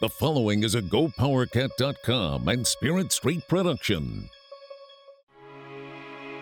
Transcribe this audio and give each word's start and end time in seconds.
The 0.00 0.08
following 0.08 0.62
is 0.62 0.74
a 0.74 0.80
GoPowerCat.com 0.80 2.48
and 2.48 2.66
Spirit 2.66 3.12
Street 3.12 3.46
production. 3.46 4.30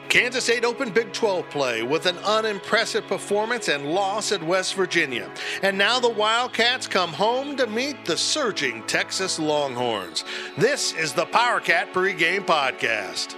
Kansas 0.09 0.45
State 0.45 0.65
opened 0.65 0.95
Big 0.95 1.13
12 1.13 1.51
play 1.51 1.83
with 1.83 2.07
an 2.07 2.19
unimpressive 2.19 3.05
performance 3.09 3.67
and 3.67 3.91
loss 3.91 4.31
at 4.31 4.41
West 4.41 4.77
Virginia. 4.77 5.29
And 5.65 5.77
now 5.77 5.99
the 5.99 6.09
Wildcats 6.09 6.87
come 6.87 7.13
home 7.13 7.57
to 7.57 7.67
meet 7.67 8.05
the 8.05 8.17
surging 8.17 8.85
Texas 8.85 9.41
Longhorns. 9.41 10.25
This 10.57 10.93
is 10.93 11.13
the 11.13 11.27
PowerCat 11.27 11.93
pregame 11.93 12.47
podcast. 12.47 13.35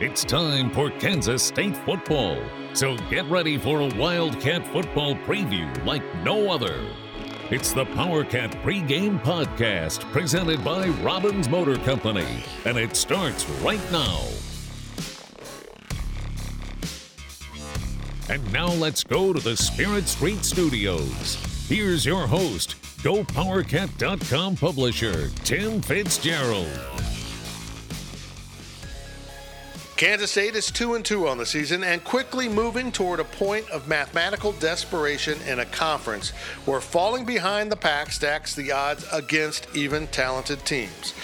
It's 0.00 0.22
time 0.22 0.70
for 0.70 0.90
Kansas 0.90 1.42
State 1.42 1.78
football. 1.78 2.44
So 2.74 2.98
get 3.08 3.24
ready 3.30 3.56
for 3.56 3.80
a 3.80 3.94
Wildcat 3.96 4.66
football 4.66 5.14
preview 5.14 5.82
like 5.86 6.02
no 6.16 6.52
other. 6.52 6.78
It's 7.50 7.74
the 7.74 7.84
PowerCat 7.84 8.52
pregame 8.62 9.20
podcast 9.20 10.10
presented 10.12 10.64
by 10.64 10.88
Robbins 10.88 11.46
Motor 11.46 11.76
Company, 11.76 12.42
and 12.64 12.78
it 12.78 12.96
starts 12.96 13.46
right 13.60 13.92
now. 13.92 14.18
And 18.30 18.50
now 18.50 18.68
let's 18.68 19.04
go 19.04 19.34
to 19.34 19.40
the 19.40 19.58
Spirit 19.58 20.08
Street 20.08 20.42
Studios. 20.42 21.36
Here's 21.68 22.06
your 22.06 22.26
host, 22.26 22.76
GoPowerCat.com 23.02 24.56
publisher, 24.56 25.28
Tim 25.44 25.82
Fitzgerald. 25.82 26.93
Kansas 29.96 30.32
State 30.32 30.56
is 30.56 30.72
2 30.72 30.96
and 30.96 31.04
2 31.04 31.28
on 31.28 31.38
the 31.38 31.46
season 31.46 31.84
and 31.84 32.02
quickly 32.02 32.48
moving 32.48 32.90
toward 32.90 33.20
a 33.20 33.24
point 33.24 33.70
of 33.70 33.86
mathematical 33.86 34.50
desperation 34.50 35.38
in 35.46 35.60
a 35.60 35.64
conference 35.66 36.30
where 36.64 36.80
falling 36.80 37.24
behind 37.24 37.70
the 37.70 37.76
pack 37.76 38.10
stacks 38.10 38.56
the 38.56 38.72
odds 38.72 39.06
against 39.12 39.68
even 39.72 40.08
talented 40.08 40.64
teams. 40.66 41.14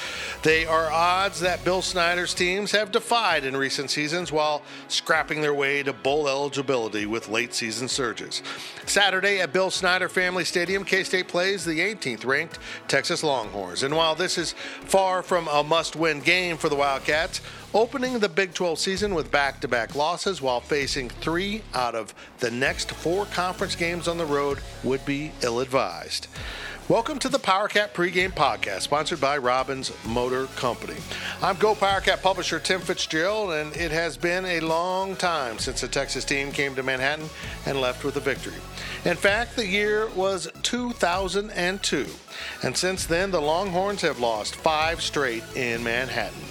They 0.42 0.64
are 0.64 0.90
odds 0.90 1.40
that 1.40 1.66
Bill 1.66 1.82
Snyder's 1.82 2.32
teams 2.32 2.72
have 2.72 2.90
defied 2.90 3.44
in 3.44 3.54
recent 3.54 3.90
seasons 3.90 4.32
while 4.32 4.62
scrapping 4.88 5.42
their 5.42 5.52
way 5.52 5.82
to 5.82 5.92
bowl 5.92 6.26
eligibility 6.26 7.04
with 7.04 7.28
late 7.28 7.52
season 7.52 7.88
surges. 7.88 8.42
Saturday 8.86 9.40
at 9.40 9.52
Bill 9.52 9.70
Snyder 9.70 10.08
Family 10.08 10.46
Stadium, 10.46 10.82
K 10.82 11.04
State 11.04 11.28
plays 11.28 11.66
the 11.66 11.80
18th 11.80 12.24
ranked 12.24 12.58
Texas 12.88 13.22
Longhorns. 13.22 13.82
And 13.82 13.94
while 13.94 14.14
this 14.14 14.38
is 14.38 14.54
far 14.80 15.22
from 15.22 15.46
a 15.48 15.62
must 15.62 15.94
win 15.94 16.20
game 16.20 16.56
for 16.56 16.70
the 16.70 16.76
Wildcats, 16.76 17.42
opening 17.74 18.18
the 18.18 18.28
Big 18.28 18.54
12 18.54 18.78
season 18.78 19.14
with 19.14 19.30
back 19.30 19.60
to 19.60 19.68
back 19.68 19.94
losses 19.94 20.40
while 20.40 20.60
facing 20.62 21.10
three 21.10 21.62
out 21.74 21.94
of 21.94 22.14
the 22.38 22.50
next 22.50 22.92
four 22.92 23.26
conference 23.26 23.76
games 23.76 24.08
on 24.08 24.16
the 24.16 24.24
road 24.24 24.60
would 24.84 25.04
be 25.04 25.32
ill 25.42 25.60
advised. 25.60 26.28
Welcome 26.90 27.20
to 27.20 27.28
the 27.28 27.38
PowerCat 27.38 27.92
pregame 27.92 28.32
podcast, 28.32 28.80
sponsored 28.80 29.20
by 29.20 29.38
Robbins 29.38 29.92
Motor 30.04 30.46
Company. 30.56 30.96
I'm 31.40 31.54
Go 31.54 31.76
PowerCat 31.76 32.20
publisher 32.20 32.58
Tim 32.58 32.80
Fitzgerald, 32.80 33.52
and 33.52 33.76
it 33.76 33.92
has 33.92 34.16
been 34.16 34.44
a 34.44 34.58
long 34.58 35.14
time 35.14 35.60
since 35.60 35.82
the 35.82 35.86
Texas 35.86 36.24
team 36.24 36.50
came 36.50 36.74
to 36.74 36.82
Manhattan 36.82 37.30
and 37.64 37.80
left 37.80 38.02
with 38.02 38.16
a 38.16 38.20
victory. 38.20 38.58
In 39.04 39.16
fact, 39.16 39.54
the 39.54 39.68
year 39.68 40.08
was 40.16 40.48
2002, 40.64 42.06
and 42.64 42.76
since 42.76 43.06
then, 43.06 43.30
the 43.30 43.40
Longhorns 43.40 44.02
have 44.02 44.18
lost 44.18 44.56
five 44.56 45.00
straight 45.00 45.44
in 45.54 45.84
Manhattan. 45.84 46.42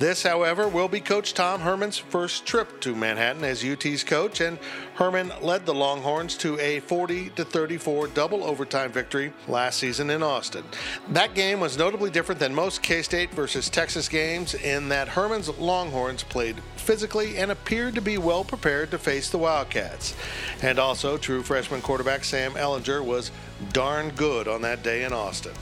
This, 0.00 0.24
however, 0.24 0.66
will 0.66 0.88
be 0.88 0.98
Coach 0.98 1.34
Tom 1.34 1.60
Herman's 1.60 1.98
first 1.98 2.44
trip 2.44 2.80
to 2.80 2.96
Manhattan 2.96 3.44
as 3.44 3.64
UT's 3.64 4.02
coach, 4.02 4.40
and 4.40 4.58
Herman 4.94 5.32
led 5.42 5.66
the 5.66 5.74
Longhorns 5.74 6.36
to 6.38 6.58
a 6.60 6.78
40 6.80 7.30
34 7.30 8.08
double 8.08 8.44
overtime 8.44 8.92
victory 8.92 9.32
last 9.48 9.78
season 9.78 10.08
in 10.08 10.22
Austin. 10.22 10.64
That 11.08 11.34
game 11.34 11.58
was 11.58 11.76
notably 11.76 12.10
different 12.10 12.38
than 12.38 12.54
most 12.54 12.80
K 12.80 13.02
State 13.02 13.32
versus 13.32 13.68
Texas 13.68 14.08
games 14.08 14.54
in 14.54 14.88
that 14.90 15.08
Herman's 15.08 15.48
Longhorns 15.58 16.22
played 16.22 16.62
physically 16.76 17.38
and 17.38 17.50
appeared 17.50 17.96
to 17.96 18.00
be 18.00 18.18
well 18.18 18.44
prepared 18.44 18.92
to 18.92 18.98
face 18.98 19.30
the 19.30 19.38
Wildcats. 19.38 20.14
And 20.62 20.78
also, 20.78 21.16
true 21.16 21.42
freshman 21.42 21.82
quarterback 21.82 22.22
Sam 22.22 22.52
Ehlinger 22.52 23.04
was 23.04 23.32
darn 23.72 24.10
good 24.10 24.46
on 24.46 24.62
that 24.62 24.82
day 24.82 25.04
in 25.04 25.12
Austin. 25.12 25.52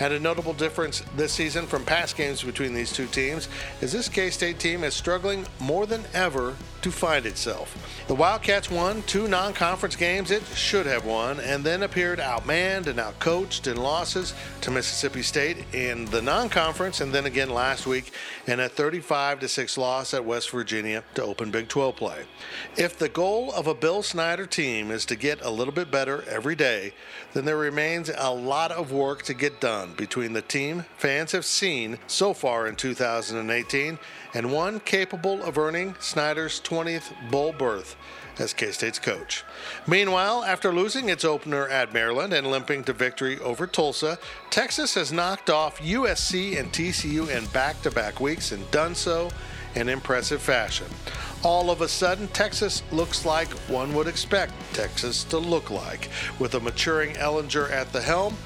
And 0.00 0.12
a 0.12 0.20
notable 0.20 0.52
difference 0.52 1.02
this 1.16 1.32
season 1.32 1.66
from 1.66 1.84
past 1.84 2.16
games 2.16 2.42
between 2.42 2.74
these 2.74 2.92
two 2.92 3.06
teams 3.06 3.48
is 3.80 3.92
this 3.92 4.08
K 4.08 4.30
State 4.30 4.58
team 4.58 4.84
is 4.84 4.94
struggling 4.94 5.46
more 5.60 5.86
than 5.86 6.04
ever 6.12 6.56
to 6.82 6.90
find 6.90 7.24
itself. 7.24 8.04
The 8.08 8.14
Wildcats 8.14 8.70
won 8.74 9.02
two 9.02 9.28
non 9.28 9.52
conference 9.52 9.94
games 9.94 10.32
it 10.32 10.42
should 10.54 10.84
have 10.84 11.04
won, 11.04 11.38
and 11.40 11.62
then 11.62 11.84
appeared 11.84 12.18
outmanned 12.18 12.88
and 12.88 12.98
outcoached 12.98 13.70
in 13.70 13.76
losses 13.76 14.34
to 14.62 14.70
Mississippi 14.72 15.22
State 15.22 15.64
in 15.72 16.06
the 16.06 16.20
non 16.20 16.48
conference, 16.48 17.00
and 17.00 17.12
then 17.12 17.24
again 17.24 17.50
last 17.50 17.86
week 17.86 18.12
in 18.46 18.58
a 18.58 18.68
35 18.68 19.48
6 19.48 19.78
loss 19.78 20.12
at 20.12 20.24
West 20.24 20.50
Virginia 20.50 21.04
to 21.14 21.22
open 21.22 21.52
Big 21.52 21.68
12 21.68 21.94
play. 21.94 22.24
If 22.76 22.98
the 22.98 23.08
goal 23.08 23.52
of 23.52 23.68
a 23.68 23.74
Bill 23.74 24.02
Snyder 24.02 24.46
team 24.46 24.90
is 24.90 25.06
to 25.06 25.16
get 25.16 25.40
a 25.42 25.50
little 25.50 25.72
bit 25.72 25.90
better 25.90 26.24
every 26.28 26.56
day, 26.56 26.94
then 27.32 27.44
there 27.44 27.56
remains 27.56 28.10
a 28.16 28.34
lot 28.34 28.72
of 28.72 28.90
work 28.90 29.22
to 29.24 29.34
get 29.34 29.60
done 29.60 29.94
between 29.96 30.32
the 30.32 30.42
team 30.42 30.84
fans 30.96 31.32
have 31.32 31.44
seen 31.44 31.98
so 32.06 32.34
far 32.34 32.66
in 32.66 32.74
2018 32.74 33.98
and 34.34 34.52
one 34.52 34.80
capable 34.80 35.42
of 35.42 35.58
earning 35.58 35.94
Snyder's 36.00 36.60
20th 36.60 37.12
bowl 37.30 37.52
berth 37.52 37.96
as 38.38 38.52
K 38.52 38.70
State's 38.70 38.98
coach. 38.98 39.44
Meanwhile, 39.86 40.44
after 40.44 40.72
losing 40.72 41.08
its 41.08 41.24
opener 41.24 41.68
at 41.68 41.92
Maryland 41.92 42.32
and 42.32 42.46
limping 42.46 42.84
to 42.84 42.92
victory 42.92 43.38
over 43.40 43.66
Tulsa, 43.66 44.18
Texas 44.50 44.94
has 44.94 45.12
knocked 45.12 45.50
off 45.50 45.80
USC 45.80 46.58
and 46.58 46.72
TCU 46.72 47.28
in 47.28 47.46
back 47.46 47.80
to 47.82 47.90
back 47.90 48.20
weeks 48.20 48.52
and 48.52 48.70
done 48.70 48.94
so 48.94 49.30
in 49.74 49.88
impressive 49.88 50.40
fashion. 50.40 50.86
All 51.42 51.70
of 51.70 51.82
a 51.82 51.88
sudden, 51.88 52.28
Texas 52.28 52.82
looks 52.90 53.26
like 53.26 53.50
one 53.68 53.92
would 53.94 54.06
expect 54.06 54.54
Texas 54.72 55.24
to 55.24 55.38
look 55.38 55.70
like, 55.70 56.08
with 56.38 56.54
a 56.54 56.60
maturing 56.60 57.14
Ehlinger 57.16 57.70
at 57.70 57.92
the 57.92 58.00
helm, 58.00 58.36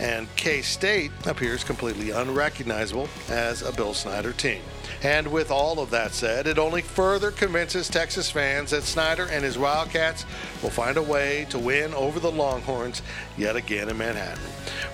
and 0.00 0.26
K 0.36 0.60
State 0.62 1.12
appears 1.26 1.62
completely 1.62 2.10
unrecognizable 2.10 3.08
as 3.28 3.62
a 3.62 3.72
Bill 3.72 3.94
Snyder 3.94 4.32
team. 4.32 4.62
And 5.02 5.28
with 5.28 5.50
all 5.50 5.80
of 5.80 5.90
that 5.90 6.12
said, 6.12 6.46
it 6.46 6.58
only 6.58 6.82
further 6.82 7.30
convinces 7.30 7.88
Texas 7.88 8.30
fans 8.30 8.70
that 8.70 8.82
Snyder 8.82 9.26
and 9.30 9.42
his 9.42 9.56
Wildcats 9.56 10.26
will 10.62 10.70
find 10.70 10.98
a 10.98 11.02
way 11.02 11.46
to 11.50 11.58
win 11.58 11.94
over 11.94 12.20
the 12.20 12.30
Longhorns 12.30 13.00
yet 13.38 13.56
again 13.56 13.88
in 13.88 13.96
Manhattan. 13.96 14.44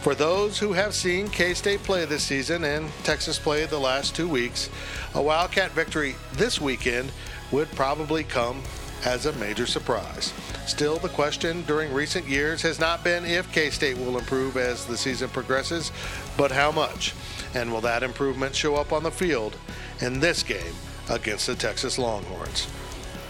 For 0.00 0.14
those 0.14 0.58
who 0.58 0.72
have 0.74 0.94
seen 0.94 1.28
K 1.28 1.54
State 1.54 1.82
play 1.82 2.04
this 2.04 2.22
season 2.22 2.62
and 2.62 2.88
Texas 3.02 3.38
play 3.38 3.66
the 3.66 3.80
last 3.80 4.14
two 4.14 4.28
weeks, 4.28 4.70
a 5.14 5.22
Wildcat 5.22 5.72
victory 5.72 6.14
this 6.34 6.60
weekend 6.60 7.10
would 7.50 7.70
probably 7.72 8.22
come 8.22 8.62
as 9.04 9.26
a 9.26 9.32
major 9.34 9.66
surprise. 9.66 10.32
Still, 10.66 10.98
the 10.98 11.08
question 11.08 11.62
during 11.62 11.92
recent 11.92 12.26
years 12.26 12.62
has 12.62 12.80
not 12.80 13.04
been 13.04 13.24
if 13.24 13.50
K 13.52 13.70
State 13.70 13.98
will 13.98 14.18
improve 14.18 14.56
as 14.56 14.86
the 14.86 14.96
season 14.96 15.28
progresses, 15.30 15.90
but 16.36 16.52
how 16.52 16.70
much. 16.70 17.14
And 17.54 17.72
will 17.72 17.80
that 17.82 18.02
improvement 18.02 18.54
show 18.54 18.76
up 18.76 18.92
on 18.92 19.02
the 19.02 19.10
field 19.10 19.56
in 20.00 20.20
this 20.20 20.42
game 20.42 20.74
against 21.08 21.46
the 21.46 21.54
Texas 21.54 21.98
Longhorns? 21.98 22.68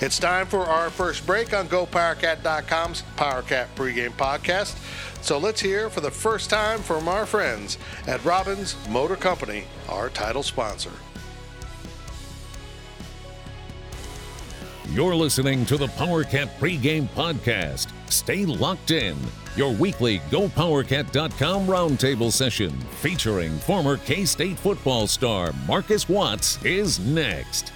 It's 0.01 0.19
time 0.19 0.47
for 0.47 0.61
our 0.61 0.91
first 0.91 1.27
break 1.27 1.55
on 1.55 1.69
GoPowerCat.com's 1.69 3.03
PowerCat 3.17 3.69
pregame 3.75 4.11
podcast. 4.11 4.77
So 5.23 5.39
let's 5.39 5.61
hear 5.61 5.89
for 5.89 6.03
the 6.03 6.11
first 6.11 6.51
time 6.51 6.81
from 6.81 7.09
our 7.09 7.25
friends 7.25 7.79
at 8.07 8.23
Robbins 8.23 8.77
Motor 8.91 9.17
Company, 9.17 9.65
our 9.89 10.11
title 10.11 10.43
sponsor. 10.43 10.93
You're 14.91 15.17
listening 15.17 15.67
to 15.67 15.77
the 15.77 15.89
PowerCat 15.89 16.49
pregame 16.59 17.09
podcast. 17.09 17.89
Stay 18.11 18.45
locked 18.45 18.91
in. 18.91 19.17
Your 19.57 19.73
weekly 19.73 20.19
GoPowerCat.com 20.31 21.67
roundtable 21.67 22.31
session 22.31 22.71
featuring 23.01 23.57
former 23.61 23.97
K 23.97 24.27
State 24.27 24.59
football 24.59 25.07
star 25.07 25.53
Marcus 25.67 26.09
Watts 26.11 26.63
is 26.63 27.01
next. 27.01 27.73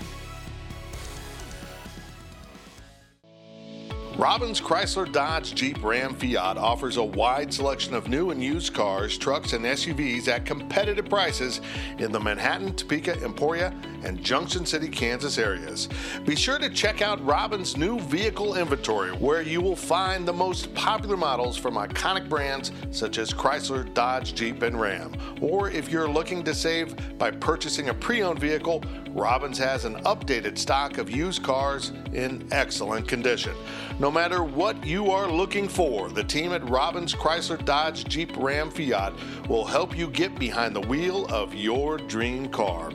Robbins 4.20 4.60
Chrysler 4.60 5.10
Dodge 5.10 5.54
Jeep 5.54 5.82
Ram 5.82 6.14
Fiat 6.14 6.58
offers 6.58 6.98
a 6.98 7.02
wide 7.02 7.54
selection 7.54 7.94
of 7.94 8.08
new 8.10 8.32
and 8.32 8.44
used 8.44 8.74
cars, 8.74 9.16
trucks, 9.16 9.54
and 9.54 9.64
SUVs 9.64 10.28
at 10.28 10.44
competitive 10.44 11.08
prices 11.08 11.62
in 11.96 12.12
the 12.12 12.20
Manhattan, 12.20 12.74
Topeka, 12.74 13.18
Emporia, 13.24 13.74
and 14.04 14.22
Junction 14.22 14.66
City, 14.66 14.88
Kansas 14.88 15.38
areas. 15.38 15.88
Be 16.26 16.36
sure 16.36 16.58
to 16.58 16.68
check 16.68 17.00
out 17.00 17.24
Robbins' 17.24 17.78
new 17.78 17.98
vehicle 17.98 18.58
inventory, 18.58 19.10
where 19.12 19.40
you 19.40 19.62
will 19.62 19.74
find 19.74 20.28
the 20.28 20.34
most 20.34 20.74
popular 20.74 21.16
models 21.16 21.56
from 21.56 21.76
iconic 21.76 22.28
brands 22.28 22.72
such 22.90 23.16
as 23.16 23.32
Chrysler, 23.32 23.92
Dodge, 23.94 24.34
Jeep, 24.34 24.60
and 24.60 24.78
Ram. 24.78 25.14
Or 25.40 25.70
if 25.70 25.90
you're 25.90 26.08
looking 26.08 26.44
to 26.44 26.54
save 26.54 26.94
by 27.16 27.30
purchasing 27.30 27.88
a 27.88 27.94
pre 27.94 28.22
owned 28.22 28.38
vehicle, 28.38 28.84
Robbins 29.12 29.58
has 29.58 29.86
an 29.86 29.94
updated 30.04 30.58
stock 30.58 30.98
of 30.98 31.10
used 31.10 31.42
cars 31.42 31.92
in 32.12 32.46
excellent 32.52 33.08
condition. 33.08 33.54
No 33.98 34.09
No 34.10 34.14
matter 34.14 34.42
what 34.42 34.84
you 34.84 35.12
are 35.12 35.30
looking 35.30 35.68
for, 35.68 36.08
the 36.08 36.24
team 36.24 36.52
at 36.52 36.68
Robbins 36.68 37.14
Chrysler 37.14 37.64
Dodge 37.64 38.04
Jeep 38.06 38.36
Ram 38.36 38.68
Fiat 38.68 39.12
will 39.48 39.64
help 39.64 39.96
you 39.96 40.08
get 40.08 40.36
behind 40.36 40.74
the 40.74 40.80
wheel 40.80 41.26
of 41.26 41.54
your 41.54 41.96
dream 41.96 42.48
car. 42.48 42.90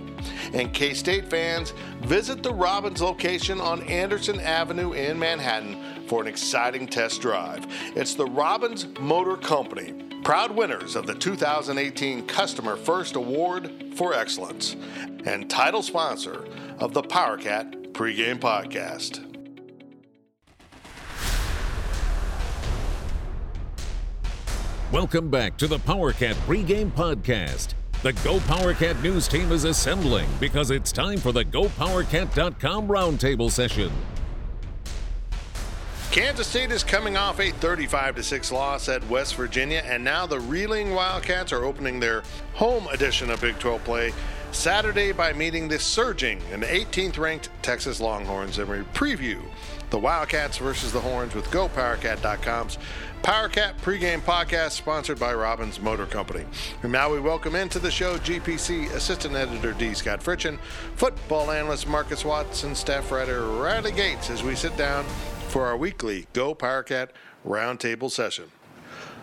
And 0.51 0.73
K 0.73 0.93
State 0.93 1.29
fans, 1.29 1.71
visit 2.01 2.43
the 2.43 2.53
Robbins 2.53 3.01
location 3.01 3.61
on 3.61 3.81
Anderson 3.83 4.41
Avenue 4.41 4.91
in 4.91 5.17
Manhattan 5.17 6.05
for 6.05 6.21
an 6.21 6.27
exciting 6.27 6.85
test 6.85 7.21
drive. 7.21 7.65
It's 7.95 8.15
the 8.15 8.25
Robbins 8.25 8.85
Motor 8.99 9.37
Company, 9.37 9.93
proud 10.25 10.51
winners 10.51 10.97
of 10.97 11.07
the 11.07 11.15
2018 11.15 12.27
Customer 12.27 12.75
First 12.75 13.15
Award 13.15 13.71
for 13.95 14.13
Excellence, 14.13 14.75
and 15.23 15.49
title 15.49 15.81
sponsor 15.81 16.45
of 16.79 16.93
the 16.93 17.03
PowerCat 17.03 17.93
pregame 17.93 18.37
podcast. 18.37 19.24
Welcome 24.95 25.29
back 25.29 25.57
to 25.57 25.67
the 25.67 25.77
PowerCat 25.79 26.35
pregame 26.47 26.89
podcast. 26.89 27.73
The 28.01 28.13
Go 28.23 28.37
PowerCat 28.37 29.03
news 29.03 29.27
team 29.27 29.51
is 29.51 29.65
assembling 29.65 30.29
because 30.39 30.71
it's 30.71 30.93
time 30.93 31.17
for 31.17 31.33
the 31.33 31.43
GoPowerCat.com 31.43 32.87
roundtable 32.87 33.51
session. 33.51 33.91
Kansas 36.11 36.47
State 36.47 36.71
is 36.71 36.81
coming 36.81 37.17
off 37.17 37.41
a 37.41 37.51
35 37.51 38.23
6 38.23 38.51
loss 38.53 38.87
at 38.87 39.05
West 39.09 39.35
Virginia, 39.35 39.83
and 39.85 40.01
now 40.01 40.25
the 40.25 40.39
Reeling 40.39 40.93
Wildcats 40.93 41.51
are 41.51 41.65
opening 41.65 41.99
their 41.99 42.23
home 42.53 42.87
edition 42.87 43.29
of 43.29 43.41
Big 43.41 43.59
12 43.59 43.83
play 43.83 44.13
Saturday 44.53 45.11
by 45.11 45.33
meeting 45.33 45.67
the 45.67 45.77
surging 45.77 46.41
and 46.53 46.63
18th 46.63 47.17
ranked 47.17 47.49
Texas 47.61 47.99
Longhorns. 47.99 48.59
And 48.59 48.69
we 48.69 48.77
preview 48.97 49.41
the 49.89 49.99
Wildcats 49.99 50.57
versus 50.57 50.93
the 50.93 51.01
Horns 51.01 51.35
with 51.35 51.51
GoPowerCat.com's 51.51 52.77
PowerCat 53.25 53.81
pregame 53.81 54.21
podcast 54.21 54.73
sponsored 54.73 55.17
by 55.17 55.33
Robbins 55.33 55.81
Motor 55.81 56.05
Company. 56.05 56.45
And 56.83 56.91
now 56.91 57.11
we 57.11 57.19
welcome 57.19 57.55
into 57.55 57.79
the 57.79 57.89
show 57.89 58.19
GPC 58.19 58.93
Assistant 58.93 59.33
Editor 59.33 59.73
D. 59.73 59.95
Scott 59.95 60.19
Fritchen, 60.19 60.59
football 60.95 61.49
analyst 61.49 61.87
Marcus 61.87 62.23
Watson, 62.23 62.75
staff 62.75 63.11
writer 63.11 63.47
Riley 63.47 63.93
Gates 63.93 64.29
as 64.29 64.43
we 64.43 64.53
sit 64.53 64.77
down 64.77 65.03
for 65.47 65.65
our 65.65 65.75
weekly 65.75 66.27
Go 66.33 66.53
PowerCat 66.53 67.09
roundtable 67.43 68.11
session. 68.11 68.51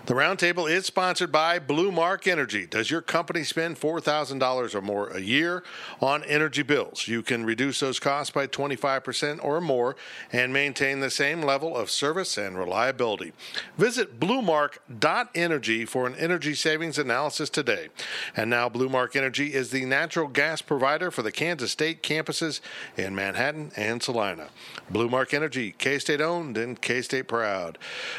The 0.05 0.15
roundtable 0.15 0.69
is 0.69 0.85
sponsored 0.87 1.31
by 1.31 1.61
Blue 1.61 1.93
Mark 1.93 2.27
Energy. 2.27 2.67
Does 2.67 2.91
your 2.91 3.03
company 3.03 3.45
spend 3.45 3.79
$4,000 3.79 4.75
or 4.75 4.83
more 4.83 5.07
a 5.11 5.21
year 5.21 5.63
on 6.01 6.25
energy 6.25 6.63
bills? 6.63 7.07
You 7.07 7.23
can 7.23 7.45
reduce 7.45 7.79
those 7.79 8.01
costs 8.01 8.33
by 8.33 8.49
25% 8.49 9.45
or 9.45 9.61
more 9.61 9.95
and 10.33 10.53
maintain 10.53 10.99
the 10.99 11.09
same 11.09 11.41
level 11.41 11.77
of 11.77 11.89
service 11.89 12.37
and 12.37 12.59
reliability. 12.59 13.33
Visit 13.79 14.19
bluemark.energy 14.19 15.85
for 15.85 16.09
an 16.09 16.17
energy 16.17 16.55
savings 16.55 16.99
analysis 16.99 17.49
today. 17.49 17.87
And 18.35 18.51
now, 18.51 18.69
Blue 18.69 18.89
Mark 18.89 19.15
Energy 19.15 19.55
is 19.55 19.71
the 19.71 19.85
natural 19.85 20.27
gas 20.27 20.63
provider 20.63 21.13
for 21.13 21.23
the 21.23 21.31
Kansas 21.31 21.71
State 21.71 22.03
campuses 22.03 22.61
in 22.97 23.15
Manhattan 23.15 23.71
and 23.77 24.03
Salina. 24.03 24.49
Blue 24.91 25.09
Mark 25.09 25.33
Energy, 25.33 25.77
K 25.79 26.01
State 26.01 26.21
owned 26.21 26.57
and 26.59 26.83
K 26.83 27.03
State 27.03 27.29
proud. 27.29 27.79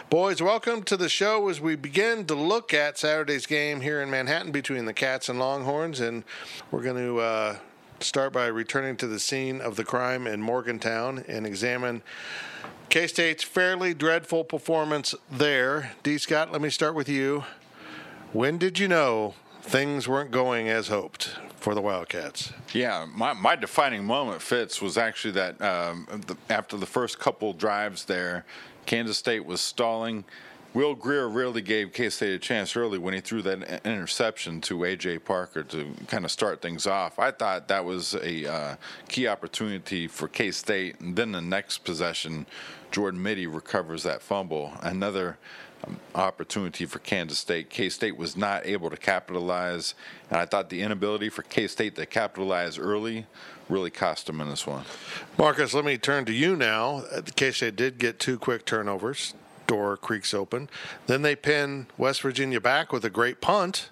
Boys, 0.09 0.41
welcome 0.41 0.81
to 0.83 0.95
the 0.95 1.09
show 1.09 1.49
as 1.49 1.59
we 1.59 1.72
we 1.73 1.77
begin 1.77 2.23
to 2.23 2.35
look 2.35 2.71
at 2.71 2.99
Saturday's 2.99 3.47
game 3.47 3.81
here 3.81 3.99
in 4.03 4.11
Manhattan 4.11 4.51
between 4.51 4.85
the 4.85 4.93
Cats 4.93 5.27
and 5.27 5.39
Longhorns, 5.39 6.01
and 6.01 6.23
we're 6.69 6.83
going 6.83 7.03
to 7.03 7.19
uh, 7.19 7.57
start 7.99 8.31
by 8.31 8.45
returning 8.45 8.95
to 8.97 9.07
the 9.07 9.19
scene 9.19 9.59
of 9.59 9.75
the 9.75 9.83
crime 9.83 10.27
in 10.27 10.39
Morgantown 10.39 11.25
and 11.27 11.47
examine 11.47 12.03
K 12.89 13.07
State's 13.07 13.43
fairly 13.43 13.95
dreadful 13.95 14.43
performance 14.43 15.15
there. 15.31 15.93
D. 16.03 16.19
Scott, 16.19 16.51
let 16.51 16.61
me 16.61 16.69
start 16.69 16.93
with 16.93 17.09
you. 17.09 17.43
When 18.33 18.59
did 18.59 18.77
you 18.77 18.87
know 18.87 19.33
things 19.63 20.07
weren't 20.07 20.29
going 20.29 20.69
as 20.69 20.89
hoped 20.89 21.39
for 21.55 21.73
the 21.73 21.81
Wildcats? 21.81 22.53
Yeah, 22.71 23.07
my, 23.11 23.33
my 23.33 23.55
defining 23.55 24.05
moment, 24.05 24.43
Fitz, 24.43 24.79
was 24.79 24.95
actually 24.95 25.31
that 25.31 25.59
um, 25.59 26.05
the, 26.27 26.37
after 26.51 26.77
the 26.77 26.85
first 26.85 27.17
couple 27.17 27.51
drives 27.51 28.05
there, 28.05 28.45
Kansas 28.85 29.17
State 29.17 29.43
was 29.43 29.59
stalling 29.59 30.23
Will 30.73 30.95
Grier 30.95 31.29
really 31.29 31.61
gave 31.61 31.93
K 31.93 32.09
State 32.09 32.33
a 32.33 32.39
chance 32.39 32.75
early 32.75 32.97
when 32.97 33.13
he 33.13 33.21
threw 33.21 33.43
that 33.43 33.85
interception 33.85 34.59
to 34.61 34.79
AJ 34.79 35.23
Parker 35.23 35.63
to 35.63 35.93
kind 36.07 36.25
of 36.25 36.31
start 36.31 36.61
things 36.61 36.87
off. 36.87 37.19
I 37.19 37.29
thought 37.29 37.67
that 37.67 37.85
was 37.85 38.15
a 38.15 38.51
uh, 38.51 38.75
key 39.07 39.27
opportunity 39.27 40.07
for 40.07 40.27
K 40.27 40.49
State. 40.49 40.99
And 40.99 41.15
then 41.15 41.31
the 41.31 41.41
next 41.41 41.79
possession, 41.79 42.47
Jordan 42.91 43.21
Mittie 43.21 43.45
recovers 43.45 44.01
that 44.03 44.23
fumble. 44.23 44.73
Another 44.81 45.37
um, 45.85 45.99
opportunity 46.15 46.87
for 46.87 46.97
Kansas 46.99 47.37
State. 47.37 47.69
K 47.69 47.89
State 47.89 48.17
was 48.17 48.35
not 48.35 48.65
able 48.65 48.89
to 48.89 48.97
capitalize, 48.97 49.93
and 50.31 50.39
I 50.39 50.47
thought 50.47 50.71
the 50.71 50.81
inability 50.81 51.29
for 51.29 51.43
K 51.43 51.67
State 51.67 51.95
to 51.97 52.07
capitalize 52.07 52.79
early 52.79 53.27
really 53.69 53.91
cost 53.91 54.25
them 54.25 54.41
in 54.41 54.49
this 54.49 54.65
one. 54.65 54.85
Marcus, 55.37 55.73
let 55.75 55.85
me 55.85 55.99
turn 55.99 56.25
to 56.25 56.33
you 56.33 56.55
now. 56.55 57.03
K 57.35 57.51
State 57.51 57.75
did 57.75 57.99
get 57.99 58.17
two 58.17 58.39
quick 58.39 58.65
turnovers 58.65 59.35
door 59.67 59.97
creaks 59.97 60.33
open. 60.33 60.69
Then 61.07 61.21
they 61.21 61.35
pin 61.35 61.87
West 61.97 62.21
Virginia 62.21 62.61
back 62.61 62.91
with 62.91 63.05
a 63.05 63.09
great 63.09 63.41
punt, 63.41 63.89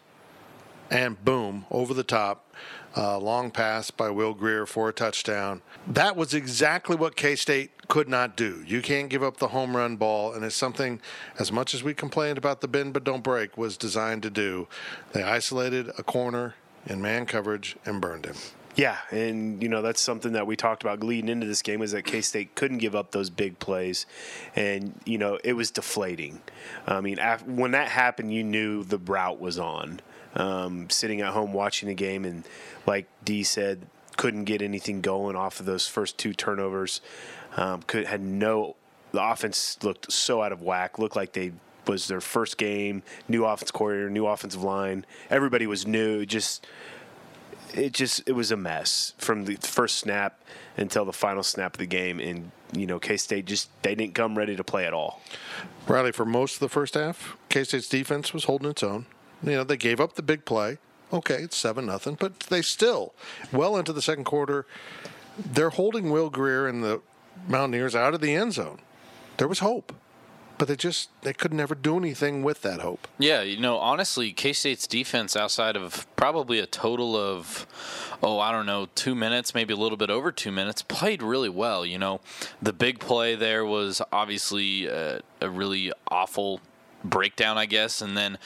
and 0.89 1.23
boom, 1.23 1.65
over 1.71 1.93
the 1.93 2.03
top. 2.03 2.53
Uh, 2.95 3.17
long 3.17 3.49
pass 3.51 3.89
by 3.89 4.09
Will 4.09 4.33
Grier 4.33 4.65
for 4.65 4.89
a 4.89 4.93
touchdown. 4.93 5.61
That 5.87 6.17
was 6.17 6.33
exactly 6.33 6.97
what 6.97 7.15
K 7.15 7.37
State 7.37 7.87
could 7.87 8.09
not 8.09 8.35
do. 8.35 8.63
You 8.67 8.81
can't 8.81 9.09
give 9.09 9.23
up 9.23 9.37
the 9.37 9.47
home 9.47 9.77
run 9.77 9.95
ball, 9.95 10.33
and 10.33 10.43
it's 10.43 10.55
something, 10.55 10.99
as 11.39 11.53
much 11.53 11.73
as 11.73 11.83
we 11.83 11.93
complained 11.93 12.37
about 12.37 12.59
the 12.59 12.67
bend 12.67 12.91
but 12.93 13.05
don't 13.05 13.23
break, 13.23 13.57
was 13.57 13.77
designed 13.77 14.23
to 14.23 14.29
do. 14.29 14.67
They 15.13 15.23
isolated 15.23 15.89
a 15.97 16.03
corner 16.03 16.55
in 16.85 17.01
man 17.01 17.25
coverage 17.25 17.77
and 17.85 18.01
burned 18.01 18.25
him. 18.25 18.35
Yeah, 18.75 18.97
and 19.09 19.61
you 19.61 19.69
know 19.69 19.81
that's 19.81 19.99
something 19.99 20.33
that 20.33 20.47
we 20.47 20.55
talked 20.55 20.83
about 20.83 21.03
leading 21.03 21.29
into 21.29 21.45
this 21.45 21.61
game 21.61 21.81
is 21.81 21.91
that 21.91 22.03
K 22.03 22.21
State 22.21 22.55
couldn't 22.55 22.77
give 22.77 22.95
up 22.95 23.11
those 23.11 23.29
big 23.29 23.59
plays, 23.59 24.05
and 24.55 24.99
you 25.05 25.17
know 25.17 25.37
it 25.43 25.53
was 25.53 25.71
deflating. 25.71 26.41
I 26.87 27.01
mean, 27.01 27.19
after, 27.19 27.49
when 27.51 27.71
that 27.71 27.89
happened, 27.89 28.33
you 28.33 28.43
knew 28.43 28.83
the 28.83 28.97
route 28.97 29.39
was 29.39 29.59
on. 29.59 29.99
Um, 30.33 30.89
sitting 30.89 31.19
at 31.19 31.33
home 31.33 31.51
watching 31.51 31.89
the 31.89 31.95
game, 31.95 32.23
and 32.23 32.45
like 32.87 33.07
D 33.25 33.43
said, 33.43 33.87
couldn't 34.15 34.45
get 34.45 34.61
anything 34.61 35.01
going 35.01 35.35
off 35.35 35.59
of 35.59 35.65
those 35.65 35.87
first 35.87 36.17
two 36.17 36.33
turnovers. 36.33 37.01
Um, 37.57 37.81
could 37.83 38.05
had 38.05 38.21
no. 38.21 38.75
The 39.11 39.21
offense 39.21 39.77
looked 39.83 40.11
so 40.13 40.41
out 40.41 40.53
of 40.53 40.61
whack. 40.61 40.97
Looked 40.97 41.17
like 41.17 41.33
they 41.33 41.51
was 41.87 42.07
their 42.07 42.21
first 42.21 42.57
game. 42.57 43.03
New 43.27 43.43
offense 43.45 43.71
coordinator, 43.71 44.09
new 44.09 44.25
offensive 44.25 44.63
line. 44.63 45.05
Everybody 45.29 45.67
was 45.67 45.85
new. 45.85 46.25
Just 46.25 46.65
it 47.73 47.93
just 47.93 48.27
it 48.27 48.33
was 48.33 48.51
a 48.51 48.57
mess 48.57 49.13
from 49.17 49.45
the 49.45 49.55
first 49.55 49.97
snap 49.97 50.39
until 50.77 51.05
the 51.05 51.13
final 51.13 51.43
snap 51.43 51.75
of 51.75 51.79
the 51.79 51.85
game. 51.85 52.19
And 52.19 52.51
you 52.73 52.87
know 52.87 52.99
k-state 52.99 53.45
just 53.45 53.69
they 53.83 53.95
didn't 53.95 54.15
come 54.15 54.37
ready 54.37 54.55
to 54.55 54.63
play 54.63 54.85
at 54.85 54.93
all. 54.93 55.21
Riley 55.87 56.11
for 56.11 56.25
most 56.25 56.55
of 56.55 56.59
the 56.59 56.69
first 56.69 56.93
half 56.93 57.37
k-state's 57.49 57.89
defense 57.89 58.33
was 58.33 58.45
holding 58.45 58.69
its 58.69 58.83
own. 58.83 59.05
You 59.43 59.51
know 59.51 59.63
they 59.63 59.77
gave 59.77 59.99
up 59.99 60.13
the 60.13 60.21
big 60.21 60.45
play. 60.45 60.77
Okay 61.11 61.35
it's 61.35 61.57
seven 61.57 61.85
nothing 61.85 62.15
but 62.19 62.39
they 62.41 62.61
still 62.61 63.13
well 63.51 63.75
into 63.77 63.91
the 63.93 64.01
second 64.01 64.23
quarter 64.23 64.65
they're 65.37 65.69
holding 65.69 66.09
will 66.09 66.29
grier 66.29 66.67
and 66.67 66.83
the 66.83 67.01
mountaineers 67.47 67.95
out 67.95 68.13
of 68.13 68.21
the 68.21 68.35
end 68.35 68.53
zone. 68.53 68.79
There 69.37 69.47
was 69.47 69.59
hope 69.59 69.93
but 70.61 70.67
they 70.67 70.75
just 70.75 71.09
they 71.23 71.33
could 71.33 71.51
never 71.51 71.73
do 71.73 71.97
anything 71.97 72.43
with 72.43 72.61
that 72.61 72.81
hope. 72.81 73.07
Yeah, 73.17 73.41
you 73.41 73.59
know, 73.59 73.77
honestly, 73.77 74.31
K 74.31 74.53
State's 74.53 74.85
defense 74.85 75.35
outside 75.35 75.75
of 75.75 76.05
probably 76.15 76.59
a 76.59 76.67
total 76.67 77.15
of 77.15 77.65
oh, 78.21 78.37
I 78.37 78.51
don't 78.51 78.67
know, 78.67 78.87
two 78.93 79.15
minutes, 79.15 79.55
maybe 79.55 79.73
a 79.73 79.75
little 79.75 79.97
bit 79.97 80.11
over 80.11 80.31
two 80.31 80.51
minutes, 80.51 80.83
played 80.83 81.23
really 81.23 81.49
well. 81.49 81.83
You 81.83 81.97
know, 81.97 82.21
the 82.61 82.73
big 82.73 82.99
play 82.99 83.33
there 83.33 83.65
was 83.65 84.03
obviously 84.11 84.85
a, 84.85 85.21
a 85.41 85.49
really 85.49 85.93
awful 86.09 86.61
breakdown, 87.03 87.57
I 87.57 87.65
guess. 87.65 87.99
And 87.99 88.15
then 88.15 88.37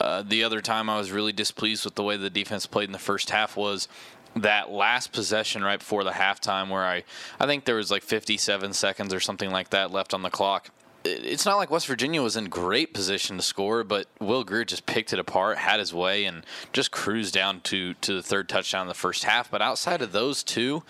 uh, 0.00 0.24
the 0.26 0.42
other 0.42 0.60
time 0.60 0.90
I 0.90 0.98
was 0.98 1.12
really 1.12 1.32
displeased 1.32 1.84
with 1.84 1.94
the 1.94 2.02
way 2.02 2.16
the 2.16 2.28
defense 2.28 2.66
played 2.66 2.88
in 2.88 2.92
the 2.92 2.98
first 2.98 3.30
half 3.30 3.56
was 3.56 3.86
that 4.34 4.72
last 4.72 5.12
possession 5.12 5.62
right 5.62 5.78
before 5.78 6.02
the 6.02 6.10
halftime 6.10 6.70
where 6.70 6.84
I 6.84 7.04
I 7.38 7.46
think 7.46 7.66
there 7.66 7.76
was 7.76 7.92
like 7.92 8.02
57 8.02 8.72
seconds 8.72 9.14
or 9.14 9.20
something 9.20 9.52
like 9.52 9.70
that 9.70 9.92
left 9.92 10.12
on 10.12 10.22
the 10.22 10.30
clock 10.30 10.70
it's 11.04 11.44
not 11.44 11.56
like 11.56 11.70
West 11.70 11.86
Virginia 11.86 12.22
was 12.22 12.36
in 12.36 12.46
great 12.46 12.94
position 12.94 13.36
to 13.36 13.42
score, 13.42 13.84
but 13.84 14.06
Will 14.20 14.44
Grier 14.44 14.64
just 14.64 14.86
picked 14.86 15.12
it 15.12 15.18
apart, 15.18 15.58
had 15.58 15.80
his 15.80 15.92
way, 15.92 16.24
and 16.24 16.44
just 16.72 16.90
cruised 16.90 17.34
down 17.34 17.60
to, 17.62 17.94
to 17.94 18.14
the 18.14 18.22
third 18.22 18.48
touchdown 18.48 18.82
in 18.82 18.88
the 18.88 18.94
first 18.94 19.24
half. 19.24 19.50
But 19.50 19.62
outside 19.62 20.02
of 20.02 20.12
those 20.12 20.42
two, 20.42 20.82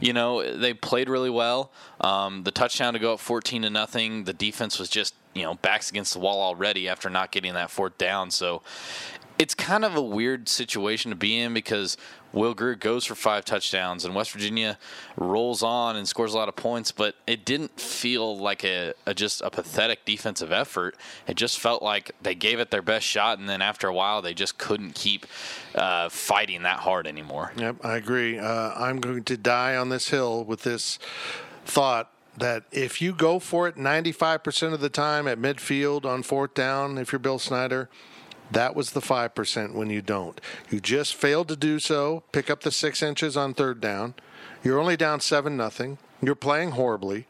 you 0.00 0.12
know, 0.12 0.56
they 0.56 0.74
played 0.74 1.08
really 1.08 1.30
well. 1.30 1.70
Um, 2.00 2.44
the 2.44 2.50
touchdown 2.50 2.94
to 2.94 2.98
go 2.98 3.14
up 3.14 3.20
14 3.20 3.62
to 3.62 3.70
nothing, 3.70 4.24
the 4.24 4.32
defense 4.32 4.78
was 4.78 4.88
just, 4.88 5.14
you 5.34 5.42
know, 5.42 5.54
backs 5.54 5.90
against 5.90 6.12
the 6.14 6.20
wall 6.20 6.42
already 6.42 6.88
after 6.88 7.08
not 7.08 7.30
getting 7.30 7.54
that 7.54 7.70
fourth 7.70 7.96
down. 7.98 8.30
So 8.30 8.62
it's 9.38 9.54
kind 9.54 9.86
of 9.86 9.96
a 9.96 10.02
weird 10.02 10.50
situation 10.50 11.10
to 11.10 11.16
be 11.16 11.38
in 11.38 11.54
because 11.54 11.96
Will 12.32 12.54
Grier 12.54 12.74
goes 12.74 13.04
for 13.04 13.14
five 13.14 13.44
touchdowns 13.44 14.04
and 14.04 14.14
West 14.14 14.32
Virginia 14.32 14.78
rolls 15.16 15.62
on 15.62 15.96
and 15.96 16.06
scores 16.06 16.32
a 16.34 16.36
lot 16.36 16.48
of 16.48 16.56
points, 16.56 16.92
but 16.92 17.16
it 17.26 17.44
didn't 17.44 17.80
feel 17.80 18.38
like 18.38 18.64
a, 18.64 18.94
a, 19.06 19.14
just 19.14 19.42
a 19.42 19.50
pathetic 19.50 20.04
defensive 20.04 20.52
effort. 20.52 20.96
It 21.26 21.36
just 21.36 21.58
felt 21.58 21.82
like 21.82 22.12
they 22.22 22.34
gave 22.34 22.60
it 22.60 22.70
their 22.70 22.82
best 22.82 23.06
shot, 23.06 23.38
and 23.38 23.48
then 23.48 23.62
after 23.62 23.88
a 23.88 23.94
while, 23.94 24.22
they 24.22 24.34
just 24.34 24.58
couldn't 24.58 24.94
keep 24.94 25.26
uh, 25.74 26.08
fighting 26.08 26.62
that 26.62 26.80
hard 26.80 27.06
anymore. 27.06 27.52
Yep, 27.56 27.84
I 27.84 27.96
agree. 27.96 28.38
Uh, 28.38 28.72
I'm 28.74 29.00
going 29.00 29.24
to 29.24 29.36
die 29.36 29.76
on 29.76 29.88
this 29.88 30.08
hill 30.08 30.44
with 30.44 30.62
this 30.62 30.98
thought 31.64 32.10
that 32.36 32.64
if 32.72 33.02
you 33.02 33.12
go 33.12 33.38
for 33.38 33.68
it 33.68 33.76
95% 33.76 34.72
of 34.72 34.80
the 34.80 34.88
time 34.88 35.26
at 35.26 35.38
midfield 35.38 36.04
on 36.04 36.22
fourth 36.22 36.54
down, 36.54 36.96
if 36.98 37.12
you're 37.12 37.18
Bill 37.18 37.38
Snyder, 37.38 37.88
that 38.50 38.74
was 38.74 38.90
the 38.90 39.00
5% 39.00 39.74
when 39.74 39.90
you 39.90 40.02
don't. 40.02 40.40
You 40.70 40.80
just 40.80 41.14
failed 41.14 41.48
to 41.48 41.56
do 41.56 41.78
so, 41.78 42.22
pick 42.32 42.50
up 42.50 42.62
the 42.62 42.70
six 42.70 43.02
inches 43.02 43.36
on 43.36 43.54
third 43.54 43.80
down. 43.80 44.14
You're 44.62 44.78
only 44.78 44.96
down 44.96 45.20
7 45.20 45.56
nothing. 45.56 45.98
You're 46.22 46.34
playing 46.34 46.72
horribly. 46.72 47.26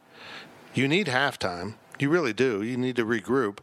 You 0.73 0.87
need 0.87 1.07
halftime. 1.07 1.75
You 1.99 2.09
really 2.09 2.33
do. 2.33 2.61
You 2.63 2.77
need 2.77 2.95
to 2.95 3.05
regroup. 3.05 3.59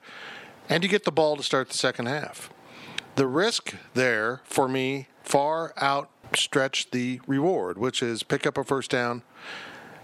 And 0.68 0.82
you 0.82 0.88
get 0.88 1.04
the 1.04 1.12
ball 1.12 1.36
to 1.36 1.42
start 1.42 1.68
the 1.68 1.76
second 1.76 2.06
half. 2.06 2.50
The 3.16 3.26
risk 3.26 3.74
there, 3.94 4.42
for 4.44 4.68
me, 4.68 5.08
far 5.22 5.74
outstretched 5.82 6.92
the 6.92 7.20
reward, 7.26 7.78
which 7.78 8.02
is 8.02 8.22
pick 8.22 8.46
up 8.46 8.56
a 8.56 8.64
first 8.64 8.90
down 8.90 9.22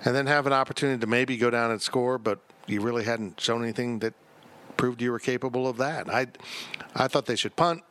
and 0.04 0.14
then 0.14 0.26
have 0.26 0.46
an 0.46 0.52
opportunity 0.52 1.00
to 1.00 1.06
maybe 1.06 1.37
go 1.37 1.50
down 1.50 1.70
and 1.70 1.80
score, 1.80 2.18
but 2.18 2.40
you 2.66 2.80
really 2.80 3.04
hadn't 3.04 3.40
shown 3.40 3.62
anything 3.62 4.00
that 4.00 4.14
proved 4.76 5.00
you 5.02 5.12
were 5.12 5.19
capable 5.19 5.66
of 5.66 5.76
that. 5.78 6.09
I, 6.09 6.28
I 6.95 7.09
thought 7.09 7.26
they 7.26 7.37
should 7.37 7.57
punt, 7.57 7.83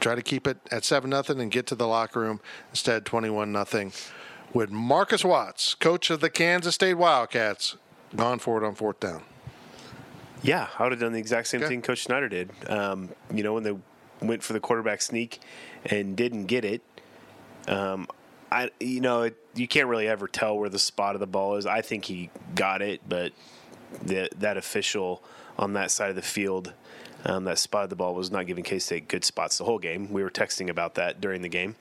try 0.00 0.14
to 0.14 0.22
keep 0.22 0.46
it 0.46 0.58
at 0.70 0.84
seven 0.84 1.10
nothing, 1.10 1.40
and 1.40 1.50
get 1.50 1.66
to 1.68 1.74
the 1.74 1.86
locker 1.86 2.20
room. 2.20 2.40
Instead, 2.70 3.04
twenty-one 3.04 3.52
nothing. 3.52 3.92
With 4.52 4.70
Marcus 4.70 5.24
Watts, 5.24 5.74
coach 5.74 6.10
of 6.10 6.20
the 6.20 6.30
Kansas 6.30 6.76
State 6.76 6.94
Wildcats, 6.94 7.76
gone 8.14 8.38
for 8.38 8.62
it 8.62 8.66
on 8.66 8.74
fourth 8.74 9.00
down. 9.00 9.24
Yeah, 10.42 10.68
I 10.78 10.82
would 10.82 10.92
have 10.92 11.00
done 11.00 11.12
the 11.12 11.18
exact 11.18 11.48
same 11.48 11.60
okay. 11.62 11.68
thing 11.68 11.82
Coach 11.82 12.04
Snyder 12.04 12.28
did. 12.28 12.50
Um, 12.68 13.08
you 13.32 13.42
know, 13.42 13.54
when 13.54 13.62
they 13.62 13.74
went 14.20 14.42
for 14.42 14.52
the 14.52 14.60
quarterback 14.60 15.02
sneak 15.02 15.40
and 15.86 16.16
didn't 16.16 16.46
get 16.46 16.64
it. 16.64 16.82
Um, 17.66 18.06
I, 18.52 18.70
you 18.78 19.00
know, 19.00 19.22
it, 19.22 19.36
you 19.54 19.66
can't 19.66 19.88
really 19.88 20.06
ever 20.06 20.28
tell 20.28 20.56
where 20.56 20.68
the 20.68 20.78
spot 20.78 21.14
of 21.16 21.20
the 21.20 21.26
ball 21.26 21.56
is. 21.56 21.66
I 21.66 21.80
think 21.80 22.04
he 22.04 22.30
got 22.54 22.82
it, 22.82 23.00
but 23.08 23.32
the, 24.02 24.28
that 24.38 24.56
official 24.56 25.22
on 25.58 25.72
that 25.74 25.90
side 25.90 26.10
of 26.10 26.16
the 26.16 26.22
field 26.22 26.72
um, 27.24 27.44
that 27.44 27.58
spotted 27.58 27.90
the 27.90 27.96
ball 27.96 28.14
was 28.14 28.30
not 28.30 28.46
giving 28.46 28.64
K 28.64 28.78
State 28.78 29.08
good 29.08 29.24
spots 29.24 29.58
the 29.58 29.64
whole 29.64 29.78
game. 29.78 30.12
We 30.12 30.22
were 30.22 30.30
texting 30.30 30.68
about 30.68 30.94
that 30.96 31.20
during 31.20 31.42
the 31.42 31.48
game, 31.48 31.76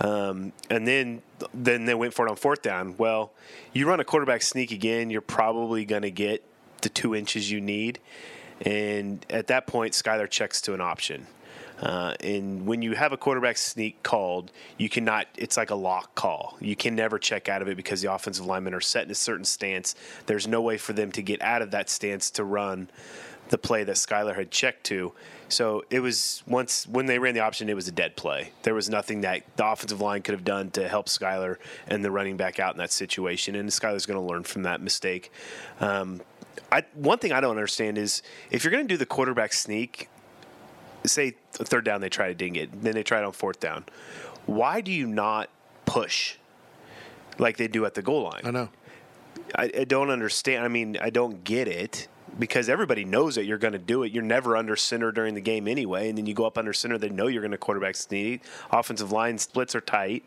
um, 0.00 0.52
and 0.68 0.86
then 0.86 1.22
then 1.54 1.84
they 1.84 1.94
went 1.94 2.14
for 2.14 2.26
it 2.26 2.30
on 2.30 2.36
fourth 2.36 2.62
down. 2.62 2.96
Well, 2.98 3.32
you 3.72 3.86
run 3.86 4.00
a 4.00 4.04
quarterback 4.04 4.42
sneak 4.42 4.72
again, 4.72 5.10
you're 5.10 5.20
probably 5.20 5.84
going 5.84 6.02
to 6.02 6.10
get 6.10 6.44
the 6.82 6.88
two 6.88 7.14
inches 7.14 7.50
you 7.50 7.60
need, 7.60 8.00
and 8.62 9.24
at 9.30 9.46
that 9.48 9.66
point, 9.66 9.92
Skylar 9.92 10.28
checks 10.28 10.60
to 10.62 10.74
an 10.74 10.80
option. 10.80 11.26
Uh, 11.80 12.14
and 12.20 12.66
when 12.66 12.82
you 12.82 12.94
have 12.94 13.12
a 13.12 13.16
quarterback 13.16 13.56
sneak 13.56 14.02
called, 14.02 14.52
you 14.76 14.88
cannot, 14.88 15.26
it's 15.36 15.56
like 15.56 15.70
a 15.70 15.74
lock 15.74 16.14
call. 16.14 16.56
You 16.60 16.76
can 16.76 16.94
never 16.94 17.18
check 17.18 17.48
out 17.48 17.62
of 17.62 17.68
it 17.68 17.76
because 17.76 18.02
the 18.02 18.12
offensive 18.12 18.44
linemen 18.44 18.74
are 18.74 18.80
set 18.80 19.04
in 19.04 19.10
a 19.10 19.14
certain 19.14 19.44
stance. 19.44 19.94
There's 20.26 20.46
no 20.46 20.60
way 20.60 20.76
for 20.76 20.92
them 20.92 21.10
to 21.12 21.22
get 21.22 21.40
out 21.42 21.62
of 21.62 21.70
that 21.70 21.88
stance 21.88 22.30
to 22.32 22.44
run 22.44 22.90
the 23.48 23.58
play 23.58 23.82
that 23.84 23.96
Skylar 23.96 24.36
had 24.36 24.50
checked 24.50 24.84
to. 24.84 25.12
So 25.48 25.84
it 25.90 26.00
was 26.00 26.42
once 26.46 26.86
when 26.86 27.06
they 27.06 27.18
ran 27.18 27.34
the 27.34 27.40
option, 27.40 27.68
it 27.68 27.74
was 27.74 27.88
a 27.88 27.92
dead 27.92 28.16
play. 28.16 28.52
There 28.62 28.74
was 28.74 28.88
nothing 28.88 29.22
that 29.22 29.42
the 29.56 29.66
offensive 29.66 30.00
line 30.00 30.22
could 30.22 30.34
have 30.34 30.44
done 30.44 30.70
to 30.72 30.88
help 30.88 31.08
Skylar 31.08 31.56
and 31.88 32.04
the 32.04 32.10
running 32.10 32.36
back 32.36 32.60
out 32.60 32.74
in 32.74 32.78
that 32.78 32.92
situation. 32.92 33.56
And 33.56 33.68
Skylar's 33.68 34.06
going 34.06 34.20
to 34.20 34.24
learn 34.24 34.44
from 34.44 34.62
that 34.62 34.80
mistake. 34.80 35.32
Um, 35.80 36.20
I, 36.70 36.84
one 36.94 37.18
thing 37.18 37.32
I 37.32 37.40
don't 37.40 37.50
understand 37.50 37.98
is 37.98 38.22
if 38.50 38.62
you're 38.62 38.70
going 38.70 38.86
to 38.86 38.88
do 38.88 38.96
the 38.96 39.06
quarterback 39.06 39.52
sneak, 39.52 40.08
say 41.04 41.34
third 41.52 41.84
down 41.84 42.00
they 42.00 42.08
try 42.08 42.28
to 42.28 42.34
ding 42.34 42.56
it, 42.56 42.82
then 42.82 42.94
they 42.94 43.02
try 43.02 43.18
it 43.18 43.24
on 43.24 43.32
fourth 43.32 43.60
down. 43.60 43.84
Why 44.46 44.80
do 44.80 44.90
you 44.90 45.06
not 45.06 45.50
push 45.86 46.36
like 47.38 47.56
they 47.56 47.68
do 47.68 47.84
at 47.84 47.94
the 47.94 48.02
goal 48.02 48.24
line? 48.24 48.42
I 48.44 48.50
know. 48.50 48.68
I, 49.54 49.70
I 49.78 49.84
don't 49.84 50.10
understand. 50.10 50.64
I 50.64 50.68
mean, 50.68 50.96
I 51.00 51.10
don't 51.10 51.42
get 51.44 51.68
it 51.68 52.08
because 52.38 52.68
everybody 52.68 53.04
knows 53.04 53.34
that 53.34 53.44
you're 53.44 53.58
going 53.58 53.72
to 53.72 53.78
do 53.78 54.02
it. 54.02 54.12
You're 54.12 54.22
never 54.22 54.56
under 54.56 54.76
center 54.76 55.10
during 55.12 55.34
the 55.34 55.40
game 55.40 55.66
anyway, 55.66 56.08
and 56.08 56.16
then 56.16 56.26
you 56.26 56.34
go 56.34 56.46
up 56.46 56.58
under 56.58 56.72
center. 56.72 56.98
They 56.98 57.08
know 57.08 57.26
you're 57.26 57.42
going 57.42 57.50
to 57.52 57.58
quarterback 57.58 57.96
sneak. 57.96 58.42
Offensive 58.70 59.12
line 59.12 59.38
splits 59.38 59.74
are 59.74 59.80
tight. 59.80 60.24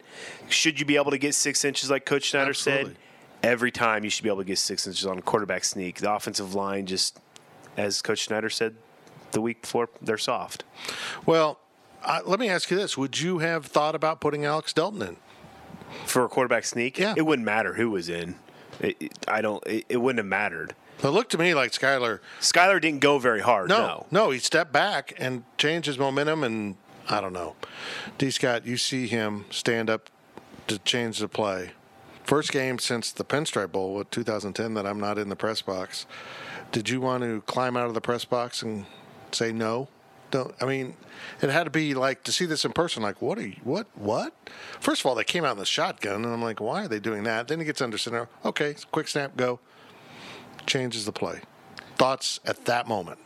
Should 0.50 0.80
you 0.80 0.86
be 0.86 0.96
able 0.96 1.12
to 1.12 1.18
get 1.18 1.36
six 1.36 1.64
inches 1.64 1.90
like 1.90 2.06
Coach 2.06 2.32
Snyder 2.32 2.50
Absolutely. 2.50 2.94
said? 2.94 2.98
Every 3.42 3.72
time 3.72 4.06
you 4.06 4.10
should 4.10 4.24
be 4.24 4.30
able 4.30 4.40
to 4.40 4.46
get 4.46 4.58
six 4.58 4.88
inches 4.88 5.06
on 5.06 5.18
a 5.18 5.22
quarterback 5.22 5.66
sneak. 5.66 6.00
The 6.00 6.14
offensive 6.14 6.56
line 6.56 6.86
just, 6.86 7.20
as 7.76 8.02
Coach 8.02 8.26
Snyder 8.26 8.50
said, 8.50 8.76
the 9.34 9.42
week 9.42 9.62
before 9.62 9.90
they're 10.02 10.18
soft. 10.18 10.64
Well, 11.26 11.60
uh, 12.04 12.22
let 12.26 12.40
me 12.40 12.50
ask 12.50 12.72
you 12.72 12.78
this: 12.78 12.98
Would 12.98 13.20
you 13.20 13.40
have 13.40 13.66
thought 13.66 13.96
about 13.96 14.22
putting 14.22 14.46
Alex 14.46 14.74
Delton 14.74 15.02
in 15.02 15.18
for 16.06 16.24
a 16.24 16.30
quarterback 16.30 16.66
sneak? 16.66 16.98
Yeah, 16.98 17.14
it 17.16 17.24
wouldn't 17.24 17.46
matter 17.46 17.74
who 17.74 17.92
was 17.92 18.10
in. 18.10 18.36
It, 18.80 18.98
it, 19.00 19.26
I 19.28 19.42
don't. 19.42 19.66
It, 19.68 19.86
it, 19.90 19.98
wouldn't 19.98 20.20
have 20.20 20.26
mattered. 20.26 20.76
It 21.04 21.10
looked 21.10 21.32
to 21.32 21.38
me 21.38 21.54
like 21.54 21.72
Skylar. 21.72 22.20
Skylar 22.40 22.80
didn't 22.80 23.02
go 23.02 23.20
very 23.20 23.42
hard. 23.42 23.70
No, 23.70 23.78
no, 23.78 24.06
no, 24.12 24.30
he 24.32 24.40
stepped 24.40 24.72
back 24.72 25.14
and 25.18 25.44
changed 25.58 25.88
his 25.88 25.98
momentum, 25.98 26.44
and 26.44 26.76
I 27.10 27.22
don't 27.22 27.34
know. 27.34 27.56
D. 28.18 28.32
Scott, 28.32 28.66
you 28.66 28.78
see 28.78 29.08
him 29.08 29.46
stand 29.50 29.90
up 29.90 30.10
to 30.68 30.80
change 30.80 31.20
the 31.20 31.28
play. 31.28 31.72
First 32.24 32.54
game 32.54 32.80
since 32.80 33.12
the 33.12 33.26
Pinstripe 33.26 33.74
Bowl, 33.74 33.96
with 33.96 34.10
2010, 34.12 34.76
that 34.76 34.86
I'm 34.86 35.00
not 35.00 35.18
in 35.18 35.28
the 35.28 35.36
press 35.36 35.62
box. 35.62 36.06
Did 36.72 36.90
you 36.90 37.02
want 37.02 37.24
to 37.24 37.42
climb 37.42 37.76
out 37.76 37.88
of 37.88 37.94
the 37.94 38.02
press 38.02 38.24
box 38.24 38.62
and 38.62 38.86
say 39.36 39.52
no? 39.52 39.88
Don't. 40.32 40.54
I 40.60 40.66
mean, 40.66 40.96
it 41.42 41.50
had 41.50 41.66
to 41.66 41.70
be 41.70 41.94
like 41.94 42.24
to 42.24 42.32
see 42.32 42.46
this 42.46 42.66
in 42.66 42.72
person. 42.74 43.04
Like, 43.04 43.22
what 43.22 43.38
are 43.38 43.46
you? 43.46 43.58
What? 43.64 43.88
What? 43.94 44.34
First 44.80 45.02
of 45.02 45.06
all, 45.06 45.14
they 45.16 45.24
came 45.24 45.46
out 45.46 45.52
in 45.52 45.60
the 45.60 45.66
shotgun, 45.66 46.26
and 46.26 46.34
I'm 46.34 46.42
like, 46.42 46.60
why 46.60 46.86
are 46.86 46.88
they 46.88 47.00
doing 47.00 47.24
that? 47.24 47.48
Then 47.48 47.60
he 47.60 47.66
gets 47.66 47.82
under 47.82 48.00
center. 48.00 48.28
Okay, 48.44 48.76
quick 48.92 49.08
snap, 49.08 49.38
go. 49.38 49.60
Changes 50.66 51.06
the 51.06 51.12
play. 51.12 51.42
Thoughts 51.98 52.40
at 52.46 52.66
that 52.66 52.88
moment? 52.88 53.20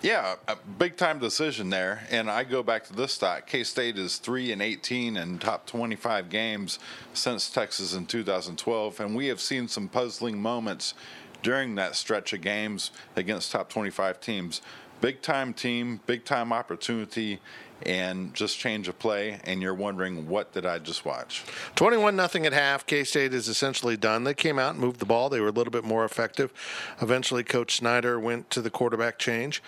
Yeah, 0.00 0.36
a 0.48 0.56
big 0.78 0.96
time 0.96 1.18
decision 1.18 1.70
there. 1.70 2.06
And 2.10 2.30
I 2.30 2.44
go 2.44 2.62
back 2.62 2.84
to 2.84 2.92
this 2.94 3.12
stat: 3.12 3.46
K 3.46 3.64
State 3.64 3.98
is 3.98 4.16
three 4.16 4.52
and 4.52 4.62
18 4.62 5.16
in 5.16 5.38
top 5.38 5.66
25 5.66 6.30
games 6.30 6.78
since 7.12 7.50
Texas 7.50 7.94
in 7.94 8.06
2012, 8.06 9.00
and 9.00 9.14
we 9.14 9.26
have 9.26 9.40
seen 9.40 9.68
some 9.68 9.88
puzzling 9.88 10.40
moments 10.40 10.94
during 11.42 11.74
that 11.74 11.94
stretch 11.94 12.32
of 12.32 12.40
games 12.40 12.90
against 13.16 13.52
top 13.52 13.68
25 13.68 14.20
teams 14.20 14.62
big 15.00 15.22
time 15.22 15.52
team, 15.52 16.00
big 16.06 16.24
time 16.24 16.52
opportunity, 16.52 17.40
and 17.84 18.32
just 18.32 18.58
change 18.58 18.88
of 18.88 18.98
play, 18.98 19.40
and 19.44 19.60
you're 19.60 19.74
wondering 19.74 20.28
what 20.28 20.52
did 20.52 20.64
I 20.64 20.78
just 20.78 21.04
watch? 21.04 21.44
Twenty-one 21.74 22.16
nothing 22.16 22.46
at 22.46 22.52
half. 22.52 22.86
K 22.86 23.04
State 23.04 23.34
is 23.34 23.48
essentially 23.48 23.96
done. 23.96 24.24
They 24.24 24.34
came 24.34 24.58
out 24.58 24.72
and 24.72 24.80
moved 24.80 25.00
the 25.00 25.06
ball. 25.06 25.28
They 25.28 25.40
were 25.40 25.48
a 25.48 25.52
little 25.52 25.72
bit 25.72 25.84
more 25.84 26.04
effective. 26.04 26.52
Eventually, 27.02 27.44
Coach 27.44 27.76
Snyder 27.76 28.18
went 28.18 28.48
to 28.50 28.62
the 28.62 28.70
quarterback 28.70 29.18
change. 29.18 29.62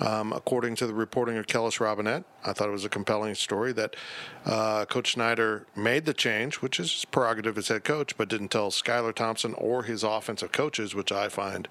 Um, 0.00 0.32
according 0.32 0.76
to 0.76 0.86
the 0.86 0.92
reporting 0.92 1.38
of 1.38 1.46
Kellis 1.46 1.78
Robinett, 1.78 2.24
I 2.44 2.52
thought 2.52 2.68
it 2.68 2.72
was 2.72 2.84
a 2.84 2.90
compelling 2.90 3.34
story 3.34 3.72
that 3.72 3.96
uh, 4.44 4.84
Coach 4.84 5.12
Snyder 5.14 5.66
made 5.74 6.04
the 6.04 6.12
change, 6.12 6.56
which 6.56 6.78
is 6.78 6.92
his 6.92 7.04
prerogative 7.06 7.56
as 7.56 7.68
head 7.68 7.82
coach, 7.84 8.16
but 8.18 8.28
didn't 8.28 8.48
tell 8.48 8.70
Skylar 8.70 9.14
Thompson 9.14 9.54
or 9.54 9.84
his 9.84 10.02
offensive 10.02 10.52
coaches, 10.52 10.94
which 10.94 11.12
I 11.12 11.28
find 11.28 11.66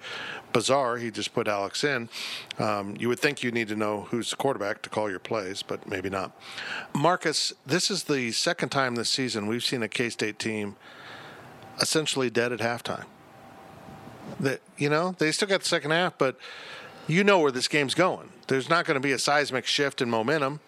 bizarre. 0.54 0.98
He 0.98 1.12
just 1.12 1.36
put 1.36 1.48
Alex 1.48 1.84
in. 1.84 2.10
Um, 2.58 2.96
you 2.98 3.10
would 3.10 3.20
think 3.20 3.44
you 3.44 3.52
need 3.52 3.68
to 3.68 3.76
know 3.76 4.08
who's 4.10 4.32
the 4.32 4.38
quarterback 4.38 4.82
to 4.84 4.90
call 4.90 5.10
your 5.10 5.20
plays, 5.20 5.62
but 5.62 5.88
maybe 5.88 6.10
not. 6.10 6.32
Marcus, 6.96 7.54
this 7.66 7.92
is 7.92 8.06
the 8.06 8.32
second 8.32 8.70
time 8.70 8.96
this 8.96 9.10
season 9.10 9.46
we've 9.46 9.64
seen 9.64 9.84
a 9.84 9.88
K 9.88 10.10
State 10.10 10.40
team 10.40 10.76
essentially 11.80 12.32
dead 12.32 12.52
at 12.52 12.60
halftime. 12.60 13.06
That 14.40 14.62
you 14.78 14.90
know 14.90 15.16
they 15.20 15.32
still 15.32 15.48
got 15.48 15.62
the 15.62 15.68
second 15.68 15.92
half, 15.92 16.18
but 16.18 16.38
you 17.08 17.24
know 17.24 17.40
where 17.40 17.52
this 17.52 17.68
game's 17.68 17.94
going. 17.94 18.30
There's 18.48 18.70
not 18.70 18.86
going 18.86 18.96
to 18.96 19.02
be 19.02 19.12
a 19.12 19.20
seismic 19.20 19.66
shift 19.66 20.02
in 20.02 20.10
momentum. 20.10 20.60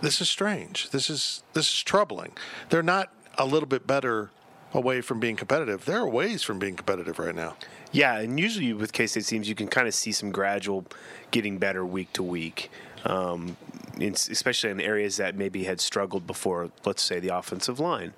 This 0.00 0.20
is 0.20 0.28
strange. 0.28 0.90
This 0.90 1.10
is 1.10 1.42
this 1.54 1.68
is 1.68 1.82
troubling. 1.82 2.32
They're 2.70 2.82
not 2.82 3.12
a 3.36 3.44
little 3.44 3.68
bit 3.68 3.86
better 3.86 4.30
away 4.72 5.00
from 5.00 5.18
being 5.18 5.36
competitive. 5.36 5.84
They're 5.84 6.06
ways 6.06 6.42
from 6.42 6.58
being 6.58 6.76
competitive 6.76 7.18
right 7.18 7.34
now. 7.34 7.56
Yeah, 7.90 8.18
and 8.18 8.38
usually 8.38 8.72
with 8.72 8.92
K 8.92 9.06
State 9.06 9.26
teams, 9.26 9.48
you 9.48 9.54
can 9.54 9.68
kind 9.68 9.88
of 9.88 9.94
see 9.94 10.12
some 10.12 10.30
gradual 10.30 10.84
getting 11.30 11.58
better 11.58 11.84
week 11.84 12.12
to 12.14 12.22
week, 12.22 12.70
um, 13.04 13.56
especially 14.00 14.70
in 14.70 14.80
areas 14.80 15.16
that 15.16 15.34
maybe 15.34 15.64
had 15.64 15.80
struggled 15.80 16.26
before. 16.26 16.70
Let's 16.84 17.02
say 17.02 17.18
the 17.18 17.36
offensive 17.36 17.80
line. 17.80 18.14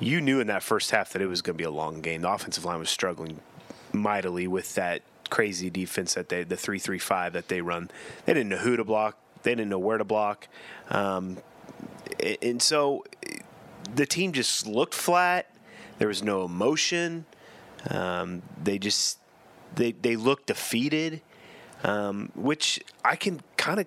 You 0.00 0.20
knew 0.20 0.38
in 0.38 0.46
that 0.46 0.62
first 0.62 0.92
half 0.92 1.12
that 1.12 1.22
it 1.22 1.26
was 1.26 1.42
going 1.42 1.54
to 1.54 1.58
be 1.58 1.64
a 1.64 1.70
long 1.70 2.00
game. 2.00 2.22
The 2.22 2.30
offensive 2.30 2.64
line 2.64 2.78
was 2.78 2.88
struggling 2.88 3.40
mightily 3.92 4.46
with 4.46 4.74
that 4.76 5.02
crazy 5.30 5.70
defense 5.70 6.14
that 6.14 6.28
they 6.28 6.44
the 6.44 6.56
three 6.56 6.78
three 6.78 6.98
five 6.98 7.32
that 7.32 7.48
they 7.48 7.60
run. 7.60 7.90
They 8.24 8.34
didn't 8.34 8.48
know 8.48 8.58
who 8.58 8.76
to 8.76 8.84
block. 8.84 9.18
They 9.42 9.52
didn't 9.52 9.68
know 9.68 9.78
where 9.78 9.98
to 9.98 10.04
block. 10.04 10.48
Um, 10.90 11.38
and 12.42 12.60
so 12.60 13.04
the 13.94 14.06
team 14.06 14.32
just 14.32 14.66
looked 14.66 14.94
flat. 14.94 15.50
There 15.98 16.08
was 16.08 16.22
no 16.22 16.44
emotion. 16.44 17.26
Um, 17.90 18.42
they 18.62 18.78
just 18.78 19.18
they 19.74 19.92
they 19.92 20.16
looked 20.16 20.46
defeated, 20.46 21.20
um, 21.84 22.30
which 22.34 22.80
I 23.04 23.16
can 23.16 23.40
kind 23.56 23.80
of 23.80 23.86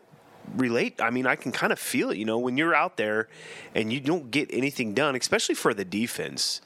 relate. 0.56 1.02
I 1.02 1.10
mean, 1.10 1.26
I 1.26 1.36
can 1.36 1.52
kind 1.52 1.72
of 1.72 1.80
feel 1.80 2.12
it. 2.12 2.18
You 2.18 2.26
know, 2.26 2.40
when 2.40 2.58
you're 2.58 2.76
out 2.76 2.98
there 2.98 3.28
and 3.76 3.92
you 3.92 4.00
don't 4.00 4.32
get 4.32 4.50
anything 4.52 4.94
done, 4.94 5.16
especially 5.16 5.56
for 5.56 5.74
the 5.74 5.86
defense. 5.86 6.62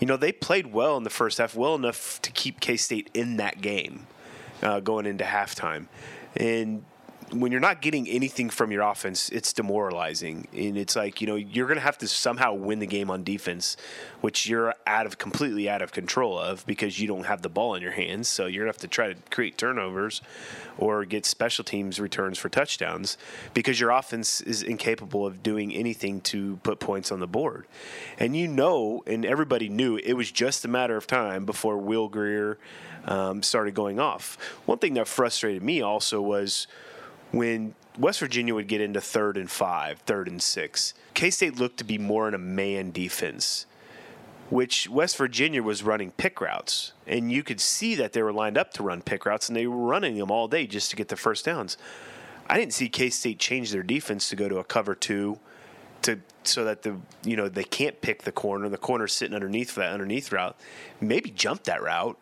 You 0.00 0.08
know, 0.08 0.16
they 0.16 0.32
played 0.32 0.72
well 0.72 0.96
in 0.96 1.04
the 1.04 1.10
first 1.10 1.38
half, 1.38 1.54
well 1.54 1.76
enough 1.76 2.20
to 2.22 2.32
keep 2.32 2.58
K 2.58 2.76
State 2.76 3.10
in 3.14 3.36
that 3.36 3.60
game 3.60 4.08
uh, 4.64 4.80
going 4.80 5.06
into 5.06 5.24
halftime, 5.24 5.86
and 6.36 6.84
when 7.34 7.50
you're 7.50 7.60
not 7.60 7.80
getting 7.80 8.08
anything 8.08 8.50
from 8.50 8.70
your 8.70 8.82
offense, 8.82 9.28
it's 9.30 9.52
demoralizing. 9.52 10.46
And 10.52 10.76
it's 10.76 10.94
like, 10.94 11.20
you 11.20 11.26
know, 11.26 11.34
you're 11.36 11.66
going 11.66 11.78
to 11.78 11.84
have 11.84 11.98
to 11.98 12.08
somehow 12.08 12.54
win 12.54 12.78
the 12.78 12.86
game 12.86 13.10
on 13.10 13.24
defense, 13.24 13.76
which 14.20 14.46
you're 14.46 14.74
out 14.86 15.06
of 15.06 15.18
completely 15.18 15.68
out 15.68 15.82
of 15.82 15.92
control 15.92 16.38
of 16.38 16.66
because 16.66 17.00
you 17.00 17.08
don't 17.08 17.24
have 17.24 17.42
the 17.42 17.48
ball 17.48 17.74
in 17.74 17.82
your 17.82 17.92
hands. 17.92 18.28
So 18.28 18.46
you're 18.46 18.64
going 18.64 18.72
to 18.72 18.76
have 18.76 18.82
to 18.82 18.88
try 18.88 19.12
to 19.12 19.16
create 19.30 19.58
turnovers 19.58 20.20
or 20.78 21.04
get 21.04 21.24
special 21.26 21.64
teams 21.64 22.00
returns 22.00 22.38
for 22.38 22.48
touchdowns 22.48 23.16
because 23.52 23.80
your 23.80 23.90
offense 23.90 24.40
is 24.40 24.62
incapable 24.62 25.26
of 25.26 25.42
doing 25.42 25.74
anything 25.74 26.20
to 26.20 26.56
put 26.62 26.78
points 26.80 27.10
on 27.10 27.20
the 27.20 27.26
board. 27.26 27.66
And 28.18 28.36
you 28.36 28.48
know, 28.48 29.02
and 29.06 29.24
everybody 29.24 29.68
knew 29.68 29.96
it 29.96 30.14
was 30.14 30.30
just 30.30 30.64
a 30.64 30.68
matter 30.68 30.96
of 30.96 31.06
time 31.06 31.44
before 31.44 31.78
Will 31.78 32.08
Grier 32.08 32.58
um, 33.06 33.42
started 33.42 33.74
going 33.74 33.98
off. 33.98 34.36
One 34.66 34.78
thing 34.78 34.94
that 34.94 35.08
frustrated 35.08 35.62
me 35.62 35.82
also 35.82 36.20
was 36.20 36.66
when 37.32 37.74
West 37.98 38.20
Virginia 38.20 38.54
would 38.54 38.68
get 38.68 38.80
into 38.80 39.00
third 39.00 39.36
and 39.36 39.50
five, 39.50 40.00
third 40.00 40.28
and 40.28 40.42
six, 40.42 40.94
K 41.14 41.30
State 41.30 41.58
looked 41.58 41.78
to 41.78 41.84
be 41.84 41.98
more 41.98 42.26
in 42.28 42.34
a 42.34 42.38
man 42.38 42.90
defense, 42.90 43.66
which 44.50 44.88
West 44.88 45.16
Virginia 45.16 45.62
was 45.62 45.82
running 45.82 46.10
pick 46.12 46.40
routes. 46.40 46.92
And 47.06 47.30
you 47.30 47.42
could 47.42 47.60
see 47.60 47.94
that 47.96 48.12
they 48.12 48.22
were 48.22 48.32
lined 48.32 48.58
up 48.58 48.72
to 48.74 48.82
run 48.82 49.02
pick 49.02 49.26
routes, 49.26 49.48
and 49.48 49.56
they 49.56 49.66
were 49.66 49.76
running 49.76 50.16
them 50.16 50.30
all 50.30 50.48
day 50.48 50.66
just 50.66 50.90
to 50.90 50.96
get 50.96 51.08
the 51.08 51.16
first 51.16 51.44
downs. 51.44 51.76
I 52.48 52.58
didn't 52.58 52.74
see 52.74 52.88
K 52.88 53.10
State 53.10 53.38
change 53.38 53.70
their 53.70 53.82
defense 53.82 54.28
to 54.30 54.36
go 54.36 54.48
to 54.48 54.58
a 54.58 54.64
cover 54.64 54.94
two. 54.94 55.38
To, 56.02 56.20
so 56.42 56.64
that 56.64 56.82
the 56.82 56.98
you 57.24 57.34
know 57.34 57.48
they 57.48 57.64
can't 57.64 57.98
pick 58.02 58.24
the 58.24 58.32
corner, 58.32 58.68
the 58.68 58.76
corner's 58.76 59.14
sitting 59.14 59.34
underneath 59.34 59.70
for 59.70 59.80
that 59.80 59.90
underneath 59.90 60.30
route. 60.32 60.54
Maybe 61.00 61.30
jump 61.30 61.64
that 61.64 61.82
route 61.82 62.18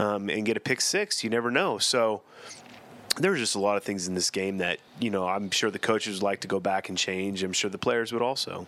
um, 0.00 0.30
and 0.30 0.46
get 0.46 0.56
a 0.56 0.60
pick 0.60 0.80
six. 0.80 1.22
You 1.22 1.30
never 1.30 1.50
know. 1.50 1.78
So 1.78 2.22
there's 3.18 3.38
just 3.38 3.54
a 3.54 3.60
lot 3.60 3.76
of 3.76 3.82
things 3.82 4.08
in 4.08 4.14
this 4.14 4.30
game 4.30 4.58
that 4.58 4.78
you 4.98 5.10
know 5.10 5.28
I'm 5.28 5.50
sure 5.50 5.70
the 5.70 5.78
coaches 5.78 6.16
would 6.16 6.22
like 6.24 6.40
to 6.40 6.48
go 6.48 6.58
back 6.60 6.88
and 6.88 6.96
change. 6.96 7.42
I'm 7.42 7.52
sure 7.52 7.70
the 7.70 7.78
players 7.78 8.12
would 8.12 8.22
also. 8.22 8.66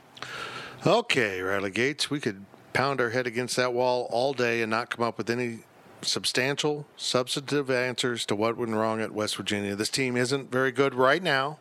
Okay, 0.87 1.41
Riley 1.41 1.71
Gates, 1.71 2.11
we 2.11 2.21
could 2.21 2.45
pound 2.73 3.01
our 3.01 3.11
head 3.11 3.27
against 3.27 3.57
that 3.57 3.73
wall 3.73 4.09
all 4.11 4.33
day 4.33 4.63
and 4.63 4.71
not 4.71 4.91
come 4.91 5.05
up 5.05 5.17
with 5.17 5.31
any 5.31 5.61
substantial, 6.03 6.87
substantive 6.97 7.71
answers 7.71 8.27
to 8.27 8.35
what 8.35 8.57
went 8.57 8.73
wrong 8.73 9.01
at 9.01 9.13
West 9.13 9.37
Virginia. 9.37 9.77
This 9.77 9.89
team 9.89 10.17
isn't 10.17 10.51
very 10.51 10.73
good 10.73 10.95
right 10.95 11.23
now. 11.23 11.59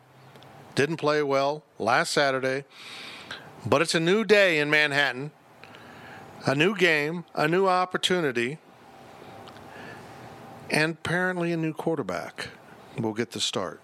Didn't 0.74 0.96
play 0.96 1.22
well 1.22 1.62
last 1.78 2.12
Saturday, 2.12 2.64
but 3.64 3.80
it's 3.82 3.94
a 3.94 4.00
new 4.00 4.24
day 4.24 4.58
in 4.58 4.70
Manhattan, 4.70 5.30
a 6.46 6.54
new 6.54 6.74
game, 6.74 7.24
a 7.34 7.46
new 7.46 7.68
opportunity, 7.68 8.58
and 10.72 10.94
apparently 10.94 11.52
a 11.52 11.56
new 11.56 11.74
quarterback 11.74 12.48
will 12.98 13.12
get 13.12 13.30
the 13.32 13.40
start. 13.40 13.80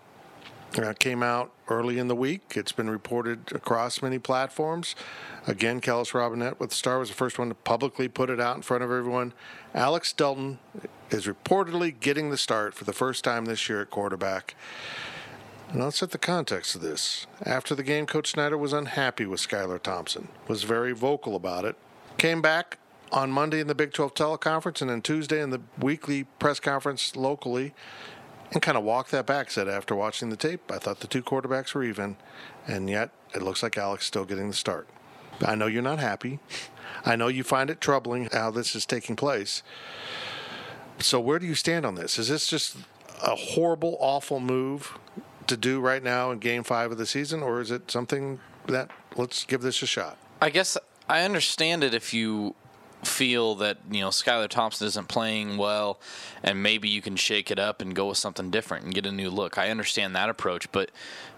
Uh, 0.77 0.93
came 0.93 1.23
out 1.23 1.51
early 1.69 1.99
in 1.99 2.09
the 2.09 2.15
week. 2.15 2.53
It's 2.55 2.73
been 2.73 2.91
reported 2.91 3.53
across 3.53 4.03
many 4.03 4.19
platforms. 4.19 4.95
Again, 5.47 5.81
Kellis 5.81 6.13
Robinett 6.13 6.59
with 6.61 6.71
the 6.71 6.77
Star 6.77 6.99
was 6.99 7.09
the 7.09 7.15
first 7.15 7.39
one 7.39 7.49
to 7.49 7.55
publicly 7.55 8.07
put 8.07 8.29
it 8.29 8.39
out 8.39 8.57
in 8.57 8.63
front 8.63 8.83
of 8.83 8.91
everyone. 8.91 9.33
Alex 9.75 10.13
Delton 10.13 10.59
is 11.11 11.27
reportedly 11.27 11.99
getting 11.99 12.31
the 12.31 12.37
start 12.37 12.75
for 12.75 12.85
the 12.85 12.93
first 12.93 13.25
time 13.25 13.47
this 13.47 13.69
year 13.69 13.81
at 13.81 13.91
quarterback. 13.91 14.55
And 15.71 15.83
let's 15.83 15.99
set 15.99 16.11
the 16.11 16.19
context 16.19 16.75
of 16.75 16.83
this. 16.83 17.27
After 17.43 17.75
the 17.75 17.83
game, 17.83 18.07
Coach 18.07 18.31
Snyder 18.31 18.57
was 18.57 18.73
unhappy 18.73 19.25
with 19.27 19.41
Skylar 19.41 19.83
Thompson, 19.83 20.29
was 20.49 20.65
very 20.65 20.93
vocal 20.93 21.35
about 21.35 21.65
it. 21.65 21.77
Came 22.19 22.43
back 22.43 22.79
on 23.13 23.31
Monday 23.31 23.61
in 23.61 23.67
the 23.67 23.75
Big 23.75 23.93
12 23.93 24.15
teleconference 24.15 24.81
and 24.81 24.91
then 24.91 25.03
Tuesday 25.03 25.41
in 25.41 25.51
the 25.51 25.61
weekly 25.79 26.25
press 26.39 26.61
conference 26.61 27.17
locally 27.17 27.75
and 28.53 28.63
kind 28.63 28.79
of 28.79 28.85
walked 28.85 29.11
that 29.11 29.27
back. 29.27 29.51
Said 29.51 29.69
after 29.69 29.95
watching 29.95 30.31
the 30.31 30.37
tape, 30.37 30.71
I 30.71 30.79
thought 30.79 31.01
the 31.01 31.07
two 31.07 31.23
quarterbacks 31.23 31.75
were 31.75 31.85
even, 31.85 32.17
and 32.67 32.89
yet 32.89 33.11
it 33.35 33.43
looks 33.43 33.63
like 33.63 33.77
Alex 33.77 34.07
still 34.07 34.25
getting 34.25 34.49
the 34.49 34.55
start. 34.55 34.89
I 35.45 35.55
know 35.55 35.67
you're 35.67 35.83
not 35.83 35.99
happy. 35.99 36.41
I 37.05 37.17
know 37.17 37.29
you 37.29 37.45
find 37.45 37.71
it 37.71 37.81
troubling 37.81 38.29
how 38.33 38.51
this 38.51 38.75
is 38.75 38.85
taking 38.85 39.17
place. 39.17 39.63
So 40.99 41.21
where 41.21 41.39
do 41.39 41.47
you 41.47 41.55
stand 41.55 41.87
on 41.87 41.95
this? 41.95 42.19
Is 42.19 42.29
this 42.29 42.49
just 42.49 42.77
a 43.23 43.35
horrible, 43.35 43.97
awful 44.01 44.41
move 44.41 44.99
to 45.47 45.57
do 45.57 45.81
right 45.81 46.03
now 46.03 46.31
in 46.31 46.39
Game 46.39 46.65
Five 46.65 46.91
of 46.91 46.99
the 46.99 47.07
season, 47.07 47.43
or 47.43 47.61
is 47.61 47.71
it 47.71 47.91
something 47.91 48.41
that 48.67 48.91
let's 49.17 49.45
give 49.45 49.63
this 49.63 49.83
a 49.83 49.87
shot? 49.87 50.19
I 50.41 50.51
guess 50.51 50.77
I 51.09 51.23
understand 51.23 51.85
it 51.85 51.95
if 51.95 52.13
you 52.13 52.55
feel 53.03 53.55
that 53.57 53.79
you 53.91 54.01
know 54.01 54.09
Skylar 54.09 54.49
Thompson 54.49 54.87
isn't 54.87 55.09
playing 55.09 55.57
well, 55.57 56.01
and 56.43 56.63
maybe 56.63 56.89
you 56.89 57.03
can 57.03 57.17
shake 57.17 57.51
it 57.51 57.59
up 57.59 57.81
and 57.81 57.95
go 57.95 58.09
with 58.09 58.19
something 58.19 58.51
different 58.51 58.85
and 58.85 58.95
get 58.95 59.07
a 59.07 59.13
new 59.13 59.31
look. 59.31 59.59
I 59.59 59.71
understand 59.71 60.15
that 60.17 60.29
approach, 60.29 60.71
but 60.73 60.91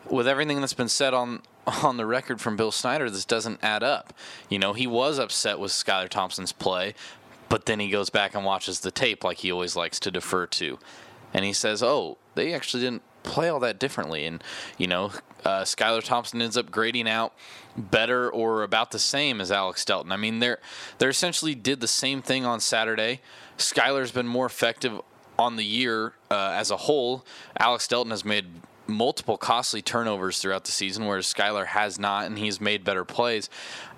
with 0.09 0.27
everything 0.27 0.61
that's 0.61 0.75
been 0.75 0.89
said 0.89 1.15
on 1.15 1.43
on 1.83 1.97
the 1.97 2.07
record 2.07 2.41
from 2.41 2.57
Bill 2.57 2.73
Snyder, 2.73 3.11
this 3.11 3.25
doesn't 3.25 3.63
add 3.63 3.83
up. 3.83 4.13
You 4.49 4.59
know, 4.59 4.73
he 4.73 4.87
was 4.87 5.19
upset 5.19 5.59
with 5.59 5.73
Skylar 5.73 6.09
Thompson's 6.09 6.53
play, 6.53 6.95
but 7.49 7.67
then 7.67 7.81
he 7.81 7.91
goes 7.91 8.11
back 8.11 8.35
and 8.35 8.45
watches 8.45 8.81
the 8.81 8.91
tape 8.91 9.25
like 9.25 9.39
he 9.39 9.53
always 9.53 9.77
likes 9.77 10.01
to 10.01 10.11
defer 10.11 10.47
to, 10.47 10.79
and 11.35 11.45
he 11.45 11.53
says, 11.53 11.83
"Oh, 11.83 12.19
they 12.35 12.55
actually 12.55 12.83
didn't 12.83 13.03
play 13.23 13.49
all 13.49 13.61
that 13.61 13.79
differently. 13.79 14.25
And, 14.25 14.43
you 14.79 14.87
know, 14.87 15.13
uh, 15.45 15.63
Skylar 15.63 16.03
Thompson 16.03 16.43
ends 16.43 16.57
up 16.57 16.71
grading 16.71 17.09
out 17.09 17.35
better 17.77 18.31
or 18.31 18.63
about 18.63 18.91
the 18.91 18.99
same 18.99 19.41
as 19.41 19.51
Alex 19.51 19.85
Delton. 19.85 20.13
I 20.13 20.17
mean, 20.17 20.41
they're, 20.41 20.59
they 20.99 21.07
essentially 21.07 21.55
did 21.55 21.81
the 21.81 21.89
same 21.89 22.23
thing 22.23 22.45
on 22.45 22.61
Saturday. 22.61 23.21
Skylar's 23.59 24.13
been 24.13 24.27
more 24.27 24.47
effective 24.47 25.01
on 25.39 25.57
the 25.57 25.65
year 25.65 26.15
uh, 26.31 26.53
as 26.55 26.71
a 26.71 26.77
whole. 26.77 27.25
Alex 27.59 27.89
Delton 27.89 28.11
has 28.11 28.25
made 28.25 28.47
multiple 28.87 29.37
costly 29.37 29.81
turnovers 29.81 30.39
throughout 30.39 30.65
the 30.65 30.73
season, 30.73 31.07
whereas 31.07 31.33
Skylar 31.33 31.67
has 31.67 31.99
not, 31.99 32.27
and 32.27 32.39
he's 32.39 32.61
made 32.61 32.85
better 32.85 33.05
plays. 33.05 33.49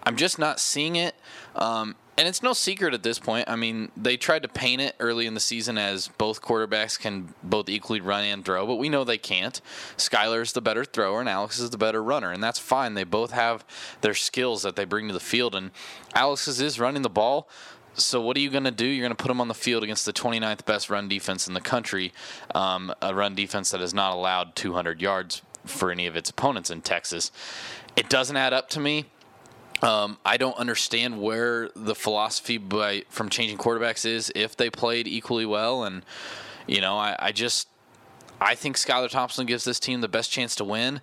I'm 0.04 0.16
just 0.16 0.38
not 0.38 0.60
seeing 0.60 0.96
it. 0.96 1.14
Um, 1.56 1.96
and 2.18 2.28
it's 2.28 2.42
no 2.42 2.52
secret 2.52 2.92
at 2.92 3.02
this 3.02 3.18
point. 3.18 3.48
I 3.48 3.56
mean, 3.56 3.90
they 3.96 4.16
tried 4.16 4.42
to 4.42 4.48
paint 4.48 4.82
it 4.82 4.94
early 5.00 5.26
in 5.26 5.34
the 5.34 5.40
season 5.40 5.78
as 5.78 6.08
both 6.08 6.42
quarterbacks 6.42 6.98
can 6.98 7.32
both 7.42 7.68
equally 7.68 8.00
run 8.00 8.24
and 8.24 8.44
throw, 8.44 8.66
but 8.66 8.76
we 8.76 8.88
know 8.88 9.02
they 9.02 9.18
can't. 9.18 9.60
Skylar's 9.96 10.52
the 10.52 10.60
better 10.60 10.84
thrower 10.84 11.20
and 11.20 11.28
Alex 11.28 11.58
is 11.58 11.70
the 11.70 11.78
better 11.78 12.02
runner, 12.02 12.30
and 12.30 12.42
that's 12.42 12.58
fine. 12.58 12.94
They 12.94 13.04
both 13.04 13.30
have 13.30 13.64
their 14.02 14.14
skills 14.14 14.62
that 14.62 14.76
they 14.76 14.84
bring 14.84 15.08
to 15.08 15.14
the 15.14 15.20
field, 15.20 15.54
and 15.54 15.70
Alex's 16.14 16.60
is 16.60 16.78
running 16.78 17.02
the 17.02 17.10
ball. 17.10 17.48
So 17.94 18.20
what 18.20 18.36
are 18.36 18.40
you 18.40 18.50
going 18.50 18.64
to 18.64 18.70
do? 18.70 18.86
You're 18.86 19.06
going 19.06 19.16
to 19.16 19.22
put 19.22 19.30
him 19.30 19.40
on 19.40 19.48
the 19.48 19.54
field 19.54 19.82
against 19.82 20.06
the 20.06 20.12
29th 20.12 20.64
best 20.64 20.88
run 20.90 21.08
defense 21.08 21.46
in 21.46 21.54
the 21.54 21.60
country, 21.60 22.12
um, 22.54 22.92
a 23.02 23.14
run 23.14 23.34
defense 23.34 23.70
that 23.70 23.80
has 23.80 23.92
not 23.92 24.14
allowed 24.14 24.54
200 24.54 25.00
yards 25.00 25.42
for 25.64 25.90
any 25.90 26.06
of 26.06 26.16
its 26.16 26.30
opponents 26.30 26.70
in 26.70 26.80
Texas. 26.80 27.30
It 27.96 28.08
doesn't 28.08 28.36
add 28.36 28.52
up 28.52 28.68
to 28.70 28.80
me. 28.80 29.06
Um, 29.82 30.18
I 30.24 30.36
don't 30.36 30.56
understand 30.56 31.20
where 31.20 31.70
the 31.74 31.94
philosophy 31.94 32.56
by 32.56 33.04
from 33.08 33.28
changing 33.28 33.58
quarterbacks 33.58 34.06
is 34.06 34.30
if 34.34 34.56
they 34.56 34.70
played 34.70 35.08
equally 35.08 35.46
well, 35.46 35.84
and 35.84 36.04
you 36.66 36.80
know, 36.80 36.96
I, 36.96 37.16
I 37.18 37.32
just 37.32 37.68
I 38.40 38.54
think 38.54 38.76
Skylar 38.76 39.10
Thompson 39.10 39.46
gives 39.46 39.64
this 39.64 39.80
team 39.80 40.00
the 40.00 40.08
best 40.08 40.30
chance 40.30 40.54
to 40.56 40.64
win, 40.64 41.00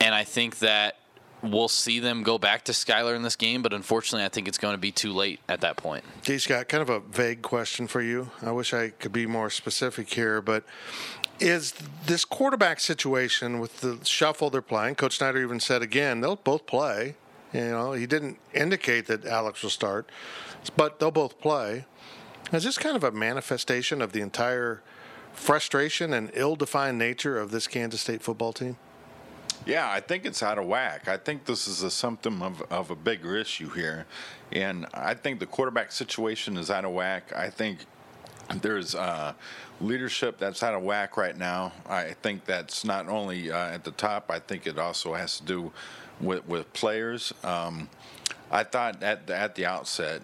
and 0.00 0.14
I 0.14 0.24
think 0.24 0.58
that 0.58 0.96
we'll 1.42 1.68
see 1.68 2.00
them 2.00 2.22
go 2.22 2.38
back 2.38 2.64
to 2.64 2.72
Skylar 2.72 3.14
in 3.14 3.22
this 3.22 3.36
game, 3.36 3.62
but 3.62 3.72
unfortunately, 3.72 4.24
I 4.24 4.28
think 4.28 4.48
it's 4.48 4.58
going 4.58 4.74
to 4.74 4.78
be 4.78 4.90
too 4.90 5.12
late 5.12 5.40
at 5.48 5.60
that 5.60 5.76
point. 5.76 6.04
Hey, 6.24 6.38
Scott, 6.38 6.68
kind 6.68 6.82
of 6.82 6.88
a 6.88 7.00
vague 7.00 7.42
question 7.42 7.86
for 7.86 8.00
you. 8.00 8.30
I 8.42 8.52
wish 8.52 8.74
I 8.74 8.90
could 8.90 9.12
be 9.12 9.26
more 9.26 9.50
specific 9.50 10.12
here, 10.12 10.40
but 10.40 10.64
is 11.38 11.74
this 12.06 12.24
quarterback 12.24 12.80
situation 12.80 13.60
with 13.60 13.80
the 13.80 13.98
shuffle 14.04 14.50
they're 14.50 14.62
playing? 14.62 14.94
Coach 14.94 15.18
Snyder 15.18 15.42
even 15.42 15.60
said 15.60 15.82
again 15.82 16.20
they'll 16.20 16.36
both 16.36 16.66
play. 16.66 17.14
You 17.52 17.60
know, 17.60 17.92
he 17.92 18.06
didn't 18.06 18.38
indicate 18.52 19.06
that 19.06 19.24
Alex 19.24 19.62
will 19.62 19.70
start, 19.70 20.10
but 20.76 20.98
they'll 20.98 21.10
both 21.10 21.40
play. 21.40 21.84
Is 22.52 22.64
this 22.64 22.78
kind 22.78 22.96
of 22.96 23.04
a 23.04 23.10
manifestation 23.10 24.02
of 24.02 24.12
the 24.12 24.20
entire 24.20 24.82
frustration 25.32 26.12
and 26.12 26.30
ill-defined 26.34 26.98
nature 26.98 27.38
of 27.38 27.50
this 27.50 27.66
Kansas 27.66 28.00
State 28.00 28.22
football 28.22 28.52
team? 28.52 28.76
Yeah, 29.64 29.90
I 29.90 30.00
think 30.00 30.24
it's 30.24 30.42
out 30.42 30.58
of 30.58 30.66
whack. 30.66 31.08
I 31.08 31.16
think 31.16 31.44
this 31.44 31.66
is 31.66 31.82
a 31.82 31.90
symptom 31.90 32.42
of, 32.42 32.62
of 32.70 32.90
a 32.90 32.94
bigger 32.94 33.36
issue 33.36 33.68
here. 33.70 34.06
And 34.52 34.86
I 34.94 35.14
think 35.14 35.40
the 35.40 35.46
quarterback 35.46 35.90
situation 35.90 36.56
is 36.56 36.70
out 36.70 36.84
of 36.84 36.92
whack. 36.92 37.32
I 37.34 37.50
think 37.50 37.80
there's 38.54 38.94
uh, 38.94 39.34
leadership 39.80 40.38
that's 40.38 40.62
out 40.62 40.74
of 40.74 40.82
whack 40.82 41.16
right 41.16 41.36
now. 41.36 41.72
I 41.88 42.12
think 42.22 42.44
that's 42.44 42.84
not 42.84 43.08
only 43.08 43.50
uh, 43.50 43.70
at 43.70 43.84
the 43.84 43.90
top. 43.92 44.30
I 44.30 44.38
think 44.38 44.66
it 44.66 44.78
also 44.78 45.14
has 45.14 45.38
to 45.38 45.44
do 45.44 45.72
with 46.20 46.46
with 46.46 46.72
players. 46.72 47.32
Um, 47.42 47.88
I 48.50 48.62
thought 48.62 49.02
at 49.02 49.26
the, 49.26 49.36
at 49.36 49.54
the 49.54 49.66
outset, 49.66 50.22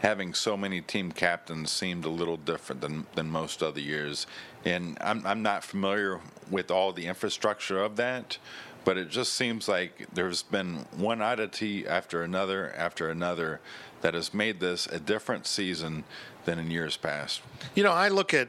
having 0.00 0.34
so 0.34 0.56
many 0.56 0.80
team 0.80 1.12
captains 1.12 1.70
seemed 1.70 2.04
a 2.04 2.08
little 2.08 2.36
different 2.36 2.80
than 2.80 3.06
than 3.14 3.30
most 3.30 3.62
other 3.62 3.80
years, 3.80 4.26
and 4.64 4.96
I'm 5.00 5.26
I'm 5.26 5.42
not 5.42 5.64
familiar 5.64 6.20
with 6.50 6.70
all 6.70 6.92
the 6.92 7.06
infrastructure 7.06 7.82
of 7.82 7.96
that. 7.96 8.38
But 8.84 8.96
it 8.96 9.10
just 9.10 9.34
seems 9.34 9.68
like 9.68 10.06
there's 10.12 10.42
been 10.42 10.86
one 10.96 11.20
oddity 11.20 11.86
after 11.86 12.22
another 12.22 12.72
after 12.76 13.10
another 13.10 13.60
that 14.00 14.14
has 14.14 14.32
made 14.32 14.60
this 14.60 14.86
a 14.86 14.98
different 14.98 15.46
season 15.46 16.04
than 16.44 16.58
in 16.58 16.70
years 16.70 16.96
past. 16.96 17.42
You 17.74 17.84
know, 17.84 17.92
I 17.92 18.08
look 18.08 18.32
at 18.32 18.48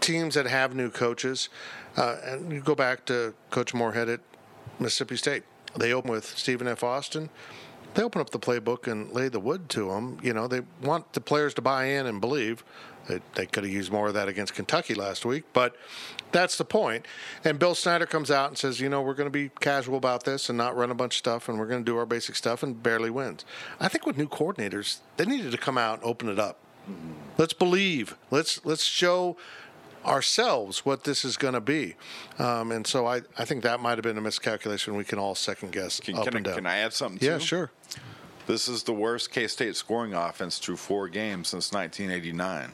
teams 0.00 0.34
that 0.34 0.46
have 0.46 0.74
new 0.74 0.90
coaches, 0.90 1.48
uh, 1.96 2.16
and 2.24 2.52
you 2.52 2.60
go 2.60 2.74
back 2.74 3.04
to 3.06 3.34
Coach 3.50 3.74
Moorhead 3.74 4.08
at 4.08 4.20
Mississippi 4.78 5.16
State. 5.16 5.44
They 5.76 5.92
open 5.92 6.10
with 6.10 6.26
Stephen 6.26 6.68
F. 6.68 6.84
Austin. 6.84 7.30
They 7.94 8.02
open 8.02 8.20
up 8.20 8.30
the 8.30 8.38
playbook 8.38 8.90
and 8.90 9.10
lay 9.12 9.28
the 9.28 9.40
wood 9.40 9.68
to 9.70 9.88
them. 9.88 10.18
You 10.22 10.32
know, 10.32 10.48
they 10.48 10.60
want 10.82 11.12
the 11.12 11.20
players 11.20 11.54
to 11.54 11.62
buy 11.62 11.84
in 11.86 12.06
and 12.06 12.20
believe. 12.20 12.64
They, 13.08 13.20
they 13.34 13.46
could 13.46 13.64
have 13.64 13.72
used 13.72 13.90
more 13.90 14.08
of 14.08 14.14
that 14.14 14.28
against 14.28 14.54
Kentucky 14.54 14.94
last 14.94 15.24
week, 15.24 15.44
but 15.52 15.76
that's 16.30 16.56
the 16.56 16.64
point. 16.64 17.06
And 17.44 17.58
Bill 17.58 17.74
Snyder 17.74 18.06
comes 18.06 18.30
out 18.30 18.48
and 18.48 18.56
says, 18.56 18.80
you 18.80 18.88
know, 18.88 19.02
we're 19.02 19.14
going 19.14 19.26
to 19.26 19.30
be 19.30 19.50
casual 19.60 19.96
about 19.96 20.24
this 20.24 20.48
and 20.48 20.56
not 20.56 20.76
run 20.76 20.90
a 20.90 20.94
bunch 20.94 21.14
of 21.14 21.18
stuff, 21.18 21.48
and 21.48 21.58
we're 21.58 21.66
going 21.66 21.84
to 21.84 21.90
do 21.90 21.96
our 21.98 22.06
basic 22.06 22.36
stuff, 22.36 22.62
and 22.62 22.82
barely 22.82 23.10
wins. 23.10 23.44
I 23.80 23.88
think 23.88 24.06
with 24.06 24.16
new 24.16 24.28
coordinators, 24.28 24.98
they 25.16 25.24
needed 25.24 25.52
to 25.52 25.58
come 25.58 25.76
out 25.76 25.98
and 25.98 26.04
open 26.04 26.28
it 26.28 26.38
up. 26.38 26.58
Let's 27.38 27.52
believe. 27.52 28.16
Let's 28.30 28.64
let's 28.64 28.84
show 28.84 29.36
ourselves 30.04 30.84
what 30.84 31.04
this 31.04 31.24
is 31.24 31.36
going 31.36 31.54
to 31.54 31.60
be. 31.60 31.94
Um, 32.38 32.72
and 32.72 32.86
so 32.86 33.06
I, 33.06 33.22
I 33.38 33.44
think 33.44 33.62
that 33.62 33.78
might 33.80 33.98
have 33.98 34.02
been 34.02 34.18
a 34.18 34.20
miscalculation. 34.20 34.96
We 34.96 35.04
can 35.04 35.18
all 35.18 35.34
second 35.34 35.72
guess 35.72 36.00
Can, 36.00 36.16
up 36.16 36.24
can, 36.24 36.34
I, 36.34 36.36
and 36.38 36.44
down. 36.44 36.54
can 36.56 36.66
I 36.66 36.78
add 36.78 36.92
something? 36.92 37.18
yeah, 37.26 37.38
too? 37.38 37.44
sure. 37.44 37.70
This 38.46 38.68
is 38.68 38.82
the 38.82 38.92
worst 38.92 39.30
K 39.30 39.46
State 39.46 39.76
scoring 39.76 40.14
offense 40.14 40.58
through 40.58 40.76
four 40.76 41.08
games 41.08 41.48
since 41.48 41.72
1989. 41.72 42.70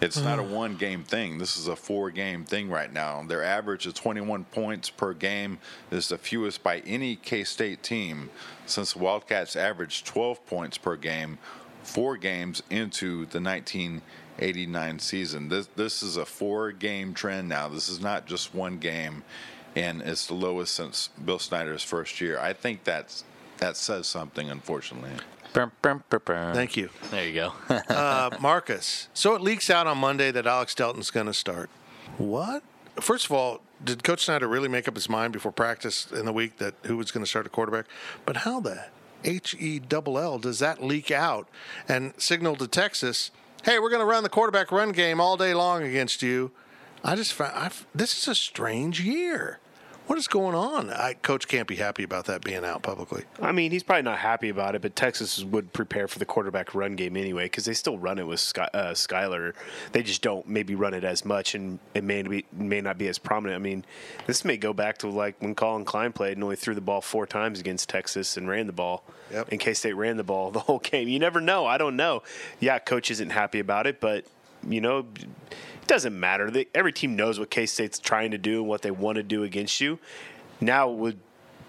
It's 0.00 0.18
not 0.18 0.38
a 0.38 0.42
one 0.42 0.76
game 0.76 1.04
thing. 1.04 1.36
This 1.36 1.58
is 1.58 1.68
a 1.68 1.76
four 1.76 2.10
game 2.10 2.44
thing 2.44 2.70
right 2.70 2.90
now. 2.90 3.22
Their 3.22 3.44
average 3.44 3.86
of 3.86 3.92
21 3.92 4.44
points 4.44 4.88
per 4.88 5.12
game 5.12 5.58
is 5.90 6.08
the 6.08 6.16
fewest 6.16 6.62
by 6.62 6.78
any 6.80 7.16
K 7.16 7.44
State 7.44 7.82
team 7.82 8.30
since 8.64 8.94
the 8.94 8.98
Wildcats 8.98 9.56
averaged 9.56 10.06
12 10.06 10.44
points 10.46 10.78
per 10.78 10.96
game 10.96 11.38
four 11.82 12.16
games 12.16 12.62
into 12.70 13.26
the 13.26 13.40
1989 13.40 14.98
season. 14.98 15.48
This, 15.48 15.68
this 15.76 16.02
is 16.02 16.16
a 16.16 16.24
four 16.24 16.72
game 16.72 17.14
trend 17.14 17.48
now. 17.48 17.68
This 17.68 17.88
is 17.88 18.00
not 18.00 18.26
just 18.26 18.54
one 18.54 18.78
game, 18.78 19.22
and 19.76 20.02
it's 20.02 20.26
the 20.26 20.34
lowest 20.34 20.74
since 20.74 21.08
Bill 21.24 21.38
Snyder's 21.38 21.82
first 21.82 22.20
year. 22.20 22.38
I 22.38 22.52
think 22.52 22.84
that's, 22.84 23.24
that 23.60 23.76
says 23.76 24.06
something, 24.06 24.50
unfortunately. 24.50 25.10
Thank 26.54 26.76
you. 26.76 26.90
There 27.10 27.26
you 27.26 27.34
go. 27.34 27.52
Uh, 27.88 28.30
Marcus. 28.40 29.08
So 29.14 29.34
it 29.34 29.40
leaks 29.40 29.68
out 29.70 29.86
on 29.86 29.98
Monday 29.98 30.30
that 30.30 30.46
Alex 30.46 30.74
Delton's 30.74 31.10
going 31.10 31.26
to 31.26 31.34
start. 31.34 31.70
What? 32.18 32.62
First 33.00 33.26
of 33.26 33.32
all, 33.32 33.60
did 33.82 34.04
Coach 34.04 34.24
Snyder 34.24 34.46
really 34.46 34.68
make 34.68 34.86
up 34.86 34.94
his 34.94 35.08
mind 35.08 35.32
before 35.32 35.52
practice 35.52 36.10
in 36.12 36.24
the 36.26 36.32
week 36.32 36.58
that 36.58 36.74
who 36.84 36.96
was 36.96 37.10
going 37.10 37.24
to 37.24 37.28
start 37.28 37.46
a 37.46 37.48
quarterback? 37.48 37.86
But 38.26 38.38
how 38.38 38.60
the 38.60 38.86
H 39.24 39.56
E 39.58 39.78
double 39.78 40.18
L 40.18 40.38
does 40.38 40.58
that 40.60 40.82
leak 40.82 41.10
out 41.10 41.48
and 41.88 42.12
signal 42.18 42.56
to 42.56 42.66
Texas, 42.68 43.30
hey, 43.64 43.78
we're 43.78 43.90
going 43.90 44.00
to 44.00 44.06
run 44.06 44.22
the 44.22 44.28
quarterback 44.28 44.70
run 44.70 44.92
game 44.92 45.20
all 45.20 45.36
day 45.36 45.54
long 45.54 45.82
against 45.82 46.22
you? 46.22 46.50
I 47.02 47.16
just 47.16 47.32
found 47.32 47.56
I've, 47.56 47.86
this 47.94 48.16
is 48.16 48.28
a 48.28 48.34
strange 48.34 49.00
year. 49.00 49.58
What 50.10 50.18
is 50.18 50.26
going 50.26 50.56
on? 50.56 50.90
I, 50.90 51.14
Coach 51.14 51.46
can't 51.46 51.68
be 51.68 51.76
happy 51.76 52.02
about 52.02 52.24
that 52.24 52.42
being 52.42 52.64
out 52.64 52.82
publicly. 52.82 53.22
I 53.40 53.52
mean, 53.52 53.70
he's 53.70 53.84
probably 53.84 54.02
not 54.02 54.18
happy 54.18 54.48
about 54.48 54.74
it, 54.74 54.82
but 54.82 54.96
Texas 54.96 55.44
would 55.44 55.72
prepare 55.72 56.08
for 56.08 56.18
the 56.18 56.24
quarterback 56.24 56.74
run 56.74 56.96
game 56.96 57.16
anyway 57.16 57.44
because 57.44 57.64
they 57.64 57.74
still 57.74 57.96
run 57.96 58.18
it 58.18 58.26
with 58.26 58.40
Sky, 58.40 58.68
uh, 58.74 58.90
Skylar. 58.90 59.54
They 59.92 60.02
just 60.02 60.20
don't 60.20 60.48
maybe 60.48 60.74
run 60.74 60.94
it 60.94 61.04
as 61.04 61.24
much, 61.24 61.54
and 61.54 61.78
it 61.94 62.02
may 62.02 62.22
be 62.22 62.44
may 62.50 62.80
not 62.80 62.98
be 62.98 63.06
as 63.06 63.20
prominent. 63.20 63.54
I 63.54 63.62
mean, 63.62 63.84
this 64.26 64.44
may 64.44 64.56
go 64.56 64.72
back 64.72 64.98
to 64.98 65.08
like 65.08 65.40
when 65.40 65.54
Collin 65.54 65.84
Klein 65.84 66.12
played 66.12 66.36
and 66.36 66.42
only 66.42 66.56
threw 66.56 66.74
the 66.74 66.80
ball 66.80 67.02
four 67.02 67.24
times 67.24 67.60
against 67.60 67.88
Texas 67.88 68.36
and 68.36 68.48
ran 68.48 68.66
the 68.66 68.72
ball. 68.72 69.04
Yep. 69.30 69.52
And 69.52 69.60
K 69.60 69.74
State 69.74 69.92
ran 69.92 70.16
the 70.16 70.24
ball 70.24 70.50
the 70.50 70.58
whole 70.58 70.80
game. 70.80 71.06
You 71.06 71.20
never 71.20 71.40
know. 71.40 71.66
I 71.66 71.78
don't 71.78 71.94
know. 71.94 72.24
Yeah, 72.58 72.80
coach 72.80 73.12
isn't 73.12 73.30
happy 73.30 73.60
about 73.60 73.86
it, 73.86 74.00
but 74.00 74.24
you 74.68 74.80
know. 74.80 75.06
Doesn't 75.90 76.20
matter. 76.20 76.52
They, 76.52 76.68
every 76.72 76.92
team 76.92 77.16
knows 77.16 77.40
what 77.40 77.50
K 77.50 77.66
State's 77.66 77.98
trying 77.98 78.30
to 78.30 78.38
do 78.38 78.60
and 78.60 78.68
what 78.68 78.80
they 78.80 78.92
want 78.92 79.16
to 79.16 79.24
do 79.24 79.42
against 79.42 79.80
you. 79.80 79.98
Now 80.60 80.88
would 80.88 81.18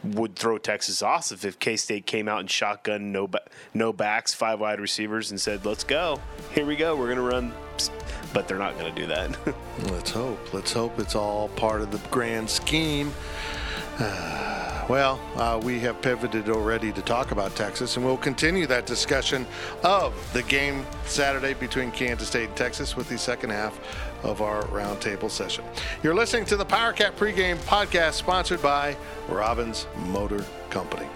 would 0.04 0.36
throw 0.36 0.60
Texas 0.60 1.02
off 1.02 1.32
if 1.44 1.58
K 1.58 1.76
State 1.76 2.06
came 2.06 2.28
out 2.28 2.40
and 2.40 2.48
shotgun 2.48 3.12
no 3.12 3.28
no 3.74 3.92
backs, 3.92 4.32
five 4.32 4.60
wide 4.60 4.80
receivers, 4.80 5.32
and 5.32 5.42
said, 5.42 5.66
"Let's 5.66 5.84
go, 5.84 6.22
here 6.54 6.68
we 6.68 6.76
go, 6.76 6.96
we're 6.96 7.10
gonna 7.10 7.24
run," 7.24 7.52
but 8.32 8.48
they're 8.48 8.60
not 8.60 8.78
gonna 8.78 8.92
do 8.92 9.08
that. 9.08 9.36
Let's 9.90 10.12
hope. 10.12 10.54
Let's 10.54 10.72
hope 10.72 11.00
it's 11.00 11.16
all 11.16 11.50
part 11.50 11.82
of 11.82 11.90
the 11.90 11.98
grand 12.12 12.48
scheme. 12.48 13.12
Uh, 13.98 14.86
well, 14.88 15.20
uh, 15.36 15.60
we 15.64 15.80
have 15.80 16.02
pivoted 16.02 16.50
already 16.50 16.92
to 16.92 17.02
talk 17.02 17.32
about 17.32 17.56
Texas, 17.56 17.98
and 17.98 18.06
we'll 18.06 18.18
continue 18.18 18.68
that 18.68 18.86
discussion 18.86 19.48
of 19.84 20.14
the 20.34 20.44
game 20.44 20.86
Saturday 21.06 21.54
between 21.54 21.92
Kansas 21.92 22.28
State 22.28 22.50
and 22.50 22.58
Texas 22.58 22.96
with 22.96 23.10
the 23.10 23.18
second 23.18 23.52
half 23.52 23.80
of 24.24 24.42
our 24.42 24.64
roundtable 24.66 25.30
session. 25.30 25.64
You're 26.04 26.16
listening 26.16 26.46
to 26.46 26.58
the 26.58 26.66
PowerCat 26.66 27.14
pregame 27.14 27.58
podcast 27.58 28.14
sponsored 28.14 28.62
by 28.62 28.96
Robbins 29.28 29.88
Motor 30.08 30.46
Company. 30.70 31.08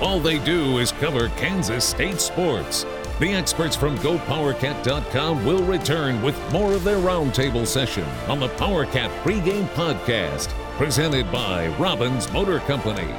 All 0.00 0.20
they 0.20 0.38
do 0.38 0.78
is 0.78 0.92
cover 0.92 1.28
Kansas 1.30 1.84
State 1.84 2.20
sports. 2.20 2.84
The 3.18 3.32
experts 3.32 3.74
from 3.74 3.96
GoPowerCat.com 3.98 5.46
will 5.46 5.62
return 5.62 6.20
with 6.20 6.38
more 6.52 6.74
of 6.74 6.84
their 6.84 6.98
roundtable 6.98 7.66
session 7.66 8.04
on 8.28 8.38
the 8.38 8.48
PowerCat 8.48 9.08
pregame 9.22 9.66
podcast, 9.68 10.48
presented 10.76 11.32
by 11.32 11.68
Robbins 11.78 12.30
Motor 12.30 12.58
Company. 12.60 13.10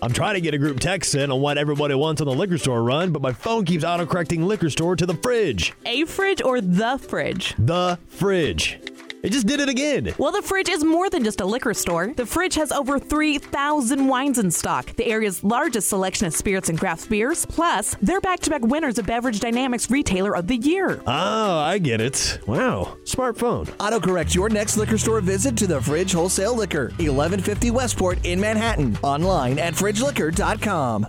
I'm 0.00 0.12
trying 0.12 0.34
to 0.34 0.40
get 0.40 0.54
a 0.54 0.58
group 0.58 0.78
text 0.78 1.14
in 1.16 1.32
on 1.32 1.40
what 1.40 1.58
everybody 1.58 1.94
wants 1.94 2.20
on 2.20 2.28
the 2.28 2.32
liquor 2.32 2.56
store 2.56 2.82
run, 2.82 3.10
but 3.10 3.20
my 3.20 3.32
phone 3.32 3.64
keeps 3.64 3.82
autocorrecting 3.82 4.44
liquor 4.44 4.70
store 4.70 4.94
to 4.94 5.06
the 5.06 5.14
fridge. 5.14 5.72
A 5.86 6.04
fridge 6.04 6.40
or 6.40 6.60
the 6.60 6.98
fridge? 6.98 7.54
The 7.58 7.98
fridge. 8.06 8.78
It 9.22 9.32
just 9.32 9.46
did 9.46 9.60
it 9.60 9.68
again. 9.68 10.14
Well, 10.18 10.30
the 10.30 10.42
fridge 10.42 10.68
is 10.68 10.84
more 10.84 11.10
than 11.10 11.24
just 11.24 11.40
a 11.40 11.44
liquor 11.44 11.74
store. 11.74 12.12
The 12.14 12.26
fridge 12.26 12.54
has 12.54 12.70
over 12.70 12.98
3,000 12.98 14.06
wines 14.06 14.38
in 14.38 14.50
stock, 14.50 14.94
the 14.96 15.06
area's 15.06 15.42
largest 15.42 15.88
selection 15.88 16.26
of 16.26 16.34
spirits 16.34 16.68
and 16.68 16.78
craft 16.78 17.08
beers. 17.08 17.44
Plus, 17.46 17.96
they're 18.00 18.20
back 18.20 18.40
to 18.40 18.50
back 18.50 18.62
winners 18.62 18.98
of 18.98 19.06
Beverage 19.06 19.40
Dynamics 19.40 19.90
Retailer 19.90 20.36
of 20.36 20.46
the 20.46 20.56
Year. 20.56 21.00
Oh, 21.06 21.58
I 21.58 21.78
get 21.78 22.00
it. 22.00 22.38
Wow. 22.46 22.96
Smartphone. 23.04 23.66
Autocorrect 23.78 24.34
your 24.34 24.48
next 24.48 24.76
liquor 24.76 24.98
store 24.98 25.20
visit 25.20 25.56
to 25.56 25.66
the 25.66 25.80
Fridge 25.80 26.12
Wholesale 26.12 26.54
Liquor, 26.54 26.90
1150 26.98 27.70
Westport 27.70 28.24
in 28.24 28.40
Manhattan. 28.40 28.96
Online 29.02 29.58
at 29.58 29.74
fridgeliquor.com. 29.74 31.06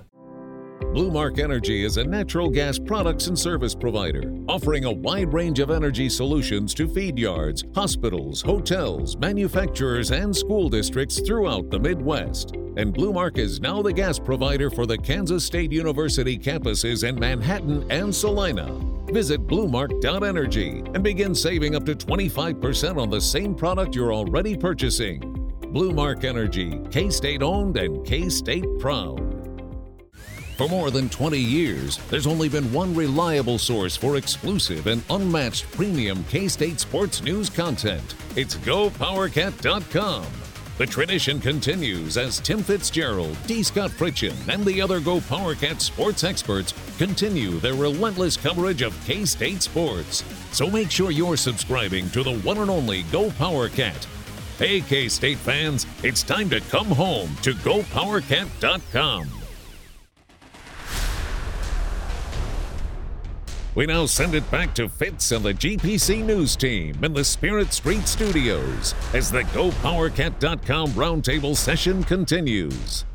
Blue 0.93 1.11
Mark 1.11 1.37
Energy 1.37 1.85
is 1.85 1.97
a 1.97 2.03
natural 2.03 2.49
gas 2.49 2.79
products 2.79 3.27
and 3.27 3.37
service 3.37 3.75
provider, 3.75 4.33
offering 4.47 4.85
a 4.85 4.91
wide 4.91 5.31
range 5.31 5.59
of 5.59 5.69
energy 5.69 6.09
solutions 6.09 6.73
to 6.73 6.87
feed 6.87 7.19
yards, 7.19 7.63
hospitals, 7.75 8.41
hotels, 8.41 9.15
manufacturers, 9.15 10.09
and 10.09 10.35
school 10.35 10.67
districts 10.67 11.19
throughout 11.19 11.69
the 11.69 11.79
Midwest. 11.79 12.55
And 12.77 12.91
Blue 12.91 13.13
Mark 13.13 13.37
is 13.37 13.61
now 13.61 13.83
the 13.83 13.93
gas 13.93 14.17
provider 14.17 14.71
for 14.71 14.87
the 14.87 14.97
Kansas 14.97 15.45
State 15.45 15.71
University 15.71 16.39
campuses 16.39 17.07
in 17.07 17.19
Manhattan 17.19 17.85
and 17.91 18.13
Salina. 18.13 18.73
Visit 19.11 19.45
bluemark.energy 19.45 20.81
and 20.95 21.03
begin 21.03 21.35
saving 21.35 21.75
up 21.75 21.85
to 21.85 21.93
25% 21.93 22.99
on 22.99 23.11
the 23.11 23.21
same 23.21 23.53
product 23.53 23.95
you're 23.95 24.13
already 24.13 24.57
purchasing. 24.57 25.19
Blue 25.71 25.91
Mark 25.91 26.23
Energy, 26.23 26.81
K 26.89 27.11
State 27.11 27.43
owned 27.43 27.77
and 27.77 28.03
K 28.03 28.27
State 28.27 28.65
proud. 28.79 29.28
For 30.59 30.67
more 30.67 30.91
than 30.91 31.07
20 31.07 31.39
years, 31.39 31.95
there's 32.09 32.27
only 32.27 32.49
been 32.49 32.69
one 32.73 32.93
reliable 32.93 33.57
source 33.57 33.95
for 33.95 34.17
exclusive 34.17 34.87
and 34.87 35.01
unmatched 35.09 35.71
premium 35.71 36.21
K 36.25 36.49
State 36.49 36.81
sports 36.81 37.23
news 37.23 37.49
content. 37.49 38.15
It's 38.35 38.57
GoPowerCat.com. 38.57 40.25
The 40.77 40.85
tradition 40.85 41.39
continues 41.39 42.17
as 42.17 42.41
Tim 42.41 42.61
Fitzgerald, 42.61 43.37
D. 43.47 43.63
Scott 43.63 43.91
Fritchen, 43.91 44.35
and 44.53 44.65
the 44.65 44.81
other 44.81 44.99
Go 44.99 45.21
PowerCat 45.21 45.79
sports 45.79 46.25
experts 46.25 46.73
continue 46.97 47.51
their 47.61 47.75
relentless 47.75 48.35
coverage 48.35 48.81
of 48.81 48.93
K 49.05 49.23
State 49.23 49.61
sports. 49.61 50.25
So 50.51 50.69
make 50.69 50.91
sure 50.91 51.11
you're 51.11 51.37
subscribing 51.37 52.09
to 52.09 52.21
the 52.21 52.37
one 52.39 52.57
and 52.57 52.69
only 52.69 53.03
Go 53.03 53.29
PowerCat. 53.29 54.05
Hey, 54.57 54.81
K 54.81 55.07
State 55.07 55.37
fans, 55.37 55.87
it's 56.03 56.21
time 56.21 56.49
to 56.49 56.59
come 56.59 56.87
home 56.87 57.33
to 57.43 57.53
GoPowerCat.com. 57.53 59.38
We 63.79 63.85
now 63.85 64.07
send 64.07 64.35
it 64.35 64.51
back 64.51 64.75
to 64.75 64.89
Fitz 64.89 65.31
and 65.31 65.45
the 65.45 65.53
GPC 65.53 66.25
News 66.25 66.57
team 66.57 67.01
in 67.01 67.13
the 67.13 67.23
Spirit 67.23 67.71
Street 67.71 68.05
Studios 68.09 68.93
as 69.13 69.31
the 69.31 69.43
GoPowerCat.com 69.43 70.89
roundtable 70.89 71.55
session 71.55 72.03
continues. 72.03 73.05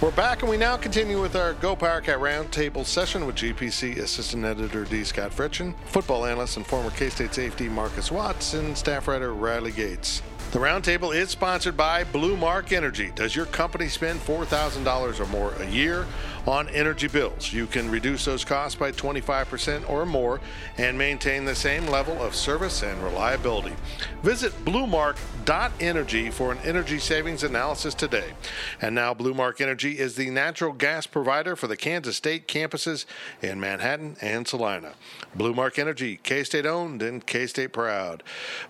We're 0.00 0.10
back, 0.10 0.42
and 0.42 0.50
we 0.50 0.56
now 0.56 0.76
continue 0.76 1.22
with 1.22 1.36
our 1.36 1.52
Go 1.54 1.76
Powercat 1.76 2.18
Roundtable 2.18 2.84
session 2.84 3.24
with 3.24 3.36
GPC 3.36 3.98
Assistant 3.98 4.44
Editor 4.44 4.84
D. 4.84 5.04
Scott 5.04 5.30
Fritchen, 5.30 5.72
football 5.86 6.26
analyst 6.26 6.56
and 6.56 6.66
former 6.66 6.90
K 6.90 7.08
State 7.08 7.34
safety 7.34 7.68
Marcus 7.68 8.10
Watts, 8.10 8.54
and 8.54 8.76
staff 8.76 9.06
writer 9.06 9.32
Riley 9.32 9.70
Gates. 9.70 10.22
The 10.52 10.58
roundtable 10.60 11.14
is 11.14 11.30
sponsored 11.30 11.76
by 11.76 12.04
Blue 12.04 12.36
Mark 12.36 12.72
Energy. 12.72 13.10
Does 13.14 13.34
your 13.34 13.46
company 13.46 13.88
spend 13.88 14.20
$4,000 14.20 15.20
or 15.20 15.26
more 15.26 15.52
a 15.54 15.66
year 15.66 16.06
on 16.46 16.68
energy 16.68 17.08
bills? 17.08 17.52
You 17.52 17.66
can 17.66 17.90
reduce 17.90 18.24
those 18.24 18.44
costs 18.44 18.78
by 18.78 18.92
25% 18.92 19.88
or 19.88 20.06
more 20.06 20.40
and 20.78 20.96
maintain 20.96 21.44
the 21.44 21.54
same 21.54 21.86
level 21.86 22.22
of 22.22 22.34
service 22.34 22.82
and 22.82 23.02
reliability. 23.02 23.74
Visit 24.22 24.52
bluemark.energy 24.64 26.30
for 26.30 26.52
an 26.52 26.58
energy 26.64 26.98
savings 26.98 27.42
analysis 27.42 27.94
today. 27.94 28.32
And 28.80 28.94
now, 28.94 29.14
Bluemark 29.14 29.60
Energy 29.60 29.98
is 29.98 30.16
the 30.16 30.30
natural 30.30 30.72
gas 30.72 31.06
provider 31.06 31.56
for 31.56 31.66
the 31.66 31.76
Kansas 31.76 32.16
State 32.16 32.48
campuses 32.48 33.04
in 33.42 33.60
Manhattan 33.60 34.16
and 34.20 34.46
Salina. 34.46 34.92
Bluemark 35.36 35.78
Energy, 35.78 36.18
K 36.22 36.44
State 36.44 36.66
owned 36.66 37.02
and 37.02 37.26
K 37.26 37.46
State 37.46 37.72
proud. 37.72 38.22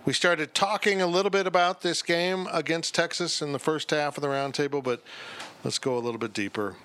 We 0.04 0.12
started 0.12 0.54
talking 0.54 1.00
a 1.02 1.06
little 1.06 1.30
bit 1.30 1.46
about 1.46 1.82
this 1.82 2.02
game 2.02 2.48
against 2.52 2.94
Texas 2.94 3.42
in 3.42 3.52
the 3.52 3.58
first 3.58 3.90
half 3.90 4.16
of 4.16 4.22
the 4.22 4.28
roundtable, 4.28 4.82
but 4.82 5.02
let's 5.66 5.80
go 5.80 5.96
a 5.96 5.98
little 5.98 6.20
bit 6.20 6.32
deeper. 6.32 6.76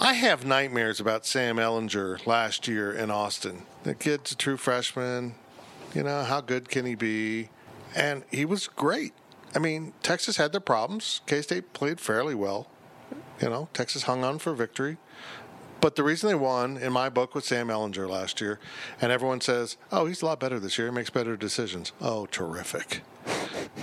I 0.00 0.14
have 0.14 0.46
nightmares 0.46 0.98
about 1.00 1.26
Sam 1.26 1.56
Ehlinger 1.56 2.26
last 2.26 2.66
year 2.66 2.90
in 2.90 3.10
Austin. 3.10 3.64
The 3.82 3.94
kid's 3.94 4.32
a 4.32 4.36
true 4.36 4.56
freshman. 4.56 5.34
You 5.94 6.04
know, 6.04 6.22
how 6.22 6.40
good 6.40 6.70
can 6.70 6.86
he 6.86 6.94
be? 6.94 7.50
And 7.94 8.24
he 8.30 8.46
was 8.46 8.68
great. 8.68 9.12
I 9.54 9.58
mean, 9.58 9.92
Texas 10.02 10.38
had 10.38 10.52
their 10.52 10.62
problems. 10.62 11.20
K 11.26 11.42
State 11.42 11.74
played 11.74 12.00
fairly 12.00 12.34
well. 12.34 12.68
You 13.38 13.50
know, 13.50 13.68
Texas 13.74 14.04
hung 14.04 14.24
on 14.24 14.38
for 14.38 14.54
victory. 14.54 14.96
But 15.82 15.96
the 15.96 16.02
reason 16.02 16.30
they 16.30 16.34
won, 16.34 16.78
in 16.78 16.90
my 16.90 17.10
book, 17.10 17.34
was 17.34 17.44
Sam 17.44 17.68
Ehlinger 17.68 18.08
last 18.08 18.40
year. 18.40 18.58
And 18.98 19.12
everyone 19.12 19.42
says, 19.42 19.76
oh, 19.90 20.06
he's 20.06 20.22
a 20.22 20.24
lot 20.24 20.40
better 20.40 20.58
this 20.58 20.78
year. 20.78 20.88
He 20.88 20.94
makes 20.94 21.10
better 21.10 21.36
decisions. 21.36 21.92
Oh, 22.00 22.24
terrific. 22.24 23.02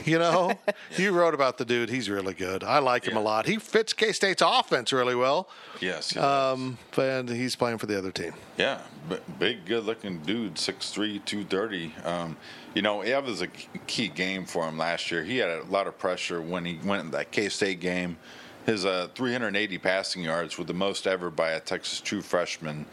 You 0.06 0.20
know, 0.20 0.54
you 0.98 1.12
wrote 1.12 1.34
about 1.34 1.58
the 1.58 1.66
dude. 1.66 1.90
He's 1.90 2.10
really 2.10 2.34
good. 2.34 2.64
I 2.64 2.80
like 2.80 3.06
him 3.06 3.18
a 3.18 3.22
lot. 3.22 3.46
He 3.46 3.58
fits 3.58 3.94
K 3.94 4.12
State's 4.12 4.42
offense 4.46 4.92
really 4.94 5.16
well. 5.16 5.50
Yes. 5.80 6.12
he 6.12 6.20
Um, 6.20 6.78
and 6.98 7.30
he's 7.30 7.56
playing 7.56 7.78
for 7.78 7.86
the 7.86 7.98
other 7.98 8.12
team. 8.12 8.34
Yeah, 8.58 8.82
b- 9.10 9.18
big, 9.38 9.66
good-looking 9.66 10.20
dude, 10.20 10.56
6'3", 10.56 11.24
230. 11.26 11.94
Um, 12.04 12.38
you 12.74 12.82
know, 12.82 13.02
it 13.02 13.24
was 13.24 13.42
a 13.42 13.48
key 13.48 14.08
game 14.08 14.46
for 14.46 14.68
him 14.68 14.78
last 14.78 15.12
year. 15.12 15.24
He 15.24 15.38
had 15.38 15.50
a 15.50 15.64
lot 15.64 15.88
of 15.88 15.98
pressure 15.98 16.42
when 16.42 16.66
he 16.66 16.80
went 16.84 17.06
in 17.06 17.12
that 17.12 17.32
K-State 17.32 17.80
game. 17.80 18.18
His 18.66 18.86
uh, 18.86 19.08
380 19.16 19.78
passing 19.80 20.24
yards 20.24 20.58
were 20.58 20.66
the 20.66 20.74
most 20.74 21.08
ever 21.08 21.30
by 21.30 21.52
a 21.52 21.60
Texas 21.60 22.02
true 22.02 22.22
freshman, 22.22 22.86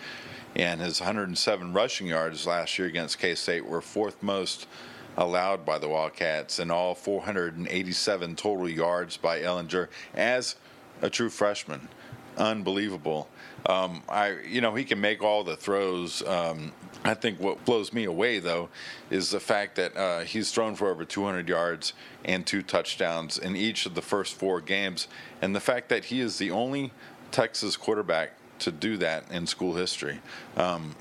and 0.54 0.80
his 0.80 1.00
107 1.00 1.72
rushing 1.72 2.06
yards 2.06 2.46
last 2.46 2.78
year 2.78 2.88
against 2.88 3.18
K-State 3.18 3.66
were 3.66 3.82
fourth 3.82 4.22
most 4.22 4.66
allowed 5.16 5.64
by 5.64 5.78
the 5.78 5.88
Wildcats, 5.88 6.58
and 6.58 6.70
all 6.70 6.94
487 6.94 8.36
total 8.36 8.68
yards 8.68 9.16
by 9.16 9.40
Ehlinger 9.40 9.88
as 10.14 10.56
a 11.02 11.10
true 11.10 11.30
freshman. 11.30 11.88
Unbelievable. 12.36 13.28
Um, 13.64 14.02
I, 14.08 14.36
you 14.46 14.60
know, 14.60 14.74
he 14.74 14.84
can 14.84 15.00
make 15.00 15.22
all 15.22 15.42
the 15.42 15.56
throws. 15.56 16.22
Um, 16.22 16.72
I 17.04 17.14
think 17.14 17.40
what 17.40 17.64
blows 17.64 17.92
me 17.92 18.04
away 18.04 18.38
though 18.38 18.68
is 19.10 19.30
the 19.30 19.40
fact 19.40 19.76
that 19.76 19.96
uh, 19.96 20.20
he's 20.20 20.50
thrown 20.52 20.74
for 20.74 20.88
over 20.88 21.04
200 21.04 21.48
yards 21.48 21.92
and 22.24 22.46
two 22.46 22.62
touchdowns 22.62 23.38
in 23.38 23.56
each 23.56 23.86
of 23.86 23.94
the 23.94 24.02
first 24.02 24.34
four 24.34 24.60
games, 24.60 25.08
and 25.40 25.54
the 25.54 25.60
fact 25.60 25.88
that 25.88 26.06
he 26.06 26.20
is 26.20 26.38
the 26.38 26.50
only 26.50 26.92
Texas 27.30 27.76
quarterback 27.76 28.32
to 28.58 28.70
do 28.70 28.96
that 28.98 29.30
in 29.30 29.46
school 29.46 29.74
history. 29.74 30.20
Um, 30.56 30.94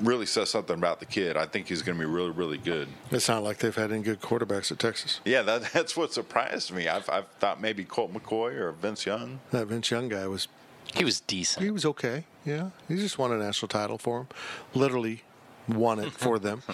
really 0.00 0.26
says 0.26 0.50
something 0.50 0.76
about 0.76 1.00
the 1.00 1.06
kid. 1.06 1.36
I 1.36 1.46
think 1.46 1.68
he's 1.68 1.82
going 1.82 1.98
to 1.98 2.04
be 2.04 2.10
really, 2.10 2.30
really 2.30 2.58
good. 2.58 2.88
It's 3.10 3.28
not 3.28 3.42
like 3.42 3.58
they've 3.58 3.74
had 3.74 3.90
any 3.92 4.02
good 4.02 4.20
quarterbacks 4.20 4.70
at 4.70 4.78
Texas. 4.78 5.20
Yeah, 5.24 5.42
that, 5.42 5.62
that's 5.72 5.96
what 5.96 6.12
surprised 6.12 6.72
me. 6.72 6.88
I've, 6.88 7.08
I've 7.10 7.28
thought 7.40 7.60
maybe 7.60 7.84
Colt 7.84 8.12
McCoy 8.12 8.54
or 8.54 8.72
Vince 8.72 9.06
Young. 9.06 9.40
That 9.50 9.66
Vince 9.66 9.90
Young 9.90 10.08
guy 10.08 10.26
was 10.26 10.48
He 10.94 11.04
was 11.04 11.20
decent. 11.20 11.64
he 11.64 11.70
was 11.70 11.84
okay. 11.84 12.24
Yeah, 12.44 12.70
he 12.88 12.96
just 12.96 13.18
won 13.18 13.32
a 13.32 13.36
national 13.38 13.68
title 13.68 13.98
for 13.98 14.20
him. 14.20 14.28
Literally 14.74 15.22
won 15.68 15.98
it 15.98 16.12
for 16.12 16.38
them. 16.38 16.62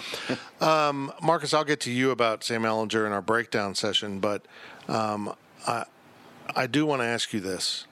Um, 0.61 1.11
Marcus, 1.21 1.53
I'll 1.53 1.65
get 1.65 1.81
to 1.81 1.91
you 1.91 2.11
about 2.11 2.43
Sam 2.43 2.63
Ehlinger 2.63 3.05
in 3.05 3.11
our 3.11 3.21
breakdown 3.21 3.75
session, 3.75 4.19
but 4.19 4.45
um, 4.87 5.35
I 5.67 5.83
I 6.55 6.65
do 6.67 6.85
want 6.85 7.01
to 7.01 7.05
ask 7.05 7.33
you 7.33 7.39
this. 7.39 7.85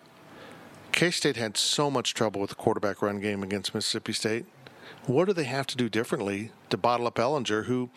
K 0.93 1.11
State 1.11 1.35
had 1.35 1.57
so 1.57 1.91
much 1.91 2.13
trouble 2.13 2.39
with 2.39 2.51
the 2.51 2.55
quarterback 2.55 3.01
run 3.01 3.19
game 3.19 3.43
against 3.43 3.75
Mississippi 3.75 4.13
State. 4.13 4.45
What 5.05 5.25
do 5.25 5.33
they 5.33 5.43
have 5.43 5.67
to 5.67 5.77
do 5.77 5.89
differently 5.89 6.51
to 6.69 6.77
bottle 6.77 7.07
up 7.07 7.15
Ehlinger, 7.15 7.65
who 7.65 7.89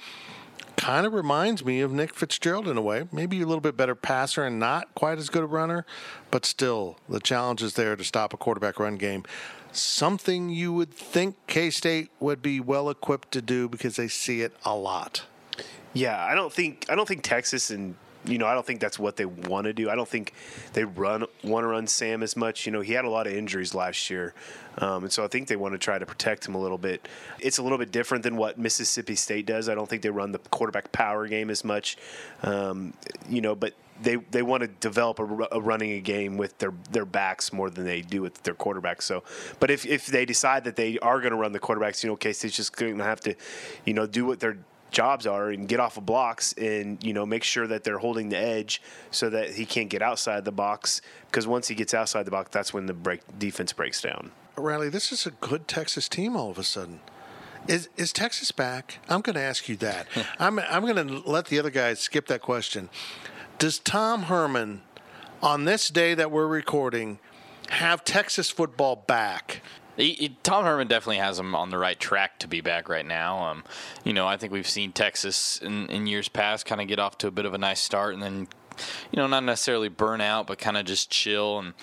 kind 0.77 1.07
of 1.07 1.15
reminds 1.15 1.65
me 1.65 1.81
of 1.81 1.93
Nick 1.93 2.13
Fitzgerald 2.15 2.67
in 2.67 2.77
a 2.77 2.83
way? 2.83 3.07
Maybe 3.13 3.41
a 3.41 3.47
little 3.47 3.61
bit 3.61 3.77
better 3.77 3.95
passer 3.95 4.45
and 4.45 4.59
not 4.59 4.93
quite 4.95 5.19
as 5.19 5.29
good 5.29 5.45
a 5.45 5.47
runner, 5.47 5.87
but 6.33 6.45
still, 6.45 6.99
the 7.09 7.21
challenge 7.21 7.63
is 7.63 7.75
there 7.75 7.95
to 7.95 8.03
stop 8.03 8.33
a 8.33 8.37
quarterback 8.37 8.81
run 8.81 8.97
game. 8.97 9.25
Something 9.71 10.49
you 10.49 10.73
would 10.73 10.93
think 10.93 11.37
K 11.47 11.71
State 11.71 12.11
would 12.19 12.43
be 12.43 12.59
well 12.59 12.91
equipped 12.91 13.31
to 13.33 13.43
do 13.43 13.69
because 13.69 13.97
they 13.97 14.09
see 14.09 14.41
it 14.41 14.57
a 14.65 14.75
lot. 14.75 15.27
Yeah, 15.93 16.23
I 16.25 16.35
don't 16.35 16.53
think 16.53 16.87
I 16.89 16.95
don't 16.97 17.07
think 17.07 17.23
Texas 17.23 17.71
and 17.71 17.95
you 18.27 18.39
know 18.39 18.47
I 18.47 18.55
don't 18.55 18.67
think 18.67 18.81
that's 18.81 18.99
what 18.99 19.17
they 19.17 19.25
want 19.25 19.65
to 19.67 19.73
do. 19.73 19.91
I 19.91 19.95
don't 19.95 20.09
think 20.09 20.33
they 20.73 20.85
run 20.85 21.25
want 21.45 21.65
to 21.65 21.69
run 21.69 21.87
Sam 21.87 22.23
as 22.23 22.37
much. 22.37 22.67
You 22.67 22.73
know, 22.73 22.81
he 22.81 22.93
had 22.93 23.05
a 23.05 23.11
lot 23.11 23.27
of 23.27 23.33
injuries 23.33 23.75
last 23.75 24.11
year, 24.11 24.35
um, 24.79 25.05
and 25.05 25.13
so 25.13 25.25
I 25.25 25.29
think 25.29 25.49
they 25.49 25.57
want 25.57 25.75
to 25.75 25.79
try 25.79 25.99
to 25.99 26.07
protect 26.07 26.47
him 26.47 26.55
a 26.55 26.59
little 26.59 26.79
bit. 26.79 27.09
It's 27.41 27.59
a 27.59 27.63
little 27.63 27.79
bit 27.79 27.93
different 27.93 28.25
than 28.25 28.37
what 28.37 28.59
Mississippi 28.59 29.17
State 29.17 29.47
does. 29.47 29.69
I 29.69 29.75
don't 29.75 29.89
think 29.89 30.03
they 30.03 30.11
run 30.11 30.33
the 30.33 30.39
quarterback 30.39 30.93
power 30.93 31.27
game 31.27 31.51
as 31.51 31.65
much. 31.65 31.97
Um, 32.43 32.95
you 33.29 33.41
know, 33.41 33.55
but 33.55 33.75
they 34.01 34.17
they 34.17 34.43
want 34.43 34.63
to 34.63 34.67
develop 34.67 35.19
a, 35.19 35.49
a 35.53 35.61
running 35.61 35.93
a 35.93 36.01
game 36.01 36.37
with 36.37 36.59
their 36.59 36.73
their 36.91 37.05
backs 37.05 37.53
more 37.53 37.71
than 37.71 37.85
they 37.85 38.01
do 38.03 38.23
with 38.23 38.43
their 38.43 38.55
quarterbacks. 38.55 39.03
So, 39.03 39.23
but 39.61 39.71
if 39.71 39.87
if 39.87 40.07
they 40.07 40.25
decide 40.25 40.65
that 40.65 40.77
they 40.77 40.99
are 40.99 41.21
going 41.21 41.33
to 41.33 41.39
run 41.39 41.53
the 41.53 41.61
quarterbacks, 41.61 42.03
you 42.03 42.11
know, 42.11 42.17
State's 42.17 42.57
just 42.57 42.77
going 42.77 42.99
to 42.99 43.05
have 43.05 43.21
to, 43.21 43.35
you 43.85 43.95
know, 43.95 44.07
do 44.07 44.27
what 44.27 44.41
their 44.41 44.59
jobs 44.91 45.27
are 45.27 45.51
and 45.51 45.69
get 45.69 45.81
off 45.81 45.97
of 45.97 46.07
blocks 46.07 46.53
and 46.55 47.03
you 47.03 47.13
know 47.13 47.27
make 47.27 47.43
sure 47.43 47.67
that 47.67 47.85
they're 47.85 47.99
holding 47.99 48.29
the 48.29 48.39
edge 48.39 48.81
so 49.11 49.29
that 49.29 49.51
he 49.51 49.67
can't 49.67 49.91
get 49.91 50.01
outside 50.01 50.45
the 50.45 50.53
box 50.53 51.03
because 51.31 51.47
once 51.47 51.69
he 51.69 51.75
gets 51.75 51.93
outside 51.93 52.25
the 52.25 52.31
box 52.31 52.51
that's 52.53 52.73
when 52.73 52.87
the 52.87 52.95
break 52.95 53.21
defense 53.39 53.73
breaks 53.73 54.01
down 54.01 54.31
Riley, 54.59 54.89
this 54.89 55.13
is 55.13 55.27
a 55.27 55.33
good 55.33 55.69
Texas 55.69 56.09
team 56.09 56.35
all 56.35 56.51
of 56.51 56.59
a 56.59 56.65
sudden. 56.65 57.01
Is 57.69 57.89
is 57.97 58.13
Texas 58.13 58.53
back? 58.53 59.01
I'm 59.09 59.21
going 59.21 59.35
to 59.35 59.43
ask 59.43 59.69
you 59.69 59.77
that. 59.77 60.07
I'm 60.39 60.59
I'm 60.59 60.83
going 60.83 61.07
to 61.07 61.29
let 61.29 61.47
the 61.47 61.59
other 61.59 61.71
guys 61.71 62.01
skip 62.01 62.27
that 62.29 62.41
question. 62.41 62.89
Does 63.59 63.79
Tom 63.79 64.25
Herman, 64.25 64.83
on 65.43 65.65
this 65.65 65.89
day 65.89 66.15
that 66.15 66.31
we're 66.31 66.47
recording, 66.47 67.19
have 67.71 68.05
Texas 68.05 68.51
football 68.51 68.97
back? 68.97 69.63
He, 69.97 70.13
he- 70.13 70.37
Tom 70.43 70.65
Herman 70.65 70.89
definitely 70.89 71.19
has 71.19 71.39
him 71.39 71.55
on 71.55 71.71
the 71.71 71.79
right 71.79 71.99
track 71.99 72.39
to 72.41 72.49
be 72.49 72.61
back 72.61 72.89
right 72.89 73.07
now. 73.07 73.39
Um, 73.39 73.65
you 74.05 74.13
know, 74.13 74.27
I 74.27 74.37
think 74.37 74.53
we've 74.53 74.69
seen 74.69 74.93
Texas 74.93 75.59
in, 75.59 75.87
in 75.89 76.07
years 76.07 76.29
past 76.29 76.67
kind 76.67 76.81
of 76.81 76.89
get 76.89 76.99
off 76.99 77.19
to 77.19 77.27
a 77.27 77.31
bit 77.31 77.47
of 77.47 77.55
a 77.55 77.59
nice 77.59 77.81
start 77.81 78.15
and 78.15 78.23
then, 78.23 78.49
you 79.11 79.17
know, 79.17 79.27
not 79.27 79.45
necessarily 79.45 79.89
burn 79.89 80.21
out, 80.21 80.47
but 80.47 80.59
kind 80.59 80.77
of 80.77 80.85
just 80.85 81.11
chill 81.11 81.59
and, 81.59 81.75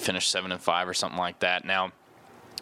finish 0.00 0.28
seven 0.28 0.52
and 0.52 0.60
five 0.60 0.88
or 0.88 0.94
something 0.94 1.18
like 1.18 1.40
that. 1.40 1.64
Now, 1.64 1.92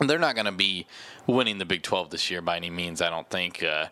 they're 0.00 0.18
not 0.18 0.34
going 0.34 0.46
to 0.46 0.52
be 0.52 0.86
winning 1.26 1.58
the 1.58 1.64
Big 1.64 1.82
12 1.82 2.10
this 2.10 2.30
year 2.30 2.40
by 2.40 2.56
any 2.56 2.70
means, 2.70 3.02
I 3.02 3.10
don't 3.10 3.28
think. 3.28 3.62
Uh, 3.62 3.86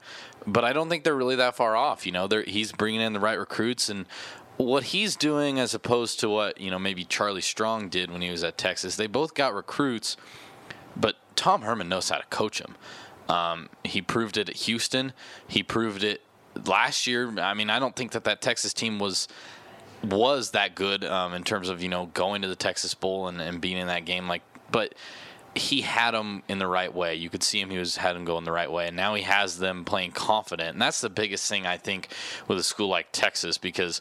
but 0.47 0.65
I 0.65 0.73
don't 0.73 0.89
think 0.89 1.05
they're 1.05 1.15
really 1.15 1.37
that 1.37 1.57
far 1.57 1.77
off. 1.77 2.07
You 2.07 2.13
know, 2.13 2.29
he's 2.47 2.73
bringing 2.73 3.01
in 3.01 3.13
the 3.13 3.21
right 3.21 3.39
recruits 3.39 3.89
and 3.89 4.07
what 4.57 4.85
he's 4.85 5.15
doing 5.15 5.59
as 5.59 5.75
opposed 5.75 6.21
to 6.21 6.29
what, 6.29 6.61
you 6.61 6.71
know, 6.71 6.79
maybe 6.79 7.05
Charlie 7.05 7.41
Strong 7.41 7.91
did 7.91 8.11
when 8.11 8.23
he 8.23 8.31
was 8.31 8.43
at 8.43 8.59
Texas. 8.59 8.97
They 8.97 9.07
both 9.07 9.35
got 9.35 9.55
recruits 9.55 10.17
but 10.97 11.17
Tom 11.37 11.63
Herman 11.63 11.89
knows 11.89 12.09
how 12.09 12.19
to 12.19 12.27
coach 12.27 12.61
him. 12.61 12.77
Um, 13.29 13.69
he 13.85 14.01
proved 14.01 14.37
it 14.37 14.49
at 14.49 14.57
Houston. 14.57 15.13
He 15.47 15.63
proved 15.63 16.03
it 16.03 16.23
last 16.67 17.07
year. 17.07 17.39
I 17.39 17.55
mean, 17.55 17.71
I 17.71 17.79
don't 17.79 17.95
think 17.95 18.13
that 18.13 18.25
that 18.25 18.41
Texas 18.41 18.73
team 18.73 18.99
was 18.99 19.29
was 20.03 20.53
that 20.53 20.75
good 20.75 21.05
um, 21.05 21.35
in 21.35 21.43
terms 21.43 21.69
of 21.69 21.83
you 21.83 21.89
know 21.89 22.07
going 22.07 22.43
to 22.43 22.49
the 22.49 22.57
Texas 22.57 22.95
Bowl 22.95 23.29
and, 23.29 23.41
and 23.41 23.61
being 23.61 23.77
in 23.77 23.89
that 23.89 24.05
game. 24.05 24.29
Like, 24.29 24.43
but 24.71 24.95
he 25.55 25.81
had 25.83 26.13
them 26.13 26.43
in 26.49 26.59
the 26.59 26.67
right 26.67 26.95
way. 26.95 27.17
You 27.17 27.29
could 27.31 27.43
see 27.43 27.61
him; 27.61 27.71
he 27.71 27.79
was 27.79 27.97
had 27.97 28.17
them 28.17 28.25
going 28.25 28.45
the 28.45 28.53
right 28.53 28.71
way, 28.71 28.89
and 28.89 28.97
now 28.97 29.15
he 29.15 29.23
has 29.23 29.59
them 29.59 29.85
playing 29.85 30.13
confident. 30.13 30.71
And 30.71 30.81
that's 30.81 31.01
the 31.01 31.11
biggest 31.11 31.49
thing 31.49 31.67
I 31.67 31.77
think 31.77 32.09
with 32.47 32.59
a 32.59 32.63
school 32.63 32.89
like 32.89 33.09
Texas, 33.13 33.59
because 33.59 34.01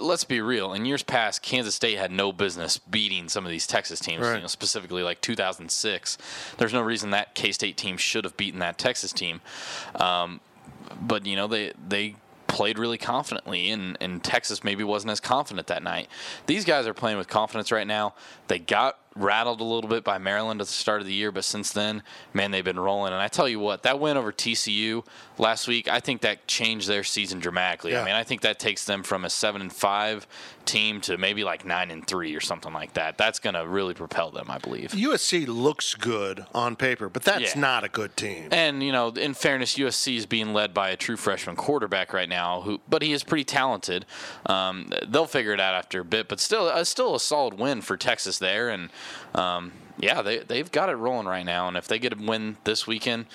let's 0.00 0.24
be 0.24 0.40
real. 0.40 0.72
In 0.72 0.84
years 0.84 1.02
past, 1.02 1.42
Kansas 1.42 1.74
State 1.74 1.98
had 1.98 2.10
no 2.10 2.32
business 2.32 2.78
beating 2.78 3.28
some 3.28 3.44
of 3.44 3.50
these 3.50 3.66
Texas 3.66 4.00
teams. 4.00 4.22
Right. 4.22 4.36
You 4.36 4.40
know, 4.42 4.46
specifically 4.46 5.02
like 5.02 5.20
2006. 5.20 6.18
There's 6.56 6.72
no 6.72 6.82
reason 6.82 7.10
that 7.10 7.34
K 7.34 7.52
State 7.52 7.76
team 7.76 7.96
should 7.96 8.24
have 8.24 8.36
beaten 8.36 8.60
that 8.60 8.78
Texas 8.78 9.12
team. 9.12 9.40
Um, 9.96 10.40
but 11.00 11.26
you 11.26 11.36
know 11.36 11.46
they 11.46 11.72
they 11.86 12.16
played 12.46 12.78
really 12.78 12.98
confidently 12.98 13.70
and, 13.70 13.96
and 14.00 14.24
Texas 14.24 14.64
maybe 14.64 14.82
wasn't 14.82 15.10
as 15.10 15.20
confident 15.20 15.66
that 15.66 15.82
night. 15.82 16.08
These 16.46 16.64
guys 16.64 16.86
are 16.86 16.94
playing 16.94 17.18
with 17.18 17.28
confidence 17.28 17.70
right 17.70 17.86
now. 17.86 18.14
They 18.48 18.58
got 18.58 18.98
rattled 19.16 19.60
a 19.60 19.64
little 19.64 19.90
bit 19.90 20.04
by 20.04 20.18
Maryland 20.18 20.60
at 20.60 20.66
the 20.68 20.72
start 20.72 21.00
of 21.00 21.06
the 21.06 21.12
year, 21.12 21.32
but 21.32 21.44
since 21.44 21.72
then, 21.72 22.02
man, 22.32 22.50
they've 22.50 22.64
been 22.64 22.78
rolling. 22.78 23.12
And 23.12 23.20
I 23.20 23.28
tell 23.28 23.48
you 23.48 23.58
what, 23.58 23.82
that 23.82 23.98
win 23.98 24.16
over 24.16 24.30
TCU 24.32 25.04
last 25.38 25.66
week, 25.66 25.88
I 25.88 26.00
think 26.00 26.20
that 26.22 26.46
changed 26.46 26.88
their 26.88 27.02
season 27.04 27.40
dramatically. 27.40 27.92
Yeah. 27.92 28.02
I 28.02 28.04
mean, 28.04 28.14
I 28.14 28.22
think 28.24 28.42
that 28.42 28.58
takes 28.58 28.84
them 28.84 29.02
from 29.02 29.24
a 29.24 29.30
seven 29.30 29.60
and 29.60 29.72
five 29.72 30.26
team 30.64 31.00
to 31.00 31.16
maybe 31.16 31.44
like 31.44 31.64
nine 31.64 31.90
and 31.90 32.06
three 32.06 32.36
or 32.36 32.40
something 32.40 32.72
like 32.72 32.92
that. 32.94 33.16
That's 33.18 33.38
going 33.38 33.54
to 33.54 33.66
really 33.66 33.94
propel 33.94 34.30
them, 34.30 34.46
I 34.50 34.58
believe. 34.58 34.90
USC 34.92 35.46
looks 35.48 35.94
good 35.94 36.44
on 36.54 36.76
paper, 36.76 37.08
but 37.08 37.22
that's 37.24 37.54
Yeah. 37.54 37.60
not 37.60 37.84
a 37.84 37.88
good 37.88 38.16
team. 38.16 38.48
And 38.52 38.82
you 38.82 38.92
know, 38.92 39.08
in 39.08 39.34
fairness, 39.34 39.76
USC 39.78 40.16
is 40.16 40.26
being 40.26 40.52
led 40.52 40.74
by 40.74 40.90
a 40.90 40.96
true 40.96 41.16
freshman 41.16 41.56
quarterback 41.56 42.12
right 42.12 42.28
now, 42.28 42.60
who, 42.60 42.80
but 42.88 43.02
he 43.02 43.12
is 43.12 43.24
pretty 43.24 43.44
talented. 43.44 44.04
Um, 44.46 44.92
they'll 45.08 45.26
figure 45.26 45.52
it 45.54 45.60
out 45.60 45.74
after 45.74 46.00
a 46.00 46.04
bit, 46.04 46.28
but 46.28 46.38
still, 46.38 46.66
uh, 46.68 46.84
still 46.84 47.14
a 47.14 47.20
solid 47.20 47.54
win 47.54 47.80
for 47.80 47.96
Texas 47.96 48.38
there. 48.38 48.68
And 48.68 48.90
um, 49.34 49.72
yeah, 49.98 50.22
they 50.22 50.38
they've 50.38 50.70
got 50.70 50.88
it 50.88 50.94
rolling 50.94 51.26
right 51.26 51.44
now. 51.44 51.68
And 51.68 51.76
if 51.76 51.88
they 51.88 51.98
get 51.98 52.12
a 52.12 52.16
win 52.16 52.56
this 52.64 52.86
weekend, 52.86 53.26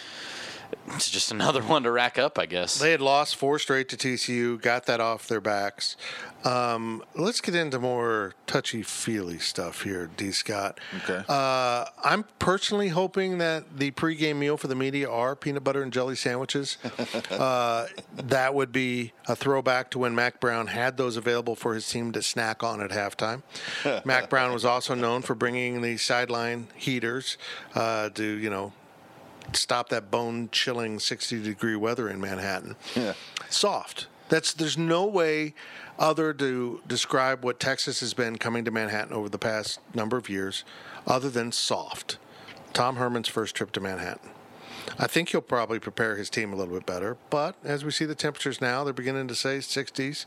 it's 0.88 1.10
just 1.10 1.32
another 1.32 1.62
one 1.64 1.84
to 1.84 1.92
rack 1.92 2.18
up, 2.18 2.38
I 2.38 2.46
guess. 2.46 2.80
They 2.80 2.92
had 2.92 3.02
lost 3.02 3.36
four 3.36 3.60
straight 3.60 3.90
to 3.90 3.98
TCU, 3.98 4.62
got 4.62 4.86
that 4.86 5.00
off 5.00 5.28
their 5.28 5.42
backs. 5.42 5.96
Um, 6.44 7.04
let's 7.16 7.40
get 7.40 7.56
into 7.56 7.80
more 7.80 8.34
touchy 8.48 8.84
feely 8.84 9.40
stuff 9.40 9.84
here, 9.84 10.10
D. 10.18 10.32
Scott. 10.32 10.80
Okay. 11.04 11.24
Uh, 11.30 11.86
I'm 12.04 12.26
personally 12.40 12.90
hoping 12.90 13.38
that 13.38 13.78
the 13.78 13.92
pregame 13.92 14.38
meal 14.38 14.58
for 14.58 14.68
the 14.68 14.76
media 14.76 15.10
are 15.10 15.36
peanut 15.36 15.64
butter 15.64 15.82
and 15.82 15.94
jelly 15.94 16.16
sandwiches. 16.16 16.78
uh, 17.32 17.88
that 18.16 18.54
would 18.54 18.74
be 18.74 19.14
a 19.28 19.36
throwback 19.36 19.90
to 19.92 20.00
when 20.00 20.16
Mack 20.16 20.42
Brown 20.42 20.68
had 20.68 20.98
those 20.98 21.16
available 21.16 21.56
for 21.56 21.74
his 21.74 21.88
team 21.88 22.12
to 22.12 22.22
snack 22.22 22.62
on 22.62 22.82
at 22.82 22.92
halftime. 22.92 23.42
Mack 24.06 24.30
Brown 24.30 24.52
was 24.52 24.66
also 24.66 24.96
known 24.96 25.22
for 25.22 25.36
bringing 25.36 25.82
the 25.82 25.96
sideline 25.98 26.68
heaters 26.76 27.38
uh, 27.74 28.10
to, 28.10 28.24
you 28.24 28.50
know, 28.50 28.74
stop 29.56 29.89
that 29.89 30.12
bone 30.12 30.50
chilling 30.52 31.00
60 31.00 31.42
degree 31.44 31.76
weather 31.76 32.10
in 32.10 32.20
Manhattan. 32.20 32.76
Yeah. 32.96 33.13
Soft. 33.50 34.08
That's 34.30 34.54
there's 34.54 34.78
no 34.78 35.06
way 35.06 35.54
other 36.00 36.34
to 36.34 36.82
describe 36.88 37.44
what 37.44 37.60
Texas 37.60 38.00
has 38.00 38.13
been 38.13 38.38
coming 38.38 38.66
to 38.66 38.72
Manhattan 38.72 39.13
over 39.13 39.30
the 39.30 39.38
past 39.38 39.80
number 39.94 40.18
of 40.18 40.30
years 40.30 40.63
other 41.06 41.30
than 41.30 41.52
soft. 41.52 42.18
Tom 42.74 42.96
Herman's 42.96 43.28
first 43.28 43.56
trip 43.56 43.72
to 43.74 43.80
Manhattan. 43.80 44.32
I 44.98 45.08
think 45.08 45.30
he'll 45.30 45.42
probably 45.42 45.80
prepare 45.80 46.16
his 46.16 46.30
team 46.30 46.54
a 46.54 46.56
little 46.56 46.74
bit 46.74 46.86
better, 46.86 47.18
but 47.30 47.56
as 47.63 47.86
we 47.86 47.92
see 47.92 48.06
the 48.06 48.16
temperatures 48.16 48.60
now, 48.60 48.84
they're 48.84 48.94
beginning 48.94 49.28
to 49.28 49.36
say 49.36 49.60
60s, 49.60 50.26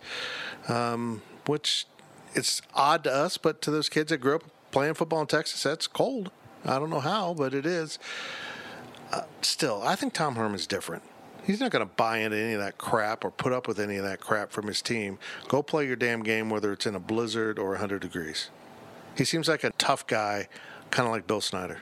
um, 0.69 1.23
which 1.47 1.87
it's 2.35 2.62
odd 2.75 3.05
to 3.05 3.12
us, 3.12 3.39
but 3.39 3.61
to 3.62 3.71
those 3.71 3.89
kids 3.89 4.11
that 4.11 4.19
grew 4.19 4.37
up 4.37 4.45
playing 4.71 4.95
football 4.95 5.21
in 5.21 5.27
Texas, 5.27 5.62
that's 5.62 5.87
cold. 5.87 6.31
I 6.65 6.79
don't 6.79 6.91
know 6.91 7.01
how, 7.01 7.35
but 7.35 7.55
it 7.55 7.67
is 7.67 7.99
still, 9.42 9.83
I 9.83 9.97
think 9.97 10.12
Tom 10.12 10.37
Herman's 10.37 10.66
different. 10.66 11.03
He's 11.45 11.61
not 11.61 11.71
going 11.71 11.87
to 11.87 11.95
buy 11.95 12.19
into 12.19 12.37
any 12.37 12.55
of 12.55 12.61
that 12.61 12.77
crap 12.77 13.25
or 13.25 13.31
put 13.31 13.53
up 13.53 13.69
with 13.69 13.79
any 13.79 13.97
of 13.97 14.05
that 14.05 14.19
crap 14.19 14.51
from 14.51 14.66
his 14.66 14.83
team. 14.83 15.19
Go 15.47 15.62
play 15.62 15.87
your 15.87 15.95
damn 15.95 16.25
game, 16.25 16.51
whether 16.51 16.73
it's 16.73 16.87
in 16.87 16.97
a 16.97 17.01
blizzard 17.01 17.59
or 17.59 17.71
100 17.71 18.03
degrees. 18.03 18.51
He 19.16 19.25
seems 19.25 19.47
like 19.49 19.62
a 19.62 19.71
tough 19.71 20.07
guy, 20.07 20.49
kind 20.90 21.07
of 21.07 21.12
like 21.12 21.27
Bill 21.27 21.40
Snyder. 21.40 21.79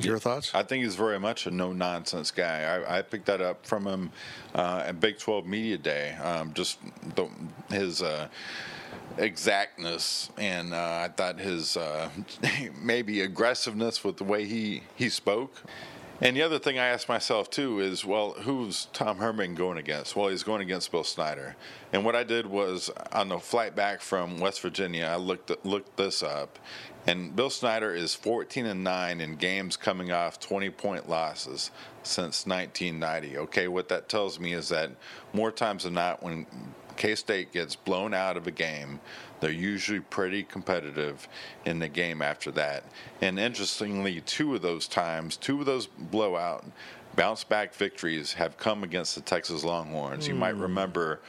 Your 0.00 0.18
thoughts? 0.18 0.52
I 0.54 0.62
think 0.64 0.82
he's 0.82 0.96
very 0.96 1.20
much 1.20 1.46
a 1.46 1.50
no 1.50 1.72
nonsense 1.72 2.30
guy. 2.30 2.62
I, 2.62 2.98
I 2.98 3.02
picked 3.02 3.26
that 3.26 3.40
up 3.40 3.64
from 3.64 3.86
him 3.86 4.10
uh, 4.54 4.84
at 4.86 4.98
Big 5.00 5.18
12 5.18 5.46
Media 5.46 5.78
Day. 5.78 6.14
Um, 6.14 6.52
just 6.52 6.78
the, 7.14 7.28
his 7.70 8.02
uh, 8.02 8.28
exactness, 9.18 10.30
and 10.36 10.74
uh, 10.74 11.02
I 11.04 11.08
thought 11.14 11.38
his 11.38 11.76
uh, 11.76 12.08
maybe 12.82 13.20
aggressiveness 13.20 14.02
with 14.02 14.16
the 14.16 14.24
way 14.24 14.46
he, 14.46 14.82
he 14.96 15.08
spoke. 15.08 15.62
And 16.20 16.36
the 16.36 16.42
other 16.42 16.60
thing 16.60 16.78
I 16.78 16.86
asked 16.86 17.08
myself 17.08 17.50
too 17.50 17.80
is, 17.80 18.04
well, 18.04 18.32
who's 18.32 18.86
Tom 18.92 19.18
Herman 19.18 19.56
going 19.56 19.78
against? 19.78 20.14
Well, 20.14 20.28
he's 20.28 20.44
going 20.44 20.62
against 20.62 20.92
Bill 20.92 21.02
Snyder. 21.02 21.56
And 21.92 22.04
what 22.04 22.14
I 22.14 22.22
did 22.22 22.46
was 22.46 22.88
on 23.12 23.28
the 23.28 23.38
flight 23.38 23.74
back 23.74 24.00
from 24.00 24.38
West 24.38 24.60
Virginia, 24.60 25.06
I 25.06 25.16
looked 25.16 25.50
looked 25.66 25.96
this 25.96 26.22
up, 26.22 26.58
and 27.06 27.34
Bill 27.34 27.50
Snyder 27.50 27.92
is 27.94 28.14
14 28.14 28.64
and 28.64 28.84
9 28.84 29.20
in 29.20 29.34
games 29.36 29.76
coming 29.76 30.12
off 30.12 30.38
20 30.38 30.70
point 30.70 31.08
losses 31.08 31.72
since 32.04 32.46
1990. 32.46 33.38
Okay, 33.38 33.66
what 33.66 33.88
that 33.88 34.08
tells 34.08 34.38
me 34.38 34.52
is 34.52 34.68
that 34.68 34.90
more 35.32 35.50
times 35.50 35.82
than 35.82 35.94
not, 35.94 36.22
when 36.22 36.46
K 36.96 37.14
State 37.14 37.52
gets 37.52 37.76
blown 37.76 38.14
out 38.14 38.36
of 38.36 38.46
a 38.46 38.50
game, 38.50 39.00
they're 39.40 39.50
usually 39.50 40.00
pretty 40.00 40.42
competitive 40.42 41.28
in 41.64 41.78
the 41.78 41.88
game 41.88 42.22
after 42.22 42.50
that. 42.52 42.84
And 43.20 43.38
interestingly, 43.38 44.20
two 44.22 44.54
of 44.54 44.62
those 44.62 44.88
times, 44.88 45.36
two 45.36 45.60
of 45.60 45.66
those 45.66 45.86
blowout 45.86 46.64
bounce 47.16 47.44
back 47.44 47.74
victories 47.74 48.32
have 48.34 48.56
come 48.56 48.82
against 48.82 49.14
the 49.14 49.20
Texas 49.20 49.64
Longhorns. 49.64 50.26
You 50.26 50.34
might 50.34 50.54
hmm. 50.54 50.62
remember 50.62 51.20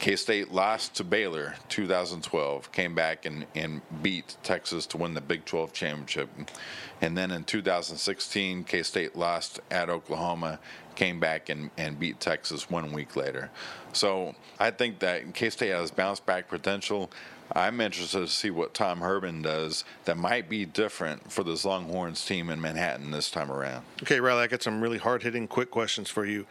K 0.00 0.16
State 0.16 0.50
lost 0.50 0.94
to 0.96 1.04
Baylor 1.04 1.54
2012, 1.68 2.72
came 2.72 2.94
back 2.94 3.24
and, 3.24 3.46
and 3.54 3.80
beat 4.02 4.36
Texas 4.42 4.86
to 4.86 4.96
win 4.96 5.14
the 5.14 5.20
Big 5.20 5.44
12 5.44 5.72
championship. 5.72 6.28
And 7.00 7.16
then 7.16 7.30
in 7.30 7.44
2016, 7.44 8.64
K 8.64 8.82
State 8.82 9.16
lost 9.16 9.60
at 9.70 9.88
Oklahoma, 9.88 10.58
came 10.94 11.20
back 11.20 11.48
and, 11.48 11.70
and 11.76 11.98
beat 11.98 12.20
Texas 12.20 12.68
one 12.70 12.92
week 12.92 13.16
later. 13.16 13.50
So 13.92 14.34
I 14.58 14.70
think 14.70 14.98
that 15.00 15.34
K 15.34 15.50
State 15.50 15.70
has 15.70 15.90
bounce 15.90 16.20
back 16.20 16.48
potential. 16.48 17.10
I'm 17.54 17.82
interested 17.82 18.20
to 18.20 18.28
see 18.28 18.48
what 18.50 18.72
Tom 18.72 19.00
Herman 19.00 19.42
does 19.42 19.84
that 20.06 20.16
might 20.16 20.48
be 20.48 20.64
different 20.64 21.30
for 21.30 21.44
this 21.44 21.66
Longhorns 21.66 22.24
team 22.24 22.48
in 22.48 22.62
Manhattan 22.62 23.10
this 23.10 23.30
time 23.30 23.52
around. 23.52 23.84
Okay, 24.02 24.20
Riley, 24.20 24.44
I 24.44 24.46
got 24.46 24.62
some 24.62 24.80
really 24.80 24.96
hard 24.96 25.22
hitting, 25.22 25.46
quick 25.46 25.70
questions 25.70 26.08
for 26.08 26.24
you. 26.24 26.46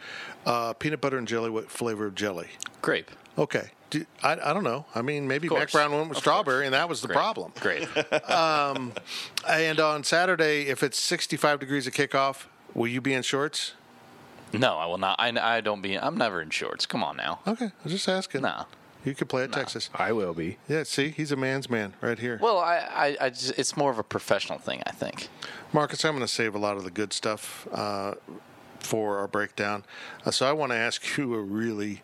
Uh, 0.46 0.74
peanut 0.74 1.00
butter 1.00 1.18
and 1.18 1.26
jelly, 1.26 1.50
what 1.50 1.68
flavor 1.72 2.06
of 2.06 2.14
jelly? 2.14 2.50
Grape. 2.82 3.10
Okay. 3.36 3.70
Do, 3.90 4.06
I, 4.22 4.34
I 4.34 4.52
don't 4.52 4.62
know. 4.62 4.86
I 4.94 5.02
mean, 5.02 5.26
maybe 5.26 5.48
Mack 5.48 5.58
course. 5.58 5.72
Brown 5.72 5.90
went 5.90 6.08
with 6.08 6.18
Of 6.18 6.22
strawberry, 6.22 6.58
course. 6.58 6.66
and 6.66 6.74
that 6.74 6.88
was 6.88 7.00
the 7.00 7.08
Grape. 7.08 7.16
problem. 7.18 7.52
Grape. 7.60 7.88
And 9.48 9.80
on 9.80 10.04
Saturday, 10.04 10.68
if 10.68 10.82
it's 10.82 10.98
65 11.00 11.58
degrees 11.60 11.86
at 11.86 11.94
kickoff, 11.94 12.44
will 12.74 12.88
you 12.88 13.00
be 13.00 13.12
in 13.12 13.22
shorts? 13.22 13.72
No, 14.52 14.76
I 14.76 14.86
will 14.86 14.98
not. 14.98 15.16
I, 15.18 15.56
I 15.56 15.60
don't 15.60 15.82
be. 15.82 15.98
I'm 15.98 16.16
never 16.16 16.40
in 16.40 16.50
shorts. 16.50 16.86
Come 16.86 17.02
on 17.02 17.16
now. 17.16 17.40
Okay, 17.46 17.66
I 17.66 17.72
was 17.84 17.92
just 17.92 18.08
asking. 18.08 18.42
No. 18.42 18.66
You 19.04 19.14
could 19.14 19.28
play 19.28 19.42
at 19.42 19.52
Texas. 19.52 19.90
I 19.94 20.12
will 20.12 20.32
be. 20.32 20.58
Yeah, 20.68 20.84
see, 20.84 21.08
he's 21.08 21.32
a 21.32 21.36
man's 21.36 21.68
man 21.68 21.94
right 22.00 22.18
here. 22.18 22.38
Well, 22.40 22.58
I, 22.58 22.76
I, 22.76 23.16
I 23.20 23.30
just, 23.30 23.58
it's 23.58 23.76
more 23.76 23.90
of 23.90 23.98
a 23.98 24.04
professional 24.04 24.58
thing, 24.58 24.80
I 24.86 24.92
think. 24.92 25.28
Marcus, 25.72 26.04
I'm 26.04 26.12
going 26.12 26.20
to 26.22 26.28
save 26.28 26.54
a 26.54 26.58
lot 26.58 26.76
of 26.76 26.84
the 26.84 26.90
good 26.90 27.12
stuff 27.12 27.66
uh, 27.72 28.14
for 28.78 29.18
our 29.18 29.26
breakdown. 29.26 29.84
Uh, 30.24 30.30
so 30.30 30.48
I 30.48 30.52
want 30.52 30.70
to 30.70 30.76
ask 30.76 31.16
you 31.16 31.34
a 31.34 31.40
really, 31.40 32.02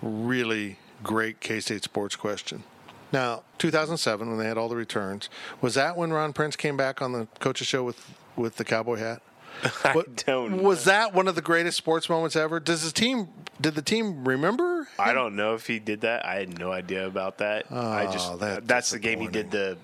really 0.00 0.78
great 1.02 1.40
K 1.40 1.58
State 1.58 1.82
sports 1.82 2.14
question. 2.14 2.62
Now, 3.10 3.42
2007, 3.58 4.28
when 4.28 4.38
they 4.38 4.46
had 4.46 4.58
all 4.58 4.68
the 4.68 4.76
returns, 4.76 5.28
was 5.60 5.74
that 5.74 5.96
when 5.96 6.12
Ron 6.12 6.32
Prince 6.32 6.56
came 6.56 6.76
back 6.76 7.00
on 7.02 7.12
the 7.12 7.26
coach's 7.40 7.66
show 7.66 7.82
with, 7.82 8.14
with 8.36 8.56
the 8.56 8.64
cowboy 8.64 8.96
hat? 8.96 9.22
I 9.84 9.92
What- 9.92 10.24
don't. 10.26 10.62
Was 10.62 10.84
that 10.84 11.14
one 11.14 11.28
of 11.28 11.34
the 11.34 11.42
greatest 11.42 11.76
sports 11.76 12.08
moments 12.08 12.36
ever? 12.36 12.60
Does 12.60 12.84
the 12.84 12.92
team? 12.92 13.28
Did 13.60 13.74
the 13.74 13.82
team 13.82 14.24
remember? 14.26 14.86
I 14.98 15.12
don't 15.12 15.34
know 15.34 15.54
if 15.54 15.66
he 15.66 15.78
did 15.80 16.02
that. 16.02 16.24
I 16.24 16.36
had 16.36 16.58
no 16.58 16.70
idea 16.70 17.06
about 17.06 17.38
that. 17.38 17.66
I 17.72 18.06
Oh, 18.06 18.12
just 18.12 18.38
that's 18.38 18.66
that's 18.66 18.90
the 18.90 18.98
game 19.00 19.20
he 19.20 19.26
did 19.28 19.50
the 19.50 19.76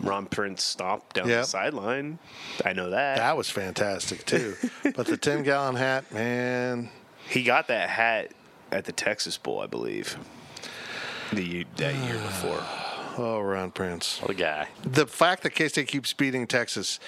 Ron 0.00 0.26
Prince 0.26 0.62
stomp 0.62 1.12
down 1.14 1.28
Yep. 1.28 1.42
the 1.42 1.46
sideline. 1.46 2.18
I 2.64 2.72
know 2.72 2.90
that. 2.90 3.16
That 3.16 3.36
was 3.36 3.50
fantastic 3.50 4.24
too. 4.26 4.54
but 4.94 5.06
the 5.06 5.16
10 5.16 5.42
gallon 5.42 5.74
hat, 5.74 6.12
man. 6.12 6.90
He 7.28 7.42
got 7.42 7.66
that 7.68 7.88
hat 7.88 8.30
at 8.70 8.84
the 8.84 8.92
Texas 8.92 9.36
Bowl, 9.38 9.60
I 9.60 9.66
believe. 9.66 10.16
The 11.32 11.66
that 11.76 11.94
year 11.96 12.14
before. 12.18 12.62
Oh, 13.18 13.40
Ron 13.40 13.70
Prince. 13.70 14.20
What 14.20 14.32
a 14.32 14.34
guy. 14.34 14.68
the 14.82 15.06
fact 15.06 15.42
that 15.44 15.54
K 15.54 15.68
State 15.68 15.88
keeps 15.88 16.12
beating 16.12 16.46
Texas 16.46 17.00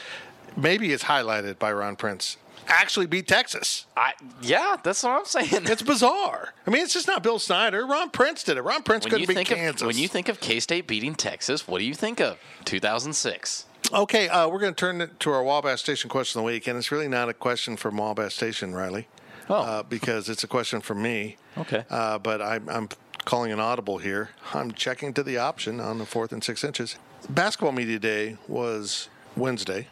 maybe 0.56 0.92
is 0.92 1.04
highlighted 1.04 1.58
by 1.58 1.72
Ron 1.72 1.96
Prince. 1.96 2.36
Actually 2.70 3.06
beat 3.06 3.26
Texas. 3.26 3.86
I 3.96 4.12
yeah, 4.42 4.76
that's 4.82 5.02
what 5.02 5.12
I'm 5.12 5.24
saying. 5.24 5.48
It's 5.66 5.80
bizarre. 5.80 6.52
I 6.66 6.70
mean, 6.70 6.82
it's 6.82 6.92
just 6.92 7.06
not 7.06 7.22
Bill 7.22 7.38
Snyder. 7.38 7.86
Ron 7.86 8.10
Prince 8.10 8.42
did 8.44 8.58
it. 8.58 8.62
Ron 8.62 8.82
Prince 8.82 9.04
when 9.04 9.10
couldn't 9.12 9.20
you 9.22 9.26
beat 9.28 9.34
think 9.34 9.48
Kansas. 9.48 9.80
of 9.82 9.86
when 9.86 9.96
you 9.96 10.06
think 10.08 10.28
of 10.28 10.38
K 10.40 10.60
State 10.60 10.86
beating 10.86 11.14
Texas, 11.14 11.66
what 11.66 11.78
do 11.78 11.84
you 11.84 11.94
think 11.94 12.20
of 12.20 12.36
2006? 12.66 13.64
Okay, 13.92 14.28
uh, 14.28 14.46
we're 14.48 14.58
going 14.58 14.74
to 14.74 14.78
turn 14.78 15.00
it 15.00 15.18
to 15.20 15.30
our 15.30 15.42
Wabash 15.42 15.80
Station 15.80 16.10
question 16.10 16.38
of 16.40 16.42
the 16.44 16.46
week, 16.52 16.66
and 16.66 16.76
it's 16.76 16.92
really 16.92 17.08
not 17.08 17.30
a 17.30 17.32
question 17.34 17.76
from 17.76 17.96
Wabash 17.96 18.34
Station, 18.34 18.74
Riley, 18.74 19.08
Oh. 19.48 19.54
uh, 19.54 19.82
because 19.82 20.28
it's 20.28 20.44
a 20.44 20.48
question 20.48 20.82
from 20.82 21.00
me. 21.00 21.36
Okay. 21.56 21.84
Uh, 21.88 22.18
but 22.18 22.42
I'm, 22.42 22.68
I'm 22.68 22.88
calling 23.24 23.50
an 23.50 23.60
audible 23.60 23.96
here. 23.96 24.30
I'm 24.52 24.72
checking 24.72 25.14
to 25.14 25.22
the 25.22 25.38
option 25.38 25.80
on 25.80 25.96
the 25.98 26.04
fourth 26.04 26.32
and 26.32 26.44
six 26.44 26.64
inches. 26.64 26.96
Basketball 27.30 27.72
media 27.72 27.98
day 27.98 28.36
was 28.46 29.08
Wednesday. 29.36 29.86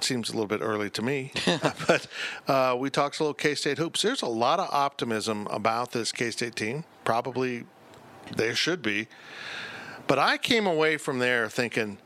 Seems 0.00 0.28
a 0.28 0.32
little 0.32 0.46
bit 0.46 0.60
early 0.62 0.90
to 0.90 1.02
me, 1.02 1.32
but 1.86 2.06
uh, 2.46 2.76
we 2.78 2.90
talked 2.90 3.18
a 3.18 3.22
little 3.22 3.34
K 3.34 3.54
State 3.54 3.78
hoops. 3.78 4.02
There's 4.02 4.22
a 4.22 4.26
lot 4.28 4.60
of 4.60 4.68
optimism 4.72 5.46
about 5.48 5.92
this 5.92 6.12
K 6.12 6.30
State 6.30 6.56
team. 6.56 6.84
Probably 7.04 7.64
there 8.36 8.54
should 8.54 8.82
be. 8.82 9.08
But 10.06 10.18
I 10.18 10.38
came 10.38 10.66
away 10.66 10.96
from 10.96 11.18
there 11.18 11.48
thinking 11.48 11.98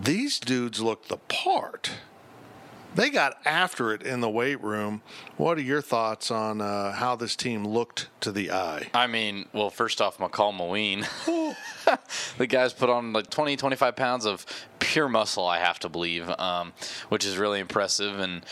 these 0.00 0.38
dudes 0.38 0.80
look 0.80 1.08
the 1.08 1.16
part. 1.16 1.90
They 2.94 3.08
got 3.08 3.38
after 3.46 3.92
it 3.92 4.02
in 4.02 4.20
the 4.20 4.28
weight 4.28 4.62
room. 4.62 5.00
What 5.38 5.56
are 5.56 5.62
your 5.62 5.80
thoughts 5.80 6.30
on 6.30 6.60
uh, 6.60 6.92
how 6.92 7.16
this 7.16 7.36
team 7.36 7.66
looked 7.66 8.08
to 8.20 8.30
the 8.30 8.50
eye? 8.50 8.90
I 8.92 9.06
mean, 9.06 9.48
well, 9.52 9.70
first 9.70 10.02
off, 10.02 10.18
Makol 10.18 10.52
Mawien. 10.52 11.56
the 12.38 12.46
guy's 12.46 12.72
put 12.72 12.90
on 12.90 13.12
like 13.12 13.30
20, 13.30 13.56
25 13.56 13.96
pounds 13.96 14.24
of 14.26 14.46
pure 14.78 15.08
muscle, 15.08 15.46
I 15.46 15.58
have 15.58 15.78
to 15.80 15.88
believe, 15.88 16.28
um, 16.28 16.72
which 17.08 17.24
is 17.24 17.38
really 17.38 17.60
impressive. 17.60 18.18
And 18.18 18.44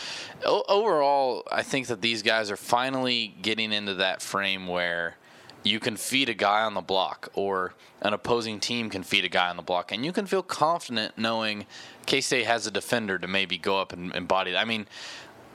o- 0.45 0.63
overall, 0.67 1.43
I 1.51 1.63
think 1.63 1.87
that 1.87 2.01
these 2.01 2.21
guys 2.21 2.49
are 2.49 2.57
finally 2.57 3.35
getting 3.41 3.71
into 3.71 3.95
that 3.95 4.21
frame 4.21 4.67
where 4.67 5.17
you 5.63 5.79
can 5.79 5.95
feed 5.95 6.29
a 6.29 6.33
guy 6.33 6.63
on 6.63 6.73
the 6.73 6.81
block 6.81 7.29
or 7.33 7.73
an 8.01 8.13
opposing 8.13 8.59
team 8.59 8.89
can 8.89 9.03
feed 9.03 9.23
a 9.23 9.29
guy 9.29 9.49
on 9.49 9.57
the 9.57 9.63
block 9.63 9.91
and 9.91 10.03
you 10.05 10.11
can 10.11 10.25
feel 10.25 10.41
confident 10.41 11.17
knowing 11.17 11.65
k-state 12.05 12.45
has 12.45 12.65
a 12.65 12.71
defender 12.71 13.19
to 13.19 13.27
maybe 13.27 13.57
go 13.57 13.79
up 13.79 13.93
and, 13.93 14.13
and 14.15 14.27
body 14.27 14.55
i 14.55 14.65
mean 14.65 14.87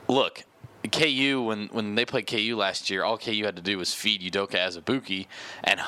look 0.09 0.45
ku 0.93 1.43
when, 1.43 1.67
when 1.73 1.95
they 1.97 2.05
played 2.05 2.27
ku 2.27 2.57
last 2.57 2.89
year 2.89 3.03
all 3.03 3.19
ku 3.19 3.45
had 3.45 3.57
to 3.57 3.63
do 3.63 3.79
was 3.79 3.93
feed 3.93 4.21
udoka 4.21 4.55
azubuike 4.55 5.27
and 5.65 5.81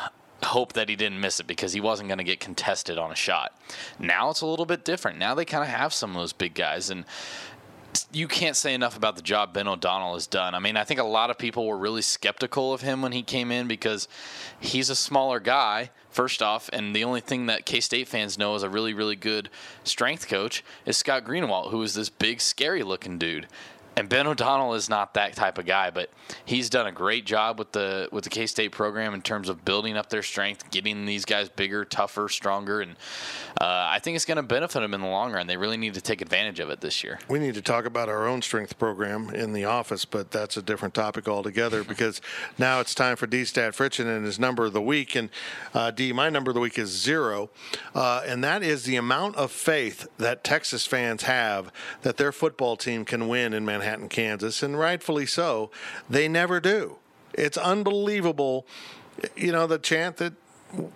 hope 0.45 0.73
that 0.75 0.89
he 0.89 0.97
didn't 0.97 1.21
miss 1.21 1.41
it 1.41 1.47
because 1.47 1.73
he 1.73 1.81
wasn't 1.81 2.09
going 2.09 2.19
to 2.19 2.25
get 2.25 2.41
contested 2.41 2.97
on 2.99 3.11
a 3.11 3.17
shot 3.17 3.59
now 3.99 4.31
it's 4.31 4.41
a 4.41 4.47
little 4.47 4.67
bit 4.67 4.85
different 4.85 5.19
now 5.19 5.35
they 5.35 5.45
kind 5.45 5.65
of 5.65 5.69
have 5.69 5.93
some 5.93 6.11
of 6.11 6.17
those 6.17 6.33
big 6.33 6.55
guys 6.55 6.91
and 6.91 7.05
you 8.13 8.29
can't 8.29 8.57
say 8.57 8.75
enough 8.75 8.97
about 8.97 9.17
the 9.17 9.23
job 9.23 9.53
Ben 9.53 9.69
O'Donnell 9.69 10.15
has 10.15 10.27
done. 10.27 10.55
I 10.55 10.59
mean, 10.59 10.77
I 10.77 10.85
think 10.85 11.01
a 11.01 11.05
lot 11.05 11.31
of 11.31 11.39
people 11.39 11.67
were 11.67 11.77
really 11.77 12.03
skeptical 12.03 12.73
of 12.73 12.81
him 12.81 13.03
when 13.03 13.13
he 13.13 13.23
came 13.23 13.51
in 13.51 13.67
because 13.67 14.09
he's 14.59 14.91
a 14.91 14.97
smaller 14.97 15.41
guy, 15.41 15.91
first 16.11 16.43
off, 16.43 16.69
and 16.73 16.95
the 16.95 17.05
only 17.05 17.21
thing 17.21 17.47
that 17.47 17.67
K 17.67 17.81
State 17.81 18.09
fans 18.09 18.39
know 18.39 18.55
is 18.55 18.63
a 18.63 18.71
really, 18.71 18.95
really 18.95 19.17
good 19.17 19.49
strength 19.85 20.29
coach 20.29 20.65
is 20.87 20.97
Scott 20.97 21.25
Greenawalt, 21.25 21.71
who 21.71 21.83
is 21.83 21.95
this 21.95 22.09
big, 22.09 22.41
scary 22.41 22.83
looking 22.83 23.19
dude. 23.19 23.47
And 23.99 24.09
Ben 24.09 24.29
O'Donnell 24.29 24.75
is 24.75 24.89
not 24.89 25.15
that 25.15 25.35
type 25.35 25.59
of 25.59 25.67
guy, 25.67 25.91
but 25.91 26.09
he's 26.45 26.71
done 26.71 26.87
a 26.87 26.93
great 26.93 27.27
job 27.27 27.59
with 27.59 27.73
the 27.73 28.09
with 28.13 28.23
the 28.23 28.31
K 28.31 28.47
State 28.47 28.71
program 28.71 29.13
in 29.13 29.23
terms 29.23 29.49
of 29.49 29.65
building 29.65 29.97
up 29.97 30.09
their 30.09 30.23
strength, 30.23 30.71
getting 30.71 31.05
these 31.05 31.25
guys 31.25 31.49
bigger, 31.49 31.85
tougher, 31.85 32.29
stronger, 32.29 32.81
and 32.81 32.93
uh, 33.61 33.89
I 33.91 33.99
think 33.99 34.15
it's 34.15 34.25
going 34.25 34.37
to 34.37 34.45
benefit 34.45 34.79
them 34.79 34.95
in 34.95 35.01
the 35.01 35.09
long 35.09 35.33
run. 35.33 35.49
They 35.49 35.57
really 35.57 35.77
need 35.77 35.95
to 35.95 36.01
take 36.01 36.21
advantage 36.21 36.61
of 36.61 36.71
it 36.71 36.81
this 36.81 37.03
year. 37.03 37.19
We 37.29 37.41
need 37.41 37.55
to 37.55 37.61
talk 37.61 37.87
about 37.87 38.09
our 38.09 38.29
own 38.29 38.41
strength 38.41 38.79
program 38.79 39.31
in 39.31 39.53
the 39.53 39.65
office, 39.65 40.05
but 40.05 40.31
that's 40.31 40.57
a 40.57 40.63
different 40.63 40.95
topic 40.95 41.27
altogether 41.27 41.83
because 41.89 42.21
now 42.57 42.79
it's 42.79 42.95
time 42.95 43.17
for 43.17 43.27
D 43.27 43.45
Stat 43.45 43.75
Fritchen 43.75 44.07
and 44.07 44.25
his 44.25 44.39
number 44.39 44.67
of 44.67 44.75
the 44.75 44.81
week. 44.81 45.17
And 45.17 45.29
uh, 45.75 45.91
D, 45.91 46.13
my 46.13 46.31
number 46.31 46.53
of 46.53 46.55
the 46.55 46.61
week 46.61 46.79
is 46.79 46.91
zero. 46.91 47.51
Uh, 47.97 48.23
and 48.25 48.45
that 48.45 48.63
is 48.63 48.85
the 48.85 48.95
amount 48.95 49.35
of 49.35 49.51
faith 49.51 50.07
that 50.19 50.45
Texas 50.45 50.87
fans 50.87 51.25
have 51.25 51.73
that 52.03 52.17
their 52.17 52.31
football 52.31 52.77
team 52.77 53.05
can 53.05 53.27
win 53.27 53.53
in 53.53 53.65
Manhattan, 53.65 53.88
Kansas. 54.09 54.63
And 54.63 54.79
rightfully 54.79 55.27
so. 55.27 55.71
They 56.09 56.29
never 56.29 56.61
do. 56.61 56.97
It's 57.35 57.57
unbelievable. 57.57 58.67
You 59.37 59.53
know, 59.53 59.67
the 59.67 59.79
chant 59.79 60.19
that 60.19 60.35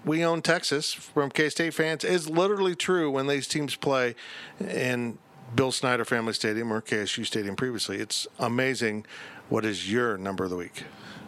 we 0.04 0.24
own 0.24 0.42
Texas 0.42 0.92
from 0.92 1.30
K 1.30 1.48
State 1.48 1.74
fans 1.74 2.04
is 2.04 2.28
literally 2.28 2.74
true 2.74 3.10
when 3.10 3.26
these 3.26 3.48
teams 3.48 3.74
play 3.74 4.14
in 4.60 5.18
Bill 5.54 5.72
Snyder 5.72 6.04
Family 6.04 6.32
Stadium 6.32 6.72
or 6.72 6.80
KSU 6.80 7.26
Stadium 7.26 7.56
previously. 7.56 7.98
It's 7.98 8.26
amazing. 8.38 9.06
What 9.48 9.64
is 9.64 9.90
your 9.90 10.16
number 10.18 10.44
of 10.44 10.50
the 10.50 10.56
week? 10.56 10.84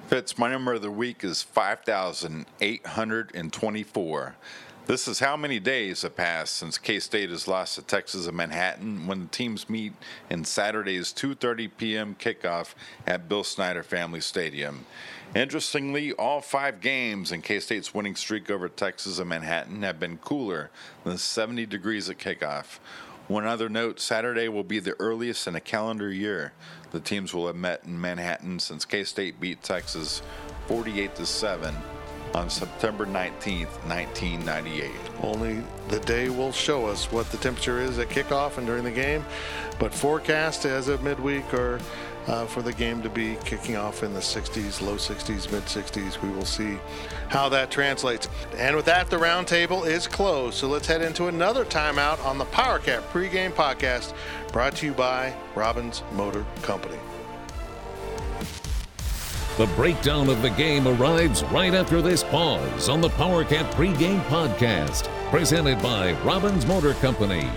Fitz, 0.08 0.38
my 0.38 0.50
number 0.50 0.74
of 0.74 0.82
the 0.82 0.90
week 0.90 1.24
is 1.24 1.42
5,824. 1.42 4.36
This 4.86 5.08
is 5.08 5.18
how 5.18 5.34
many 5.34 5.60
days 5.60 6.02
have 6.02 6.14
passed 6.14 6.56
since 6.56 6.76
K-State 6.76 7.30
has 7.30 7.48
lost 7.48 7.76
to 7.76 7.82
Texas 7.82 8.26
in 8.26 8.36
Manhattan 8.36 9.06
when 9.06 9.20
the 9.20 9.26
teams 9.28 9.70
meet 9.70 9.94
in 10.28 10.44
Saturday's 10.44 11.10
2:30 11.10 11.70
p.m. 11.78 12.14
kickoff 12.14 12.74
at 13.06 13.26
Bill 13.26 13.44
Snyder 13.44 13.82
Family 13.82 14.20
Stadium. 14.20 14.84
Interestingly, 15.34 16.12
all 16.12 16.42
five 16.42 16.82
games 16.82 17.32
in 17.32 17.40
K-State's 17.40 17.94
winning 17.94 18.14
streak 18.14 18.50
over 18.50 18.68
Texas 18.68 19.18
and 19.18 19.30
Manhattan 19.30 19.82
have 19.84 19.98
been 19.98 20.18
cooler 20.18 20.70
than 21.02 21.16
70 21.16 21.64
degrees 21.64 22.10
at 22.10 22.18
kickoff. 22.18 22.78
One 23.26 23.46
other 23.46 23.70
note 23.70 24.00
Saturday 24.00 24.48
will 24.48 24.64
be 24.64 24.80
the 24.80 25.00
earliest 25.00 25.46
in 25.46 25.54
a 25.54 25.60
calendar 25.60 26.12
year 26.12 26.52
the 26.90 27.00
teams 27.00 27.32
will 27.32 27.46
have 27.46 27.56
met 27.56 27.84
in 27.84 27.98
Manhattan 27.98 28.58
since 28.58 28.84
K 28.84 29.04
State 29.04 29.40
beat 29.40 29.62
Texas 29.62 30.20
48 30.68 31.14
to 31.14 31.24
7 31.24 31.74
on 32.34 32.50
September 32.50 33.06
19th, 33.06 33.70
1998. 33.86 34.90
Only 35.22 35.62
the 35.88 36.00
day 36.00 36.28
will 36.28 36.52
show 36.52 36.86
us 36.86 37.10
what 37.12 37.30
the 37.30 37.36
temperature 37.38 37.80
is 37.80 37.98
at 37.98 38.08
kickoff 38.08 38.58
and 38.58 38.66
during 38.66 38.84
the 38.84 38.90
game. 38.90 39.24
But 39.78 39.94
forecast 39.94 40.64
as 40.64 40.88
of 40.88 41.02
midweek 41.02 41.52
or 41.54 41.80
uh, 42.26 42.46
for 42.46 42.62
the 42.62 42.72
game 42.72 43.02
to 43.02 43.10
be 43.10 43.36
kicking 43.44 43.76
off 43.76 44.02
in 44.02 44.14
the 44.14 44.20
60s, 44.20 44.80
low 44.80 44.96
60s, 44.96 45.50
mid 45.52 45.64
60s. 45.64 46.22
We 46.22 46.30
will 46.30 46.44
see 46.44 46.78
how 47.28 47.48
that 47.50 47.70
translates. 47.70 48.28
And 48.56 48.74
with 48.74 48.86
that, 48.86 49.10
the 49.10 49.16
roundtable 49.16 49.86
is 49.86 50.06
closed. 50.06 50.56
So 50.56 50.68
let's 50.68 50.86
head 50.86 51.02
into 51.02 51.26
another 51.26 51.64
timeout 51.64 52.24
on 52.24 52.38
the 52.38 52.46
PowerCat 52.46 53.02
pregame 53.12 53.52
podcast 53.52 54.14
brought 54.52 54.76
to 54.76 54.86
you 54.86 54.92
by 54.92 55.34
Robbins 55.54 56.02
Motor 56.12 56.46
Company. 56.62 56.98
The 59.56 59.66
breakdown 59.76 60.28
of 60.28 60.42
the 60.42 60.50
game 60.50 60.88
arrives 60.88 61.44
right 61.44 61.72
after 61.74 62.02
this 62.02 62.24
pause 62.24 62.88
on 62.88 63.00
the 63.00 63.10
PowerCat 63.10 63.70
pregame 63.74 64.20
podcast, 64.24 65.08
presented 65.30 65.80
by 65.80 66.14
Robbins 66.24 66.66
Motor 66.66 66.94
Company. 66.94 67.48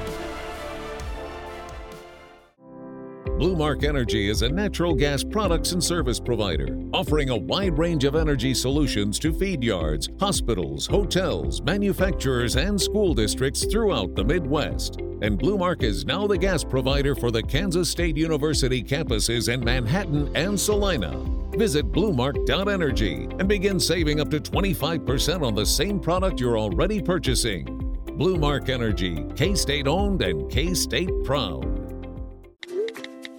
Blue 3.39 3.55
Mark 3.55 3.83
Energy 3.83 4.29
is 4.29 4.43
a 4.43 4.49
natural 4.49 4.93
gas 4.93 5.23
products 5.23 5.71
and 5.71 5.83
service 5.83 6.19
provider, 6.19 6.77
offering 6.93 7.31
a 7.31 7.37
wide 7.37 7.79
range 7.79 8.03
of 8.03 8.15
energy 8.15 8.53
solutions 8.53 9.17
to 9.17 9.33
feed 9.33 9.63
yards, 9.63 10.07
hospitals, 10.19 10.85
hotels, 10.85 11.63
manufacturers, 11.63 12.57
and 12.57 12.79
school 12.79 13.15
districts 13.15 13.65
throughout 13.65 14.13
the 14.13 14.23
Midwest. 14.23 14.97
And 15.23 15.35
Blue 15.35 15.57
Mark 15.57 15.81
is 15.81 16.05
now 16.05 16.27
the 16.27 16.37
gas 16.37 16.63
provider 16.63 17.15
for 17.15 17.31
the 17.31 17.41
Kansas 17.41 17.89
State 17.89 18.17
University 18.17 18.83
campuses 18.83 19.51
in 19.51 19.65
Manhattan 19.65 20.29
and 20.35 20.59
Salina. 20.59 21.46
Visit 21.57 21.91
bluemark.energy 21.91 23.27
and 23.39 23.47
begin 23.49 23.79
saving 23.79 24.19
up 24.19 24.29
to 24.29 24.39
25% 24.39 25.41
on 25.43 25.55
the 25.55 25.65
same 25.65 25.99
product 25.99 26.39
you're 26.39 26.57
already 26.57 27.01
purchasing. 27.01 27.65
Bluemark 28.05 28.69
Energy, 28.69 29.25
K 29.35 29.55
State 29.55 29.87
owned 29.87 30.21
and 30.21 30.51
K 30.51 30.75
State 30.75 31.09
proud. 31.23 31.65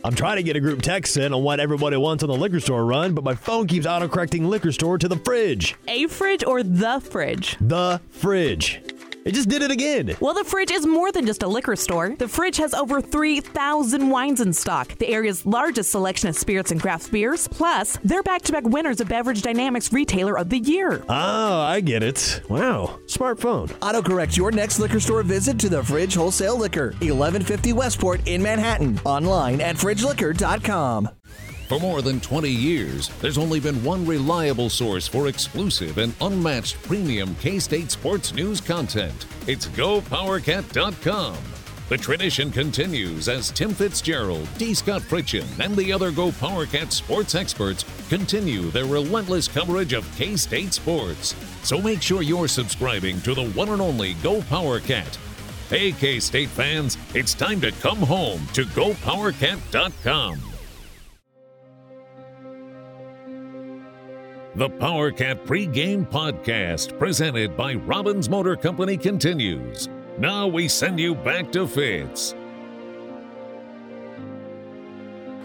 I'm 0.04 0.14
trying 0.14 0.36
to 0.36 0.42
get 0.42 0.56
a 0.56 0.60
group 0.60 0.82
text 0.82 1.16
in 1.16 1.32
on 1.32 1.44
what 1.44 1.60
everybody 1.60 1.96
wants 1.96 2.24
on 2.24 2.28
the 2.28 2.36
liquor 2.36 2.58
store 2.58 2.84
run, 2.84 3.14
but 3.14 3.22
my 3.22 3.34
phone 3.34 3.68
keeps 3.68 3.86
autocorrecting 3.86 4.48
liquor 4.48 4.72
store 4.72 4.98
to 4.98 5.06
the 5.06 5.16
fridge. 5.18 5.76
A 5.86 6.08
fridge 6.08 6.44
or 6.44 6.64
the 6.64 7.00
fridge? 7.00 7.56
The 7.60 8.00
fridge. 8.10 8.80
It 9.28 9.34
just 9.34 9.50
did 9.50 9.60
it 9.60 9.70
again. 9.70 10.16
Well, 10.20 10.32
the 10.32 10.42
fridge 10.42 10.70
is 10.70 10.86
more 10.86 11.12
than 11.12 11.26
just 11.26 11.42
a 11.42 11.46
liquor 11.46 11.76
store. 11.76 12.16
The 12.16 12.28
fridge 12.28 12.56
has 12.56 12.72
over 12.72 13.02
3,000 13.02 14.08
wines 14.08 14.40
in 14.40 14.54
stock, 14.54 14.96
the 14.96 15.08
area's 15.08 15.44
largest 15.44 15.90
selection 15.90 16.30
of 16.30 16.36
spirits 16.38 16.70
and 16.70 16.80
craft 16.80 17.12
beers. 17.12 17.46
Plus, 17.46 17.98
they're 18.02 18.22
back 18.22 18.40
to 18.44 18.52
back 18.52 18.64
winners 18.64 19.02
of 19.02 19.08
Beverage 19.10 19.42
Dynamics 19.42 19.92
Retailer 19.92 20.38
of 20.38 20.48
the 20.48 20.60
Year. 20.60 21.02
Oh, 21.10 21.60
I 21.60 21.82
get 21.82 22.02
it. 22.02 22.40
Wow. 22.48 23.00
Smartphone. 23.04 23.68
Autocorrect 23.80 24.34
your 24.34 24.50
next 24.50 24.78
liquor 24.78 24.98
store 24.98 25.22
visit 25.22 25.58
to 25.58 25.68
the 25.68 25.84
Fridge 25.84 26.14
Wholesale 26.14 26.56
Liquor, 26.56 26.92
1150 27.00 27.74
Westport 27.74 28.26
in 28.26 28.42
Manhattan. 28.42 28.98
Online 29.04 29.60
at 29.60 29.76
fridgeliquor.com. 29.76 31.17
For 31.68 31.78
more 31.78 32.00
than 32.00 32.18
20 32.18 32.48
years, 32.48 33.08
there's 33.20 33.36
only 33.36 33.60
been 33.60 33.84
one 33.84 34.06
reliable 34.06 34.70
source 34.70 35.06
for 35.06 35.28
exclusive 35.28 35.98
and 35.98 36.14
unmatched 36.22 36.82
premium 36.84 37.34
K 37.34 37.58
State 37.58 37.90
sports 37.90 38.32
news 38.32 38.58
content. 38.58 39.26
It's 39.46 39.66
GoPowerCat.com. 39.66 41.36
The 41.90 41.98
tradition 41.98 42.50
continues 42.50 43.28
as 43.28 43.50
Tim 43.50 43.74
Fitzgerald, 43.74 44.48
D. 44.56 44.72
Scott 44.72 45.02
Fritchen, 45.02 45.46
and 45.62 45.76
the 45.76 45.92
other 45.92 46.10
Go 46.10 46.30
PowerCat 46.30 46.90
sports 46.90 47.34
experts 47.34 47.84
continue 48.08 48.70
their 48.70 48.86
relentless 48.86 49.46
coverage 49.46 49.92
of 49.92 50.10
K 50.16 50.36
State 50.36 50.72
sports. 50.72 51.34
So 51.64 51.82
make 51.82 52.00
sure 52.00 52.22
you're 52.22 52.48
subscribing 52.48 53.20
to 53.22 53.34
the 53.34 53.50
one 53.50 53.68
and 53.68 53.82
only 53.82 54.14
Go 54.14 54.40
PowerCat. 54.40 55.18
Hey, 55.68 55.92
K 55.92 56.18
State 56.18 56.48
fans, 56.48 56.96
it's 57.14 57.34
time 57.34 57.60
to 57.60 57.72
come 57.72 57.98
home 57.98 58.46
to 58.54 58.64
GoPowerCat.com. 58.64 60.57
The 64.58 64.68
Power 64.68 65.12
PowerCat 65.12 65.46
pregame 65.46 66.04
podcast 66.04 66.98
presented 66.98 67.56
by 67.56 67.74
Robbins 67.74 68.28
Motor 68.28 68.56
Company 68.56 68.96
continues. 68.96 69.88
Now 70.18 70.48
we 70.48 70.66
send 70.66 70.98
you 70.98 71.14
back 71.14 71.52
to 71.52 71.64
Fitz. 71.64 72.34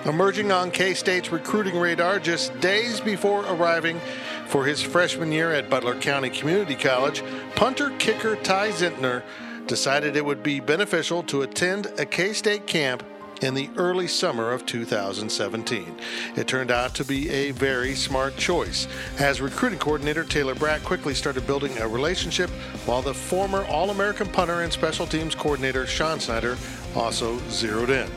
Emerging 0.06 0.50
on 0.50 0.70
K 0.70 0.94
State's 0.94 1.30
recruiting 1.30 1.78
radar 1.78 2.18
just 2.18 2.58
days 2.60 3.00
before 3.00 3.44
arriving 3.44 4.00
for 4.46 4.64
his 4.64 4.80
freshman 4.80 5.30
year 5.30 5.52
at 5.52 5.68
Butler 5.68 5.94
County 5.94 6.30
Community 6.30 6.74
College, 6.74 7.22
punter 7.54 7.90
kicker 7.98 8.36
Ty 8.36 8.70
Zentner 8.70 9.22
decided 9.66 10.16
it 10.16 10.24
would 10.24 10.42
be 10.42 10.58
beneficial 10.58 11.22
to 11.24 11.42
attend 11.42 11.86
a 11.98 12.06
K 12.06 12.32
State 12.32 12.66
camp 12.66 13.04
in 13.42 13.54
the 13.54 13.70
early 13.76 14.06
summer 14.06 14.52
of 14.52 14.66
2017. 14.66 15.96
It 16.36 16.46
turned 16.46 16.70
out 16.70 16.94
to 16.94 17.04
be 17.04 17.28
a 17.30 17.50
very 17.52 17.94
smart 17.94 18.36
choice, 18.36 18.86
as 19.18 19.40
recruiting 19.40 19.78
coordinator 19.78 20.24
Taylor 20.24 20.54
Braet 20.54 20.84
quickly 20.84 21.14
started 21.14 21.46
building 21.46 21.76
a 21.78 21.88
relationship, 21.88 22.50
while 22.86 23.02
the 23.02 23.14
former 23.14 23.64
All 23.66 23.90
American 23.90 24.28
punter 24.28 24.62
and 24.62 24.72
special 24.72 25.06
teams 25.06 25.34
coordinator 25.34 25.86
Sean 25.86 26.20
Snyder 26.20 26.56
also 26.94 27.38
zeroed 27.50 27.90
in. 27.90 28.10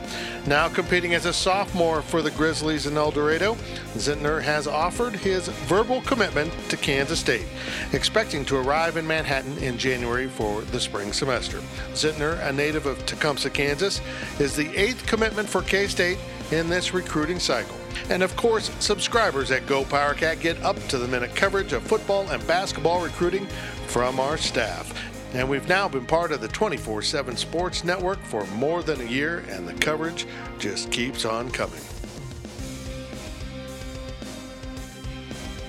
Now 0.46 0.68
competing 0.68 1.14
as 1.14 1.26
a 1.26 1.32
sophomore 1.32 2.02
for 2.02 2.20
the 2.20 2.30
Grizzlies 2.32 2.86
in 2.86 2.96
El 2.96 3.10
Dorado, 3.10 3.54
Zentner 3.94 4.42
has 4.42 4.66
offered 4.66 5.14
his 5.14 5.48
verbal 5.48 6.02
commitment 6.02 6.52
to 6.68 6.76
Kansas 6.76 7.20
State, 7.20 7.46
expecting 7.92 8.44
to 8.46 8.56
arrive 8.56 8.96
in 8.96 9.06
Manhattan 9.06 9.56
in 9.58 9.78
January 9.78 10.28
for 10.28 10.62
the 10.62 10.80
spring 10.80 11.12
semester. 11.12 11.58
Zentner, 11.92 12.44
a 12.46 12.52
native 12.52 12.86
of 12.86 13.04
Tecumseh, 13.06 13.50
Kansas, 13.50 14.00
is 14.38 14.54
the 14.54 14.68
eighth 14.76 15.06
commitment 15.14 15.48
for 15.48 15.62
K 15.62 15.86
State 15.86 16.18
in 16.50 16.68
this 16.68 16.92
recruiting 16.92 17.38
cycle. 17.38 17.76
And 18.10 18.20
of 18.20 18.34
course, 18.34 18.72
subscribers 18.80 19.52
at 19.52 19.64
Go 19.64 19.84
PowerCat 19.84 20.40
get 20.40 20.60
up 20.64 20.76
to 20.88 20.98
the 20.98 21.06
minute 21.06 21.36
coverage 21.36 21.72
of 21.72 21.84
football 21.84 22.28
and 22.30 22.44
basketball 22.48 23.00
recruiting 23.00 23.46
from 23.86 24.18
our 24.18 24.36
staff. 24.36 24.92
And 25.32 25.48
we've 25.48 25.68
now 25.68 25.88
been 25.88 26.04
part 26.04 26.32
of 26.32 26.40
the 26.40 26.48
24 26.48 27.02
7 27.02 27.36
Sports 27.36 27.84
Network 27.84 28.18
for 28.24 28.44
more 28.56 28.82
than 28.82 29.00
a 29.02 29.04
year, 29.04 29.44
and 29.50 29.68
the 29.68 29.74
coverage 29.74 30.26
just 30.58 30.90
keeps 30.90 31.24
on 31.24 31.48
coming. 31.48 31.80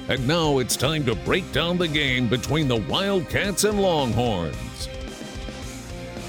And 0.10 0.28
now 0.28 0.58
it's 0.58 0.76
time 0.76 1.06
to 1.06 1.14
break 1.14 1.52
down 1.52 1.78
the 1.78 1.88
game 1.88 2.28
between 2.28 2.68
the 2.68 2.78
Wildcats 2.78 3.64
and 3.64 3.80
Longhorns. 3.80 4.65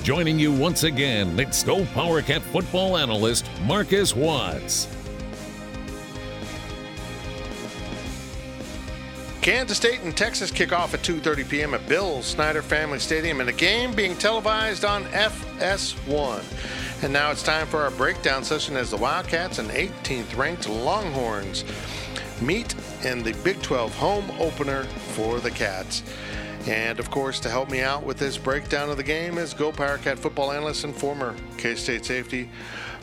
Joining 0.07 0.39
you 0.39 0.53
once 0.53 0.85
again, 0.85 1.37
let's 1.37 1.65
go 1.65 1.79
PowerCat 1.79 2.41
football 2.41 2.97
analyst 2.97 3.51
Marcus 3.63 4.15
Watts. 4.15 4.87
Kansas 9.43 9.77
State 9.77 10.03
and 10.03 10.17
Texas 10.17 10.53
kick 10.53 10.73
off 10.73 10.95
at 10.95 11.03
2:30 11.03 11.49
p.m. 11.49 11.75
at 11.75 11.89
Bill 11.89 12.23
Snyder 12.23 12.63
Family 12.63 13.01
Stadium 13.01 13.41
in 13.41 13.49
a 13.49 13.53
game 13.53 13.97
being 13.97 14.15
televised 14.15 14.85
on 14.85 15.07
FS1. 15.07 17.03
And 17.03 17.13
now 17.13 17.33
it's 17.33 17.43
time 17.43 17.67
for 17.67 17.81
our 17.81 17.91
breakdown 17.91 18.45
session 18.45 18.77
as 18.77 18.93
the 18.93 18.97
Wildcats 18.97 19.59
and 19.59 19.69
18th 19.71 20.37
ranked 20.37 20.69
Longhorns 20.69 21.65
meet 22.41 22.77
in 23.05 23.25
the 23.25 23.33
Big 23.43 23.61
12 23.61 23.93
home 23.97 24.31
opener 24.39 24.85
for 24.85 25.41
the 25.41 25.51
Cats. 25.51 26.05
And 26.67 26.99
of 26.99 27.11
course, 27.13 27.39
to 27.41 27.49
help 27.49 27.71
me 27.71 27.81
out 27.81 28.03
with 28.03 28.19
this 28.19 28.37
breakdown 28.37 28.91
of 28.91 28.97
the 28.97 29.05
game 29.05 29.39
is 29.39 29.55
Go 29.55 29.71
PowerCat 29.71 30.19
football 30.19 30.51
analyst 30.51 30.83
and 30.83 30.95
former 30.95 31.37
K 31.59 31.77
State 31.77 32.05
safety 32.05 32.51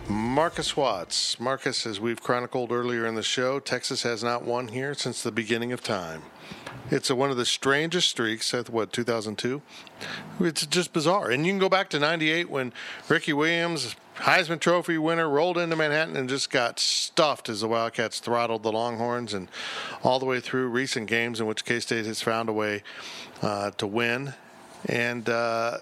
Marcus 0.10 0.76
Watts. 0.76 1.40
Marcus, 1.40 1.86
as 1.86 1.98
we've 1.98 2.22
chronicled 2.22 2.74
earlier 2.74 3.06
in 3.06 3.16
the 3.16 3.24
show, 3.24 3.62
Texas 3.62 4.04
has 4.04 4.22
not 4.22 4.44
won 4.44 4.68
here 4.68 4.94
since 4.94 5.24
the 5.24 5.32
beginning 5.32 5.72
of 5.72 5.82
time. 5.82 6.24
It's 6.92 7.10
a, 7.10 7.16
one 7.16 7.32
of 7.32 7.38
the 7.38 7.46
strangest 7.46 8.10
streaks 8.10 8.54
at 8.54 8.70
what 8.70 8.92
2002. 8.92 9.62
It's 10.42 10.66
just 10.66 10.92
bizarre, 10.92 11.32
and 11.32 11.46
you 11.46 11.54
can 11.54 11.60
go 11.60 11.70
back 11.70 11.90
to 11.92 12.00
'98 12.00 12.50
when 12.50 12.74
Ricky 13.08 13.32
Williams, 13.32 13.96
Heisman 14.18 14.60
Trophy 14.60 14.98
winner, 14.98 15.30
rolled 15.30 15.58
into 15.58 15.78
Manhattan 15.78 16.18
and 16.18 16.28
just 16.28 16.52
got 16.52 16.80
stuffed 16.80 17.48
as 17.48 17.62
the 17.62 17.70
Wildcats 17.70 18.20
throttled 18.20 18.64
the 18.64 18.74
Longhorns, 18.74 19.34
and 19.34 19.48
all 20.04 20.20
the 20.20 20.26
way 20.26 20.42
through 20.42 20.68
recent 20.68 21.08
games 21.08 21.40
in 21.40 21.48
which 21.48 21.64
K 21.64 21.80
State 21.80 22.06
has 22.06 22.22
found 22.22 22.50
a 22.50 22.54
way 22.54 22.84
uh, 23.44 23.72
to 23.72 23.86
win. 23.86 24.34
And 24.88 25.30
uh, 25.30 25.80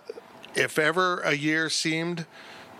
if 0.55 0.77
ever 0.77 1.19
a 1.21 1.33
year 1.33 1.69
seemed 1.69 2.25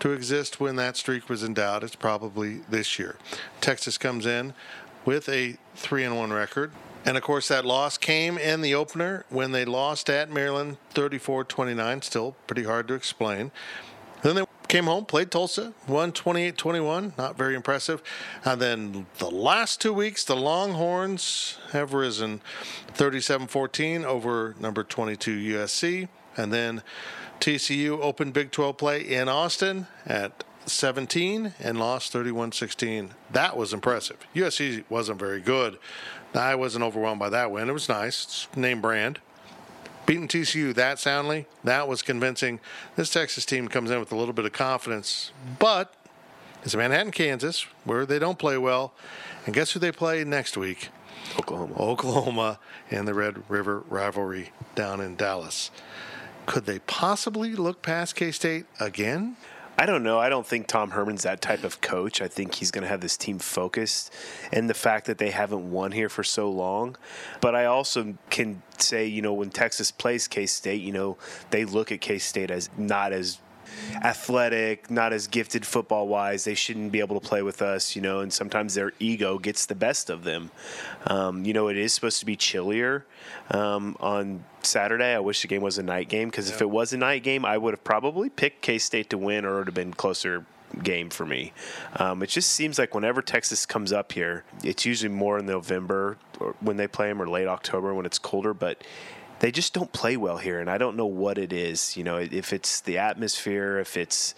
to 0.00 0.10
exist 0.12 0.60
when 0.60 0.76
that 0.76 0.96
streak 0.96 1.28
was 1.28 1.42
in 1.42 1.54
doubt, 1.54 1.84
it's 1.84 1.94
probably 1.94 2.60
this 2.68 2.98
year. 2.98 3.16
Texas 3.60 3.96
comes 3.96 4.26
in 4.26 4.52
with 5.04 5.28
a 5.28 5.56
three 5.74 6.04
and 6.04 6.16
one 6.16 6.32
record. 6.32 6.72
And 7.04 7.16
of 7.16 7.22
course, 7.22 7.48
that 7.48 7.64
loss 7.64 7.98
came 7.98 8.38
in 8.38 8.60
the 8.60 8.74
opener 8.74 9.24
when 9.28 9.52
they 9.52 9.64
lost 9.64 10.08
at 10.08 10.30
Maryland 10.30 10.76
34 10.90 11.44
29. 11.44 12.02
Still 12.02 12.36
pretty 12.46 12.64
hard 12.64 12.86
to 12.88 12.94
explain. 12.94 13.50
Then 14.22 14.36
they 14.36 14.44
came 14.72 14.86
home, 14.86 15.04
played 15.04 15.30
Tulsa, 15.30 15.74
won 15.86 16.12
28 16.12 16.56
21. 16.56 17.12
Not 17.18 17.36
very 17.36 17.54
impressive. 17.54 18.02
And 18.42 18.58
then 18.58 19.06
the 19.18 19.30
last 19.30 19.82
two 19.82 19.92
weeks, 19.92 20.24
the 20.24 20.34
Longhorns 20.34 21.58
have 21.72 21.92
risen 21.92 22.40
37 22.94 23.48
14 23.48 24.06
over 24.06 24.54
number 24.58 24.82
22 24.82 25.56
USC. 25.58 26.08
And 26.38 26.50
then 26.50 26.82
TCU 27.38 28.00
opened 28.00 28.32
Big 28.32 28.50
12 28.50 28.78
play 28.78 29.02
in 29.02 29.28
Austin 29.28 29.88
at 30.06 30.42
17 30.64 31.52
and 31.60 31.78
lost 31.78 32.10
31 32.10 32.52
16. 32.52 33.12
That 33.30 33.58
was 33.58 33.74
impressive. 33.74 34.16
USC 34.34 34.84
wasn't 34.88 35.18
very 35.18 35.42
good. 35.42 35.78
I 36.34 36.54
wasn't 36.54 36.84
overwhelmed 36.84 37.20
by 37.20 37.28
that 37.28 37.50
win. 37.50 37.68
It 37.68 37.74
was 37.74 37.90
nice. 37.90 38.24
It's 38.24 38.56
name 38.56 38.80
brand. 38.80 39.18
Beating 40.04 40.28
TCU 40.28 40.74
that 40.74 40.98
soundly, 40.98 41.46
that 41.64 41.86
was 41.86 42.02
convincing. 42.02 42.60
This 42.96 43.10
Texas 43.10 43.44
team 43.44 43.68
comes 43.68 43.90
in 43.90 44.00
with 44.00 44.12
a 44.12 44.16
little 44.16 44.34
bit 44.34 44.44
of 44.44 44.52
confidence, 44.52 45.32
but 45.58 45.94
it's 46.64 46.74
Manhattan, 46.74 47.12
Kansas, 47.12 47.66
where 47.84 48.06
they 48.06 48.18
don't 48.18 48.38
play 48.38 48.56
well. 48.56 48.94
And 49.46 49.54
guess 49.54 49.72
who 49.72 49.80
they 49.80 49.92
play 49.92 50.24
next 50.24 50.56
week? 50.56 50.88
Oklahoma. 51.38 51.74
Oklahoma 51.78 52.58
and 52.90 53.06
the 53.06 53.14
Red 53.14 53.42
River 53.48 53.84
rivalry 53.88 54.50
down 54.74 55.00
in 55.00 55.16
Dallas. 55.16 55.70
Could 56.46 56.66
they 56.66 56.80
possibly 56.80 57.54
look 57.54 57.82
past 57.82 58.16
K 58.16 58.32
State 58.32 58.66
again? 58.80 59.36
I 59.82 59.86
don't 59.86 60.04
know. 60.04 60.20
I 60.20 60.28
don't 60.28 60.46
think 60.46 60.68
Tom 60.68 60.92
Herman's 60.92 61.24
that 61.24 61.40
type 61.40 61.64
of 61.64 61.80
coach. 61.80 62.22
I 62.22 62.28
think 62.28 62.54
he's 62.54 62.70
going 62.70 62.82
to 62.82 62.88
have 62.88 63.00
this 63.00 63.16
team 63.16 63.40
focused 63.40 64.14
and 64.52 64.70
the 64.70 64.74
fact 64.74 65.06
that 65.06 65.18
they 65.18 65.32
haven't 65.32 65.72
won 65.72 65.90
here 65.90 66.08
for 66.08 66.22
so 66.22 66.48
long. 66.48 66.94
But 67.40 67.56
I 67.56 67.64
also 67.64 68.14
can 68.30 68.62
say, 68.78 69.06
you 69.06 69.22
know, 69.22 69.32
when 69.32 69.50
Texas 69.50 69.90
plays 69.90 70.28
K 70.28 70.46
State, 70.46 70.82
you 70.82 70.92
know, 70.92 71.18
they 71.50 71.64
look 71.64 71.90
at 71.90 72.00
K 72.00 72.18
State 72.18 72.48
as 72.48 72.70
not 72.78 73.12
as 73.12 73.40
athletic, 74.02 74.90
not 74.90 75.12
as 75.12 75.26
gifted 75.26 75.64
football 75.66 76.08
wise. 76.08 76.44
They 76.44 76.54
shouldn't 76.54 76.92
be 76.92 77.00
able 77.00 77.18
to 77.20 77.26
play 77.26 77.42
with 77.42 77.62
us, 77.62 77.94
you 77.96 78.02
know, 78.02 78.20
and 78.20 78.32
sometimes 78.32 78.74
their 78.74 78.92
ego 78.98 79.38
gets 79.38 79.66
the 79.66 79.74
best 79.74 80.10
of 80.10 80.24
them. 80.24 80.50
Um, 81.06 81.44
you 81.44 81.52
know, 81.52 81.68
it 81.68 81.76
is 81.76 81.92
supposed 81.92 82.20
to 82.20 82.26
be 82.26 82.36
chillier 82.36 83.04
um, 83.50 83.96
on 84.00 84.44
Saturday. 84.62 85.14
I 85.14 85.20
wish 85.20 85.42
the 85.42 85.48
game 85.48 85.62
was 85.62 85.78
a 85.78 85.82
night 85.82 86.08
game 86.08 86.28
because 86.28 86.48
yeah. 86.48 86.56
if 86.56 86.62
it 86.62 86.70
was 86.70 86.92
a 86.92 86.96
night 86.96 87.22
game, 87.22 87.44
I 87.44 87.58
would 87.58 87.72
have 87.72 87.84
probably 87.84 88.28
picked 88.28 88.62
K 88.62 88.78
State 88.78 89.10
to 89.10 89.18
win 89.18 89.44
or 89.44 89.54
it 89.54 89.58
would 89.58 89.66
have 89.68 89.74
been 89.74 89.94
closer 89.94 90.44
game 90.82 91.10
for 91.10 91.26
me. 91.26 91.52
Um, 91.96 92.22
it 92.22 92.28
just 92.28 92.50
seems 92.50 92.78
like 92.78 92.94
whenever 92.94 93.22
Texas 93.22 93.66
comes 93.66 93.92
up 93.92 94.12
here, 94.12 94.44
it's 94.64 94.84
usually 94.84 95.12
more 95.12 95.38
in 95.38 95.46
November 95.46 96.16
or 96.40 96.54
when 96.60 96.76
they 96.76 96.86
play 96.86 97.08
them 97.08 97.20
or 97.20 97.28
late 97.28 97.46
October 97.46 97.94
when 97.94 98.06
it's 98.06 98.18
colder, 98.18 98.54
but 98.54 98.82
they 99.42 99.50
just 99.50 99.74
don't 99.74 99.92
play 99.92 100.16
well 100.16 100.38
here, 100.38 100.60
and 100.60 100.70
I 100.70 100.78
don't 100.78 100.96
know 100.96 101.06
what 101.06 101.36
it 101.36 101.52
is. 101.52 101.96
You 101.96 102.04
know, 102.04 102.18
if 102.18 102.52
it's 102.52 102.80
the 102.80 102.98
atmosphere, 102.98 103.80
if 103.80 103.96
it's 103.96 104.36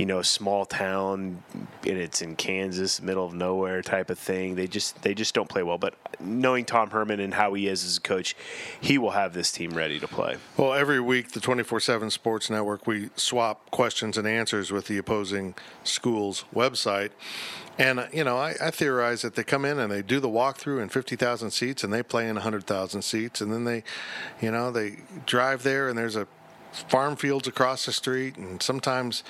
you 0.00 0.06
know, 0.06 0.22
small 0.22 0.64
town, 0.64 1.42
and 1.52 1.98
it's 1.98 2.22
in 2.22 2.34
Kansas, 2.34 3.02
middle 3.02 3.26
of 3.26 3.34
nowhere 3.34 3.82
type 3.82 4.08
of 4.08 4.18
thing. 4.18 4.54
They 4.54 4.66
just 4.66 5.02
they 5.02 5.12
just 5.12 5.34
don't 5.34 5.46
play 5.46 5.62
well. 5.62 5.76
But 5.76 5.92
knowing 6.18 6.64
Tom 6.64 6.88
Herman 6.88 7.20
and 7.20 7.34
how 7.34 7.52
he 7.52 7.68
is 7.68 7.84
as 7.84 7.98
a 7.98 8.00
coach, 8.00 8.34
he 8.80 8.96
will 8.96 9.10
have 9.10 9.34
this 9.34 9.52
team 9.52 9.72
ready 9.72 10.00
to 10.00 10.08
play. 10.08 10.38
Well, 10.56 10.72
every 10.72 11.00
week 11.00 11.32
the 11.32 11.40
24/7 11.40 12.10
Sports 12.10 12.48
Network 12.48 12.86
we 12.86 13.10
swap 13.14 13.70
questions 13.70 14.16
and 14.16 14.26
answers 14.26 14.72
with 14.72 14.86
the 14.86 14.96
opposing 14.96 15.54
school's 15.84 16.46
website. 16.54 17.10
And 17.76 18.08
you 18.10 18.24
know, 18.24 18.38
I, 18.38 18.54
I 18.58 18.70
theorize 18.70 19.20
that 19.20 19.34
they 19.34 19.44
come 19.44 19.66
in 19.66 19.78
and 19.78 19.92
they 19.92 20.00
do 20.00 20.18
the 20.18 20.30
walkthrough 20.30 20.80
in 20.80 20.88
50,000 20.88 21.50
seats, 21.50 21.84
and 21.84 21.92
they 21.92 22.02
play 22.02 22.26
in 22.26 22.36
100,000 22.36 23.02
seats, 23.02 23.42
and 23.42 23.52
then 23.52 23.64
they, 23.64 23.84
you 24.40 24.50
know, 24.50 24.70
they 24.70 25.00
drive 25.26 25.62
there 25.62 25.90
and 25.90 25.98
there's 25.98 26.16
a 26.16 26.26
farm 26.88 27.16
fields 27.16 27.46
across 27.46 27.84
the 27.84 27.92
street, 27.92 28.36
and 28.36 28.62
sometimes 28.62 29.22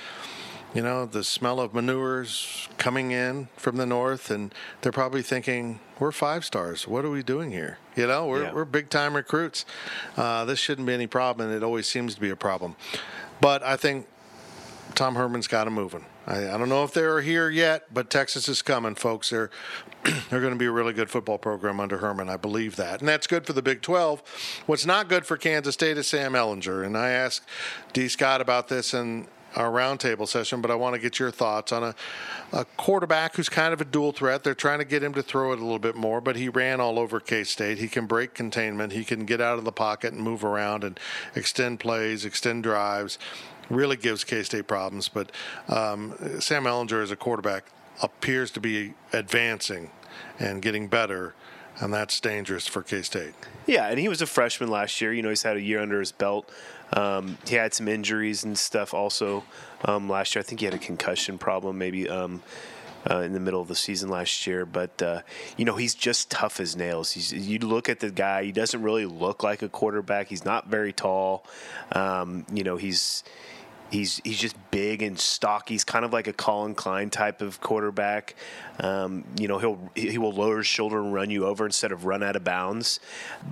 you 0.75 0.83
know, 0.83 1.05
the 1.05 1.25
smell 1.25 1.59
of 1.59 1.75
manures 1.75 2.69
coming 2.79 3.11
in 3.11 3.49
from 3.57 3.77
the 3.77 3.87
north, 3.87 4.31
and 4.31 4.55
they're 4.81 4.93
probably 4.93 5.23
thinking, 5.23 5.81
we're 5.99 6.13
five 6.13 6.45
stars. 6.45 6.87
What 6.87 7.05
are 7.05 7.11
we 7.11 7.23
doing 7.23 7.51
here? 7.51 7.79
You 7.97 8.07
know, 8.07 8.27
we're, 8.27 8.45
yeah. 8.45 8.53
we're 8.53 8.65
big 8.65 8.89
time 8.89 9.15
recruits. 9.15 9.65
Uh, 10.17 10.45
this 10.45 10.59
shouldn't 10.59 10.87
be 10.87 10.95
any 10.95 11.07
problem, 11.09 11.49
and 11.49 11.57
it 11.57 11.65
always 11.65 11.89
seems 11.89 12.15
to 12.15 12.21
be 12.21 12.31
a 12.31 12.37
problem. 12.37 12.77
But 13.41 13.63
I 13.63 13.77
think 13.77 14.07
Tom 14.95 15.17
Herman's 15.17 15.49
got 15.49 15.65
them 15.65 15.75
moving. 15.75 16.05
I, 16.27 16.49
I, 16.49 16.59
don't 16.59 16.69
know 16.69 16.85
if 16.85 16.93
they're 16.93 17.21
here 17.21 17.49
yet, 17.49 17.93
but 17.93 18.11
Texas 18.11 18.49
is 18.49 18.63
coming, 18.63 18.95
folks. 18.95 19.31
They're 19.31 19.51
they're 20.31 20.41
going 20.41 20.53
to 20.53 20.59
be 20.59 20.67
a 20.67 20.71
really 20.71 20.93
good 20.93 21.11
football 21.11 21.39
program 21.39 21.81
under 21.81 21.99
Herman. 21.99 22.29
I 22.29 22.37
believe 22.37 22.77
that, 22.77 23.01
and 23.01 23.09
that's 23.09 23.27
good 23.27 23.47
for 23.47 23.53
the 23.53 23.63
Big 23.63 23.83
12. 23.83 24.63
What's 24.67 24.87
not 24.87 25.09
good 25.09 25.27
for 25.27 25.37
Kansas 25.37 25.75
State 25.75 25.99
is 25.99 26.07
Sam 26.07 26.33
Ehlinger, 26.33 26.85
and 26.85 26.97
I 26.97 27.11
asked 27.11 27.43
D. 27.93 28.09
Scott 28.09 28.41
about 28.41 28.69
this, 28.69 28.95
and 28.95 29.27
our 29.57 29.71
roundtable 29.71 30.29
session, 30.29 30.61
but 30.61 30.71
I 30.71 30.75
want 30.75 30.95
to 30.95 31.01
get 31.01 31.19
your 31.19 31.31
thoughts 31.31 31.73
on 31.73 31.83
a, 31.83 31.95
a 32.53 32.65
quarterback 32.77 33.37
who's 33.37 33.49
kind 33.49 33.73
of 33.73 33.81
a 33.81 33.85
dual 33.85 34.13
threat. 34.13 34.45
They're 34.45 34.55
trying 34.55 34.79
to 34.79 34.85
get 34.85 35.03
him 35.03 35.15
to 35.15 35.23
throw 35.23 35.53
it 35.53 35.59
a 35.59 35.63
little 35.63 35.79
bit 35.79 35.97
more, 35.97 36.21
but 36.21 36.37
he 36.37 36.49
ran 36.49 36.81
all 36.81 36.99
over 36.99 37.21
K 37.21 37.45
State. 37.45 37.79
He 37.79 37.89
can 37.89 38.07
break 38.07 38.35
containment, 38.35 38.93
he 38.93 39.05
can 39.05 39.25
get 39.25 39.41
out 39.41 39.59
of 39.59 39.65
the 39.65 39.73
pocket 39.73 40.13
and 40.13 40.23
move 40.23 40.45
around 40.45 40.85
and 40.85 40.99
extend 41.35 41.81
plays, 41.81 42.25
extend 42.25 42.63
drives. 42.63 43.19
Really 43.69 43.97
gives 43.97 44.25
K 44.25 44.43
State 44.43 44.67
problems, 44.67 45.09
but 45.09 45.31
um, 45.69 46.15
Sam 46.41 46.65
Ehlinger 46.65 47.03
as 47.03 47.13
a 47.13 47.17
quarterback 47.17 47.67
appears 48.03 48.51
to 48.53 48.61
be 48.61 48.95
advancing 49.13 49.91
and 50.41 50.61
getting 50.61 50.89
better 50.89 51.35
and 51.81 51.93
that's 51.93 52.21
dangerous 52.21 52.67
for 52.67 52.83
K 52.83 53.03
State. 53.03 53.35
Yeah, 53.67 53.89
and 53.89 53.99
he 53.99 54.09
was 54.09 54.23
a 54.23 54.27
freshman 54.27 54.71
last 54.71 55.01
year. 55.01 55.13
You 55.13 55.23
know, 55.23 55.31
he's 55.31 55.43
had 55.43 55.57
a 55.57 55.61
year 55.61 55.81
under 55.81 55.99
his 55.99 56.13
belt. 56.13 56.51
Um, 56.93 57.39
he 57.47 57.55
had 57.55 57.73
some 57.73 57.89
injuries 57.89 58.45
and 58.45 58.59
stuff 58.59 58.93
also 58.93 59.45
um, 59.85 60.09
last 60.09 60.35
year. 60.35 60.41
I 60.41 60.43
think 60.43 60.61
he 60.61 60.67
had 60.67 60.75
a 60.75 60.79
concussion 60.79 61.39
problem 61.39 61.79
maybe 61.79 62.09
um, 62.09 62.43
uh, 63.09 63.19
in 63.19 63.33
the 63.33 63.41
middle 63.41 63.61
of 63.63 63.69
the 63.69 63.77
season 63.77 64.11
last 64.11 64.47
year. 64.47 64.67
But 64.67 65.01
uh, 65.03 65.23
you 65.57 65.65
know 65.65 65.77
he's 65.77 65.95
just 65.95 66.31
tough 66.31 66.61
as 66.61 66.77
nails. 66.77 67.13
He's, 67.13 67.33
you 67.33 67.59
look 67.61 67.89
at 67.89 68.01
the 68.01 68.11
guy; 68.11 68.45
he 68.45 68.53
doesn't 68.53 68.83
really 68.83 69.07
look 69.07 69.43
like 69.43 69.63
a 69.63 69.69
quarterback. 69.69 70.29
He's 70.29 70.45
not 70.45 70.67
very 70.67 70.93
tall. 70.93 71.45
Um, 71.93 72.45
you 72.53 72.63
know 72.63 72.77
he's 72.77 73.25
He's 73.91 74.21
he's 74.25 74.39
just 74.39 74.57
big 74.71 75.03
and 75.03 75.19
stocky. 75.19 75.75
He's 75.75 75.85
kind 75.85 76.05
of 76.05 76.13
like 76.13 76.29
a 76.29 76.33
Collin 76.33 76.75
Klein 76.75 77.11
type 77.11 77.43
of 77.43 77.61
quarterback. 77.61 78.37
Um, 78.79 79.25
you 79.37 79.49
know, 79.49 79.59
he'll 79.59 79.91
he 79.95 80.17
will 80.17 80.33
lower 80.33 80.59
his 80.59 80.67
shoulder 80.67 81.01
and 81.01 81.13
run 81.13 81.29
you 81.31 81.45
over 81.45 81.67
instead 81.67 81.91
of 81.91 82.05
run 82.05 82.23
out 82.23 82.37
of 82.37 82.45
bounds. 82.45 83.01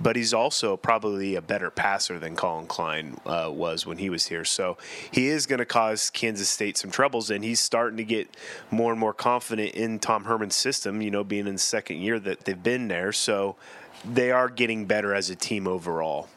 But 0.01 0.15
he's 0.15 0.33
also 0.33 0.77
probably 0.77 1.35
a 1.35 1.41
better 1.41 1.69
passer 1.69 2.19
than 2.19 2.35
Collin 2.35 2.67
Klein 2.67 3.19
uh, 3.25 3.49
was 3.51 3.85
when 3.85 3.97
he 3.97 4.09
was 4.09 4.27
here. 4.27 4.45
So 4.45 4.77
he 5.11 5.27
is 5.27 5.45
going 5.45 5.59
to 5.59 5.65
cause 5.65 6.09
Kansas 6.09 6.49
State 6.49 6.77
some 6.77 6.89
troubles, 6.89 7.29
and 7.29 7.43
he's 7.43 7.59
starting 7.59 7.97
to 7.97 8.05
get 8.05 8.35
more 8.71 8.91
and 8.91 8.99
more 8.99 9.13
confident 9.13 9.73
in 9.75 9.99
Tom 9.99 10.23
Herman's 10.23 10.55
system. 10.55 11.01
You 11.01 11.11
know, 11.11 11.23
being 11.23 11.47
in 11.47 11.55
the 11.55 11.59
second 11.59 11.97
year 11.97 12.19
that 12.19 12.45
they've 12.45 12.61
been 12.61 12.87
there, 12.87 13.11
so 13.11 13.57
they 14.05 14.31
are 14.31 14.47
getting 14.49 14.85
better 14.85 15.13
as 15.13 15.29
a 15.29 15.35
team 15.35 15.67
overall. 15.67 16.29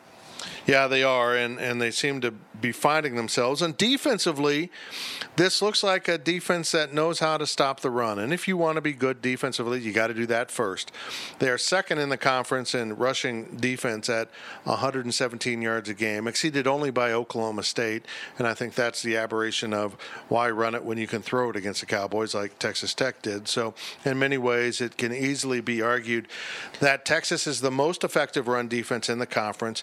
Yeah, 0.66 0.86
they 0.86 1.02
are, 1.02 1.36
and, 1.36 1.58
and 1.58 1.80
they 1.80 1.90
seem 1.90 2.20
to 2.20 2.32
be 2.60 2.72
finding 2.72 3.16
themselves. 3.16 3.60
And 3.60 3.76
defensively, 3.76 4.70
this 5.36 5.60
looks 5.60 5.82
like 5.82 6.06
a 6.06 6.16
defense 6.16 6.70
that 6.70 6.94
knows 6.94 7.18
how 7.18 7.36
to 7.36 7.46
stop 7.46 7.80
the 7.80 7.90
run. 7.90 8.18
And 8.18 8.32
if 8.32 8.46
you 8.46 8.56
want 8.56 8.76
to 8.76 8.80
be 8.80 8.92
good 8.92 9.20
defensively, 9.20 9.80
you 9.80 9.92
got 9.92 10.06
to 10.06 10.14
do 10.14 10.26
that 10.26 10.50
first. 10.50 10.92
They 11.40 11.48
are 11.48 11.58
second 11.58 11.98
in 11.98 12.08
the 12.08 12.16
conference 12.16 12.74
in 12.74 12.96
rushing 12.96 13.56
defense 13.56 14.08
at 14.08 14.30
117 14.64 15.60
yards 15.60 15.88
a 15.88 15.94
game, 15.94 16.28
exceeded 16.28 16.66
only 16.66 16.90
by 16.90 17.12
Oklahoma 17.12 17.64
State. 17.64 18.06
And 18.38 18.46
I 18.46 18.54
think 18.54 18.74
that's 18.74 19.02
the 19.02 19.16
aberration 19.16 19.74
of 19.74 19.94
why 20.28 20.48
run 20.50 20.74
it 20.74 20.84
when 20.84 20.98
you 20.98 21.08
can 21.08 21.22
throw 21.22 21.50
it 21.50 21.56
against 21.56 21.80
the 21.80 21.86
Cowboys 21.86 22.34
like 22.34 22.58
Texas 22.58 22.94
Tech 22.94 23.20
did. 23.22 23.48
So, 23.48 23.74
in 24.04 24.18
many 24.18 24.38
ways, 24.38 24.80
it 24.80 24.96
can 24.96 25.12
easily 25.12 25.60
be 25.60 25.82
argued 25.82 26.28
that 26.78 27.04
Texas 27.04 27.46
is 27.46 27.60
the 27.60 27.70
most 27.70 28.04
effective 28.04 28.46
run 28.46 28.68
defense 28.68 29.08
in 29.08 29.18
the 29.18 29.26
conference 29.26 29.82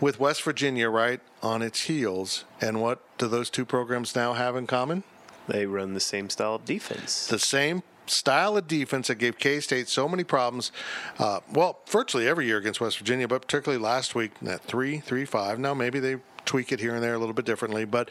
with 0.00 0.07
West 0.16 0.42
Virginia 0.42 0.88
right 0.88 1.20
on 1.42 1.60
its 1.60 1.82
heels. 1.82 2.44
And 2.60 2.80
what 2.80 3.00
do 3.18 3.26
those 3.26 3.50
two 3.50 3.64
programs 3.64 4.14
now 4.14 4.34
have 4.34 4.54
in 4.54 4.68
common? 4.68 5.02
They 5.48 5.66
run 5.66 5.94
the 5.94 6.00
same 6.00 6.30
style 6.30 6.54
of 6.54 6.64
defense. 6.64 7.26
The 7.26 7.38
same 7.38 7.82
style 8.06 8.56
of 8.56 8.68
defense 8.68 9.08
that 9.08 9.16
gave 9.16 9.38
K 9.38 9.60
State 9.60 9.88
so 9.88 10.08
many 10.08 10.24
problems. 10.24 10.72
Uh, 11.18 11.40
well, 11.52 11.80
virtually 11.88 12.28
every 12.28 12.46
year 12.46 12.58
against 12.58 12.80
West 12.80 12.98
Virginia, 12.98 13.26
but 13.26 13.42
particularly 13.42 13.82
last 13.82 14.14
week 14.14 14.32
at 14.46 14.62
three, 14.62 15.00
three, 15.00 15.24
five. 15.24 15.58
Now 15.58 15.74
maybe 15.74 16.00
they 16.00 16.16
tweak 16.44 16.72
it 16.72 16.80
here 16.80 16.94
and 16.94 17.02
there 17.02 17.14
a 17.14 17.18
little 17.18 17.34
bit 17.34 17.44
differently, 17.44 17.84
but 17.84 18.10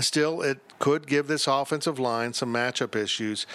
still, 0.00 0.42
it 0.42 0.58
could 0.80 1.06
give 1.06 1.28
this 1.28 1.46
offensive 1.46 2.00
line 2.00 2.32
some 2.32 2.52
matchup 2.52 2.96
issues. 2.96 3.46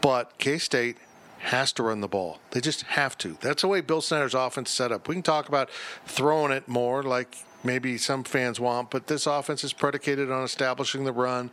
But 0.00 0.38
K 0.38 0.58
State 0.58 0.96
has 1.38 1.72
to 1.72 1.82
run 1.82 2.00
the 2.00 2.08
ball. 2.08 2.38
They 2.50 2.60
just 2.60 2.82
have 2.82 3.16
to. 3.18 3.36
That's 3.40 3.62
the 3.62 3.68
way 3.68 3.80
Bill 3.80 4.00
Snyder's 4.00 4.34
offense 4.34 4.70
set 4.70 4.92
up. 4.92 5.08
We 5.08 5.14
can 5.14 5.22
talk 5.22 5.48
about 5.48 5.70
throwing 6.06 6.52
it 6.52 6.66
more 6.68 7.02
like 7.02 7.36
maybe 7.62 7.98
some 7.98 8.24
fans 8.24 8.60
want, 8.60 8.90
but 8.90 9.06
this 9.06 9.26
offense 9.26 9.64
is 9.64 9.72
predicated 9.72 10.30
on 10.30 10.42
establishing 10.44 11.04
the 11.04 11.12
run, 11.12 11.50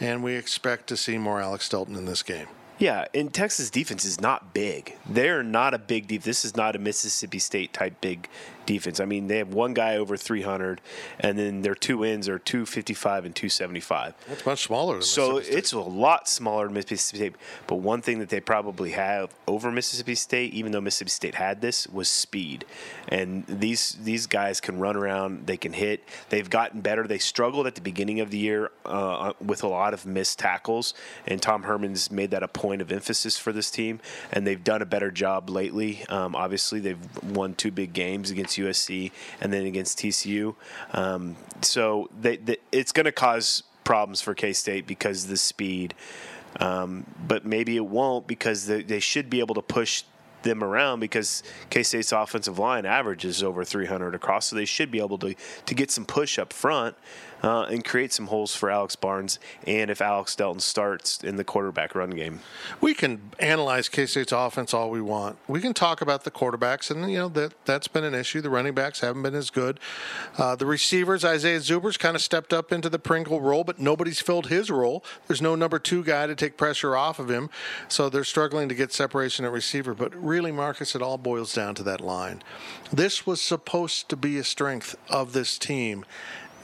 and 0.00 0.22
we 0.22 0.34
expect 0.34 0.86
to 0.88 0.96
see 0.96 1.18
more 1.18 1.40
Alex 1.40 1.68
Delton 1.68 1.96
in 1.96 2.04
this 2.04 2.22
game. 2.22 2.46
Yeah, 2.78 3.06
and 3.14 3.32
Texas 3.32 3.70
defense 3.70 4.04
is 4.04 4.20
not 4.20 4.52
big. 4.52 4.96
They're 5.08 5.42
not 5.42 5.72
a 5.72 5.78
big 5.78 6.08
defense. 6.08 6.24
This 6.24 6.44
is 6.44 6.56
not 6.56 6.76
a 6.76 6.78
Mississippi 6.78 7.38
State 7.38 7.72
type 7.72 8.00
big 8.00 8.28
defense. 8.66 9.00
I 9.00 9.04
mean, 9.04 9.28
they 9.28 9.38
have 9.38 9.54
one 9.54 9.74
guy 9.74 9.96
over 9.96 10.16
300, 10.16 10.80
and 11.20 11.38
then 11.38 11.62
their 11.62 11.74
two 11.74 12.04
ends 12.04 12.28
are 12.28 12.38
255 12.38 13.24
and 13.24 13.34
275. 13.34 14.14
That's 14.28 14.44
much 14.44 14.64
smaller. 14.64 15.00
So 15.00 15.38
it's 15.38 15.72
a 15.72 15.80
lot 15.80 16.28
smaller 16.28 16.64
than 16.66 16.74
Mississippi 16.74 16.96
State. 16.96 17.34
But 17.66 17.76
one 17.76 18.02
thing 18.02 18.18
that 18.18 18.28
they 18.28 18.40
probably 18.40 18.90
have 18.90 19.34
over 19.46 19.70
Mississippi 19.70 20.14
State, 20.14 20.52
even 20.52 20.72
though 20.72 20.80
Mississippi 20.80 21.10
State 21.10 21.34
had 21.36 21.60
this, 21.60 21.86
was 21.88 22.08
speed. 22.08 22.64
And 23.08 23.46
these 23.46 23.96
these 24.02 24.26
guys 24.26 24.60
can 24.60 24.78
run 24.78 24.96
around. 24.96 25.46
They 25.46 25.56
can 25.56 25.72
hit. 25.72 26.04
They've 26.28 26.48
gotten 26.48 26.80
better. 26.80 27.06
They 27.06 27.18
struggled 27.18 27.66
at 27.66 27.74
the 27.74 27.80
beginning 27.80 28.20
of 28.20 28.30
the 28.30 28.38
year 28.38 28.70
uh, 28.84 29.32
with 29.40 29.62
a 29.62 29.68
lot 29.68 29.94
of 29.94 30.04
missed 30.06 30.38
tackles, 30.38 30.94
and 31.26 31.40
Tom 31.40 31.62
Herman's 31.62 32.10
made 32.10 32.32
that 32.32 32.42
a 32.42 32.48
point 32.48 32.82
of 32.82 32.90
emphasis 32.90 33.38
for 33.38 33.52
this 33.52 33.70
team. 33.70 34.00
And 34.32 34.46
they've 34.46 34.62
done 34.62 34.82
a 34.82 34.86
better 34.86 35.10
job 35.10 35.48
lately. 35.48 36.04
Um, 36.08 36.34
obviously, 36.34 36.80
they've 36.80 37.22
won 37.22 37.54
two 37.54 37.70
big 37.70 37.92
games 37.92 38.30
against 38.30 38.55
USC 38.56 39.12
and 39.40 39.52
then 39.52 39.66
against 39.66 39.98
TCU. 39.98 40.54
Um, 40.92 41.36
so 41.62 42.08
they, 42.20 42.36
they, 42.36 42.56
it's 42.72 42.92
going 42.92 43.06
to 43.06 43.12
cause 43.12 43.62
problems 43.84 44.20
for 44.20 44.34
K 44.34 44.52
State 44.52 44.86
because 44.86 45.24
of 45.24 45.30
the 45.30 45.36
speed. 45.36 45.94
Um, 46.58 47.06
but 47.26 47.44
maybe 47.44 47.76
it 47.76 47.86
won't 47.86 48.26
because 48.26 48.66
they, 48.66 48.82
they 48.82 49.00
should 49.00 49.28
be 49.28 49.40
able 49.40 49.54
to 49.56 49.62
push 49.62 50.04
them 50.42 50.62
around 50.62 51.00
because 51.00 51.42
K 51.70 51.82
State's 51.82 52.12
offensive 52.12 52.58
line 52.58 52.86
averages 52.86 53.42
over 53.42 53.64
300 53.64 54.14
across, 54.14 54.46
so 54.46 54.56
they 54.56 54.64
should 54.64 54.90
be 54.90 55.00
able 55.00 55.18
to 55.18 55.34
to 55.34 55.74
get 55.74 55.90
some 55.90 56.04
push 56.04 56.38
up 56.38 56.52
front 56.52 56.96
uh, 57.42 57.62
and 57.62 57.84
create 57.84 58.12
some 58.12 58.26
holes 58.26 58.54
for 58.54 58.70
Alex 58.70 58.96
Barnes 58.96 59.38
and 59.66 59.90
if 59.90 60.00
Alex 60.00 60.34
Delton 60.34 60.60
starts 60.60 61.22
in 61.22 61.36
the 61.36 61.44
quarterback 61.44 61.94
run 61.94 62.10
game. 62.10 62.40
We 62.80 62.94
can 62.94 63.30
analyze 63.38 63.88
K 63.88 64.06
State's 64.06 64.32
offense 64.32 64.72
all 64.72 64.90
we 64.90 65.00
want. 65.00 65.36
We 65.48 65.60
can 65.60 65.74
talk 65.74 66.00
about 66.00 66.24
the 66.24 66.30
quarterbacks, 66.30 66.90
and 66.90 67.10
you 67.10 67.18
know 67.18 67.28
that 67.30 67.54
that's 67.64 67.88
been 67.88 68.04
an 68.04 68.14
issue. 68.14 68.40
The 68.40 68.50
running 68.50 68.74
backs 68.74 69.00
haven't 69.00 69.22
been 69.22 69.34
as 69.34 69.50
good. 69.50 69.80
Uh, 70.38 70.56
the 70.56 70.66
receivers, 70.66 71.24
Isaiah 71.24 71.60
Zuber's 71.60 71.96
kind 71.96 72.16
of 72.16 72.22
stepped 72.22 72.52
up 72.52 72.72
into 72.72 72.88
the 72.88 72.98
Pringle 72.98 73.40
role, 73.40 73.64
but 73.64 73.78
nobody's 73.78 74.20
filled 74.20 74.46
his 74.46 74.70
role. 74.70 75.04
There's 75.26 75.42
no 75.42 75.54
number 75.54 75.78
two 75.78 76.02
guy 76.02 76.26
to 76.26 76.34
take 76.34 76.56
pressure 76.56 76.96
off 76.96 77.18
of 77.18 77.30
him, 77.30 77.50
so 77.88 78.08
they're 78.08 78.24
struggling 78.24 78.68
to 78.68 78.74
get 78.74 78.92
separation 78.92 79.44
at 79.44 79.52
receiver. 79.52 79.94
But 79.94 80.14
really, 80.14 80.52
Marcus, 80.52 80.94
it 80.94 81.02
all 81.02 81.18
boils 81.18 81.52
down 81.54 81.74
to 81.76 81.82
that 81.84 82.00
line. 82.00 82.42
This 82.92 83.26
was 83.26 83.40
supposed 83.40 84.08
to 84.08 84.16
be 84.16 84.38
a 84.38 84.44
strength 84.44 84.96
of 85.10 85.32
this 85.32 85.58
team 85.58 86.04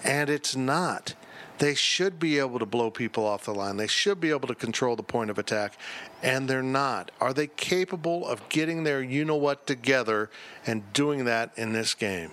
and 0.05 0.31
it's 0.31 0.57
not. 0.57 1.15
They 1.59 1.75
should 1.75 2.19
be 2.19 2.39
able 2.39 2.59
to 2.59 2.67
blow 2.67 2.91
people 2.91 3.25
off 3.25 3.45
the 3.45 3.55
line. 3.55 3.77
They 3.77 3.87
should 3.87 4.21
be 4.21 4.31
able 4.31 4.49
to 4.49 4.55
control 4.55 4.97
the 4.97 5.03
point 5.03 5.31
of 5.31 5.39
attack, 5.39 5.79
and 6.23 6.49
they're 6.49 6.63
not. 6.63 7.13
Are 7.21 7.33
they 7.33 7.47
capable 7.47 8.27
of 8.27 8.49
getting 8.49 8.83
their 8.83 9.01
you 9.03 9.25
know 9.25 9.37
what 9.37 9.67
together 9.67 10.29
and 10.67 10.93
doing 10.93 11.25
that 11.27 11.53
in 11.57 11.73
this 11.73 11.95
game? 11.95 12.33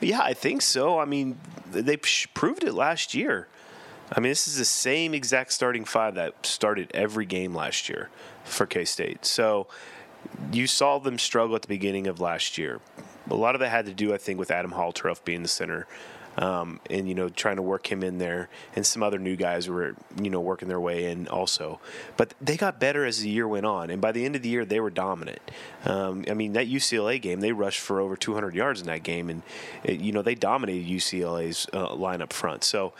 Yeah, 0.00 0.22
I 0.22 0.32
think 0.32 0.62
so. 0.62 0.98
I 0.98 1.04
mean, 1.04 1.38
they 1.70 1.98
proved 1.98 2.64
it 2.64 2.72
last 2.72 3.12
year. 3.12 3.48
I 4.12 4.20
mean, 4.20 4.30
this 4.30 4.48
is 4.48 4.56
the 4.56 4.64
same 4.64 5.14
exact 5.14 5.52
starting 5.52 5.84
five 5.84 6.14
that 6.14 6.46
started 6.46 6.90
every 6.94 7.26
game 7.26 7.54
last 7.54 7.88
year 7.88 8.08
for 8.44 8.66
K 8.66 8.84
State. 8.84 9.26
So 9.26 9.66
you 10.52 10.66
saw 10.66 10.98
them 10.98 11.18
struggle 11.18 11.54
at 11.54 11.62
the 11.62 11.68
beginning 11.68 12.06
of 12.06 12.20
last 12.20 12.58
year. 12.58 12.80
A 13.28 13.34
lot 13.34 13.54
of 13.54 13.60
that 13.60 13.68
had 13.68 13.86
to 13.86 13.94
do, 13.94 14.12
I 14.12 14.16
think, 14.16 14.38
with 14.38 14.50
Adam 14.50 14.72
Holtorf 14.72 15.22
being 15.24 15.42
the 15.42 15.48
center. 15.48 15.86
Um, 16.38 16.80
and 16.88 17.08
you 17.08 17.14
know 17.14 17.28
trying 17.28 17.56
to 17.56 17.62
work 17.62 17.90
him 17.90 18.02
in 18.02 18.18
there, 18.18 18.48
and 18.76 18.86
some 18.86 19.02
other 19.02 19.18
new 19.18 19.36
guys 19.36 19.68
were 19.68 19.96
you 20.22 20.30
know 20.30 20.40
working 20.40 20.68
their 20.68 20.80
way 20.80 21.10
in 21.10 21.26
also. 21.28 21.80
But 22.16 22.34
they 22.40 22.56
got 22.56 22.78
better 22.78 23.04
as 23.04 23.20
the 23.20 23.28
year 23.28 23.48
went 23.48 23.66
on, 23.66 23.90
and 23.90 24.00
by 24.00 24.12
the 24.12 24.24
end 24.24 24.36
of 24.36 24.42
the 24.42 24.48
year 24.48 24.64
they 24.64 24.80
were 24.80 24.90
dominant. 24.90 25.40
Um, 25.84 26.24
I 26.30 26.34
mean 26.34 26.52
that 26.52 26.68
UCLA 26.68 27.20
game, 27.20 27.40
they 27.40 27.52
rushed 27.52 27.80
for 27.80 28.00
over 28.00 28.16
200 28.16 28.54
yards 28.54 28.80
in 28.80 28.86
that 28.86 29.02
game, 29.02 29.28
and 29.28 29.42
it, 29.82 30.00
you 30.00 30.12
know 30.12 30.22
they 30.22 30.36
dominated 30.36 30.86
UCLA's 30.86 31.66
uh, 31.72 32.26
front. 32.28 32.64
So 32.64 32.92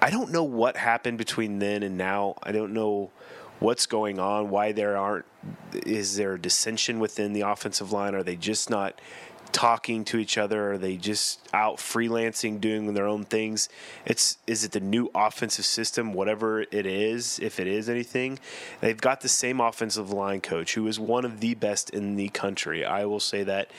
I 0.00 0.10
don't 0.10 0.30
know 0.30 0.44
what 0.44 0.76
happened 0.76 1.18
between 1.18 1.58
then 1.58 1.82
and 1.82 1.98
now. 1.98 2.36
I 2.42 2.52
don't 2.52 2.72
know 2.72 3.10
what's 3.58 3.86
going 3.86 4.18
on, 4.18 4.50
why 4.50 4.72
there 4.72 4.96
aren't 4.96 5.24
is 5.72 6.16
there 6.16 6.36
dissension 6.36 6.98
within 6.98 7.32
the 7.32 7.42
offensive 7.42 7.92
line? 7.92 8.14
Are 8.14 8.22
they 8.22 8.36
just 8.36 8.70
not 8.70 9.00
talking 9.52 10.04
to 10.06 10.18
each 10.18 10.38
other? 10.38 10.72
Are 10.72 10.78
they 10.78 10.96
just 10.96 11.40
out 11.52 11.76
freelancing, 11.76 12.60
doing 12.60 12.94
their 12.94 13.06
own 13.06 13.24
things? 13.24 13.68
It's 14.06 14.38
is 14.46 14.64
it 14.64 14.72
the 14.72 14.80
new 14.80 15.10
offensive 15.14 15.64
system, 15.64 16.12
whatever 16.12 16.62
it 16.62 16.86
is, 16.86 17.38
if 17.40 17.58
it 17.60 17.66
is 17.66 17.88
anything? 17.88 18.38
They've 18.80 19.00
got 19.00 19.20
the 19.20 19.28
same 19.28 19.60
offensive 19.60 20.10
line 20.10 20.40
coach 20.40 20.74
who 20.74 20.86
is 20.86 21.00
one 21.00 21.24
of 21.24 21.40
the 21.40 21.54
best 21.54 21.90
in 21.90 22.16
the 22.16 22.28
country. 22.28 22.84
I 22.84 23.04
will 23.04 23.20
say 23.20 23.42
that 23.44 23.70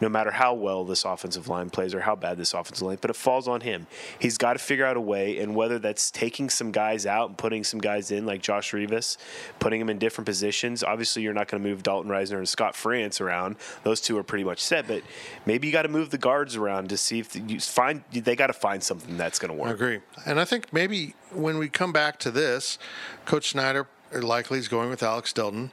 no 0.00 0.08
matter 0.08 0.30
how 0.30 0.54
well 0.54 0.84
this 0.84 1.04
offensive 1.04 1.48
line 1.48 1.70
plays 1.70 1.94
or 1.94 2.00
how 2.00 2.14
bad 2.14 2.36
this 2.38 2.54
offensive 2.54 2.86
line, 2.86 2.98
but 3.00 3.10
it 3.10 3.16
falls 3.16 3.48
on 3.48 3.60
him. 3.60 3.86
He's 4.18 4.38
got 4.38 4.52
to 4.52 4.58
figure 4.58 4.86
out 4.86 4.96
a 4.96 5.00
way, 5.00 5.38
and 5.38 5.54
whether 5.54 5.78
that's 5.78 6.10
taking 6.10 6.50
some 6.50 6.70
guys 6.70 7.06
out 7.06 7.28
and 7.28 7.38
putting 7.38 7.64
some 7.64 7.80
guys 7.80 8.10
in, 8.10 8.26
like 8.26 8.42
Josh 8.42 8.72
Rivas, 8.72 9.18
putting 9.58 9.80
them 9.80 9.90
in 9.90 9.98
different 9.98 10.26
positions. 10.26 10.82
Obviously, 10.82 11.22
you're 11.22 11.34
not 11.34 11.48
going 11.48 11.62
to 11.62 11.68
move 11.68 11.82
Dalton 11.82 12.10
Risner 12.10 12.38
and 12.38 12.48
Scott 12.48 12.74
Frantz 12.74 13.20
around; 13.20 13.56
those 13.82 14.00
two 14.00 14.16
are 14.18 14.22
pretty 14.22 14.44
much 14.44 14.60
set. 14.60 14.86
But 14.86 15.02
maybe 15.46 15.66
you 15.66 15.72
got 15.72 15.82
to 15.82 15.88
move 15.88 16.10
the 16.10 16.18
guards 16.18 16.56
around 16.56 16.88
to 16.88 16.96
see 16.96 17.18
if 17.18 17.34
you 17.34 17.60
find 17.60 18.02
they 18.12 18.36
got 18.36 18.48
to 18.48 18.52
find 18.52 18.82
something 18.82 19.16
that's 19.16 19.38
going 19.38 19.50
to 19.50 19.56
work. 19.56 19.70
I 19.70 19.74
agree, 19.74 20.00
and 20.26 20.40
I 20.40 20.44
think 20.44 20.72
maybe 20.72 21.14
when 21.32 21.58
we 21.58 21.68
come 21.68 21.92
back 21.92 22.18
to 22.20 22.30
this, 22.30 22.78
Coach 23.24 23.50
Snyder 23.50 23.86
likely 24.12 24.58
is 24.58 24.68
going 24.68 24.90
with 24.90 25.02
Alex 25.02 25.32
Delton. 25.32 25.70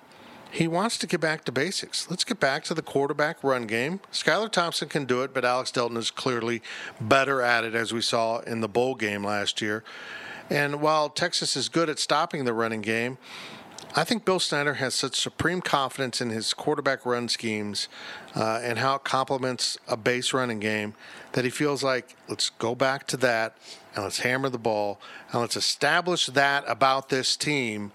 He 0.51 0.69
wants 0.69 0.97
to 0.99 1.07
get 1.07 1.19
back 1.19 1.43
to 1.45 1.51
basics. 1.51 2.09
Let's 2.09 2.23
get 2.23 2.39
back 2.39 2.63
to 2.65 2.73
the 2.73 2.81
quarterback 2.81 3.43
run 3.43 3.67
game. 3.67 3.99
Skylar 4.13 4.49
Thompson 4.49 4.87
can 4.87 5.03
do 5.03 5.21
it, 5.21 5.33
but 5.33 5.43
Alex 5.43 5.69
Delton 5.69 5.97
is 5.97 6.11
clearly 6.11 6.61
better 7.01 7.41
at 7.41 7.65
it, 7.65 7.75
as 7.75 7.91
we 7.91 7.99
saw 7.99 8.39
in 8.39 8.61
the 8.61 8.69
bowl 8.69 8.95
game 8.95 9.25
last 9.25 9.61
year. 9.61 9.83
And 10.49 10.79
while 10.79 11.09
Texas 11.09 11.57
is 11.57 11.67
good 11.67 11.89
at 11.89 11.99
stopping 11.99 12.45
the 12.45 12.53
running 12.53 12.81
game, 12.81 13.17
I 13.97 14.03
think 14.03 14.25
Bill 14.25 14.41
Snyder 14.41 14.73
has 14.75 14.93
such 14.93 15.15
supreme 15.15 15.61
confidence 15.61 16.19
in 16.19 16.29
his 16.29 16.53
quarterback 16.53 17.05
run 17.05 17.29
schemes 17.29 17.87
uh, 18.35 18.59
and 18.61 18.77
how 18.77 18.95
it 18.95 19.05
complements 19.05 19.77
a 19.87 19.95
base 19.95 20.33
running 20.33 20.59
game 20.59 20.95
that 21.31 21.45
he 21.45 21.49
feels 21.49 21.81
like 21.81 22.17
let's 22.27 22.49
go 22.49 22.75
back 22.75 23.07
to 23.07 23.17
that 23.17 23.55
and 23.95 24.03
let's 24.03 24.19
hammer 24.19 24.49
the 24.49 24.57
ball 24.57 24.99
and 25.31 25.39
let's 25.39 25.55
establish 25.55 26.25
that 26.25 26.65
about 26.67 27.07
this 27.07 27.37
team, 27.37 27.93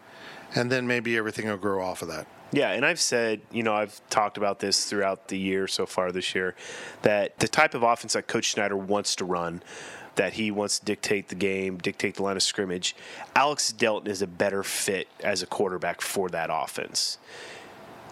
and 0.55 0.72
then 0.72 0.87
maybe 0.87 1.18
everything 1.18 1.47
will 1.47 1.59
grow 1.59 1.85
off 1.85 2.01
of 2.01 2.09
that. 2.09 2.26
Yeah, 2.53 2.72
and 2.72 2.85
I've 2.85 2.99
said, 2.99 3.43
you 3.53 3.62
know, 3.62 3.74
I've 3.74 4.01
talked 4.09 4.37
about 4.37 4.59
this 4.59 4.87
throughout 4.87 5.28
the 5.28 5.39
year 5.39 5.68
so 5.68 5.87
far 5.87 6.11
this 6.11 6.35
year, 6.35 6.57
that 7.03 7.39
the 7.39 7.47
type 7.47 7.74
of 7.74 7.83
offense 7.83 8.14
that 8.14 8.26
Coach 8.26 8.53
Snyder 8.53 8.76
wants 8.76 9.14
to 9.16 9.24
run 9.24 9.62
that 10.21 10.35
he 10.35 10.51
wants 10.51 10.79
to 10.79 10.85
dictate 10.85 11.29
the 11.29 11.35
game, 11.35 11.79
dictate 11.79 12.16
the 12.16 12.23
line 12.23 12.37
of 12.37 12.43
scrimmage. 12.43 12.95
Alex 13.35 13.73
Delton 13.73 14.11
is 14.11 14.21
a 14.21 14.27
better 14.27 14.62
fit 14.62 15.09
as 15.25 15.43
a 15.43 15.47
quarterback 15.47 16.03
for 16.03 16.29
that 16.29 16.51
offense. 16.53 17.16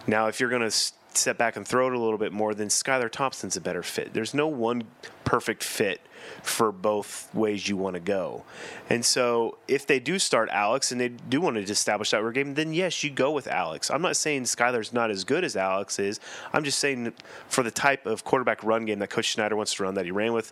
Now, 0.07 0.25
if 0.25 0.39
you're 0.39 0.49
going 0.49 0.67
to 0.67 0.91
step 1.13 1.37
back 1.37 1.55
and 1.55 1.67
throw 1.67 1.87
it 1.87 1.93
a 1.93 1.99
little 1.99 2.17
bit 2.17 2.31
more, 2.31 2.53
then 2.53 2.67
Skylar 2.67 3.11
Thompson's 3.11 3.57
a 3.57 3.61
better 3.61 3.83
fit. 3.83 4.13
There's 4.13 4.33
no 4.33 4.47
one 4.47 4.83
perfect 5.23 5.63
fit 5.63 6.01
for 6.43 6.71
both 6.71 7.33
ways 7.33 7.67
you 7.67 7.77
want 7.77 7.95
to 7.95 7.99
go. 7.99 8.43
And 8.89 9.05
so 9.05 9.57
if 9.67 9.87
they 9.87 9.99
do 9.99 10.19
start 10.19 10.49
Alex 10.51 10.91
and 10.91 10.99
they 10.99 11.09
do 11.09 11.41
want 11.41 11.55
to 11.55 11.71
establish 11.71 12.11
that 12.11 12.33
game, 12.33 12.53
then 12.55 12.73
yes, 12.73 13.03
you 13.03 13.09
go 13.09 13.31
with 13.31 13.47
Alex. 13.47 13.89
I'm 13.89 14.01
not 14.01 14.17
saying 14.17 14.43
Skylar's 14.43 14.93
not 14.93 15.11
as 15.11 15.23
good 15.23 15.43
as 15.43 15.55
Alex 15.55 15.99
is. 15.99 16.19
I'm 16.53 16.63
just 16.63 16.79
saying 16.79 17.13
for 17.47 17.63
the 17.63 17.71
type 17.71 18.05
of 18.05 18.23
quarterback 18.23 18.63
run 18.63 18.85
game 18.85 18.99
that 18.99 19.09
Coach 19.09 19.33
Snyder 19.33 19.55
wants 19.55 19.73
to 19.75 19.83
run 19.83 19.95
that 19.95 20.05
he 20.05 20.11
ran 20.11 20.33
with 20.33 20.51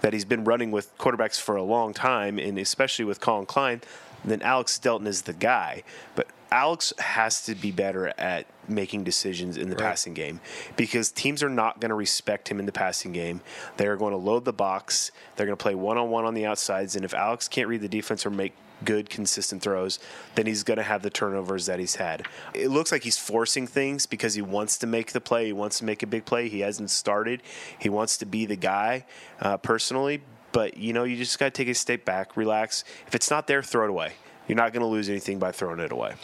that 0.00 0.12
he's 0.12 0.24
been 0.24 0.44
running 0.44 0.70
with 0.70 0.96
quarterbacks 0.98 1.40
for 1.40 1.56
a 1.56 1.62
long 1.62 1.92
time, 1.92 2.38
and 2.38 2.56
especially 2.58 3.04
with 3.04 3.20
Collin 3.20 3.46
Klein, 3.46 3.80
then 4.24 4.42
Alex 4.42 4.78
Delton 4.78 5.06
is 5.06 5.22
the 5.22 5.32
guy. 5.32 5.82
But 6.14 6.28
Alex 6.50 6.92
has 6.98 7.44
to 7.46 7.54
be 7.54 7.70
better 7.70 8.12
at 8.18 8.46
making 8.68 9.04
decisions 9.04 9.56
in 9.56 9.70
the 9.70 9.76
right. 9.76 9.84
passing 9.84 10.14
game 10.14 10.40
because 10.76 11.10
teams 11.10 11.42
are 11.42 11.50
not 11.50 11.80
going 11.80 11.90
to 11.90 11.94
respect 11.94 12.48
him 12.48 12.58
in 12.58 12.66
the 12.66 12.72
passing 12.72 13.12
game. 13.12 13.40
They're 13.76 13.96
going 13.96 14.12
to 14.12 14.18
load 14.18 14.44
the 14.44 14.52
box. 14.52 15.10
They're 15.36 15.46
going 15.46 15.56
to 15.56 15.62
play 15.62 15.74
one 15.74 15.98
on 15.98 16.10
one 16.10 16.24
on 16.24 16.34
the 16.34 16.46
outsides. 16.46 16.96
And 16.96 17.04
if 17.04 17.14
Alex 17.14 17.48
can't 17.48 17.68
read 17.68 17.80
the 17.80 17.88
defense 17.88 18.24
or 18.24 18.30
make 18.30 18.54
good, 18.84 19.10
consistent 19.10 19.62
throws, 19.62 19.98
then 20.36 20.46
he's 20.46 20.62
going 20.62 20.76
to 20.76 20.82
have 20.82 21.02
the 21.02 21.10
turnovers 21.10 21.66
that 21.66 21.78
he's 21.78 21.96
had. 21.96 22.26
It 22.54 22.68
looks 22.68 22.92
like 22.92 23.02
he's 23.02 23.18
forcing 23.18 23.66
things 23.66 24.06
because 24.06 24.34
he 24.34 24.42
wants 24.42 24.78
to 24.78 24.86
make 24.86 25.12
the 25.12 25.20
play. 25.20 25.46
He 25.46 25.52
wants 25.52 25.78
to 25.78 25.84
make 25.84 26.02
a 26.02 26.06
big 26.06 26.24
play. 26.24 26.48
He 26.48 26.60
hasn't 26.60 26.90
started. 26.90 27.42
He 27.78 27.88
wants 27.88 28.16
to 28.18 28.26
be 28.26 28.46
the 28.46 28.56
guy 28.56 29.04
uh, 29.40 29.56
personally. 29.56 30.22
But, 30.52 30.78
you 30.78 30.92
know, 30.92 31.04
you 31.04 31.16
just 31.16 31.38
got 31.38 31.46
to 31.46 31.50
take 31.50 31.68
a 31.68 31.74
step 31.74 32.04
back, 32.04 32.36
relax. 32.36 32.84
If 33.06 33.14
it's 33.14 33.30
not 33.30 33.46
there, 33.46 33.62
throw 33.62 33.84
it 33.84 33.90
away. 33.90 34.12
You're 34.48 34.56
not 34.56 34.72
going 34.72 34.80
to 34.80 34.86
lose 34.86 35.10
anything 35.10 35.38
by 35.38 35.52
throwing 35.52 35.78
it 35.78 35.92
away. 35.92 36.14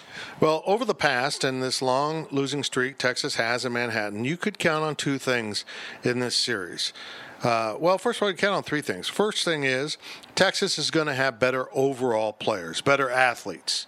Well, 0.41 0.63
over 0.67 0.85
the 0.85 0.95
past 0.95 1.45
and 1.45 1.63
this 1.63 1.83
long 1.83 2.27
losing 2.31 2.65
streak 2.65 2.97
Texas 2.97 3.37
has 3.37 3.65
in 3.67 3.75
Manhattan, 3.75 4.25
you 4.25 4.39
could 4.39 4.59
count 4.59 4.83
on 4.83 4.97
two 4.97 5.19
things 5.19 5.67
in 6.03 6.19
this 6.21 6.35
series. 6.35 6.95
Uh, 7.43 7.77
well, 7.79 7.99
first 7.99 8.19
of 8.19 8.23
all, 8.23 8.31
you 8.31 8.37
count 8.37 8.57
on 8.57 8.63
three 8.63 8.81
things. 8.81 9.07
First 9.07 9.45
thing 9.45 9.65
is 9.65 9.99
Texas 10.35 10.79
is 10.79 10.91
going 10.91 11.07
to 11.07 11.15
have 11.15 11.39
better 11.39 11.69
overall 11.75 12.33
players, 12.33 12.81
better 12.81 13.11
athletes, 13.11 13.87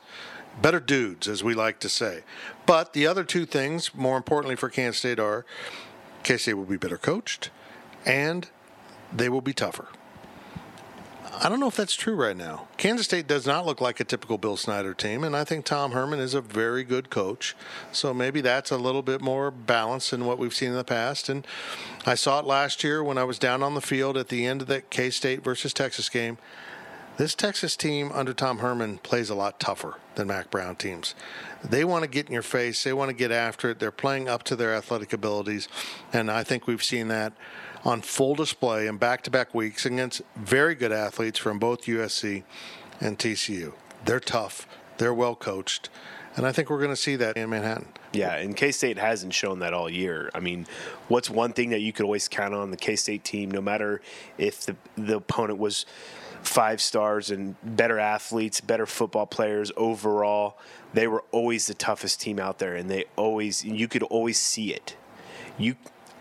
better 0.60 0.80
dudes, 0.80 1.26
as 1.26 1.42
we 1.42 1.54
like 1.54 1.80
to 1.80 1.88
say. 1.88 2.22
But 2.66 2.92
the 2.92 3.06
other 3.06 3.24
two 3.24 3.46
things, 3.46 3.94
more 3.94 4.18
importantly 4.18 4.56
for 4.56 4.68
Kansas 4.68 4.98
State, 4.98 5.18
are 5.18 5.46
K 6.22 6.36
State 6.36 6.54
will 6.54 6.64
be 6.64 6.76
better 6.76 6.98
coached 6.98 7.50
and 8.04 8.48
they 9.10 9.30
will 9.30 9.40
be 9.40 9.54
tougher. 9.54 9.88
I 11.38 11.50
don't 11.50 11.60
know 11.60 11.68
if 11.68 11.76
that's 11.76 11.94
true 11.94 12.14
right 12.14 12.36
now. 12.36 12.66
Kansas 12.78 13.04
State 13.04 13.26
does 13.26 13.46
not 13.46 13.66
look 13.66 13.80
like 13.80 14.00
a 14.00 14.04
typical 14.04 14.38
Bill 14.38 14.56
Snyder 14.56 14.94
team, 14.94 15.22
and 15.22 15.36
I 15.36 15.44
think 15.44 15.66
Tom 15.66 15.92
Herman 15.92 16.18
is 16.18 16.32
a 16.32 16.40
very 16.40 16.82
good 16.82 17.10
coach. 17.10 17.54
So 17.92 18.14
maybe 18.14 18.40
that's 18.40 18.70
a 18.70 18.78
little 18.78 19.02
bit 19.02 19.20
more 19.20 19.50
balanced 19.50 20.12
than 20.12 20.24
what 20.24 20.38
we've 20.38 20.54
seen 20.54 20.70
in 20.70 20.76
the 20.76 20.84
past. 20.84 21.28
And 21.28 21.46
I 22.06 22.14
saw 22.14 22.40
it 22.40 22.46
last 22.46 22.82
year 22.82 23.04
when 23.04 23.18
I 23.18 23.24
was 23.24 23.38
down 23.38 23.62
on 23.62 23.74
the 23.74 23.82
field 23.82 24.16
at 24.16 24.28
the 24.28 24.46
end 24.46 24.62
of 24.62 24.68
that 24.68 24.88
K 24.88 25.10
State 25.10 25.44
versus 25.44 25.74
Texas 25.74 26.08
game. 26.08 26.38
This 27.18 27.34
Texas 27.34 27.76
team 27.76 28.10
under 28.12 28.32
Tom 28.32 28.58
Herman 28.58 28.98
plays 28.98 29.30
a 29.30 29.34
lot 29.34 29.60
tougher 29.60 29.94
than 30.16 30.28
Mack 30.28 30.50
Brown 30.50 30.76
teams. 30.76 31.14
They 31.64 31.84
want 31.84 32.04
to 32.04 32.10
get 32.10 32.26
in 32.26 32.32
your 32.32 32.42
face, 32.42 32.82
they 32.84 32.92
want 32.92 33.08
to 33.08 33.16
get 33.16 33.32
after 33.32 33.70
it. 33.70 33.78
They're 33.78 33.90
playing 33.90 34.28
up 34.28 34.42
to 34.44 34.56
their 34.56 34.74
athletic 34.74 35.12
abilities, 35.12 35.68
and 36.12 36.30
I 36.30 36.44
think 36.44 36.66
we've 36.66 36.84
seen 36.84 37.08
that 37.08 37.32
on 37.86 38.00
full 38.00 38.34
display 38.34 38.88
in 38.88 38.96
back 38.96 39.22
to 39.22 39.30
back 39.30 39.54
weeks 39.54 39.86
against 39.86 40.20
very 40.34 40.74
good 40.74 40.90
athletes 40.90 41.38
from 41.38 41.56
both 41.60 41.82
USC 41.82 42.42
and 43.00 43.16
TCU. 43.16 43.74
They're 44.04 44.18
tough, 44.18 44.66
they're 44.98 45.14
well 45.14 45.36
coached. 45.36 45.88
And 46.34 46.44
I 46.44 46.52
think 46.52 46.68
we're 46.68 46.80
going 46.80 46.90
to 46.90 46.96
see 46.96 47.16
that 47.16 47.36
in 47.36 47.48
Manhattan. 47.48 47.88
Yeah, 48.12 48.34
and 48.34 48.56
K 48.56 48.72
State 48.72 48.98
hasn't 48.98 49.32
shown 49.32 49.60
that 49.60 49.72
all 49.72 49.88
year. 49.88 50.30
I 50.34 50.40
mean, 50.40 50.66
what's 51.06 51.30
one 51.30 51.52
thing 51.52 51.70
that 51.70 51.80
you 51.80 51.92
could 51.92 52.04
always 52.04 52.28
count 52.28 52.52
on 52.54 52.72
the 52.72 52.76
K 52.76 52.96
State 52.96 53.22
team, 53.22 53.52
no 53.52 53.60
matter 53.60 54.02
if 54.36 54.66
the 54.66 54.76
the 54.96 55.16
opponent 55.16 55.58
was 55.58 55.86
five 56.42 56.80
stars 56.82 57.30
and 57.30 57.54
better 57.62 57.98
athletes, 57.98 58.60
better 58.60 58.84
football 58.84 59.26
players 59.26 59.70
overall, 59.76 60.58
they 60.92 61.06
were 61.06 61.24
always 61.30 61.68
the 61.68 61.74
toughest 61.74 62.20
team 62.20 62.38
out 62.38 62.58
there, 62.58 62.74
and 62.74 62.90
they 62.90 63.04
always 63.14 63.64
you 63.64 63.86
could 63.86 64.02
always 64.02 64.38
see 64.38 64.74
it. 64.74 64.96
You 65.56 65.76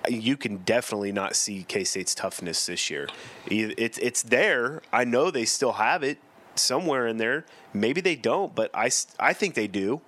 you 0.09 0.37
can 0.37 0.57
definitely 0.57 1.11
not 1.11 1.35
see 1.35 1.63
K 1.67 1.83
State's 1.83 2.15
toughness 2.15 2.65
this 2.65 2.89
year. 2.89 3.07
It's 3.47 3.97
it's 3.97 4.23
there. 4.23 4.81
I 4.91 5.03
know 5.03 5.31
they 5.31 5.45
still 5.45 5.73
have 5.73 6.03
it 6.03 6.17
somewhere 6.55 7.07
in 7.07 7.17
there. 7.17 7.45
Maybe 7.73 8.01
they 8.01 8.15
don't, 8.15 8.55
but 8.55 8.71
I, 8.73 8.89
I 9.19 9.33
think 9.33 9.55
they 9.55 9.67
do. 9.67 10.01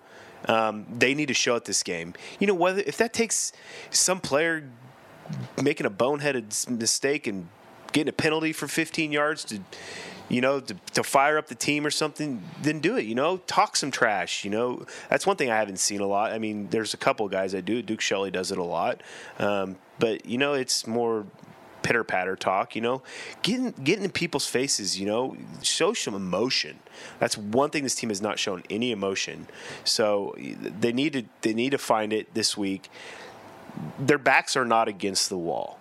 Um, 0.47 0.85
they 0.97 1.13
need 1.13 1.27
to 1.27 1.33
show 1.33 1.55
at 1.55 1.65
this 1.65 1.83
game. 1.83 2.13
You 2.39 2.47
know 2.47 2.53
whether 2.53 2.81
if 2.85 2.97
that 2.97 3.13
takes 3.13 3.51
some 3.89 4.19
player 4.19 4.69
making 5.61 5.85
a 5.85 5.89
boneheaded 5.89 6.69
mistake 6.69 7.27
and 7.27 7.49
getting 7.91 8.09
a 8.09 8.13
penalty 8.13 8.53
for 8.53 8.67
15 8.67 9.11
yards 9.11 9.43
to 9.45 9.59
you 10.29 10.41
know, 10.41 10.59
to, 10.59 10.75
to 10.93 11.03
fire 11.03 11.37
up 11.37 11.47
the 11.47 11.55
team 11.55 11.85
or 11.85 11.91
something, 11.91 12.41
then 12.61 12.79
do 12.79 12.97
it. 12.97 13.05
You 13.05 13.15
know, 13.15 13.37
talk 13.37 13.75
some 13.75 13.91
trash. 13.91 14.43
You 14.43 14.51
know, 14.51 14.85
that's 15.09 15.25
one 15.25 15.37
thing 15.37 15.49
I 15.49 15.57
haven't 15.57 15.79
seen 15.79 16.01
a 16.01 16.07
lot. 16.07 16.31
I 16.31 16.39
mean, 16.39 16.67
there's 16.69 16.93
a 16.93 16.97
couple 16.97 17.27
guys 17.29 17.53
that 17.53 17.65
do. 17.65 17.81
Duke 17.81 18.01
Shelley 18.01 18.31
does 18.31 18.51
it 18.51 18.57
a 18.57 18.63
lot, 18.63 19.01
um, 19.39 19.77
but 19.99 20.25
you 20.25 20.37
know, 20.37 20.53
it's 20.53 20.85
more 20.85 21.25
pitter 21.81 22.03
patter 22.03 22.35
talk. 22.35 22.75
You 22.75 22.81
know, 22.81 23.01
getting 23.41 23.71
getting 23.71 24.03
in 24.03 24.11
people's 24.11 24.47
faces. 24.47 24.99
You 24.99 25.05
know, 25.05 25.37
show 25.61 25.93
some 25.93 26.13
emotion. 26.15 26.79
That's 27.19 27.37
one 27.37 27.69
thing 27.69 27.83
this 27.83 27.95
team 27.95 28.09
has 28.09 28.21
not 28.21 28.39
shown 28.39 28.63
any 28.69 28.91
emotion. 28.91 29.47
So 29.83 30.35
they 30.37 30.91
need 30.91 31.13
to 31.13 31.23
they 31.41 31.53
need 31.53 31.71
to 31.71 31.77
find 31.77 32.11
it 32.11 32.33
this 32.33 32.57
week. 32.57 32.89
Their 33.99 34.17
backs 34.17 34.57
are 34.57 34.65
not 34.65 34.87
against 34.87 35.29
the 35.29 35.37
wall 35.37 35.79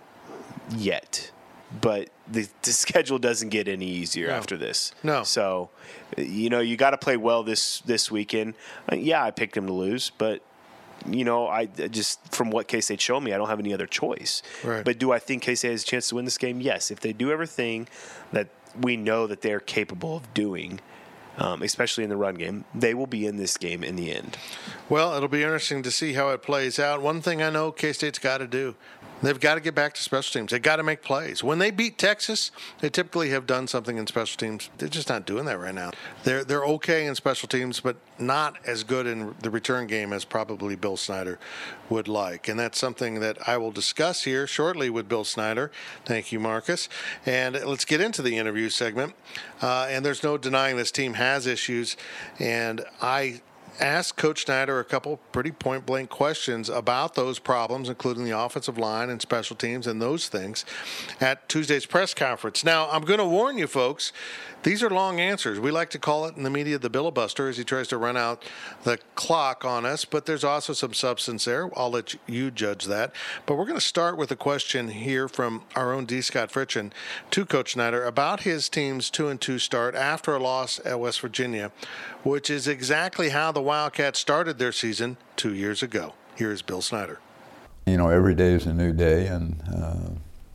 yet, 0.69 1.31
but 1.81 2.09
the, 2.31 2.47
the 2.63 2.71
schedule 2.71 3.19
doesn't 3.19 3.49
get 3.49 3.67
any 3.67 3.85
easier 3.87 4.27
No. 4.27 4.33
after 4.33 4.57
this. 4.57 4.91
No. 5.03 5.23
So, 5.23 5.69
you 6.17 6.49
know, 6.49 6.59
you 6.59 6.77
got 6.77 6.91
to 6.91 6.97
play 6.97 7.17
well 7.17 7.43
this 7.43 7.79
this 7.81 8.11
weekend. 8.11 8.55
Uh, 8.91 8.95
yeah, 8.95 9.23
I 9.23 9.31
picked 9.31 9.55
them 9.55 9.67
to 9.67 9.73
lose, 9.73 10.11
but 10.17 10.41
you 11.07 11.23
know, 11.23 11.47
I 11.47 11.61
I 11.61 11.87
just 11.87 12.33
from 12.33 12.49
what 12.49 12.67
K 12.67 12.81
State 12.81 12.99
showed 13.01 13.21
me, 13.21 13.33
I 13.33 13.37
don't 13.37 13.49
have 13.49 13.59
any 13.59 13.73
other 13.73 13.87
choice. 13.87 14.41
Right. 14.63 14.83
But 14.83 14.97
do 14.99 15.11
I 15.11 15.19
think 15.19 15.43
K 15.43 15.55
State 15.55 15.71
has 15.71 15.83
a 15.83 15.85
chance 15.85 16.09
to 16.09 16.15
win 16.15 16.25
this 16.25 16.37
game? 16.37 16.59
Yes, 16.61 16.91
if 16.91 16.99
they 16.99 17.13
do 17.13 17.31
everything 17.31 17.87
that 18.33 18.49
we 18.81 18.97
know 18.97 19.27
that 19.27 19.41
they're 19.41 19.59
capable 19.59 20.17
of 20.17 20.33
doing. 20.33 20.79
Um, 21.39 21.61
especially 21.61 22.03
in 22.03 22.09
the 22.09 22.17
run 22.17 22.33
game, 22.33 22.65
they 22.73 22.95
will 22.95 23.05
be 23.05 23.27
in 23.27 23.37
this 23.37 23.57
game 23.57 23.83
in 23.83 23.95
the 23.95 24.11
end. 24.11 24.39
Well, 24.89 25.13
it'll 25.15 25.29
be 25.29 25.43
interesting 25.43 25.83
to 25.83 25.91
see 25.91 26.13
how 26.13 26.29
it 26.29 26.41
plays 26.41 26.79
out. 26.79 26.99
One 27.03 27.21
thing 27.21 27.43
I 27.43 27.51
know 27.51 27.71
K 27.71 27.93
State's 27.93 28.17
got 28.17 28.39
to 28.39 28.47
do. 28.47 28.73
They've 29.21 29.39
got 29.39 29.55
to 29.55 29.61
get 29.61 29.73
back 29.73 29.93
to 29.95 30.03
special 30.03 30.39
teams. 30.39 30.51
They've 30.51 30.61
got 30.61 30.75
to 30.75 30.83
make 30.83 31.01
plays. 31.01 31.43
When 31.43 31.59
they 31.59 31.71
beat 31.71 31.97
Texas, 31.97 32.51
they 32.79 32.89
typically 32.89 33.29
have 33.29 33.47
done 33.47 33.67
something 33.67 33.97
in 33.97 34.05
special 34.05 34.37
teams. 34.37 34.69
They're 34.77 34.89
just 34.89 35.09
not 35.09 35.25
doing 35.25 35.45
that 35.45 35.59
right 35.59 35.73
now. 35.73 35.91
They're 36.23 36.43
they're 36.43 36.65
okay 36.65 37.07
in 37.07 37.15
special 37.15 37.47
teams, 37.47 37.79
but 37.79 37.97
not 38.19 38.57
as 38.65 38.83
good 38.83 39.07
in 39.07 39.35
the 39.41 39.49
return 39.49 39.87
game 39.87 40.13
as 40.13 40.23
probably 40.23 40.75
Bill 40.75 40.97
Snyder 40.97 41.39
would 41.89 42.07
like. 42.07 42.47
And 42.47 42.59
that's 42.59 42.77
something 42.77 43.19
that 43.19 43.47
I 43.47 43.57
will 43.57 43.71
discuss 43.71 44.23
here 44.23 44.45
shortly 44.45 44.89
with 44.89 45.09
Bill 45.09 45.23
Snyder. 45.23 45.71
Thank 46.05 46.31
you, 46.31 46.39
Marcus. 46.39 46.89
And 47.25 47.55
let's 47.65 47.85
get 47.85 48.01
into 48.01 48.21
the 48.21 48.37
interview 48.37 48.69
segment. 48.69 49.13
Uh, 49.61 49.87
and 49.89 50.05
there's 50.05 50.23
no 50.23 50.37
denying 50.37 50.77
this 50.77 50.91
team 50.91 51.15
has 51.15 51.47
issues. 51.47 51.97
And 52.39 52.83
I 53.01 53.41
asked 53.79 54.17
Coach 54.17 54.45
Snyder 54.45 54.79
a 54.79 54.83
couple 54.83 55.17
pretty 55.31 55.51
point 55.51 55.85
blank 55.85 56.09
questions 56.09 56.69
about 56.69 57.15
those 57.15 57.39
problems, 57.39 57.89
including 57.89 58.25
the 58.25 58.37
offensive 58.37 58.77
line 58.77 59.09
and 59.09 59.21
special 59.21 59.55
teams 59.55 59.87
and 59.87 60.01
those 60.01 60.27
things, 60.27 60.65
at 61.19 61.47
Tuesday's 61.49 61.85
press 61.85 62.13
conference. 62.13 62.63
Now, 62.63 62.89
I'm 62.89 63.03
going 63.03 63.19
to 63.19 63.25
warn 63.25 63.57
you, 63.57 63.67
folks. 63.67 64.11
These 64.63 64.83
are 64.83 64.89
long 64.89 65.19
answers. 65.19 65.59
We 65.59 65.71
like 65.71 65.91
to 65.91 65.99
call 65.99 66.25
it 66.25 66.35
in 66.35 66.43
the 66.43 66.49
media 66.49 66.77
the 66.77 66.89
Billabuster 66.89 67.47
as 67.47 67.57
he 67.57 67.63
tries 67.63 67.87
to 67.89 67.97
run 67.97 68.17
out 68.17 68.43
the 68.83 68.97
clock 69.15 69.63
on 69.63 69.85
us, 69.85 70.03
but 70.03 70.25
there's 70.25 70.43
also 70.43 70.73
some 70.73 70.93
substance 70.93 71.45
there. 71.45 71.69
I'll 71.77 71.91
let 71.91 72.15
you 72.27 72.51
judge 72.51 72.85
that. 72.85 73.13
But 73.45 73.55
we're 73.55 73.65
going 73.65 73.79
to 73.79 73.85
start 73.85 74.17
with 74.17 74.31
a 74.31 74.35
question 74.35 74.89
here 74.89 75.27
from 75.27 75.63
our 75.75 75.93
own 75.93 76.05
D. 76.05 76.21
Scott 76.21 76.51
Fritchen 76.51 76.91
to 77.31 77.45
Coach 77.45 77.73
Snyder 77.73 78.03
about 78.03 78.41
his 78.41 78.67
team's 78.67 79.09
2 79.09 79.29
and 79.29 79.39
2 79.39 79.59
start 79.59 79.95
after 79.95 80.35
a 80.35 80.39
loss 80.39 80.81
at 80.83 80.99
West 80.99 81.21
Virginia, 81.21 81.71
which 82.27 82.49
is 82.49 82.67
exactly 82.67 83.29
how 83.29 83.53
the 83.53 83.61
Wildcats 83.61 84.19
started 84.19 84.59
their 84.59 84.73
season 84.73 85.15
two 85.37 85.53
years 85.53 85.81
ago. 85.81 86.13
Here 86.35 86.51
is 86.51 86.61
Bill 86.61 86.81
Snyder. 86.81 87.19
You 87.85 87.95
know, 87.95 88.09
every 88.09 88.35
day 88.35 88.51
is 88.51 88.65
a 88.65 88.73
new 88.73 88.91
day, 88.91 89.27
and 89.27 89.63
uh, 89.73 90.09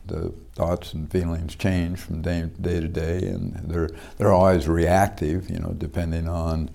the 0.05 0.31
thoughts 0.53 0.93
and 0.93 1.09
feelings 1.11 1.55
change 1.55 1.99
from 1.99 2.21
day, 2.21 2.47
day 2.61 2.79
to 2.79 2.87
day, 2.87 3.27
and 3.27 3.55
they're 3.63 3.89
they're 4.17 4.31
always 4.31 4.67
reactive. 4.67 5.49
You 5.49 5.59
know, 5.59 5.73
depending 5.75 6.29
on 6.29 6.69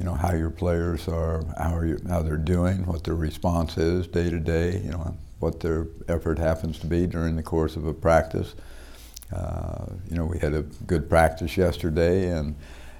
you 0.00 0.04
know 0.04 0.14
how 0.14 0.34
your 0.34 0.50
players 0.50 1.06
are, 1.06 1.44
how 1.56 1.76
are 1.76 1.86
you, 1.86 2.00
how 2.08 2.22
they're 2.22 2.36
doing, 2.36 2.86
what 2.86 3.04
their 3.04 3.14
response 3.14 3.78
is 3.78 4.08
day 4.08 4.30
to 4.30 4.40
day. 4.40 4.80
You 4.80 4.90
know, 4.90 5.16
what 5.38 5.60
their 5.60 5.86
effort 6.08 6.40
happens 6.40 6.80
to 6.80 6.88
be 6.88 7.06
during 7.06 7.36
the 7.36 7.42
course 7.44 7.76
of 7.76 7.86
a 7.86 7.94
practice. 7.94 8.56
Uh, 9.32 9.86
you 10.10 10.16
know, 10.16 10.24
we 10.24 10.40
had 10.40 10.54
a 10.54 10.62
good 10.62 11.08
practice 11.08 11.56
yesterday, 11.56 12.30
and 12.30 12.56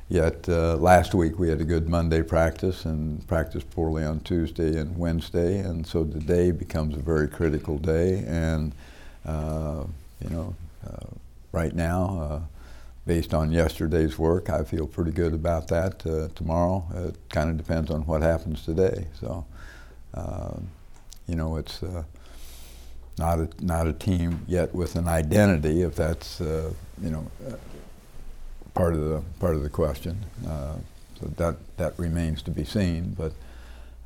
yet 0.08 0.48
uh, 0.48 0.76
last 0.76 1.14
week 1.14 1.38
we 1.38 1.48
had 1.48 1.60
a 1.60 1.64
good 1.64 1.88
Monday 1.88 2.22
practice 2.22 2.84
and 2.84 3.26
practiced 3.26 3.70
poorly 3.70 4.04
on 4.04 4.20
Tuesday 4.20 4.78
and 4.78 4.96
Wednesday, 4.96 5.58
and 5.58 5.86
so 5.86 6.04
today 6.04 6.50
becomes 6.50 6.96
a 6.96 7.00
very 7.00 7.28
critical 7.28 7.78
day. 7.78 8.24
And 8.26 8.72
uh, 9.24 9.84
you 10.22 10.30
know, 10.30 10.54
uh, 10.86 11.06
right 11.52 11.74
now, 11.74 12.20
uh, 12.20 12.40
based 13.06 13.34
on 13.34 13.50
yesterday's 13.50 14.18
work, 14.18 14.50
I 14.50 14.64
feel 14.64 14.86
pretty 14.86 15.12
good 15.12 15.34
about 15.34 15.68
that. 15.68 16.06
Uh, 16.06 16.28
tomorrow, 16.34 16.84
it 16.94 17.16
kind 17.30 17.50
of 17.50 17.56
depends 17.56 17.90
on 17.90 18.02
what 18.06 18.22
happens 18.22 18.64
today. 18.64 19.06
So, 19.20 19.44
uh, 20.14 20.56
you 21.26 21.36
know, 21.36 21.56
it's 21.56 21.82
not 23.16 23.38
a 23.38 23.48
not 23.60 23.86
a 23.86 23.92
team 23.92 24.44
yet 24.46 24.74
with 24.74 24.96
an 24.96 25.08
identity, 25.08 25.82
if 25.82 25.96
that's 25.96 26.40
you 26.40 27.10
know 27.10 27.26
part 28.74 28.94
of 28.94 29.00
the 29.00 29.22
part 29.40 29.54
of 29.54 29.62
the 29.62 29.70
question. 29.70 30.24
Uh, 30.46 30.74
so 31.20 31.26
that 31.36 31.56
that 31.76 31.98
remains 31.98 32.42
to 32.42 32.50
be 32.50 32.64
seen, 32.64 33.14
but. 33.16 33.32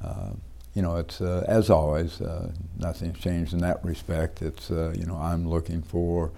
Uh, 0.04 0.30
you 0.74 0.82
know, 0.82 0.96
it's 0.96 1.20
uh, 1.20 1.44
as 1.48 1.70
always, 1.70 2.20
uh, 2.20 2.52
nothing's 2.78 3.18
changed 3.18 3.52
in 3.52 3.58
that 3.60 3.84
respect. 3.84 4.42
It's 4.42 4.70
uh, 4.70 4.94
you 4.96 5.06
know, 5.06 5.16
I'm 5.16 5.48
looking 5.48 5.82
for 5.82 6.30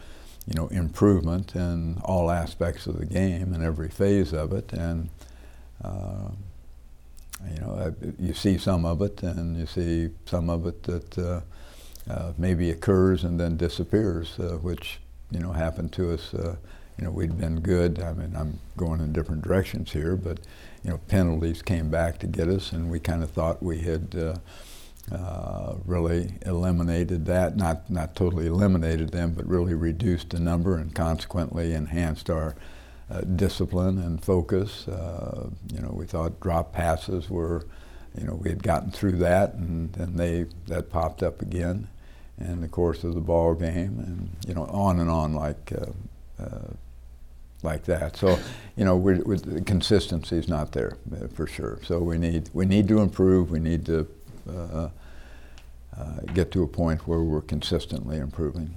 you 0.46 0.54
know 0.54 0.68
improvement 0.68 1.54
in 1.54 1.98
all 2.04 2.30
aspects 2.30 2.86
of 2.86 2.98
the 2.98 3.04
game 3.04 3.52
and 3.52 3.62
every 3.62 3.90
phase 3.90 4.32
of 4.32 4.54
it, 4.54 4.72
and 4.72 5.10
you 7.54 7.60
know, 7.60 7.94
you 8.18 8.34
see 8.34 8.58
some 8.58 8.84
of 8.84 9.02
it, 9.02 9.22
and 9.22 9.56
you 9.56 9.66
see 9.66 10.10
some 10.26 10.50
of 10.50 10.66
it 10.66 10.82
that 10.84 11.18
uh, 11.18 11.40
uh, 12.10 12.32
maybe 12.38 12.70
occurs 12.70 13.24
and 13.24 13.38
then 13.38 13.56
disappears, 13.56 14.38
uh, 14.38 14.56
which 14.58 15.00
you 15.30 15.40
know 15.40 15.52
happened 15.52 15.92
to 15.92 16.12
us. 16.12 16.34
You 17.00 17.06
know, 17.06 17.12
we'd 17.12 17.38
been 17.38 17.60
good. 17.60 18.02
I 18.02 18.12
mean, 18.12 18.36
I'm 18.36 18.60
going 18.76 19.00
in 19.00 19.14
different 19.14 19.40
directions 19.40 19.90
here, 19.90 20.16
but 20.16 20.38
you 20.84 20.90
know, 20.90 20.98
penalties 21.08 21.62
came 21.62 21.88
back 21.88 22.18
to 22.18 22.26
get 22.26 22.46
us, 22.46 22.72
and 22.72 22.90
we 22.90 23.00
kind 23.00 23.22
of 23.22 23.30
thought 23.30 23.62
we 23.62 23.78
had 23.78 24.14
uh, 24.14 25.14
uh, 25.14 25.76
really 25.86 26.34
eliminated 26.44 27.24
that. 27.24 27.56
Not 27.56 27.88
not 27.88 28.14
totally 28.14 28.46
eliminated 28.46 29.12
them, 29.12 29.32
but 29.32 29.46
really 29.46 29.72
reduced 29.72 30.28
the 30.28 30.40
number, 30.40 30.76
and 30.76 30.94
consequently 30.94 31.72
enhanced 31.72 32.28
our 32.28 32.54
uh, 33.10 33.22
discipline 33.22 33.96
and 33.96 34.22
focus. 34.22 34.86
Uh, 34.86 35.48
you 35.72 35.80
know, 35.80 35.94
we 35.94 36.04
thought 36.04 36.38
drop 36.38 36.74
passes 36.74 37.30
were, 37.30 37.64
you 38.14 38.26
know, 38.26 38.34
we 38.34 38.50
had 38.50 38.62
gotten 38.62 38.90
through 38.90 39.16
that, 39.16 39.54
and 39.54 39.90
then 39.94 40.16
they 40.16 40.44
that 40.66 40.90
popped 40.90 41.22
up 41.22 41.40
again 41.40 41.88
in 42.38 42.60
the 42.60 42.68
course 42.68 43.04
of 43.04 43.14
the 43.14 43.20
ball 43.22 43.54
game, 43.54 43.98
and 44.00 44.28
you 44.46 44.52
know, 44.52 44.66
on 44.66 45.00
and 45.00 45.08
on 45.08 45.32
like. 45.32 45.72
Uh, 45.72 45.92
uh, 46.38 46.72
like 47.62 47.84
that. 47.84 48.16
So, 48.16 48.38
you 48.76 48.84
know, 48.84 48.96
we're, 48.96 49.22
we're, 49.22 49.36
the 49.36 49.60
consistency 49.60 50.36
is 50.36 50.48
not 50.48 50.72
there 50.72 50.96
uh, 51.12 51.28
for 51.28 51.46
sure. 51.46 51.78
So 51.84 51.98
we 51.98 52.18
need 52.18 52.50
we 52.52 52.66
need 52.66 52.88
to 52.88 53.00
improve. 53.00 53.50
We 53.50 53.60
need 53.60 53.86
to 53.86 54.08
uh, 54.48 54.88
uh, 55.96 56.20
get 56.34 56.50
to 56.52 56.62
a 56.62 56.68
point 56.68 57.06
where 57.06 57.20
we're 57.20 57.40
consistently 57.42 58.18
improving. 58.18 58.74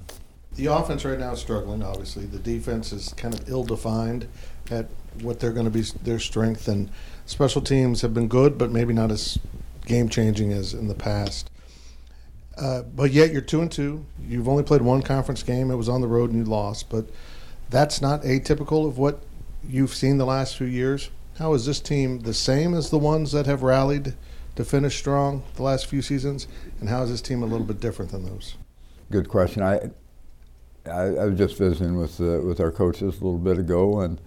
The 0.56 0.68
offense 0.68 1.04
right 1.04 1.20
now 1.20 1.32
is 1.32 1.40
struggling, 1.40 1.82
obviously. 1.82 2.26
The 2.26 2.40
defense 2.40 2.94
is 2.94 3.14
kind 3.14 3.34
of 3.34 3.50
ill 3.50 3.64
defined 3.64 4.28
at 4.70 4.88
what 5.22 5.40
they're 5.40 5.52
going 5.52 5.66
to 5.66 5.72
be 5.72 5.82
their 6.04 6.20
strength, 6.20 6.68
and 6.68 6.90
special 7.26 7.62
teams 7.62 8.02
have 8.02 8.14
been 8.14 8.28
good, 8.28 8.58
but 8.58 8.72
maybe 8.72 8.94
not 8.94 9.12
as 9.12 9.40
game 9.86 10.10
changing 10.10 10.52
as 10.54 10.74
in 10.74 10.88
the 10.88 10.96
past. 10.96 11.50
Uh, 12.58 12.84
but 12.84 13.12
yet 13.12 13.32
you're 13.32 13.42
two 13.42 13.62
and 13.62 13.72
two. 13.72 14.06
You've 14.28 14.48
only 14.48 14.64
played 14.64 14.82
one 14.82 15.02
conference 15.02 15.42
game. 15.42 15.72
It 15.72 15.76
was 15.76 15.90
on 15.90 16.02
the 16.02 16.08
road 16.08 16.30
and 16.30 16.40
you 16.40 16.46
lost, 16.46 16.90
but 16.90 17.08
that's 17.74 18.02
not 18.02 18.22
atypical 18.22 18.88
of 18.88 19.00
what 19.00 19.24
you've 19.68 19.94
seen 19.94 20.20
the 20.20 20.26
last 20.26 20.56
few 20.56 20.68
years. 20.68 21.10
How 21.40 21.56
is 21.56 21.66
this 21.66 21.80
team 21.80 22.20
the 22.20 22.34
same 22.34 22.76
as 22.76 22.92
the 22.92 23.00
ones 23.00 23.32
that 23.32 23.48
have 23.48 23.64
rallied 23.64 24.14
to 24.56 24.64
finish 24.64 24.96
strong 24.96 25.44
the 25.56 25.64
last 25.64 25.88
few 25.88 26.04
seasons, 26.04 26.48
and 26.80 26.88
how 26.88 27.02
is 27.02 27.10
this 27.10 27.22
team 27.22 27.42
a 27.42 27.48
little 27.48 27.66
bit 27.66 27.80
different 27.80 28.12
than 28.12 28.26
those? 28.26 28.56
Good 29.10 29.28
question. 29.28 29.64
I 29.64 29.90
I, 30.86 31.16
I 31.16 31.26
was 31.26 31.38
just 31.38 31.58
visiting 31.58 31.98
with 31.98 32.22
uh, 32.22 32.42
with 32.46 32.60
our 32.60 32.72
coaches 32.72 33.20
a 33.20 33.24
little 33.24 33.40
bit 33.40 33.58
ago, 33.58 34.02
and 34.02 34.22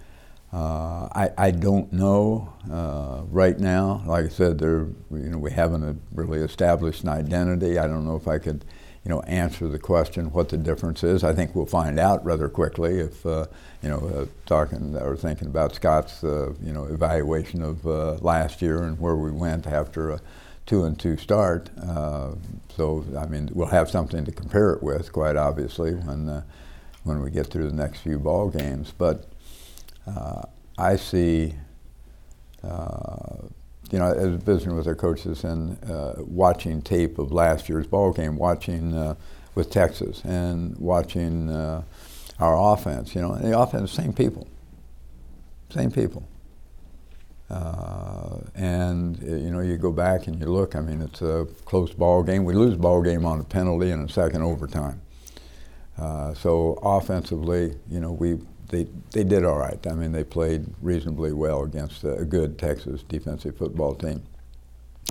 uh, 0.51 1.07
I 1.15 1.29
I 1.37 1.51
don't 1.51 1.93
know 1.93 2.53
uh, 2.69 3.21
right 3.29 3.57
now. 3.57 4.03
Like 4.05 4.25
I 4.25 4.29
said, 4.29 4.59
there 4.59 4.87
you 5.09 5.29
know 5.29 5.37
we 5.37 5.51
haven't 5.51 6.01
really 6.11 6.39
established 6.39 7.03
an 7.03 7.09
identity. 7.09 7.79
I 7.79 7.87
don't 7.87 8.03
know 8.03 8.17
if 8.17 8.27
I 8.27 8.39
could 8.39 8.65
you 9.07 9.13
know, 9.13 9.21
answer 9.21 9.69
the 9.69 9.79
question 9.79 10.33
what 10.33 10.49
the 10.49 10.57
difference 10.57 11.01
is. 11.01 11.23
I 11.23 11.31
think 11.31 11.55
we'll 11.55 11.65
find 11.65 11.97
out 11.97 12.25
rather 12.25 12.49
quickly 12.49 12.99
if, 12.99 13.25
uh, 13.25 13.45
you 13.81 13.87
know, 13.87 13.99
uh, 13.99 14.25
talking 14.45 14.97
or 14.97 15.15
thinking 15.15 15.47
about 15.47 15.73
Scott's, 15.73 16.25
uh, 16.25 16.51
you 16.61 16.73
know, 16.73 16.83
evaluation 16.83 17.61
of 17.61 17.87
uh, 17.87 18.15
last 18.15 18.61
year 18.61 18.83
and 18.83 18.99
where 18.99 19.15
we 19.15 19.31
went 19.31 19.65
after 19.65 20.09
a 20.09 20.19
two 20.65 20.83
and 20.83 20.99
two 20.99 21.15
start. 21.15 21.69
Uh, 21.81 22.31
so, 22.75 23.05
I 23.17 23.27
mean, 23.27 23.49
we'll 23.53 23.67
have 23.67 23.89
something 23.89 24.25
to 24.25 24.31
compare 24.33 24.73
it 24.73 24.83
with, 24.83 25.13
quite 25.13 25.37
obviously, 25.37 25.95
when 25.95 26.27
uh, 26.27 26.41
when 27.05 27.21
we 27.21 27.31
get 27.31 27.47
through 27.47 27.69
the 27.69 27.75
next 27.77 28.01
few 28.01 28.19
ball 28.19 28.49
games. 28.49 28.91
But 28.97 29.25
I 30.77 30.97
see 30.97 31.53
you 33.91 33.99
know, 33.99 34.11
as 34.11 34.41
visiting 34.41 34.75
with 34.75 34.87
our 34.87 34.95
coaches 34.95 35.43
and 35.43 35.77
uh, 35.89 36.13
watching 36.17 36.81
tape 36.81 37.19
of 37.19 37.31
last 37.31 37.69
year's 37.69 37.87
ball 37.87 38.11
game, 38.11 38.37
watching 38.37 38.93
uh, 38.93 39.15
with 39.55 39.69
Texas 39.69 40.21
and 40.23 40.77
watching 40.77 41.49
uh, 41.49 41.83
our 42.39 42.73
offense. 42.73 43.15
You 43.15 43.21
know, 43.21 43.33
and 43.33 43.45
the 43.45 43.57
offense, 43.57 43.91
same 43.91 44.13
people, 44.13 44.47
same 45.69 45.91
people. 45.91 46.27
Uh, 47.49 48.39
and 48.55 49.23
uh, 49.23 49.35
you 49.35 49.49
know, 49.51 49.61
you 49.61 49.77
go 49.77 49.91
back 49.91 50.27
and 50.27 50.39
you 50.39 50.47
look. 50.47 50.75
I 50.75 50.81
mean, 50.81 51.01
it's 51.01 51.21
a 51.21 51.47
close 51.65 51.93
ball 51.93 52.23
game. 52.23 52.43
We 52.43 52.53
lose 52.53 52.75
ball 52.75 53.01
game 53.01 53.25
on 53.25 53.39
a 53.39 53.43
penalty 53.43 53.91
in 53.91 54.01
a 54.01 54.09
second 54.09 54.41
overtime. 54.41 55.01
Uh, 55.97 56.33
so 56.33 56.77
offensively, 56.83 57.75
you 57.89 57.99
know, 57.99 58.11
we 58.11 58.37
they 58.69 58.87
they 59.11 59.23
did 59.23 59.45
all 59.45 59.57
right. 59.57 59.85
I 59.87 59.93
mean, 59.93 60.11
they 60.11 60.23
played 60.23 60.65
reasonably 60.81 61.33
well 61.33 61.63
against 61.63 62.03
a 62.03 62.25
good 62.25 62.57
Texas 62.57 63.03
defensive 63.03 63.57
football 63.57 63.95
team. 63.95 64.23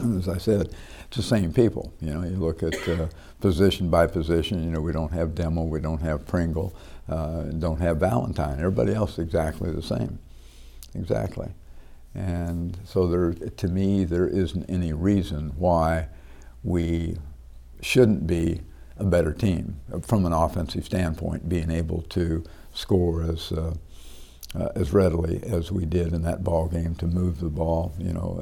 And 0.00 0.18
as 0.18 0.28
I 0.28 0.36
said, 0.38 0.74
it's 1.06 1.16
the 1.16 1.22
same 1.22 1.52
people. 1.52 1.92
You 2.00 2.14
know, 2.14 2.22
you 2.22 2.36
look 2.36 2.62
at 2.62 2.86
uh, 2.88 3.08
position 3.40 3.88
by 3.88 4.06
position. 4.06 4.62
You 4.62 4.70
know, 4.70 4.80
we 4.80 4.92
don't 4.92 5.12
have 5.12 5.34
Demo, 5.34 5.62
we 5.64 5.80
don't 5.80 6.02
have 6.02 6.26
Pringle, 6.26 6.74
uh, 7.08 7.44
don't 7.44 7.80
have 7.80 7.98
Valentine. 7.98 8.58
Everybody 8.58 8.94
else 8.94 9.18
exactly 9.18 9.70
the 9.72 9.82
same. 9.82 10.18
Exactly. 10.94 11.48
And 12.14 12.78
so 12.84 13.06
there, 13.06 13.32
to 13.32 13.68
me, 13.68 14.04
there 14.04 14.26
isn't 14.26 14.68
any 14.68 14.92
reason 14.92 15.52
why 15.56 16.08
we 16.64 17.16
shouldn't 17.80 18.26
be 18.26 18.62
a 18.98 19.04
better 19.04 19.32
team 19.32 19.76
from 20.02 20.24
an 20.24 20.32
offensive 20.32 20.84
standpoint, 20.84 21.48
being 21.48 21.70
able 21.70 22.02
to 22.02 22.42
score 22.76 23.22
as 23.22 23.52
uh, 23.52 23.74
uh, 24.54 24.68
as 24.76 24.92
readily 24.92 25.42
as 25.44 25.72
we 25.72 25.84
did 25.84 26.12
in 26.12 26.22
that 26.22 26.44
ball 26.44 26.68
game 26.68 26.94
to 26.94 27.06
move 27.06 27.40
the 27.40 27.48
ball, 27.48 27.92
you 27.98 28.12
know, 28.12 28.38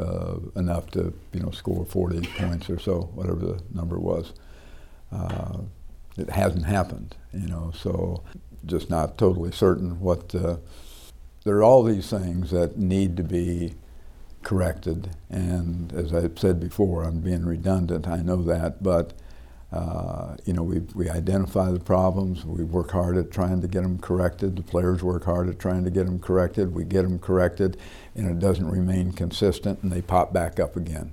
uh, 0.57 0.61
enough 0.61 0.91
to 0.91 1.13
you 1.33 1.41
know 1.41 1.51
score 1.51 1.85
40 1.85 2.27
points 2.37 2.69
or 2.71 2.79
so, 2.79 3.11
whatever 3.15 3.39
the 3.39 3.63
number 3.73 3.99
was. 3.99 4.33
It 6.17 6.31
hasn't 6.31 6.67
happened, 6.67 7.17
you 7.33 7.49
know, 7.49 7.73
so 7.75 8.23
just 8.67 8.89
not 8.91 9.19
totally 9.19 9.51
certain 9.53 10.01
what. 10.01 10.29
There 10.29 11.57
are 11.57 11.63
all 11.63 11.83
these 11.83 12.09
things 12.09 12.53
that 12.53 12.79
need 12.79 13.17
to 13.19 13.23
be 13.25 13.75
corrected, 14.43 15.11
and 15.29 15.93
as 15.93 16.15
I 16.15 16.29
said 16.37 16.61
before, 16.61 17.03
I'm 17.03 17.21
being 17.21 17.45
redundant. 17.45 18.07
I 18.07 18.19
know 18.19 18.43
that, 18.45 18.83
but 18.83 19.13
uh, 19.75 20.37
you 20.45 20.53
know, 20.53 20.63
we, 20.63 20.79
we 20.95 21.11
identify 21.11 21.73
the 21.73 21.81
problems. 21.81 22.45
We 22.45 22.63
work 22.63 22.93
hard 22.93 23.17
at 23.17 23.33
trying 23.33 23.61
to 23.61 23.67
get 23.67 23.83
them 23.83 23.99
corrected. 23.99 24.55
The 24.57 24.63
players 24.63 25.03
work 25.03 25.25
hard 25.25 25.49
at 25.49 25.59
trying 25.59 25.83
to 25.85 25.91
get 25.91 26.07
them 26.07 26.21
corrected. 26.21 26.73
We 26.73 26.85
get 26.85 27.03
them 27.03 27.19
corrected, 27.19 27.77
and 28.15 28.31
it 28.31 28.39
doesn't 28.39 28.71
remain 28.71 29.11
consistent, 29.13 29.83
and 29.83 29.91
they 29.91 30.01
pop 30.01 30.33
back 30.33 30.61
up 30.61 30.77
again. 30.77 31.11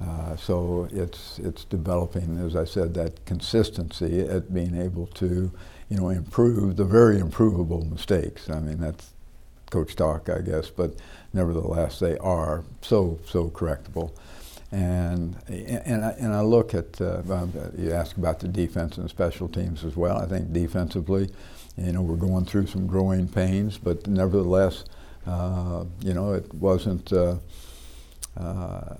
Uh, 0.00 0.34
so 0.36 0.88
it's 0.90 1.38
it's 1.40 1.64
developing, 1.64 2.38
as 2.38 2.56
I 2.56 2.64
said, 2.64 2.94
that 2.94 3.26
consistency 3.26 4.20
at 4.20 4.54
being 4.54 4.80
able 4.80 5.06
to, 5.08 5.52
you 5.90 5.96
know, 5.98 6.08
improve 6.08 6.76
the 6.76 6.86
very 6.86 7.18
improvable 7.18 7.84
mistakes. 7.84 8.48
I 8.48 8.60
mean, 8.60 8.80
that's 8.80 9.12
coach 9.70 9.94
talk, 9.94 10.30
I 10.30 10.40
guess, 10.40 10.70
but 10.70 10.94
nevertheless, 11.34 11.98
they 11.98 12.16
are 12.18 12.64
so 12.80 13.18
so 13.26 13.50
correctable. 13.50 14.12
And, 14.72 15.36
and, 15.48 16.04
I, 16.04 16.10
and 16.10 16.32
I 16.32 16.42
look 16.42 16.74
at, 16.74 17.00
uh, 17.00 17.22
you 17.76 17.92
ask 17.92 18.16
about 18.16 18.38
the 18.38 18.46
defense 18.46 18.98
and 18.98 19.10
special 19.10 19.48
teams 19.48 19.84
as 19.84 19.96
well. 19.96 20.16
I 20.16 20.26
think 20.26 20.52
defensively, 20.52 21.30
you 21.76 21.92
know, 21.92 22.02
we're 22.02 22.16
going 22.16 22.44
through 22.44 22.68
some 22.68 22.86
growing 22.86 23.26
pains, 23.26 23.78
but 23.78 24.06
nevertheless, 24.06 24.84
uh, 25.26 25.84
you 26.00 26.14
know, 26.14 26.34
it 26.34 26.52
wasn't, 26.54 27.12
uh, 27.12 27.36
uh 28.36 28.94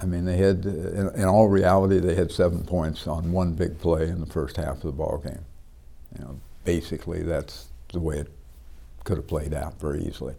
I 0.00 0.04
mean, 0.04 0.24
they 0.24 0.36
had, 0.36 0.66
in, 0.66 1.10
in, 1.14 1.24
all 1.24 1.48
reality, 1.48 2.00
they 2.00 2.16
had 2.16 2.32
seven 2.32 2.64
points 2.64 3.06
on 3.06 3.30
one 3.30 3.52
big 3.52 3.78
play 3.78 4.08
in 4.08 4.18
the 4.18 4.26
first 4.26 4.56
half 4.56 4.76
of 4.78 4.82
the 4.82 4.92
ball 4.92 5.18
game. 5.18 5.44
You 6.18 6.24
know, 6.24 6.40
basically, 6.64 7.22
that's 7.22 7.68
the 7.92 8.00
way 8.00 8.18
it 8.18 8.28
could 9.04 9.16
have 9.16 9.28
played 9.28 9.54
out 9.54 9.78
very 9.78 10.02
easily. 10.02 10.34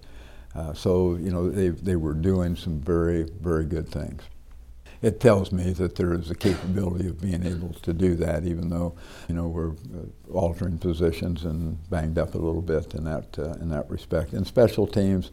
Uh, 0.56 0.74
so, 0.74 1.16
you 1.16 1.32
know, 1.32 1.50
they, 1.50 1.70
they 1.70 1.96
were 1.96 2.14
doing 2.14 2.56
some 2.56 2.80
very, 2.80 3.24
very 3.42 3.66
good 3.66 3.90
things. 3.90 4.22
It 5.02 5.20
tells 5.20 5.52
me 5.52 5.74
that 5.74 5.96
there 5.96 6.14
is 6.14 6.32
a 6.32 6.36
capability 6.36 7.10
of 7.10 7.20
being 7.20 7.46
able 7.46 7.74
to 7.74 7.92
do 7.92 8.16
that, 8.16 8.46
even 8.46 8.70
though, 8.70 8.96
you 9.28 9.36
know, 9.36 9.48
we're 9.48 9.72
uh, 9.72 10.32
altering 10.32 10.78
positions 10.78 11.44
and 11.44 11.78
banged 11.90 12.18
up 12.18 12.36
a 12.36 12.38
little 12.38 12.62
bit 12.62 12.94
in 12.94 13.04
that, 13.04 13.38
uh, 13.38 13.54
in 13.60 13.70
that 13.70 13.90
respect. 13.90 14.34
In 14.34 14.46
special 14.46 14.88
teams, 14.88 15.32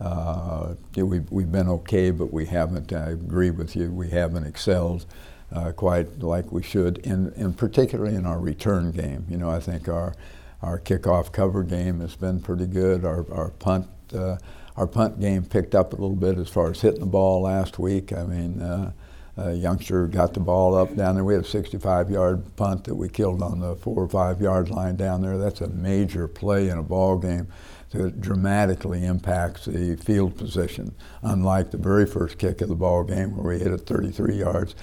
uh, 0.00 0.74
we've, 0.94 1.28
we've 1.32 1.50
been 1.50 1.68
okay, 1.68 2.12
but 2.12 2.32
we 2.32 2.46
haven't, 2.46 2.92
I 2.92 3.10
agree 3.10 3.50
with 3.50 3.74
you, 3.74 3.90
we 3.90 4.10
haven't 4.10 4.46
excelled 4.46 5.04
uh, 5.50 5.72
quite 5.72 6.20
like 6.20 6.52
we 6.52 6.62
should, 6.62 7.04
and, 7.04 7.32
in 7.32 7.54
particularly 7.54 8.14
in 8.14 8.24
our 8.24 8.38
return 8.38 8.92
game. 8.92 9.26
You 9.28 9.38
know, 9.38 9.50
I 9.50 9.58
think 9.58 9.88
our, 9.88 10.14
our 10.62 10.78
kickoff 10.78 11.32
cover 11.32 11.64
game 11.64 11.98
has 12.00 12.14
been 12.14 12.40
pretty 12.40 12.66
good. 12.66 13.04
Our, 13.04 13.26
our 13.32 13.50
punt 13.50 13.88
uh, 14.14 14.38
our 14.76 14.86
punt 14.86 15.20
game 15.20 15.44
picked 15.44 15.74
up 15.74 15.92
a 15.92 15.96
little 15.96 16.16
bit 16.16 16.38
as 16.38 16.48
far 16.48 16.70
as 16.70 16.80
hitting 16.80 17.00
the 17.00 17.06
ball 17.06 17.42
last 17.42 17.78
week. 17.78 18.12
I 18.12 18.24
mean, 18.24 18.60
uh, 18.60 18.92
a 19.36 19.52
youngster 19.52 20.06
got 20.06 20.34
the 20.34 20.40
ball 20.40 20.74
up 20.74 20.96
down 20.96 21.14
there. 21.14 21.24
We 21.24 21.34
had 21.34 21.44
a 21.44 21.46
65 21.46 22.10
yard 22.10 22.56
punt 22.56 22.84
that 22.84 22.94
we 22.94 23.08
killed 23.08 23.42
on 23.42 23.60
the 23.60 23.76
four 23.76 24.02
or 24.02 24.08
five 24.08 24.40
yard 24.40 24.68
line 24.70 24.96
down 24.96 25.22
there. 25.22 25.38
That's 25.38 25.60
a 25.60 25.68
major 25.68 26.26
play 26.26 26.68
in 26.68 26.78
a 26.78 26.82
ball 26.82 27.18
game 27.18 27.48
that 27.90 28.20
dramatically 28.20 29.04
impacts 29.04 29.64
the 29.64 29.96
field 29.96 30.36
position, 30.36 30.94
unlike 31.22 31.70
the 31.70 31.78
very 31.78 32.04
first 32.04 32.38
kick 32.38 32.60
of 32.60 32.68
the 32.68 32.74
ball 32.74 33.04
game 33.04 33.36
where 33.36 33.54
we 33.54 33.62
hit 33.62 33.72
it 33.72 33.86
33 33.86 34.36
yards 34.36 34.74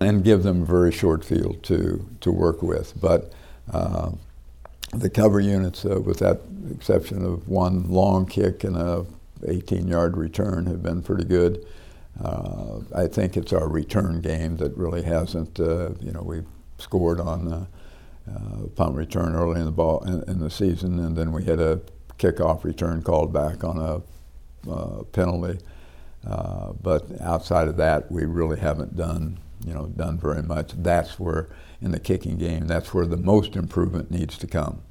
and 0.00 0.24
give 0.24 0.42
them 0.42 0.62
a 0.62 0.66
very 0.66 0.92
short 0.92 1.24
field 1.24 1.62
to, 1.62 2.06
to 2.20 2.30
work 2.30 2.62
with. 2.62 2.92
But 3.00 3.32
uh, 3.72 4.10
the 4.92 5.10
cover 5.10 5.40
units, 5.40 5.84
uh, 5.84 6.00
with 6.00 6.18
that 6.18 6.40
exception 6.70 7.24
of 7.24 7.48
one 7.48 7.88
long 7.90 8.26
kick 8.26 8.64
and 8.64 8.76
a 8.76 9.06
18 9.46 9.88
yard 9.88 10.16
return 10.16 10.66
have 10.66 10.82
been 10.82 11.02
pretty 11.02 11.24
good. 11.24 11.66
Uh, 12.22 12.80
I 12.94 13.06
think 13.06 13.36
it's 13.36 13.52
our 13.52 13.68
return 13.68 14.20
game 14.20 14.56
that 14.58 14.76
really 14.76 15.02
hasn't, 15.02 15.58
uh, 15.58 15.90
you 16.00 16.12
know, 16.12 16.22
we've 16.22 16.46
scored 16.78 17.20
on 17.20 17.48
a 17.48 17.68
uh, 18.30 18.66
punt 18.76 18.94
return 18.94 19.34
early 19.34 19.60
in 19.60 19.64
the 19.64 19.72
ball 19.72 20.04
in, 20.04 20.22
in, 20.28 20.38
the 20.40 20.50
season, 20.50 20.98
and 20.98 21.16
then 21.16 21.32
we 21.32 21.44
had 21.44 21.60
a 21.60 21.80
kickoff 22.18 22.64
return 22.64 23.02
called 23.02 23.32
back 23.32 23.64
on 23.64 23.78
a 23.78 24.70
uh, 24.70 25.02
penalty. 25.04 25.58
Uh, 26.26 26.72
but 26.82 27.06
outside 27.22 27.68
of 27.68 27.76
that, 27.78 28.10
we 28.12 28.24
really 28.24 28.58
haven't 28.58 28.94
done, 28.94 29.38
you 29.64 29.72
know, 29.72 29.86
done 29.86 30.18
very 30.18 30.42
much. 30.42 30.72
That's 30.76 31.18
where 31.18 31.48
in 31.82 31.92
the 31.92 32.00
kicking 32.00 32.36
game, 32.36 32.66
that's 32.66 32.92
where 32.92 33.06
the 33.06 33.16
most 33.16 33.56
improvement 33.56 34.10
needs 34.10 34.36
to 34.38 34.46
come. 34.46 34.82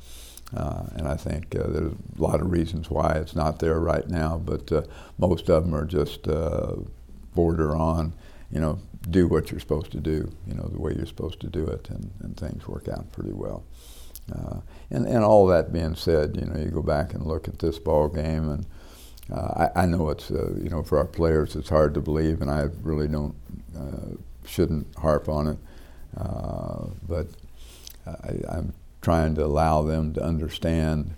Uh, 0.56 0.86
and 0.96 1.08
I 1.08 1.16
think 1.16 1.56
uh, 1.56 1.68
there's 1.68 1.94
a 1.94 2.22
lot 2.22 2.42
of 2.42 2.52
reasons 2.52 2.90
why 2.90 3.14
it's 3.14 3.36
not 3.36 3.60
there 3.60 3.80
right 3.80 4.08
now, 4.08 4.42
but 4.44 4.72
uh, 4.72 4.82
most 5.18 5.50
of 5.50 5.64
them 5.64 5.76
are 5.76 5.86
just 5.86 6.28
uh, 6.28 6.74
border 7.36 7.76
on, 7.76 8.14
you 8.52 8.60
know, 8.60 8.80
do 9.10 9.28
what 9.28 9.52
you're 9.52 9.60
supposed 9.60 9.92
to 9.92 10.00
do, 10.00 10.32
you 10.48 10.56
know, 10.56 10.68
the 10.68 10.80
way 10.80 10.94
you're 10.96 11.06
supposed 11.06 11.40
to 11.42 11.48
do 11.48 11.66
it, 11.68 11.90
and, 11.90 12.12
and 12.22 12.36
things 12.36 12.68
work 12.68 12.88
out 12.88 13.12
pretty 13.12 13.32
well. 13.32 13.64
Uh, 14.34 14.58
and, 14.90 15.06
and 15.06 15.24
all 15.24 15.46
that 15.48 15.72
being 15.72 15.96
said, 15.96 16.36
you 16.36 16.46
know, 16.46 16.60
you 16.60 16.70
go 16.70 16.82
back 16.82 17.14
and 17.14 17.26
look 17.26 17.48
at 17.48 17.60
this 17.60 17.78
ball 17.78 18.08
game, 18.08 18.50
and 18.50 18.66
uh, 19.32 19.70
I, 19.76 19.84
I, 19.84 19.86
know 19.86 20.10
it's, 20.10 20.32
you 20.32 20.70
know, 20.72 20.82
for 20.82 20.98
our 20.98 21.06
players, 21.06 21.56
it's 21.56 21.70
hard 21.70 21.94
to 21.94 22.02
believe, 22.02 22.42
and 22.42 22.50
I 22.50 22.70
really 22.82 23.08
don't, 23.08 23.36
shouldn't 24.46 24.88
harp 24.98 25.30
on 25.30 25.48
it. 25.48 25.58
But 27.08 27.28
I, 28.06 28.58
I'm 28.58 28.74
trying 29.02 29.36
to 29.36 29.46
allow 29.46 29.82
them 29.82 30.14
to 30.14 30.24
understand, 30.24 31.14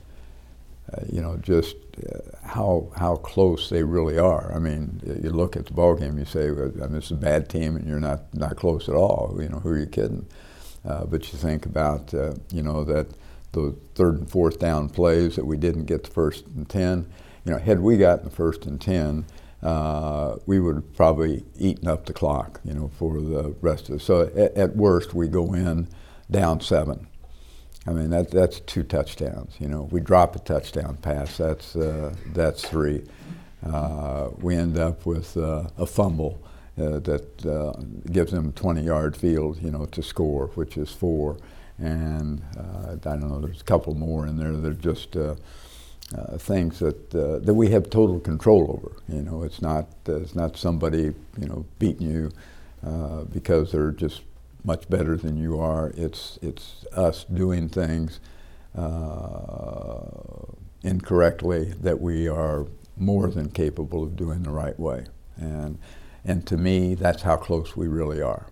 uh, 0.93 1.01
you 1.11 1.21
know, 1.21 1.37
just 1.37 1.75
uh, 1.97 2.19
how 2.47 2.91
how 2.95 3.15
close 3.15 3.69
they 3.69 3.83
really 3.83 4.17
are. 4.17 4.53
I 4.53 4.59
mean, 4.59 5.01
you 5.23 5.29
look 5.29 5.55
at 5.55 5.65
the 5.65 5.73
ball 5.73 5.95
game, 5.95 6.17
you 6.17 6.25
say, 6.25 6.51
well, 6.51 6.71
I 6.83 6.87
mean, 6.87 6.97
it's 6.97 7.11
a 7.11 7.15
bad 7.15 7.49
team, 7.49 7.75
and 7.75 7.87
you're 7.87 7.99
not 7.99 8.33
not 8.33 8.55
close 8.55 8.89
at 8.89 8.95
all. 8.95 9.37
You 9.41 9.49
know, 9.49 9.59
who 9.59 9.69
are 9.69 9.77
you 9.79 9.85
kidding? 9.87 10.25
Uh, 10.83 11.05
but 11.05 11.31
you 11.31 11.37
think 11.37 11.65
about, 11.65 12.13
uh, 12.13 12.33
you 12.51 12.63
know, 12.63 12.83
that 12.83 13.07
the 13.51 13.75
third 13.95 14.17
and 14.17 14.29
fourth 14.29 14.59
down 14.59 14.89
plays 14.89 15.35
that 15.35 15.45
we 15.45 15.57
didn't 15.57 15.85
get 15.85 16.03
the 16.03 16.09
first 16.11 16.45
and 16.47 16.67
ten. 16.67 17.11
You 17.45 17.53
know, 17.53 17.59
had 17.59 17.79
we 17.79 17.97
gotten 17.97 18.25
the 18.25 18.31
first 18.31 18.65
and 18.65 18.79
ten. 18.79 19.25
Uh, 19.63 20.37
we 20.47 20.59
would 20.59 20.95
probably 20.95 21.43
eaten 21.57 21.87
up 21.87 22.05
the 22.05 22.13
clock, 22.13 22.59
you 22.63 22.73
know, 22.73 22.89
for 22.97 23.21
the 23.21 23.55
rest 23.61 23.89
of 23.89 23.95
it. 23.95 24.01
So 24.01 24.21
at, 24.21 24.55
at 24.57 24.75
worst, 24.75 25.13
we 25.13 25.27
go 25.27 25.53
in 25.53 25.87
down 26.31 26.61
seven, 26.61 27.07
I 27.87 27.91
mean, 27.93 28.11
that, 28.11 28.29
that's 28.29 28.59
two 28.59 28.83
touchdowns. 28.83 29.55
You 29.59 29.67
know, 29.67 29.87
we 29.91 30.01
drop 30.01 30.35
a 30.35 30.39
touchdown 30.39 30.97
pass, 30.97 31.37
that's, 31.37 31.75
uh, 31.75 32.13
that's 32.33 32.67
three. 32.67 33.03
Uh, 33.65 34.29
we 34.39 34.55
end 34.55 34.77
up 34.77 35.05
with 35.05 35.35
uh, 35.37 35.67
a 35.77 35.85
fumble 35.85 36.41
uh, 36.77 36.99
that 36.99 37.45
uh, 37.45 37.73
gives 38.11 38.31
them 38.31 38.49
a 38.49 38.51
20 38.51 38.81
yard 38.81 39.17
field, 39.17 39.61
you 39.61 39.71
know, 39.71 39.85
to 39.85 40.03
score, 40.03 40.47
which 40.55 40.77
is 40.77 40.91
four. 40.91 41.37
And 41.79 42.43
I 42.55 42.95
don't 42.95 43.27
know, 43.27 43.39
there's 43.39 43.61
a 43.61 43.63
couple 43.63 43.95
more 43.95 44.27
in 44.27 44.37
there 44.37 44.51
that 44.51 44.69
are 44.69 44.73
just 44.73 45.15
Uh, 46.17 46.37
things 46.37 46.79
that, 46.79 47.15
uh, 47.15 47.39
that 47.39 47.53
we 47.53 47.69
have 47.71 47.89
total 47.89 48.19
control 48.19 48.71
over. 48.83 48.97
You 49.07 49.23
know, 49.23 49.43
it's 49.43 49.61
not, 49.61 49.87
uh, 50.09 50.17
it's 50.21 50.35
not 50.35 50.57
somebody, 50.57 51.13
you 51.39 51.47
know, 51.47 51.65
beating 51.79 52.09
you 52.11 52.31
because 53.33 53.71
they're 53.71 53.91
just 53.91 54.23
much 54.63 54.89
better 54.89 55.17
than 55.17 55.37
you 55.37 55.59
are. 55.59 55.93
It's 55.97 56.39
it's 56.41 56.85
us 56.93 57.25
doing 57.25 57.69
things 57.69 58.19
uh, 58.77 60.01
incorrectly 60.83 61.73
that 61.81 62.01
we 62.01 62.27
are 62.27 62.67
more 62.97 63.29
than 63.29 63.49
capable 63.49 64.03
of 64.03 64.15
doing 64.15 64.43
the 64.43 64.51
right 64.51 64.79
way. 64.79 65.05
And 65.37 65.79
and 66.25 66.45
to 66.47 66.57
me, 66.57 66.95
that's 66.95 67.23
how 67.23 67.37
close 67.37 67.75
we 67.75 67.87
really 67.87 68.21
are. 68.21 68.47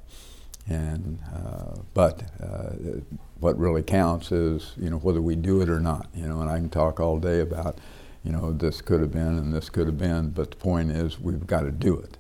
And 0.70 1.18
uh, 1.34 1.80
but 1.96 2.22
uh, 2.42 3.02
what 3.40 3.58
really 3.58 3.82
counts 3.82 4.32
is 4.32 4.74
you 4.78 4.90
know 4.90 4.98
whether 4.98 5.22
we 5.22 5.36
do 5.36 5.62
it 5.62 5.70
or 5.70 5.80
not. 5.80 6.08
You 6.14 6.28
know, 6.28 6.42
and 6.42 6.50
I 6.50 6.58
can 6.58 6.70
talk 6.70 7.00
all 7.00 7.20
day 7.20 7.40
about 7.40 7.80
you 8.24 8.32
know 8.32 8.54
this 8.54 8.80
could 8.82 9.02
have 9.02 9.12
been 9.12 9.38
and 9.40 9.54
this 9.54 9.70
could 9.70 9.88
have 9.88 9.98
been, 9.98 10.30
but 10.30 10.52
the 10.52 10.58
point 10.58 10.92
is 10.92 11.20
we've 11.20 11.48
got 11.48 11.62
to 11.62 11.72
do 11.72 11.98
it. 11.98 12.18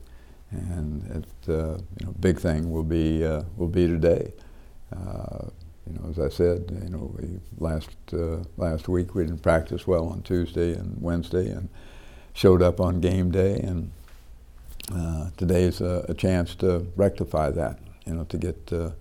And 0.52 1.04
it, 1.12 1.50
uh, 1.50 1.78
you 2.00 2.06
know, 2.08 2.16
big 2.20 2.40
thing 2.40 2.72
will 2.72 2.84
be 2.84 3.24
uh, 3.24 3.44
will 3.56 3.68
be 3.68 3.86
today. 3.86 4.34
Uh, 4.92 5.50
you 5.86 6.00
know, 6.00 6.10
as 6.10 6.20
I 6.20 6.30
said, 6.30 6.66
you 6.84 6.90
know, 6.90 7.14
we 7.20 7.40
last 7.60 7.92
uh, 8.14 8.38
last 8.58 8.88
week 8.88 9.14
we 9.14 9.26
didn't 9.26 9.44
practice 9.44 9.86
well 9.86 10.08
on 10.08 10.24
Tuesday 10.24 10.74
and 10.74 11.00
Wednesday, 11.00 11.52
and 11.52 11.70
showed 12.34 12.64
up 12.64 12.80
on 12.82 13.00
game 13.00 13.30
day, 13.30 13.60
and 13.60 13.92
today 15.38 15.64
is 15.64 15.82
a, 15.82 16.06
a, 16.10 16.16
chance 16.16 16.56
to 16.56 16.88
rectify 16.96 17.52
that. 17.52 17.78
You 18.10 18.16
know, 18.16 18.24
to 18.24 18.38
get 18.38 18.66
to 18.68 18.94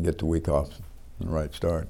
get 0.00 0.18
the 0.18 0.26
week 0.26 0.46
off 0.46 0.68
the 1.18 1.28
right 1.28 1.54
start. 1.54 1.88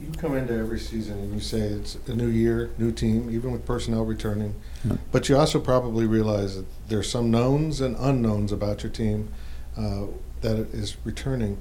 You 0.00 0.10
come 0.16 0.36
into 0.36 0.54
every 0.54 0.78
season 0.78 1.18
and 1.18 1.34
you 1.34 1.40
say 1.40 1.58
it's 1.58 1.96
a 2.06 2.14
new 2.14 2.28
year, 2.28 2.70
new 2.78 2.92
team, 2.92 3.28
even 3.30 3.50
with 3.50 3.66
personnel 3.66 4.04
returning. 4.04 4.54
Yeah. 4.84 4.96
But 5.10 5.28
you 5.28 5.36
also 5.36 5.58
probably 5.60 6.06
realize 6.06 6.56
that 6.56 6.66
there's 6.88 7.10
some 7.10 7.30
knowns 7.30 7.80
and 7.80 7.96
unknowns 7.98 8.52
about 8.52 8.84
your 8.84 8.90
team 8.92 9.30
uh, 9.76 10.06
that 10.42 10.56
is 10.72 10.96
returning. 11.04 11.58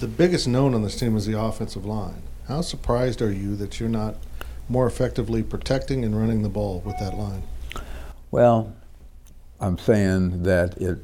The 0.00 0.08
biggest 0.08 0.48
known 0.48 0.74
on 0.74 0.82
this 0.82 0.98
team 0.98 1.14
is 1.14 1.26
the 1.26 1.38
offensive 1.38 1.84
line. 1.84 2.22
How 2.48 2.62
surprised 2.62 3.20
are 3.20 3.32
you 3.32 3.54
that 3.56 3.80
you're 3.80 3.88
not 3.90 4.16
more 4.68 4.86
effectively 4.86 5.42
protecting 5.42 6.04
and 6.04 6.18
running 6.18 6.42
the 6.42 6.48
ball 6.48 6.82
with 6.86 6.98
that 7.00 7.14
line? 7.14 7.42
Well, 8.30 8.74
I'm 9.60 9.76
saying 9.78 10.42
that 10.44 10.76
it 10.78 10.98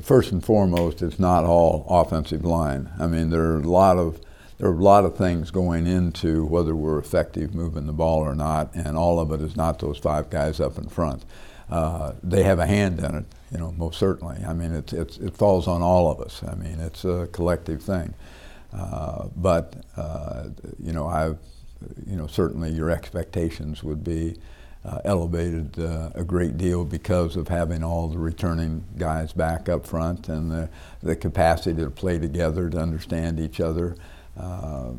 first 0.00 0.32
and 0.32 0.44
foremost, 0.44 1.02
it's 1.02 1.18
not 1.18 1.44
all 1.44 1.84
offensive 1.88 2.44
line. 2.44 2.90
I 2.98 3.06
mean, 3.06 3.30
there 3.30 3.42
are 3.42 3.58
a 3.58 3.62
lot 3.62 3.98
of 3.98 4.20
there 4.58 4.70
are 4.70 4.74
a 4.74 4.82
lot 4.82 5.04
of 5.04 5.16
things 5.16 5.50
going 5.50 5.88
into 5.88 6.46
whether 6.46 6.76
we're 6.76 6.98
effective 6.98 7.52
moving 7.52 7.86
the 7.86 7.92
ball 7.92 8.20
or 8.20 8.34
not, 8.34 8.72
and 8.74 8.96
all 8.96 9.18
of 9.18 9.32
it 9.32 9.40
is 9.40 9.56
not 9.56 9.80
those 9.80 9.98
five 9.98 10.30
guys 10.30 10.60
up 10.60 10.78
in 10.78 10.88
front. 10.88 11.24
Uh, 11.68 12.12
they 12.22 12.44
have 12.44 12.60
a 12.60 12.66
hand 12.66 13.00
in 13.00 13.14
it, 13.16 13.24
you 13.50 13.58
know, 13.58 13.72
most 13.72 13.98
certainly. 13.98 14.36
I 14.46 14.52
mean, 14.52 14.72
it's, 14.72 14.92
it's, 14.92 15.16
it 15.18 15.36
falls 15.36 15.66
on 15.66 15.82
all 15.82 16.10
of 16.12 16.20
us. 16.20 16.42
I 16.46 16.54
mean, 16.54 16.78
it's 16.78 17.04
a 17.04 17.28
collective 17.32 17.82
thing. 17.82 18.14
Uh, 18.72 19.28
but, 19.34 19.74
uh, 19.96 20.50
you 20.78 20.92
know, 20.92 21.08
I've, 21.08 21.38
you 22.06 22.16
know, 22.16 22.26
certainly 22.26 22.70
your 22.70 22.90
expectations 22.90 23.82
would 23.82 24.04
be 24.04 24.36
uh, 24.84 24.98
elevated 25.04 25.78
uh, 25.78 26.10
a 26.14 26.24
great 26.24 26.58
deal 26.58 26.84
because 26.84 27.36
of 27.36 27.48
having 27.48 27.84
all 27.84 28.08
the 28.08 28.18
returning 28.18 28.84
guys 28.98 29.32
back 29.32 29.68
up 29.68 29.86
front 29.86 30.28
and 30.28 30.50
the, 30.50 30.68
the 31.02 31.14
capacity 31.14 31.80
to 31.82 31.90
play 31.90 32.18
together, 32.18 32.68
to 32.68 32.78
understand 32.78 33.38
each 33.38 33.60
other 33.60 33.96
uh, 34.38 34.92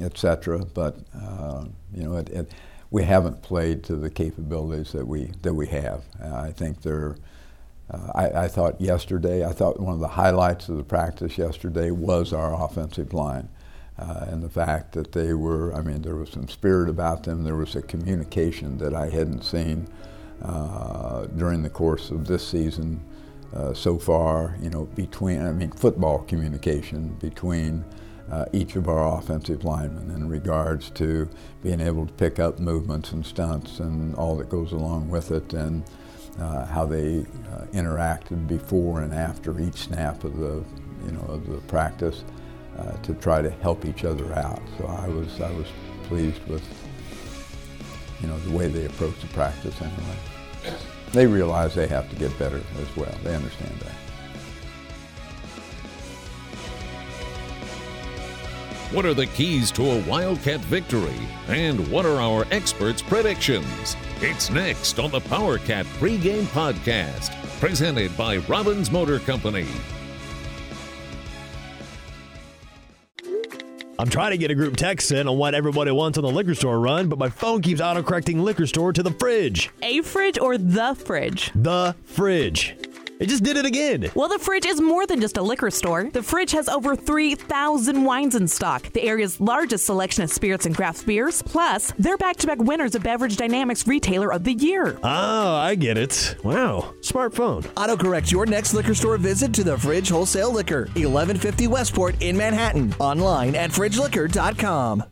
etc. 0.00 0.64
But 0.74 0.98
uh, 1.14 1.64
you 1.94 2.04
know, 2.04 2.16
it, 2.16 2.28
it, 2.30 2.52
we 2.90 3.04
haven't 3.04 3.42
played 3.42 3.82
to 3.84 3.96
the 3.96 4.10
capabilities 4.10 4.92
that 4.92 5.06
we 5.06 5.30
that 5.42 5.54
we 5.54 5.66
have. 5.68 6.02
I 6.22 6.50
think 6.52 6.82
they're. 6.82 7.16
Uh, 7.90 8.12
I, 8.14 8.44
I, 8.44 8.48
thought 8.48 8.80
yesterday. 8.80 9.44
I 9.44 9.52
thought 9.52 9.78
one 9.78 9.92
of 9.92 10.00
the 10.00 10.08
highlights 10.08 10.70
of 10.70 10.78
the 10.78 10.82
practice 10.82 11.36
yesterday 11.36 11.90
was 11.90 12.32
our 12.32 12.64
offensive 12.64 13.12
line. 13.12 13.50
Uh, 13.98 14.26
and 14.28 14.42
the 14.42 14.48
fact 14.48 14.92
that 14.92 15.12
they 15.12 15.34
were, 15.34 15.74
I 15.74 15.82
mean, 15.82 16.02
there 16.02 16.16
was 16.16 16.30
some 16.30 16.48
spirit 16.48 16.88
about 16.88 17.22
them. 17.22 17.44
There 17.44 17.56
was 17.56 17.76
a 17.76 17.82
communication 17.82 18.78
that 18.78 18.92
I 18.94 19.08
hadn't 19.08 19.42
seen 19.42 19.86
uh, 20.42 21.26
during 21.26 21.62
the 21.62 21.70
course 21.70 22.10
of 22.10 22.26
this 22.26 22.46
season 22.46 23.00
so 23.72 23.98
far. 23.98 24.56
You 24.60 24.70
know, 24.70 24.86
between, 24.96 25.46
I 25.46 25.52
mean, 25.52 25.70
football 25.70 26.24
communication 26.24 27.10
between 27.20 27.84
uh, 28.30 28.46
each 28.52 28.76
of 28.76 28.88
our 28.88 29.18
offensive 29.18 29.64
linemen 29.64 30.10
in 30.10 30.28
regards 30.28 30.90
to 30.90 31.28
being 31.62 31.80
able 31.80 32.06
to 32.06 32.12
pick 32.14 32.38
up 32.38 32.58
movements 32.58 33.12
and 33.12 33.24
stunts 33.24 33.80
and 33.80 34.14
all 34.16 34.36
that 34.36 34.48
goes 34.48 34.72
along 34.72 35.08
with 35.08 35.30
it 35.30 35.52
and 35.52 35.84
uh, 36.40 36.64
how 36.66 36.86
they 36.86 37.20
uh, 37.52 37.64
interacted 37.72 38.46
before 38.48 39.02
and 39.02 39.12
after 39.12 39.58
each 39.60 39.76
snap 39.76 40.24
of 40.24 40.36
the 40.38 40.64
you 41.04 41.12
know 41.12 41.24
of 41.28 41.46
the 41.46 41.58
practice 41.68 42.24
uh, 42.78 42.92
to 43.02 43.14
try 43.14 43.42
to 43.42 43.50
help 43.50 43.84
each 43.84 44.04
other 44.04 44.32
out. 44.34 44.62
So 44.78 44.86
I 44.86 45.08
was 45.08 45.40
I 45.40 45.50
was 45.52 45.66
pleased 46.04 46.42
with 46.46 46.62
you 48.20 48.28
know 48.28 48.38
the 48.40 48.56
way 48.56 48.68
they 48.68 48.86
approached 48.86 49.20
the 49.20 49.28
practice 49.28 49.80
anyway. 49.80 50.78
They 51.12 51.26
realize 51.26 51.74
they 51.74 51.86
have 51.86 52.10
to 52.10 52.16
get 52.16 52.36
better 52.38 52.60
as 52.80 52.96
well. 52.96 53.14
They 53.22 53.34
understand 53.34 53.78
that. 53.80 53.92
What 58.94 59.06
are 59.06 59.14
the 59.14 59.26
keys 59.26 59.72
to 59.72 59.90
a 59.90 60.02
Wildcat 60.04 60.60
victory? 60.60 61.18
And 61.48 61.88
what 61.88 62.06
are 62.06 62.20
our 62.20 62.46
experts' 62.52 63.02
predictions? 63.02 63.96
It's 64.20 64.50
next 64.50 65.00
on 65.00 65.10
the 65.10 65.20
PowerCat 65.20 65.84
pregame 65.98 66.44
podcast, 66.44 67.32
presented 67.58 68.16
by 68.16 68.36
Robbins 68.36 68.92
Motor 68.92 69.18
Company. 69.18 69.66
I'm 73.98 74.08
trying 74.08 74.32
to 74.32 74.38
get 74.38 74.50
a 74.50 74.54
group 74.54 74.76
text 74.76 75.12
in 75.12 75.28
on 75.28 75.38
what 75.38 75.54
everybody 75.54 75.92
wants 75.92 76.18
on 76.18 76.24
the 76.24 76.30
liquor 76.30 76.54
store 76.54 76.80
run, 76.80 77.08
but 77.08 77.18
my 77.18 77.28
phone 77.28 77.62
keeps 77.62 77.80
autocorrecting 77.80 78.42
liquor 78.42 78.66
store 78.66 78.92
to 78.92 79.02
the 79.02 79.12
fridge. 79.12 79.70
A 79.82 80.02
fridge 80.02 80.38
or 80.38 80.58
the 80.58 80.94
fridge? 80.94 81.52
The 81.54 81.94
fridge. 82.04 82.76
It 83.18 83.28
just 83.28 83.44
did 83.44 83.56
it 83.56 83.64
again. 83.64 84.10
Well, 84.14 84.28
the 84.28 84.38
fridge 84.38 84.66
is 84.66 84.80
more 84.80 85.06
than 85.06 85.20
just 85.20 85.36
a 85.36 85.42
liquor 85.42 85.70
store. 85.70 86.10
The 86.12 86.22
fridge 86.22 86.50
has 86.52 86.68
over 86.68 86.96
3,000 86.96 88.04
wines 88.04 88.34
in 88.34 88.48
stock, 88.48 88.92
the 88.92 89.02
area's 89.02 89.40
largest 89.40 89.86
selection 89.86 90.24
of 90.24 90.30
spirits 90.30 90.66
and 90.66 90.74
craft 90.74 91.06
beers. 91.06 91.42
Plus, 91.42 91.92
they're 91.98 92.16
back 92.16 92.36
to 92.36 92.46
back 92.46 92.58
winners 92.58 92.94
of 92.94 93.02
Beverage 93.02 93.36
Dynamics 93.36 93.86
Retailer 93.86 94.32
of 94.32 94.44
the 94.44 94.54
Year. 94.54 94.98
Oh, 95.02 95.54
I 95.54 95.74
get 95.76 95.96
it. 95.96 96.36
Wow. 96.42 96.94
Smartphone. 97.00 97.62
Autocorrect 97.74 98.30
your 98.32 98.46
next 98.46 98.74
liquor 98.74 98.94
store 98.94 99.16
visit 99.16 99.52
to 99.54 99.64
the 99.64 99.78
Fridge 99.78 100.08
Wholesale 100.08 100.52
Liquor, 100.52 100.86
1150 100.94 101.68
Westport 101.68 102.20
in 102.20 102.36
Manhattan. 102.36 102.94
Online 102.98 103.54
at 103.54 103.70
fridgeliquor.com. 103.70 105.04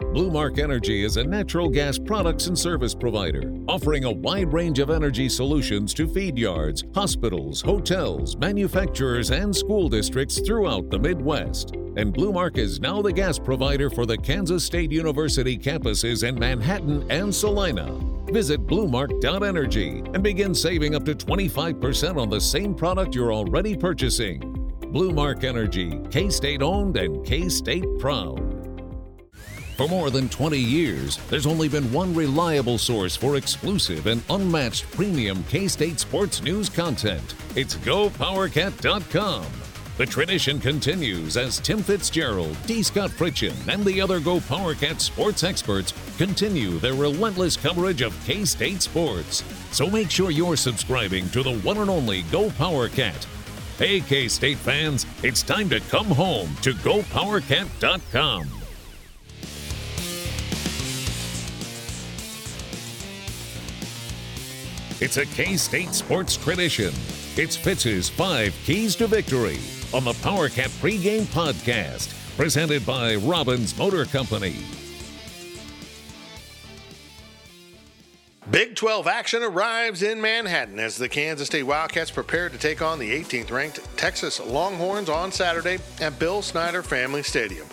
Blue 0.00 0.30
Mark 0.30 0.58
Energy 0.58 1.04
is 1.04 1.16
a 1.16 1.24
natural 1.24 1.68
gas 1.68 1.98
products 1.98 2.46
and 2.46 2.58
service 2.58 2.94
provider, 2.94 3.52
offering 3.68 4.04
a 4.04 4.10
wide 4.10 4.52
range 4.52 4.78
of 4.78 4.90
energy 4.90 5.28
solutions 5.28 5.92
to 5.94 6.08
feed 6.08 6.38
yards, 6.38 6.84
hospitals, 6.94 7.60
hotels, 7.60 8.36
manufacturers, 8.36 9.30
and 9.30 9.54
school 9.54 9.88
districts 9.88 10.40
throughout 10.40 10.88
the 10.88 10.98
Midwest. 10.98 11.74
And 11.96 12.12
Blue 12.12 12.32
Mark 12.32 12.58
is 12.58 12.80
now 12.80 13.02
the 13.02 13.12
gas 13.12 13.38
provider 13.38 13.90
for 13.90 14.06
the 14.06 14.16
Kansas 14.16 14.64
State 14.64 14.92
University 14.92 15.58
campuses 15.58 16.26
in 16.26 16.38
Manhattan 16.38 17.04
and 17.10 17.34
Salina. 17.34 17.92
Visit 18.32 18.66
bluemark.energy 18.66 20.02
and 20.14 20.22
begin 20.22 20.54
saving 20.54 20.94
up 20.94 21.04
to 21.04 21.14
25% 21.14 22.20
on 22.20 22.30
the 22.30 22.40
same 22.40 22.74
product 22.74 23.14
you're 23.14 23.32
already 23.32 23.76
purchasing. 23.76 24.40
Blue 24.92 25.12
Mark 25.12 25.44
Energy, 25.44 26.00
K 26.10 26.30
State 26.30 26.62
owned 26.62 26.96
and 26.96 27.26
K 27.26 27.48
State 27.48 27.86
proud. 27.98 28.47
For 29.78 29.86
more 29.86 30.10
than 30.10 30.28
20 30.28 30.58
years, 30.58 31.18
there's 31.30 31.46
only 31.46 31.68
been 31.68 31.92
one 31.92 32.12
reliable 32.12 32.78
source 32.78 33.14
for 33.14 33.36
exclusive 33.36 34.08
and 34.08 34.24
unmatched 34.28 34.90
premium 34.90 35.44
K 35.44 35.68
State 35.68 36.00
sports 36.00 36.42
news 36.42 36.68
content. 36.68 37.36
It's 37.54 37.76
GoPowerCat.com. 37.76 39.46
The 39.96 40.06
tradition 40.06 40.58
continues 40.58 41.36
as 41.36 41.60
Tim 41.60 41.78
Fitzgerald, 41.78 42.56
D. 42.66 42.82
Scott 42.82 43.10
Fritchen, 43.10 43.54
and 43.72 43.84
the 43.84 44.00
other 44.00 44.18
Go 44.18 44.40
PowerCat 44.40 45.00
sports 45.00 45.44
experts 45.44 45.94
continue 46.16 46.80
their 46.80 46.94
relentless 46.94 47.56
coverage 47.56 48.02
of 48.02 48.20
K 48.26 48.44
State 48.44 48.82
sports. 48.82 49.44
So 49.70 49.88
make 49.88 50.10
sure 50.10 50.32
you're 50.32 50.56
subscribing 50.56 51.30
to 51.30 51.44
the 51.44 51.56
one 51.60 51.78
and 51.78 51.88
only 51.88 52.22
Go 52.32 52.48
PowerCat. 52.48 53.26
Hey, 53.78 54.00
K 54.00 54.26
State 54.26 54.58
fans, 54.58 55.06
it's 55.22 55.44
time 55.44 55.68
to 55.68 55.78
come 55.78 56.06
home 56.06 56.52
to 56.62 56.72
GoPowerCat.com. 56.72 58.57
It's 65.00 65.16
a 65.16 65.26
K 65.26 65.56
State 65.56 65.94
sports 65.94 66.36
tradition. 66.36 66.92
It's 67.36 67.54
Fitz's 67.54 68.08
five 68.08 68.52
keys 68.64 68.96
to 68.96 69.06
victory 69.06 69.58
on 69.94 70.02
the 70.02 70.12
PowerCat 70.14 70.70
pregame 70.80 71.22
podcast, 71.26 72.12
presented 72.36 72.84
by 72.84 73.14
Robbins 73.14 73.78
Motor 73.78 74.06
Company. 74.06 74.56
Big 78.50 78.76
12 78.76 79.06
action 79.06 79.42
arrives 79.42 80.02
in 80.02 80.22
Manhattan 80.22 80.78
as 80.78 80.96
the 80.96 81.08
Kansas 81.08 81.48
State 81.48 81.64
Wildcats 81.64 82.10
prepare 82.10 82.48
to 82.48 82.56
take 82.56 82.80
on 82.80 82.98
the 82.98 83.10
18th 83.10 83.50
ranked 83.50 83.80
Texas 83.98 84.40
Longhorns 84.40 85.10
on 85.10 85.30
Saturday 85.30 85.78
at 86.00 86.18
Bill 86.18 86.40
Snyder 86.40 86.82
Family 86.82 87.22
Stadium. 87.22 87.66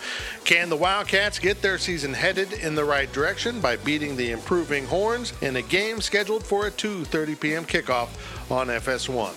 Can 0.44 0.68
the 0.68 0.76
Wildcats 0.76 1.40
get 1.40 1.62
their 1.62 1.78
season 1.78 2.14
headed 2.14 2.52
in 2.52 2.76
the 2.76 2.84
right 2.84 3.10
direction 3.14 3.62
by 3.62 3.78
beating 3.78 4.18
the 4.18 4.32
improving 4.32 4.86
Horns 4.86 5.32
in 5.42 5.56
a 5.56 5.62
game 5.62 6.02
scheduled 6.02 6.46
for 6.46 6.68
a 6.68 6.72
2:30 6.72 7.40
p.m. 7.40 7.64
kickoff 7.64 8.10
on 8.52 8.68
FS1? 8.68 9.34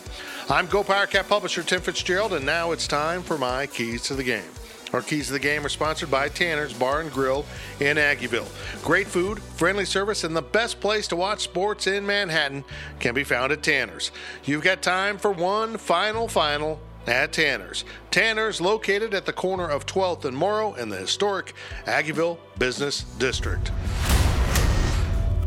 I'm 0.50 0.66
Go 0.66 0.82
Cat 0.82 1.28
publisher 1.28 1.62
Tim 1.62 1.80
Fitzgerald 1.80 2.32
and 2.32 2.44
now 2.44 2.72
it's 2.72 2.88
time 2.88 3.22
for 3.22 3.38
my 3.38 3.68
keys 3.68 4.02
to 4.04 4.14
the 4.14 4.24
game. 4.24 4.57
Our 4.92 5.02
keys 5.02 5.26
to 5.26 5.34
the 5.34 5.38
game 5.38 5.64
are 5.66 5.68
sponsored 5.70 6.10
by 6.10 6.28
Tanner's 6.28 6.72
Bar 6.72 7.00
and 7.00 7.12
Grill 7.12 7.44
in 7.80 7.96
Aggieville. 7.96 8.48
Great 8.82 9.06
food, 9.06 9.42
friendly 9.42 9.84
service, 9.84 10.24
and 10.24 10.34
the 10.34 10.42
best 10.42 10.80
place 10.80 11.06
to 11.08 11.16
watch 11.16 11.40
sports 11.40 11.86
in 11.86 12.06
Manhattan 12.06 12.64
can 12.98 13.14
be 13.14 13.24
found 13.24 13.52
at 13.52 13.62
Tanner's. 13.62 14.10
You've 14.44 14.62
got 14.62 14.80
time 14.80 15.18
for 15.18 15.30
one 15.30 15.76
final, 15.76 16.26
final 16.26 16.80
at 17.06 17.32
Tanner's. 17.32 17.84
Tanner's 18.10 18.60
located 18.60 19.14
at 19.14 19.26
the 19.26 19.32
corner 19.32 19.68
of 19.68 19.86
12th 19.86 20.24
and 20.24 20.36
Moro 20.36 20.74
in 20.74 20.88
the 20.88 20.96
historic 20.96 21.54
Aggieville 21.84 22.38
Business 22.58 23.02
District. 23.18 23.70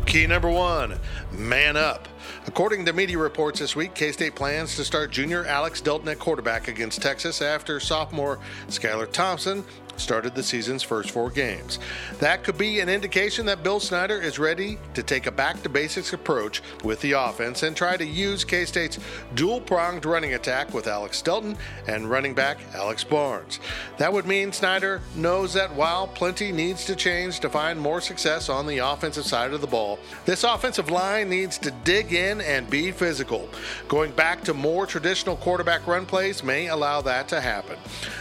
Key 0.05 0.27
number 0.27 0.49
one 0.49 0.99
man 1.31 1.77
up. 1.77 2.07
According 2.47 2.85
to 2.85 2.93
media 2.93 3.19
reports 3.19 3.59
this 3.59 3.76
week, 3.76 3.93
K 3.93 4.11
State 4.11 4.34
plans 4.35 4.76
to 4.76 4.84
start 4.84 5.11
junior 5.11 5.45
Alex 5.45 5.80
Delton 5.80 6.07
at 6.07 6.18
quarterback 6.18 6.68
against 6.68 6.99
Texas 6.99 7.39
after 7.39 7.80
sophomore 7.80 8.39
Skylar 8.68 9.11
Thompson 9.11 9.63
started 9.97 10.35
the 10.35 10.43
season's 10.43 10.84
first 10.84 11.11
four 11.11 11.30
games. 11.30 11.80
That 12.19 12.43
could 12.43 12.57
be 12.57 12.80
an 12.80 12.89
indication 12.89 13.45
that 13.47 13.63
Bill 13.63 13.80
Snyder 13.80 14.19
is 14.19 14.39
ready 14.39 14.77
to 14.93 15.03
take 15.03 15.27
a 15.27 15.31
back 15.31 15.61
to 15.63 15.69
basics 15.69 16.13
approach 16.13 16.61
with 16.84 17.01
the 17.01 17.13
offense 17.13 17.63
and 17.63 17.76
try 17.76 17.97
to 17.97 18.05
use 18.05 18.43
K 18.43 18.65
State's 18.65 18.99
dual 19.35 19.61
pronged 19.61 20.05
running 20.05 20.34
attack 20.34 20.73
with 20.73 20.88
Alex 20.88 21.22
Delton 21.22 21.57
and 21.88 22.09
running 22.09 22.34
back 22.34 22.59
Alex 22.73 23.03
Barnes. 23.03 23.59
That 23.97 24.13
would 24.13 24.26
mean 24.26 24.51
Snyder 24.51 25.01
knows 25.15 25.53
that 25.53 25.73
while 25.76 26.07
plenty 26.07 26.51
needs 26.51 26.85
to 26.85 26.95
change 26.95 27.39
to 27.41 27.49
find 27.49 27.80
more 27.80 28.01
success 28.01 28.49
on 28.49 28.68
the 28.68 28.80
offensive 28.80 29.26
side 29.26 29.53
of 29.53 29.61
the 29.61 29.68
ball, 29.68 29.99
this 30.26 30.43
offensive 30.43 30.89
line 30.89 31.30
needs 31.30 31.57
to 31.59 31.72
dig 31.84 32.13
in 32.13 32.41
and 32.41 32.69
be 32.69 32.91
physical. 32.91 33.49
Going 33.88 34.11
back 34.11 34.43
to 34.43 34.53
more 34.53 34.85
traditional 34.85 35.35
quarterback 35.38 35.88
run 35.88 36.05
plays 36.05 36.43
may 36.43 36.68
allow 36.68 37.01
that 37.01 37.27
to 37.30 37.41
happen. 37.41 37.77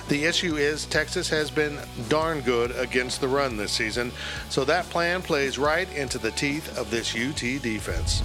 The 0.09 0.25
issue 0.25 0.57
is 0.57 0.87
Texas 0.87 1.29
has 1.29 1.51
been 1.51 1.60
been 1.61 1.79
darn 2.09 2.41
good 2.41 2.71
against 2.79 3.21
the 3.21 3.29
run 3.29 3.55
this 3.55 3.71
season, 3.71 4.11
so 4.49 4.65
that 4.65 4.89
plan 4.89 5.21
plays 5.21 5.59
right 5.59 5.93
into 5.95 6.17
the 6.17 6.31
teeth 6.31 6.79
of 6.79 6.91
this 6.91 7.15
UT 7.15 7.61
defense. 7.63 8.23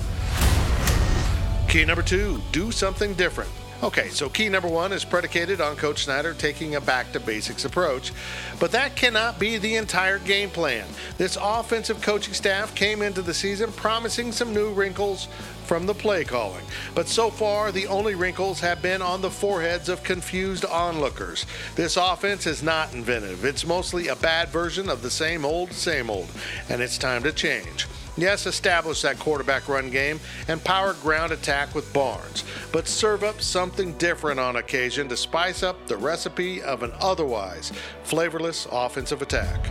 Key 1.67 1.83
number 1.83 2.01
two 2.01 2.41
do 2.53 2.71
something 2.71 3.13
different. 3.15 3.49
Okay, 3.83 4.07
so 4.07 4.29
key 4.29 4.47
number 4.47 4.69
one 4.69 4.93
is 4.93 5.03
predicated 5.03 5.59
on 5.59 5.75
Coach 5.75 6.05
Snyder 6.05 6.33
taking 6.33 6.75
a 6.75 6.81
back 6.81 7.11
to 7.11 7.19
basics 7.19 7.65
approach, 7.65 8.13
but 8.57 8.71
that 8.71 8.95
cannot 8.95 9.37
be 9.37 9.57
the 9.57 9.75
entire 9.75 10.19
game 10.19 10.49
plan. 10.49 10.87
This 11.17 11.37
offensive 11.39 12.01
coaching 12.01 12.33
staff 12.33 12.73
came 12.73 13.01
into 13.01 13.21
the 13.21 13.33
season 13.33 13.69
promising 13.73 14.31
some 14.31 14.53
new 14.53 14.71
wrinkles 14.71 15.27
from 15.65 15.85
the 15.85 15.93
play 15.93 16.23
calling, 16.23 16.63
but 16.93 17.07
so 17.07 17.29
far 17.29 17.71
the 17.71 17.87
only 17.87 18.15
wrinkles 18.15 18.59
have 18.59 18.81
been 18.81 19.01
on 19.01 19.21
the 19.21 19.29
foreheads 19.29 19.89
of 19.89 20.03
confused 20.03 20.63
onlookers. 20.65 21.45
This 21.75 21.97
offense 21.97 22.47
is 22.47 22.63
not 22.63 22.93
inventive, 22.93 23.43
it's 23.43 23.65
mostly 23.65 24.07
a 24.07 24.15
bad 24.15 24.49
version 24.49 24.89
of 24.89 25.01
the 25.01 25.11
same 25.11 25.43
old, 25.43 25.73
same 25.73 26.09
old, 26.09 26.29
and 26.69 26.81
it's 26.81 26.97
time 26.97 27.23
to 27.23 27.31
change. 27.31 27.87
Yes, 28.17 28.45
establish 28.45 29.01
that 29.01 29.19
quarterback 29.19 29.67
run 29.67 29.89
game 29.89 30.21
and 30.47 30.63
power 30.63 30.93
ground 30.93 31.33
attack 31.33 31.75
with 31.75 31.91
Barnes, 31.91 32.45
but 32.71 32.87
serve 32.87 33.23
up 33.23 33.41
something 33.41 33.91
different 33.93 34.39
on 34.39 34.55
occasion 34.55 35.09
to 35.09 35.17
spice 35.17 35.63
up 35.63 35.87
the 35.87 35.97
recipe 35.97 36.61
of 36.61 36.81
an 36.83 36.93
otherwise 37.01 37.73
flavorless 38.03 38.67
offensive 38.71 39.21
attack. 39.21 39.69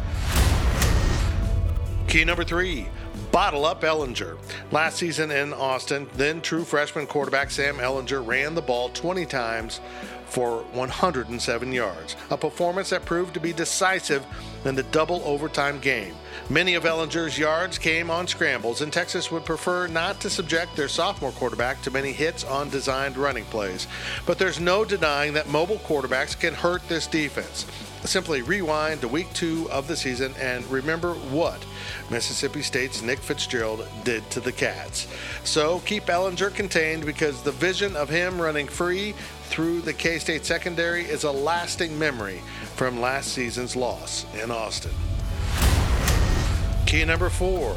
Key 2.07 2.25
number 2.25 2.45
three 2.45 2.87
bottle 3.35 3.65
up 3.65 3.81
Ehlinger. 3.81 4.39
Last 4.71 4.99
season 4.99 5.33
in 5.33 5.53
Austin, 5.53 6.09
then 6.15 6.41
true 6.41 6.63
freshman 6.63 7.05
quarterback 7.09 7.51
Sam 7.51 7.79
Ehlinger 7.79 8.25
ran 8.25 8.55
the 8.55 8.63
ball 8.63 8.91
20 8.91 9.27
times 9.27 9.81
for 10.27 10.63
107 10.73 11.73
yards, 11.73 12.15
a 12.31 12.37
performance 12.37 12.91
that 12.91 13.05
proved 13.05 13.35
to 13.35 13.41
be 13.41 13.53
decisive 13.53 14.25
in 14.65 14.77
the 14.77 14.85
double 14.85 15.21
overtime 15.25 15.81
game. 15.81 16.15
Many 16.49 16.75
of 16.75 16.85
Ehlinger's 16.85 17.37
yards 17.37 17.77
came 17.77 18.09
on 18.09 18.29
scrambles, 18.29 18.83
and 18.83 18.93
Texas 18.93 19.33
would 19.33 19.45
prefer 19.45 19.89
not 19.89 20.21
to 20.21 20.31
subject 20.31 20.77
their 20.77 20.89
sophomore 20.89 21.33
quarterback 21.33 21.83
to 21.83 21.91
many 21.91 22.13
hits 22.13 22.45
on 22.45 22.71
designed 22.71 23.17
running 23.17 23.47
plays. 23.47 23.89
But 24.27 24.39
there's 24.39 24.61
no 24.61 24.85
denying 24.85 25.33
that 25.33 25.49
mobile 25.49 25.79
quarterbacks 25.79 26.39
can 26.39 26.55
hurt 26.55 26.89
this 26.89 27.09
defense. 27.09 27.67
Simply 28.05 28.43
rewind 28.43 29.01
to 29.01 29.09
week 29.09 29.33
two 29.33 29.69
of 29.71 29.89
the 29.89 29.97
season 29.97 30.35
and 30.39 30.65
remember 30.71 31.15
what 31.15 31.65
Mississippi 32.11 32.61
State's 32.61 33.01
Nick 33.01 33.19
Fitzgerald 33.19 33.89
did 34.05 34.29
to 34.31 34.41
the 34.41 34.53
Cats. 34.53 35.09
So 35.43 35.81
keep 35.81 36.05
Ehlinger 36.05 36.55
contained 36.55 37.07
because 37.07 37.43
the 37.43 37.53
vision 37.53 37.97
of 37.97 38.11
him 38.11 38.41
running 38.41 38.69
free 38.69 39.15
through 39.45 39.81
the 39.81 39.95
K 39.95 40.19
State 40.19 40.45
secondary 40.45 41.05
is 41.05 41.25
a 41.25 41.31
lasting 41.31 41.99
memory 41.99 42.43
from 42.77 43.01
last 43.01 43.33
season's 43.33 43.75
loss 43.75 44.27
in 44.35 44.51
Austin. 44.51 44.93
Key 46.87 47.07
number 47.07 47.31
four 47.31 47.75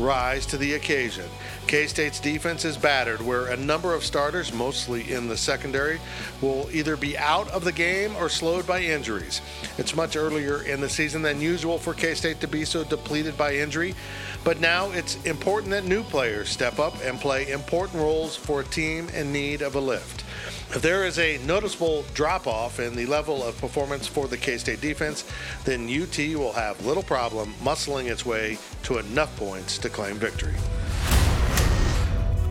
rise 0.00 0.46
to 0.46 0.56
the 0.56 0.74
occasion. 0.74 1.28
K 1.66 1.86
State's 1.86 2.18
defense 2.18 2.64
is 2.64 2.76
battered, 2.76 3.20
where 3.20 3.46
a 3.46 3.56
number 3.56 3.94
of 3.94 4.04
starters, 4.04 4.52
mostly 4.52 5.12
in 5.12 5.28
the 5.28 5.36
secondary, 5.36 6.00
will 6.40 6.68
either 6.72 6.96
be 6.96 7.16
out 7.16 7.48
of 7.50 7.64
the 7.64 7.72
game 7.72 8.16
or 8.16 8.28
slowed 8.28 8.66
by 8.66 8.80
injuries. 8.80 9.40
It's 9.78 9.94
much 9.94 10.16
earlier 10.16 10.62
in 10.62 10.80
the 10.80 10.88
season 10.88 11.22
than 11.22 11.40
usual 11.40 11.78
for 11.78 11.94
K 11.94 12.14
State 12.14 12.40
to 12.40 12.48
be 12.48 12.64
so 12.64 12.82
depleted 12.84 13.36
by 13.36 13.54
injury, 13.54 13.94
but 14.42 14.60
now 14.60 14.90
it's 14.90 15.22
important 15.24 15.70
that 15.70 15.84
new 15.84 16.02
players 16.02 16.48
step 16.48 16.78
up 16.78 16.94
and 17.04 17.20
play 17.20 17.50
important 17.50 18.00
roles 18.00 18.34
for 18.36 18.60
a 18.60 18.64
team 18.64 19.08
in 19.10 19.32
need 19.32 19.62
of 19.62 19.74
a 19.76 19.80
lift. 19.80 20.24
If 20.72 20.82
there 20.82 21.04
is 21.04 21.18
a 21.18 21.38
noticeable 21.38 22.04
drop 22.14 22.46
off 22.46 22.78
in 22.78 22.94
the 22.94 23.04
level 23.04 23.42
of 23.42 23.60
performance 23.60 24.06
for 24.06 24.28
the 24.28 24.36
K 24.36 24.56
State 24.56 24.80
defense, 24.80 25.24
then 25.64 25.88
UT 25.90 26.16
will 26.38 26.52
have 26.52 26.86
little 26.86 27.02
problem 27.02 27.54
muscling 27.54 28.08
its 28.08 28.24
way 28.24 28.56
to 28.84 28.98
enough 28.98 29.36
points 29.36 29.78
to 29.78 29.88
claim 29.88 30.14
victory. 30.14 30.54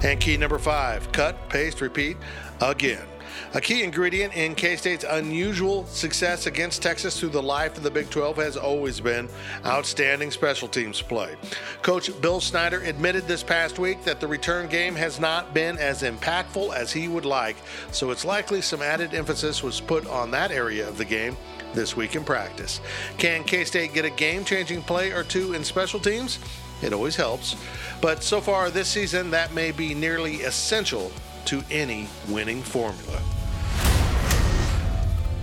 And 0.03 0.19
key 0.19 0.35
number 0.35 0.57
five 0.57 1.09
cut, 1.13 1.47
paste, 1.47 1.79
repeat 1.79 2.17
again. 2.61 3.07
A 3.53 3.61
key 3.61 3.83
ingredient 3.83 4.35
in 4.35 4.55
K 4.55 4.75
State's 4.75 5.05
unusual 5.07 5.85
success 5.85 6.45
against 6.45 6.81
Texas 6.81 7.19
through 7.19 7.29
the 7.29 7.41
life 7.41 7.77
of 7.77 7.83
the 7.83 7.91
Big 7.91 8.09
12 8.09 8.37
has 8.37 8.57
always 8.57 8.99
been 8.99 9.27
outstanding 9.65 10.31
special 10.31 10.67
teams 10.67 11.01
play. 11.01 11.35
Coach 11.81 12.09
Bill 12.21 12.39
Snyder 12.39 12.81
admitted 12.81 13.27
this 13.27 13.43
past 13.43 13.79
week 13.79 14.03
that 14.03 14.19
the 14.19 14.27
return 14.27 14.67
game 14.67 14.95
has 14.95 15.19
not 15.19 15.53
been 15.53 15.77
as 15.77 16.03
impactful 16.03 16.73
as 16.75 16.91
he 16.91 17.07
would 17.07 17.25
like, 17.25 17.57
so 17.91 18.11
it's 18.11 18.25
likely 18.25 18.61
some 18.61 18.81
added 18.81 19.13
emphasis 19.13 19.63
was 19.63 19.81
put 19.81 20.05
on 20.07 20.31
that 20.31 20.51
area 20.51 20.87
of 20.87 20.97
the 20.97 21.05
game 21.05 21.35
this 21.73 21.95
week 21.95 22.15
in 22.15 22.23
practice. 22.23 22.81
Can 23.17 23.43
K 23.43 23.63
State 23.63 23.93
get 23.93 24.05
a 24.05 24.09
game 24.09 24.43
changing 24.45 24.81
play 24.83 25.11
or 25.11 25.23
two 25.23 25.53
in 25.53 25.63
special 25.63 25.99
teams? 25.99 26.39
It 26.81 26.93
always 26.93 27.15
helps. 27.15 27.55
But 28.01 28.23
so 28.23 28.39
far 28.39 28.69
this 28.69 28.87
season, 28.87 29.31
that 29.31 29.53
may 29.53 29.71
be 29.71 29.93
nearly 29.93 30.35
essential 30.37 31.11
to 31.49 31.63
any 31.71 32.07
winning 32.29 32.61
formula. 32.61 33.19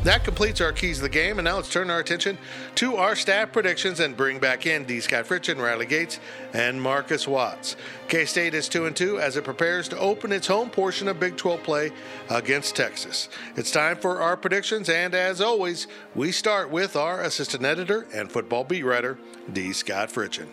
That 0.05 0.23
completes 0.23 0.61
our 0.61 0.71
keys 0.71 0.99
of 0.99 1.03
the 1.03 1.09
game, 1.09 1.41
and 1.41 1.47
now 1.47 1.57
let's 1.57 1.69
turn 1.69 1.91
our 1.91 1.99
attention 1.99 2.39
to 2.77 2.95
our 2.95 3.17
staff 3.17 3.51
predictions 3.51 3.99
and 3.99 4.17
bring 4.17 4.39
back 4.39 4.65
in 4.65 4.85
D. 4.85 5.01
Scott 5.01 5.25
Fritchen, 5.25 5.61
Riley 5.61 5.85
Gates, 5.85 6.21
and 6.53 6.81
Marcus 6.81 7.27
Watts. 7.27 7.75
K 8.07 8.25
State 8.25 8.55
is 8.55 8.69
2 8.69 8.87
and 8.87 8.95
2 8.95 9.19
as 9.19 9.37
it 9.37 9.43
prepares 9.43 9.89
to 9.89 9.99
open 9.99 10.31
its 10.31 10.47
home 10.47 10.71
portion 10.71 11.09
of 11.09 11.19
Big 11.19 11.37
12 11.37 11.61
play 11.65 11.91
against 12.31 12.77
Texas. 12.77 13.29
It's 13.57 13.73
time 13.73 13.97
for 13.97 14.21
our 14.21 14.37
predictions, 14.37 14.89
and 14.89 15.13
as 15.13 15.41
always, 15.41 15.89
we 16.15 16.31
start 16.31 16.71
with 16.71 16.95
our 16.95 17.23
assistant 17.23 17.65
editor 17.65 18.07
and 18.15 18.31
football 18.31 18.63
beat 18.63 18.85
writer, 18.85 19.19
D. 19.53 19.73
Scott 19.73 20.11
Fritchen. 20.11 20.47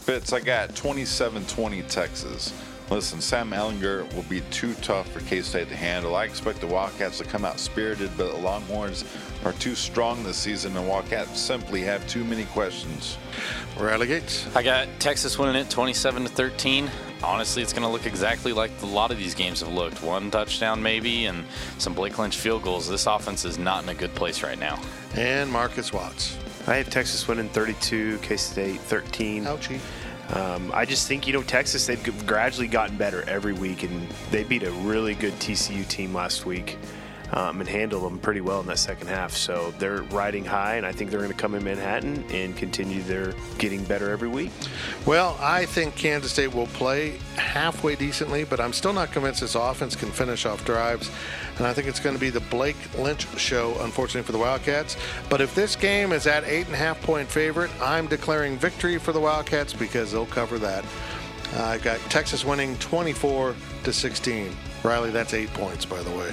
Fitz, 0.00 0.32
I 0.32 0.40
got 0.40 0.74
27 0.74 1.46
20 1.46 1.82
Texas. 1.82 2.52
Listen, 2.88 3.20
Sam 3.20 3.50
Ehlinger 3.50 4.12
will 4.14 4.22
be 4.24 4.42
too 4.52 4.72
tough 4.74 5.10
for 5.10 5.18
K 5.20 5.42
State 5.42 5.68
to 5.70 5.76
handle. 5.76 6.14
I 6.14 6.24
expect 6.24 6.60
the 6.60 6.68
Wildcats 6.68 7.18
to 7.18 7.24
come 7.24 7.44
out 7.44 7.58
spirited, 7.58 8.10
but 8.16 8.30
the 8.32 8.38
Longhorns 8.38 9.04
are 9.44 9.52
too 9.54 9.74
strong 9.74 10.22
this 10.22 10.36
season, 10.36 10.76
and 10.76 10.88
Wildcats 10.88 11.40
simply 11.40 11.82
have 11.82 12.06
too 12.06 12.22
many 12.22 12.44
questions. 12.44 13.18
Riley 13.76 14.06
Gates. 14.06 14.46
I 14.54 14.62
got 14.62 14.88
Texas 15.00 15.36
winning 15.36 15.56
it 15.56 15.68
27 15.68 16.24
to 16.24 16.28
13. 16.28 16.88
Honestly, 17.24 17.62
it's 17.62 17.72
going 17.72 17.82
to 17.82 17.88
look 17.88 18.06
exactly 18.06 18.52
like 18.52 18.70
a 18.82 18.86
lot 18.86 19.10
of 19.10 19.18
these 19.18 19.34
games 19.34 19.60
have 19.60 19.72
looked. 19.72 20.02
One 20.02 20.30
touchdown, 20.30 20.80
maybe, 20.80 21.26
and 21.26 21.44
some 21.78 21.92
Blake 21.92 22.18
Lynch 22.18 22.36
field 22.36 22.62
goals. 22.62 22.88
This 22.88 23.06
offense 23.06 23.44
is 23.44 23.58
not 23.58 23.82
in 23.82 23.88
a 23.88 23.94
good 23.94 24.14
place 24.14 24.42
right 24.44 24.58
now. 24.58 24.80
And 25.16 25.50
Marcus 25.50 25.92
Watts. 25.92 26.38
I 26.68 26.76
have 26.76 26.90
Texas 26.90 27.26
winning 27.26 27.48
32, 27.48 28.18
K 28.18 28.36
State 28.36 28.80
13. 28.80 29.44
Ouchie. 29.44 29.80
Um, 30.32 30.70
I 30.74 30.84
just 30.84 31.06
think 31.06 31.26
you 31.26 31.32
know 31.32 31.42
Texas 31.42 31.86
they've 31.86 32.26
gradually 32.26 32.66
gotten 32.66 32.96
better 32.96 33.22
every 33.28 33.52
week, 33.52 33.82
and 33.82 34.08
they 34.30 34.42
beat 34.42 34.64
a 34.64 34.70
really 34.70 35.14
good 35.14 35.34
TCU 35.34 35.86
team 35.88 36.12
last 36.14 36.46
week 36.46 36.76
um, 37.32 37.60
and 37.60 37.68
handle 37.68 38.00
them 38.00 38.18
pretty 38.18 38.40
well 38.40 38.60
in 38.60 38.66
that 38.66 38.78
second 38.78 39.08
half. 39.08 39.32
So 39.32 39.72
they're 39.78 40.02
riding 40.02 40.44
high, 40.44 40.76
and 40.76 40.86
I 40.86 40.92
think 40.92 41.10
they're 41.10 41.20
going 41.20 41.32
to 41.32 41.36
come 41.36 41.54
in 41.54 41.64
Manhattan 41.64 42.24
and 42.30 42.56
continue 42.56 43.02
their 43.02 43.34
getting 43.58 43.84
better 43.84 44.10
every 44.10 44.28
week. 44.28 44.52
Well, 45.06 45.36
I 45.40 45.66
think 45.66 45.96
Kansas 45.96 46.32
State 46.32 46.54
will 46.54 46.68
play 46.68 47.18
halfway 47.36 47.96
decently, 47.96 48.44
but 48.44 48.60
I'm 48.60 48.72
still 48.72 48.92
not 48.92 49.12
convinced 49.12 49.40
this 49.40 49.54
offense 49.54 49.96
can 49.96 50.10
finish 50.10 50.46
off 50.46 50.64
drives. 50.64 51.10
And 51.58 51.66
I 51.66 51.72
think 51.72 51.88
it's 51.88 52.00
going 52.00 52.14
to 52.14 52.20
be 52.20 52.30
the 52.30 52.40
Blake 52.40 52.76
Lynch 52.98 53.26
show, 53.38 53.76
unfortunately, 53.80 54.22
for 54.22 54.32
the 54.32 54.38
Wildcats. 54.38 54.96
But 55.28 55.40
if 55.40 55.54
this 55.54 55.74
game 55.74 56.12
is 56.12 56.26
at 56.26 56.44
eight 56.44 56.66
and 56.66 56.74
a 56.74 56.78
half 56.78 57.00
point 57.02 57.28
favorite, 57.28 57.70
I'm 57.80 58.06
declaring 58.06 58.58
victory 58.58 58.98
for 58.98 59.12
the 59.12 59.20
Wildcats 59.20 59.72
because 59.72 60.12
they'll 60.12 60.26
cover 60.26 60.58
that. 60.58 60.84
Uh, 61.54 61.62
I 61.62 61.78
got 61.78 61.98
Texas 62.10 62.44
winning 62.44 62.76
24 62.78 63.54
to 63.84 63.92
16. 63.92 64.54
Riley, 64.82 65.10
that's 65.10 65.32
eight 65.32 65.52
points, 65.54 65.84
by 65.84 66.02
the 66.02 66.10
way. 66.10 66.32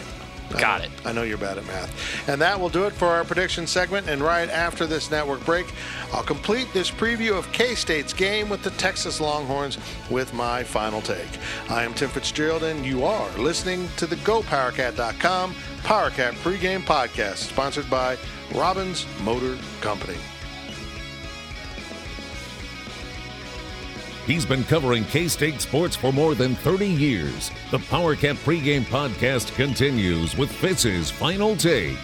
Got 0.51 0.81
I, 0.81 0.85
it. 0.85 0.91
I 1.05 1.11
know 1.11 1.23
you're 1.23 1.37
bad 1.37 1.57
at 1.57 1.65
math. 1.65 2.29
And 2.29 2.41
that 2.41 2.59
will 2.59 2.69
do 2.69 2.85
it 2.85 2.93
for 2.93 3.07
our 3.07 3.23
prediction 3.23 3.67
segment. 3.67 4.07
And 4.07 4.21
right 4.21 4.49
after 4.49 4.85
this 4.85 5.09
network 5.09 5.43
break, 5.45 5.67
I'll 6.11 6.23
complete 6.23 6.71
this 6.73 6.91
preview 6.91 7.37
of 7.37 7.51
K 7.51 7.75
State's 7.75 8.13
game 8.13 8.49
with 8.49 8.63
the 8.63 8.71
Texas 8.71 9.19
Longhorns 9.19 9.77
with 10.09 10.33
my 10.33 10.63
final 10.63 11.01
take. 11.01 11.27
I 11.69 11.83
am 11.83 11.93
Tim 11.93 12.09
Fitzgerald, 12.09 12.63
and 12.63 12.85
you 12.85 13.03
are 13.05 13.29
listening 13.37 13.87
to 13.97 14.05
the 14.05 14.15
GoPowerCat.com 14.17 15.55
PowerCat 15.83 16.33
pregame 16.35 16.81
podcast, 16.81 17.37
sponsored 17.37 17.89
by 17.89 18.17
Robbins 18.53 19.05
Motor 19.23 19.57
Company. 19.81 20.17
He's 24.25 24.45
been 24.45 24.63
covering 24.63 25.03
K 25.05 25.27
State 25.27 25.59
sports 25.59 25.97
for 25.97 26.13
more 26.13 26.33
than 26.33 26.55
30 26.55 26.87
years. 26.87 27.51
The 27.71 27.79
PowerCat 27.79 28.35
pregame 28.35 28.83
podcast 28.83 29.53
continues 29.55 30.37
with 30.37 30.49
Fitz's 30.49 31.11
final 31.11 31.57
take. 31.57 31.97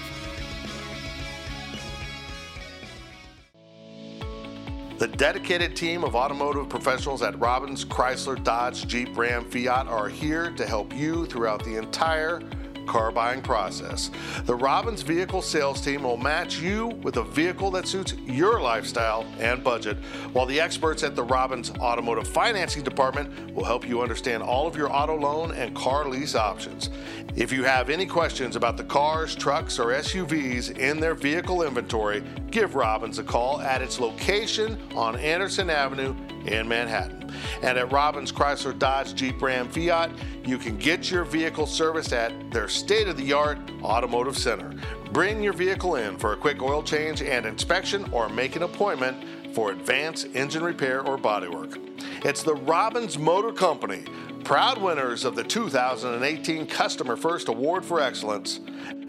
The 4.97 5.07
dedicated 5.07 5.77
team 5.77 6.03
of 6.03 6.13
automotive 6.13 6.67
professionals 6.67 7.21
at 7.21 7.39
Robbins, 7.39 7.85
Chrysler, 7.85 8.43
Dodge, 8.43 8.85
Jeep, 8.85 9.17
Ram, 9.17 9.49
Fiat 9.49 9.87
are 9.87 10.09
here 10.09 10.51
to 10.51 10.67
help 10.67 10.93
you 10.93 11.25
throughout 11.25 11.63
the 11.63 11.77
entire 11.77 12.41
car 12.89 13.11
buying 13.11 13.41
process. 13.41 14.09
The 14.45 14.55
Robbins 14.55 15.03
Vehicle 15.03 15.43
Sales 15.43 15.79
Team 15.79 16.03
will 16.03 16.17
match 16.17 16.59
you 16.59 16.87
with 17.03 17.17
a 17.17 17.23
vehicle 17.23 17.69
that 17.71 17.87
suits 17.87 18.15
your 18.25 18.59
lifestyle 18.59 19.27
and 19.39 19.63
budget, 19.63 19.97
while 20.33 20.47
the 20.47 20.59
experts 20.59 21.03
at 21.03 21.15
the 21.15 21.23
Robbins 21.23 21.69
Automotive 21.79 22.27
Financing 22.27 22.83
Department 22.83 23.53
will 23.53 23.63
help 23.63 23.87
you 23.87 24.01
understand 24.01 24.41
all 24.41 24.65
of 24.65 24.75
your 24.75 24.91
auto 24.91 25.15
loan 25.15 25.51
and 25.53 25.75
car 25.75 26.09
lease 26.09 26.33
options. 26.33 26.89
If 27.35 27.53
you 27.53 27.63
have 27.63 27.91
any 27.91 28.07
questions 28.07 28.55
about 28.55 28.75
the 28.75 28.83
cars, 28.83 29.35
trucks, 29.35 29.77
or 29.77 29.91
SUVs 29.91 30.77
in 30.79 30.99
their 30.99 31.13
vehicle 31.13 31.61
inventory, 31.61 32.23
give 32.49 32.73
Robbins 32.73 33.19
a 33.19 33.23
call 33.23 33.61
at 33.61 33.83
its 33.83 33.99
location 33.99 34.79
on 34.95 35.15
Anderson 35.15 35.69
Avenue 35.69 36.15
in 36.45 36.67
Manhattan. 36.67 37.31
And 37.61 37.77
at 37.77 37.91
Robbins 37.91 38.31
Chrysler 38.31 38.77
Dodge 38.77 39.15
Jeep 39.15 39.41
Ram 39.41 39.69
Fiat, 39.69 40.11
you 40.45 40.57
can 40.57 40.77
get 40.77 41.11
your 41.11 41.23
vehicle 41.23 41.65
serviced 41.65 42.13
at 42.13 42.51
their 42.51 42.67
state 42.67 43.07
of 43.07 43.17
the 43.17 43.33
art 43.33 43.57
automotive 43.83 44.37
center. 44.37 44.73
Bring 45.11 45.41
your 45.41 45.53
vehicle 45.53 45.95
in 45.95 46.17
for 46.17 46.33
a 46.33 46.37
quick 46.37 46.61
oil 46.61 46.83
change 46.83 47.21
and 47.21 47.45
inspection 47.45 48.09
or 48.11 48.29
make 48.29 48.55
an 48.55 48.63
appointment 48.63 49.53
for 49.53 49.71
advanced 49.71 50.27
engine 50.33 50.63
repair 50.63 51.01
or 51.01 51.17
bodywork. 51.17 51.77
It's 52.25 52.43
the 52.43 52.55
Robbins 52.55 53.17
Motor 53.17 53.51
Company, 53.51 54.05
proud 54.43 54.79
winners 54.81 55.25
of 55.25 55.35
the 55.35 55.43
2018 55.43 56.67
Customer 56.67 57.15
First 57.15 57.47
Award 57.47 57.83
for 57.83 57.99
Excellence 57.99 58.59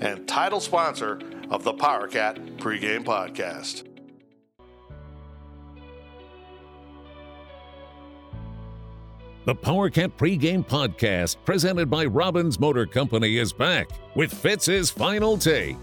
and 0.00 0.26
title 0.26 0.60
sponsor 0.60 1.20
of 1.50 1.64
the 1.64 1.74
PowerCat 1.74 2.58
pregame 2.58 3.04
podcast. 3.04 3.89
The 9.46 9.54
PowerCat 9.54 10.12
pregame 10.18 10.66
podcast, 10.66 11.36
presented 11.46 11.88
by 11.88 12.04
Robbins 12.04 12.60
Motor 12.60 12.84
Company, 12.84 13.38
is 13.38 13.54
back 13.54 13.88
with 14.14 14.30
Fitz's 14.30 14.90
final 14.90 15.38
take. 15.38 15.78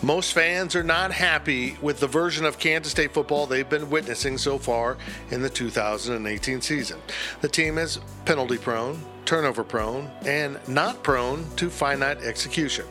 Most 0.00 0.34
fans 0.34 0.76
are 0.76 0.84
not 0.84 1.10
happy 1.10 1.76
with 1.82 1.98
the 1.98 2.06
version 2.06 2.44
of 2.44 2.60
Kansas 2.60 2.92
State 2.92 3.12
football 3.12 3.46
they've 3.46 3.68
been 3.68 3.90
witnessing 3.90 4.38
so 4.38 4.56
far 4.56 4.98
in 5.32 5.42
the 5.42 5.50
2018 5.50 6.60
season. 6.60 7.00
The 7.40 7.48
team 7.48 7.76
is 7.76 7.98
penalty 8.24 8.58
prone, 8.58 9.02
turnover 9.28 9.62
prone, 9.62 10.10
and 10.24 10.58
not 10.66 11.02
prone 11.02 11.44
to 11.54 11.68
finite 11.68 12.22
execution. 12.22 12.86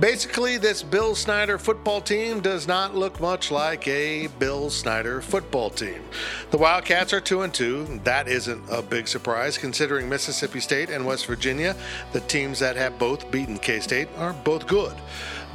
Basically, 0.00 0.58
this 0.58 0.82
Bill 0.82 1.14
Snyder 1.14 1.56
football 1.56 2.00
team 2.00 2.40
does 2.40 2.66
not 2.66 2.96
look 2.96 3.20
much 3.20 3.52
like 3.52 3.86
a 3.86 4.26
Bill 4.40 4.70
Snyder 4.70 5.20
football 5.20 5.70
team. 5.70 6.02
The 6.50 6.58
Wildcats 6.58 7.12
are 7.12 7.20
2 7.20 7.42
and 7.42 7.54
2. 7.54 8.00
That 8.02 8.26
isn't 8.26 8.64
a 8.68 8.82
big 8.82 9.06
surprise 9.06 9.56
considering 9.56 10.08
Mississippi 10.08 10.58
State 10.58 10.90
and 10.90 11.06
West 11.06 11.26
Virginia, 11.26 11.76
the 12.12 12.22
teams 12.22 12.58
that 12.58 12.74
have 12.74 12.98
both 12.98 13.30
beaten 13.30 13.56
K 13.56 13.78
State, 13.78 14.08
are 14.16 14.32
both 14.32 14.66
good. 14.66 14.96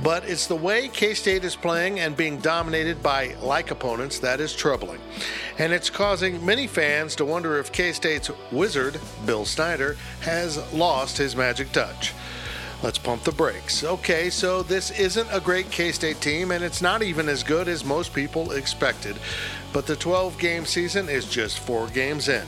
But 0.01 0.27
it's 0.27 0.47
the 0.47 0.55
way 0.55 0.87
K 0.87 1.13
State 1.13 1.43
is 1.43 1.55
playing 1.55 1.99
and 1.99 2.17
being 2.17 2.39
dominated 2.39 3.03
by 3.03 3.35
like 3.41 3.71
opponents 3.71 4.19
that 4.19 4.39
is 4.39 4.55
troubling. 4.55 4.99
And 5.59 5.71
it's 5.71 5.89
causing 5.89 6.43
many 6.43 6.67
fans 6.67 7.15
to 7.17 7.25
wonder 7.25 7.59
if 7.59 7.71
K 7.71 7.91
State's 7.91 8.31
wizard, 8.51 8.99
Bill 9.25 9.45
Snyder, 9.45 9.97
has 10.21 10.57
lost 10.73 11.17
his 11.17 11.35
magic 11.35 11.71
touch. 11.71 12.13
Let's 12.83 12.97
pump 12.97 13.23
the 13.23 13.31
brakes. 13.31 13.85
Okay, 13.85 14.29
so 14.29 14.61
this 14.61 14.91
isn't 14.91 15.29
a 15.31 15.39
great 15.39 15.71
K 15.71 15.93
State 15.93 16.19
team, 16.19 16.51
and 16.51 16.61
it's 16.61 16.81
not 16.81 17.01
even 17.01 17.29
as 17.29 17.41
good 17.41 17.69
as 17.69 17.85
most 17.85 18.13
people 18.13 18.51
expected. 18.51 19.17
But 19.71 19.85
the 19.85 19.95
12 19.95 20.37
game 20.37 20.65
season 20.65 21.07
is 21.07 21.25
just 21.25 21.59
four 21.59 21.87
games 21.87 22.27
in. 22.27 22.45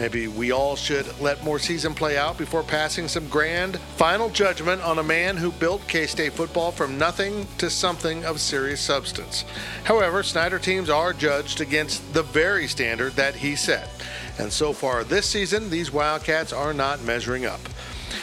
Maybe 0.00 0.28
we 0.28 0.50
all 0.50 0.76
should 0.76 1.20
let 1.20 1.44
more 1.44 1.58
season 1.58 1.92
play 1.92 2.16
out 2.16 2.38
before 2.38 2.62
passing 2.62 3.06
some 3.06 3.28
grand 3.28 3.78
final 3.96 4.30
judgment 4.30 4.80
on 4.80 4.98
a 4.98 5.02
man 5.02 5.36
who 5.36 5.52
built 5.52 5.86
K 5.88 6.06
State 6.06 6.32
football 6.32 6.72
from 6.72 6.96
nothing 6.96 7.46
to 7.58 7.68
something 7.68 8.24
of 8.24 8.40
serious 8.40 8.80
substance. 8.80 9.44
However, 9.84 10.22
Snyder 10.22 10.58
teams 10.58 10.88
are 10.88 11.12
judged 11.12 11.60
against 11.60 12.14
the 12.14 12.22
very 12.22 12.66
standard 12.66 13.12
that 13.16 13.34
he 13.34 13.54
set. 13.54 13.90
And 14.38 14.50
so 14.50 14.72
far 14.72 15.04
this 15.04 15.26
season, 15.26 15.68
these 15.68 15.92
Wildcats 15.92 16.54
are 16.54 16.72
not 16.72 17.02
measuring 17.02 17.44
up. 17.44 17.60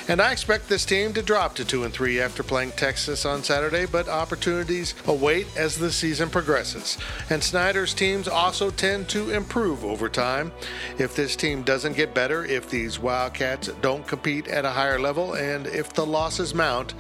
And 0.08 0.22
I 0.22 0.32
expect 0.32 0.70
this 0.70 0.86
team 0.86 1.14
to 1.14 1.22
drop 1.22 1.56
to 1.56 1.66
2 1.66 1.84
and 1.84 1.94
3 1.94 2.22
after 2.22 2.44
playing 2.44 2.72
Texas 2.72 3.26
on 3.26 3.44
Saturday, 3.44 3.86
but 3.86 4.08
opportunities 4.08 4.94
await 5.06 5.48
as 5.58 5.78
the 5.78 5.92
season 5.92 6.30
progresses. 6.30 6.98
And 7.30 7.44
Snyder's 7.44 7.94
teams 7.94 8.28
also 8.28 8.70
tend 8.70 9.10
to 9.10 9.32
improve 9.32 9.84
over 9.84 10.10
time. 10.10 10.52
If 10.98 11.16
this 11.16 11.36
team 11.36 11.64
doesn't 11.64 11.96
get 11.96 12.14
better, 12.14 12.46
if 12.46 12.70
these 12.70 13.00
Wildcats 13.00 13.70
don't 13.82 14.08
compete 14.08 14.48
at 14.48 14.66
a 14.66 14.72
higher 14.72 15.00
level, 15.00 15.34
and 15.34 15.68
if 15.68 15.94
the 15.94 16.06
losses 16.06 16.54
mount, 16.54 16.94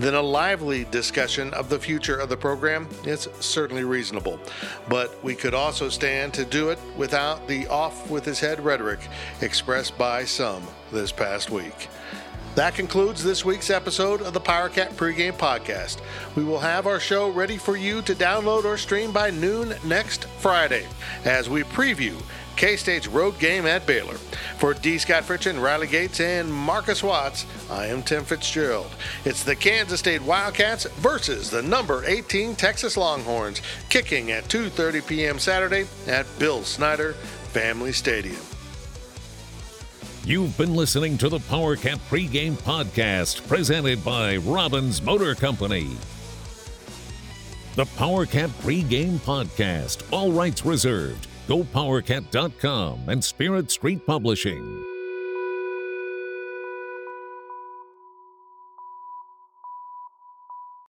then 0.00 0.14
a 0.14 0.22
lively 0.22 0.84
discussion 0.84 1.52
of 1.52 1.68
the 1.68 1.78
future 1.78 2.18
of 2.18 2.30
the 2.30 2.36
program 2.36 2.88
is 3.04 3.28
certainly 3.38 3.84
reasonable. 3.84 4.40
But 4.88 5.22
we 5.22 5.34
could 5.34 5.52
also 5.52 5.90
stand 5.90 6.32
to 6.34 6.44
do 6.46 6.70
it 6.70 6.78
without 6.96 7.46
the 7.46 7.66
off 7.66 8.08
with 8.10 8.24
his 8.24 8.40
head 8.40 8.64
rhetoric 8.64 9.00
expressed 9.42 9.98
by 9.98 10.24
some 10.24 10.62
this 10.90 11.12
past 11.12 11.50
week. 11.50 11.88
That 12.56 12.74
concludes 12.74 13.22
this 13.22 13.44
week's 13.44 13.70
episode 13.70 14.22
of 14.22 14.32
the 14.32 14.40
PowerCat 14.40 14.94
pregame 14.94 15.36
podcast. 15.36 16.00
We 16.34 16.42
will 16.42 16.58
have 16.58 16.86
our 16.88 16.98
show 16.98 17.30
ready 17.30 17.56
for 17.56 17.76
you 17.76 18.02
to 18.02 18.14
download 18.14 18.64
or 18.64 18.76
stream 18.76 19.12
by 19.12 19.30
noon 19.30 19.74
next 19.84 20.24
Friday 20.24 20.86
as 21.24 21.48
we 21.48 21.62
preview 21.62 22.20
K 22.56 22.76
State's 22.76 23.06
road 23.06 23.38
game 23.38 23.66
at 23.66 23.86
Baylor. 23.86 24.16
For 24.58 24.74
D. 24.74 24.98
Scott 24.98 25.22
Fritchen, 25.22 25.62
Riley 25.62 25.86
Gates, 25.86 26.18
and 26.18 26.52
Marcus 26.52 27.04
Watts, 27.04 27.46
I 27.70 27.86
am 27.86 28.02
Tim 28.02 28.24
Fitzgerald. 28.24 28.90
It's 29.24 29.44
the 29.44 29.56
Kansas 29.56 30.00
State 30.00 30.20
Wildcats 30.20 30.84
versus 30.96 31.50
the 31.50 31.62
number 31.62 32.04
18 32.04 32.56
Texas 32.56 32.96
Longhorns, 32.96 33.62
kicking 33.88 34.32
at 34.32 34.44
2:30 34.44 35.06
p.m. 35.06 35.38
Saturday 35.38 35.86
at 36.08 36.26
Bill 36.40 36.64
Snyder 36.64 37.12
Family 37.52 37.92
Stadium. 37.92 38.49
You've 40.24 40.56
been 40.58 40.74
listening 40.74 41.16
to 41.18 41.30
the 41.30 41.38
PowerCat 41.38 41.96
pregame 42.10 42.52
podcast 42.52 43.46
presented 43.48 44.04
by 44.04 44.36
Robbins 44.36 45.00
Motor 45.00 45.34
Company. 45.34 45.88
The 47.74 47.84
PowerCat 47.84 48.48
pregame 48.60 49.16
podcast, 49.20 50.02
all 50.12 50.30
rights 50.30 50.66
reserved. 50.66 51.26
GoPowerCat.com 51.48 53.08
and 53.08 53.24
Spirit 53.24 53.70
Street 53.70 54.06
Publishing. 54.06 54.89